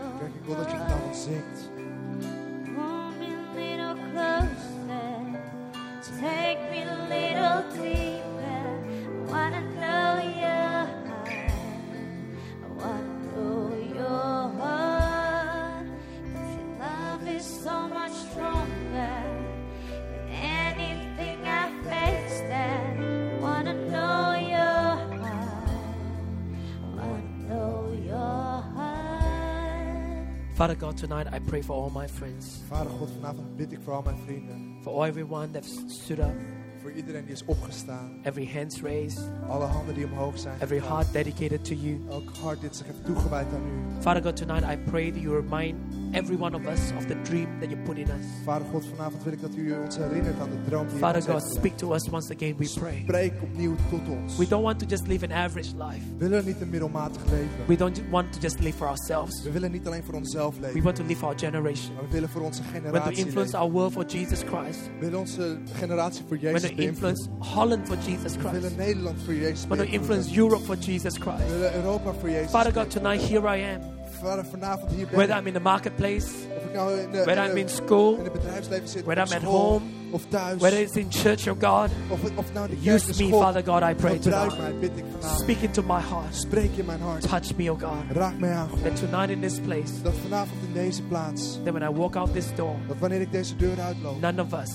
God, 30.83 30.97
tonight 30.97 31.27
I 31.33 31.39
pray 31.39 31.63
for 31.63 31.77
all 31.77 31.91
my 31.91 32.09
friends, 32.09 32.61
Vader 32.69 32.91
God, 32.99 33.09
vanavond 33.21 33.57
bid 33.57 33.73
ik 33.73 33.79
voor 33.85 33.93
al 33.95 34.03
mijn 34.03 34.17
vrienden. 34.25 34.77
for 34.83 35.07
everyone 35.07 35.51
that's 35.51 35.81
stood 35.87 36.19
up, 36.19 36.35
Voor 36.83 36.93
iedereen 36.93 37.25
die 37.25 37.33
is 37.33 37.45
opgestaan. 37.45 38.11
every 38.23 38.49
hands 38.55 38.81
raised, 38.83 39.31
Alle 39.49 39.65
handen 39.65 39.95
die 39.95 40.05
omhoog 40.05 40.39
zijn. 40.39 40.61
every 40.61 40.81
heart 40.81 41.13
dedicated 41.13 41.65
to 41.65 41.75
you. 41.75 42.01
Elk 42.11 42.31
hart 42.43 42.61
dit 42.61 42.77
zich 42.77 42.87
heeft 42.87 43.05
toegewijd 43.05 43.47
aan 43.55 43.63
u. 43.67 44.01
Father 44.03 44.23
God, 44.23 44.37
tonight 44.37 44.65
I 44.73 44.77
pray 44.91 45.11
that 45.11 45.21
you 45.23 45.41
remind 45.41 45.77
every 46.13 46.37
one 46.37 46.55
of 46.55 46.67
us 46.67 46.81
of 46.97 47.07
the 47.07 47.15
dream 47.23 47.49
that 47.61 47.71
you 47.71 47.77
put 47.85 47.97
in 47.99 48.07
us. 48.11 48.27
Vader 48.45 48.67
God, 48.73 48.85
vanavond 48.97 49.23
wil 49.25 49.33
ik 49.33 49.41
dat 49.41 49.51
u 49.57 49.73
ons 49.85 49.97
herinnert 49.97 50.41
aan 50.41 50.51
de 50.51 50.57
droom 50.69 50.87
die 50.87 50.91
u 50.93 50.95
in 50.95 50.99
Father 51.01 51.35
ons 51.35 51.45
God, 51.45 51.55
speak 51.57 51.77
to 51.77 51.93
us 51.95 52.09
once 52.11 52.35
again, 52.35 52.55
we 52.59 52.71
pray. 52.81 53.01
Spreek 53.03 53.33
opnieuw 53.43 53.75
tot 53.91 54.09
ons. 54.09 54.37
We 54.37 54.49
don't 54.49 54.63
want 54.65 54.79
to 54.79 54.87
just 54.89 55.07
live 55.07 55.25
an 55.25 55.33
average 55.33 55.71
life. 55.77 56.01
We 56.19 56.29
willen 56.29 56.45
niet 56.45 56.61
een 56.61 56.71
middelmatig 56.71 57.23
leven. 57.25 57.49
We 57.67 57.77
don't 57.77 58.03
want 58.11 58.33
to 58.33 58.39
just 58.41 58.61
live 58.61 58.77
for 58.77 58.87
ourselves. 58.87 59.43
We 59.43 59.51
willen 59.51 59.71
niet 59.73 59.87
alleen 59.87 60.03
voor 60.05 60.15
onszelf 60.15 60.55
We 60.73 60.83
want 60.83 60.97
to 60.97 61.03
live 61.07 61.19
for 61.19 61.29
our 61.29 61.39
generation. 61.39 61.95
Maar 61.95 62.05
we 62.05 62.11
willen 62.13 62.29
voor 62.29 62.43
onze 62.43 62.63
We 62.83 62.91
want 62.91 63.05
to 63.05 63.11
influence 63.11 63.37
leven. 63.53 63.59
our 63.59 63.71
world 63.71 63.93
for 63.93 64.05
Jesus 64.07 64.39
Christ. 64.43 64.81
We 64.99 65.05
willen 65.05 65.19
onze 65.19 65.59
generatie 65.73 66.25
voor 66.29 66.39
We 66.39 66.51
want 66.51 66.63
Jezus 66.63 66.71
to 66.71 66.77
beïnvloeden. 66.77 67.19
influence 67.19 67.55
Holland 67.55 67.87
for 67.89 67.97
Jesus 67.97 68.33
We 68.33 68.39
Christ. 68.39 68.53
willen 68.61 68.77
Nederland 68.77 69.19
voor 69.25 69.35
Jezus 69.35 69.63
We 69.63 69.69
want 69.77 69.81
to 69.81 69.87
influence 69.95 70.37
Europe 70.39 70.65
for 70.65 70.77
Jesus 70.77 71.15
We 71.19 71.21
Christ. 71.21 71.51
willen 71.51 71.75
Europa 71.75 72.13
voor 72.13 72.31
Jezus 72.31 72.51
Father 72.51 72.73
God, 72.73 72.91
tonight 72.91 73.29
here 73.29 73.57
I 73.59 73.63
am. 73.75 74.02
Vader, 74.21 74.45
vanavond 74.45 74.91
hier 74.91 75.07
ben 75.07 75.17
Whether. 75.17 75.37
I'm 75.37 75.47
in 75.47 75.53
the 75.53 75.61
marketplace, 75.61 76.27
Of 76.57 76.65
ik 76.65 76.73
nou 76.73 76.99
in, 76.99 77.11
de, 77.11 77.25
whether 77.25 77.45
in, 77.45 77.51
I'm 77.51 77.57
in 77.57 77.69
school, 77.69 78.17
in 78.17 78.25
het 78.25 78.33
bedrijfsleven 78.33 78.89
zit, 78.89 79.05
whether 79.05 79.27
I'm 79.27 79.33
at 79.33 79.43
home, 79.43 79.85
of 80.11 80.23
thuis. 80.29 80.61
whether 80.61 80.81
it's 80.81 80.97
in 80.97 81.07
church, 81.11 81.49
oh 81.49 81.57
God, 81.61 81.91
of, 82.09 82.21
of 82.37 82.53
nou 82.53 82.69
de 82.69 82.81
de 82.81 82.95
use 82.95 83.23
me. 83.23 83.29
Father 83.31 83.63
God, 83.65 83.83
I 83.83 83.95
pray 83.95 84.19
tonight. 84.19 84.59
mij, 84.59 84.75
bid 84.79 84.91
ik. 84.97 85.05
Speak 85.21 85.61
into 85.61 85.83
my 85.83 86.01
heart. 86.01 86.35
Spreek 86.35 86.77
in 86.77 86.85
mijn 86.85 87.01
hart. 87.01 87.29
Touch 87.29 87.57
me, 87.57 87.71
oh 87.71 87.81
God. 87.81 88.17
Raak 88.17 88.39
mij 88.39 88.53
aan, 88.53 88.69
God. 88.69 88.83
That 88.83 88.97
tonight 88.97 89.31
in 89.31 89.41
this 89.41 89.59
place, 89.61 90.03
Dat 90.03 90.15
vanavond 90.23 90.63
in 90.67 90.73
deze 90.73 91.03
plaats, 91.03 91.59
that 91.65 91.73
when 91.73 91.91
I 91.91 91.93
walk 91.93 92.17
out 92.17 92.33
this 92.33 92.55
door, 92.55 92.77
dat 92.89 92.97
wanneer 92.99 93.21
ik 93.21 93.33
deze 93.33 93.57
deur 93.57 93.81
uitloop, 93.81 94.21
none 94.21 94.43
of 94.43 94.53
us 94.53 94.71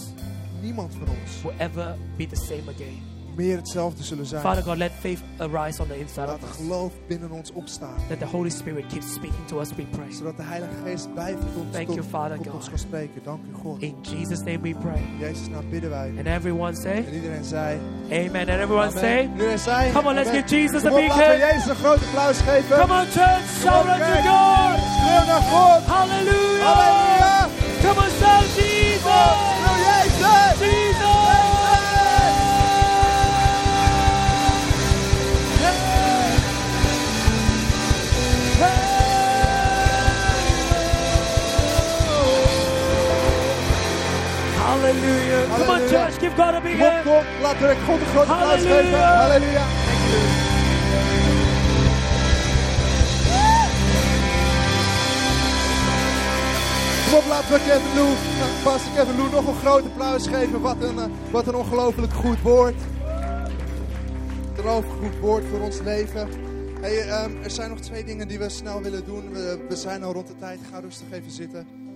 niemand 0.62 0.94
van 0.94 1.08
ons 1.08 1.42
will 1.44 1.54
ever 1.58 1.96
be 2.18 2.26
the 2.26 2.36
same 2.36 2.70
again. 2.70 3.17
Meer 3.38 3.58
hetzelfde 3.58 4.04
zullen 4.04 4.26
zijn. 4.26 4.42
Father 4.42 4.64
God, 4.64 4.78
let 4.78 4.92
faith 5.00 5.20
arise 5.38 5.82
on 5.82 5.88
the 5.88 6.00
inside 6.00 6.26
Laat 6.28 6.44
of 6.44 6.50
us. 6.50 6.56
geloof 6.56 6.92
binnen 7.08 7.32
ons 7.32 7.52
opstaan. 7.54 7.94
That 8.10 8.20
the 8.20 8.26
Holy 8.26 8.50
Spirit 8.50 8.86
keeps 8.88 9.14
speaking 9.14 9.46
to 9.48 9.60
us, 9.60 9.70
we 9.76 9.84
pray. 9.92 10.12
Zodat 10.12 10.38
de 10.38 10.44
Heilige 10.44 10.72
Geest 10.86 11.14
blijft 11.14 11.40
tot 11.42 11.56
ons, 11.64 11.72
Thank 11.72 11.86
tot, 11.88 11.96
you, 11.96 12.08
Father 12.10 12.38
God. 12.38 12.54
ons 12.54 12.70
kan 12.70 12.78
spreken. 12.78 13.22
Dank 13.24 13.40
u, 13.46 13.54
God. 13.64 13.82
In 13.82 13.96
Jesus' 14.02 14.40
name 14.44 14.60
we 14.62 14.76
pray. 14.82 14.98
In 14.98 15.18
Jezus 15.20 15.48
naam 15.48 15.70
bidden 15.70 15.90
wij. 15.90 16.14
And 16.18 16.28
everyone 16.28 16.76
say, 16.76 16.96
En 17.08 17.14
iedereen 17.14 17.44
zei... 17.44 17.80
Amen. 18.12 18.50
And 18.50 18.60
everyone 18.60 18.88
Amen. 18.88 19.00
say, 19.00 19.22
Iedereen 19.34 19.60
zei... 19.60 19.92
Come 19.92 20.08
on, 20.08 20.14
let's 20.16 20.30
Amen. 20.30 20.44
give 20.44 20.56
Jesus 20.62 20.86
a 20.86 20.90
big 20.90 21.08
laten 21.08 21.18
we 21.18 21.24
hand. 21.24 21.40
Jezus 21.54 21.68
een 21.70 21.76
groot 21.76 22.02
applaus 22.08 22.38
geven. 22.40 22.78
Come 22.80 22.94
on, 23.00 23.06
church, 23.06 23.46
shout 23.62 23.86
unto 23.86 23.98
kerk. 23.98 24.26
God. 24.26 24.78
Schreeuw 24.98 25.26
naar 25.26 25.42
God. 25.52 25.82
Hallelujah. 25.86 26.66
Halleluja. 26.68 27.48
Come 27.82 28.00
on, 28.06 28.10
shout 28.20 28.46
Jesus. 28.56 29.57
Church, 45.98 46.20
give 46.20 46.34
God 46.36 46.54
a 46.54 46.62
big 46.62 46.78
Kom 46.78 46.86
op, 46.86 46.92
hand. 46.92 47.04
kom. 47.04 47.42
Laten 47.42 47.68
we 47.68 47.76
God 47.86 48.00
een 48.00 48.06
groot 48.06 48.28
applaus 48.28 48.62
geven. 48.62 49.00
Halleluja. 49.00 49.66
Kom 57.10 57.18
op, 57.18 57.26
laten 57.28 57.54
we 57.54 57.60
Kevin 57.60 57.96
Lou, 57.96 58.10
pastor 58.64 58.92
Kevin 58.96 59.16
Lou 59.18 59.30
nog 59.32 59.48
een 59.48 59.56
groot 59.56 59.84
applaus 59.84 60.28
geven. 60.28 60.62
Wat 60.62 60.82
een, 60.82 60.96
uh, 60.96 61.04
wat 61.32 61.48
een 61.48 61.56
ongelooflijk 61.56 62.14
goed 62.14 62.42
woord. 62.42 62.76
Een 64.58 64.84
goed 64.84 65.20
woord 65.20 65.44
voor 65.50 65.60
ons 65.60 65.80
leven. 65.82 66.30
Hey, 66.82 67.24
um, 67.24 67.44
er 67.44 67.52
zijn 67.52 67.70
nog 67.70 67.80
twee 67.80 68.04
dingen 68.04 68.28
die 68.28 68.40
we 68.40 68.50
snel 68.50 68.82
willen 68.82 69.06
doen. 69.06 69.32
We, 69.32 69.66
we 69.70 69.76
zijn 69.76 70.04
al 70.04 70.14
rond 70.14 70.28
de 70.28 70.36
tijd. 70.36 70.60
Ga 70.72 70.80
rustig 70.80 71.12
even 71.12 71.32
zitten. 71.32 71.87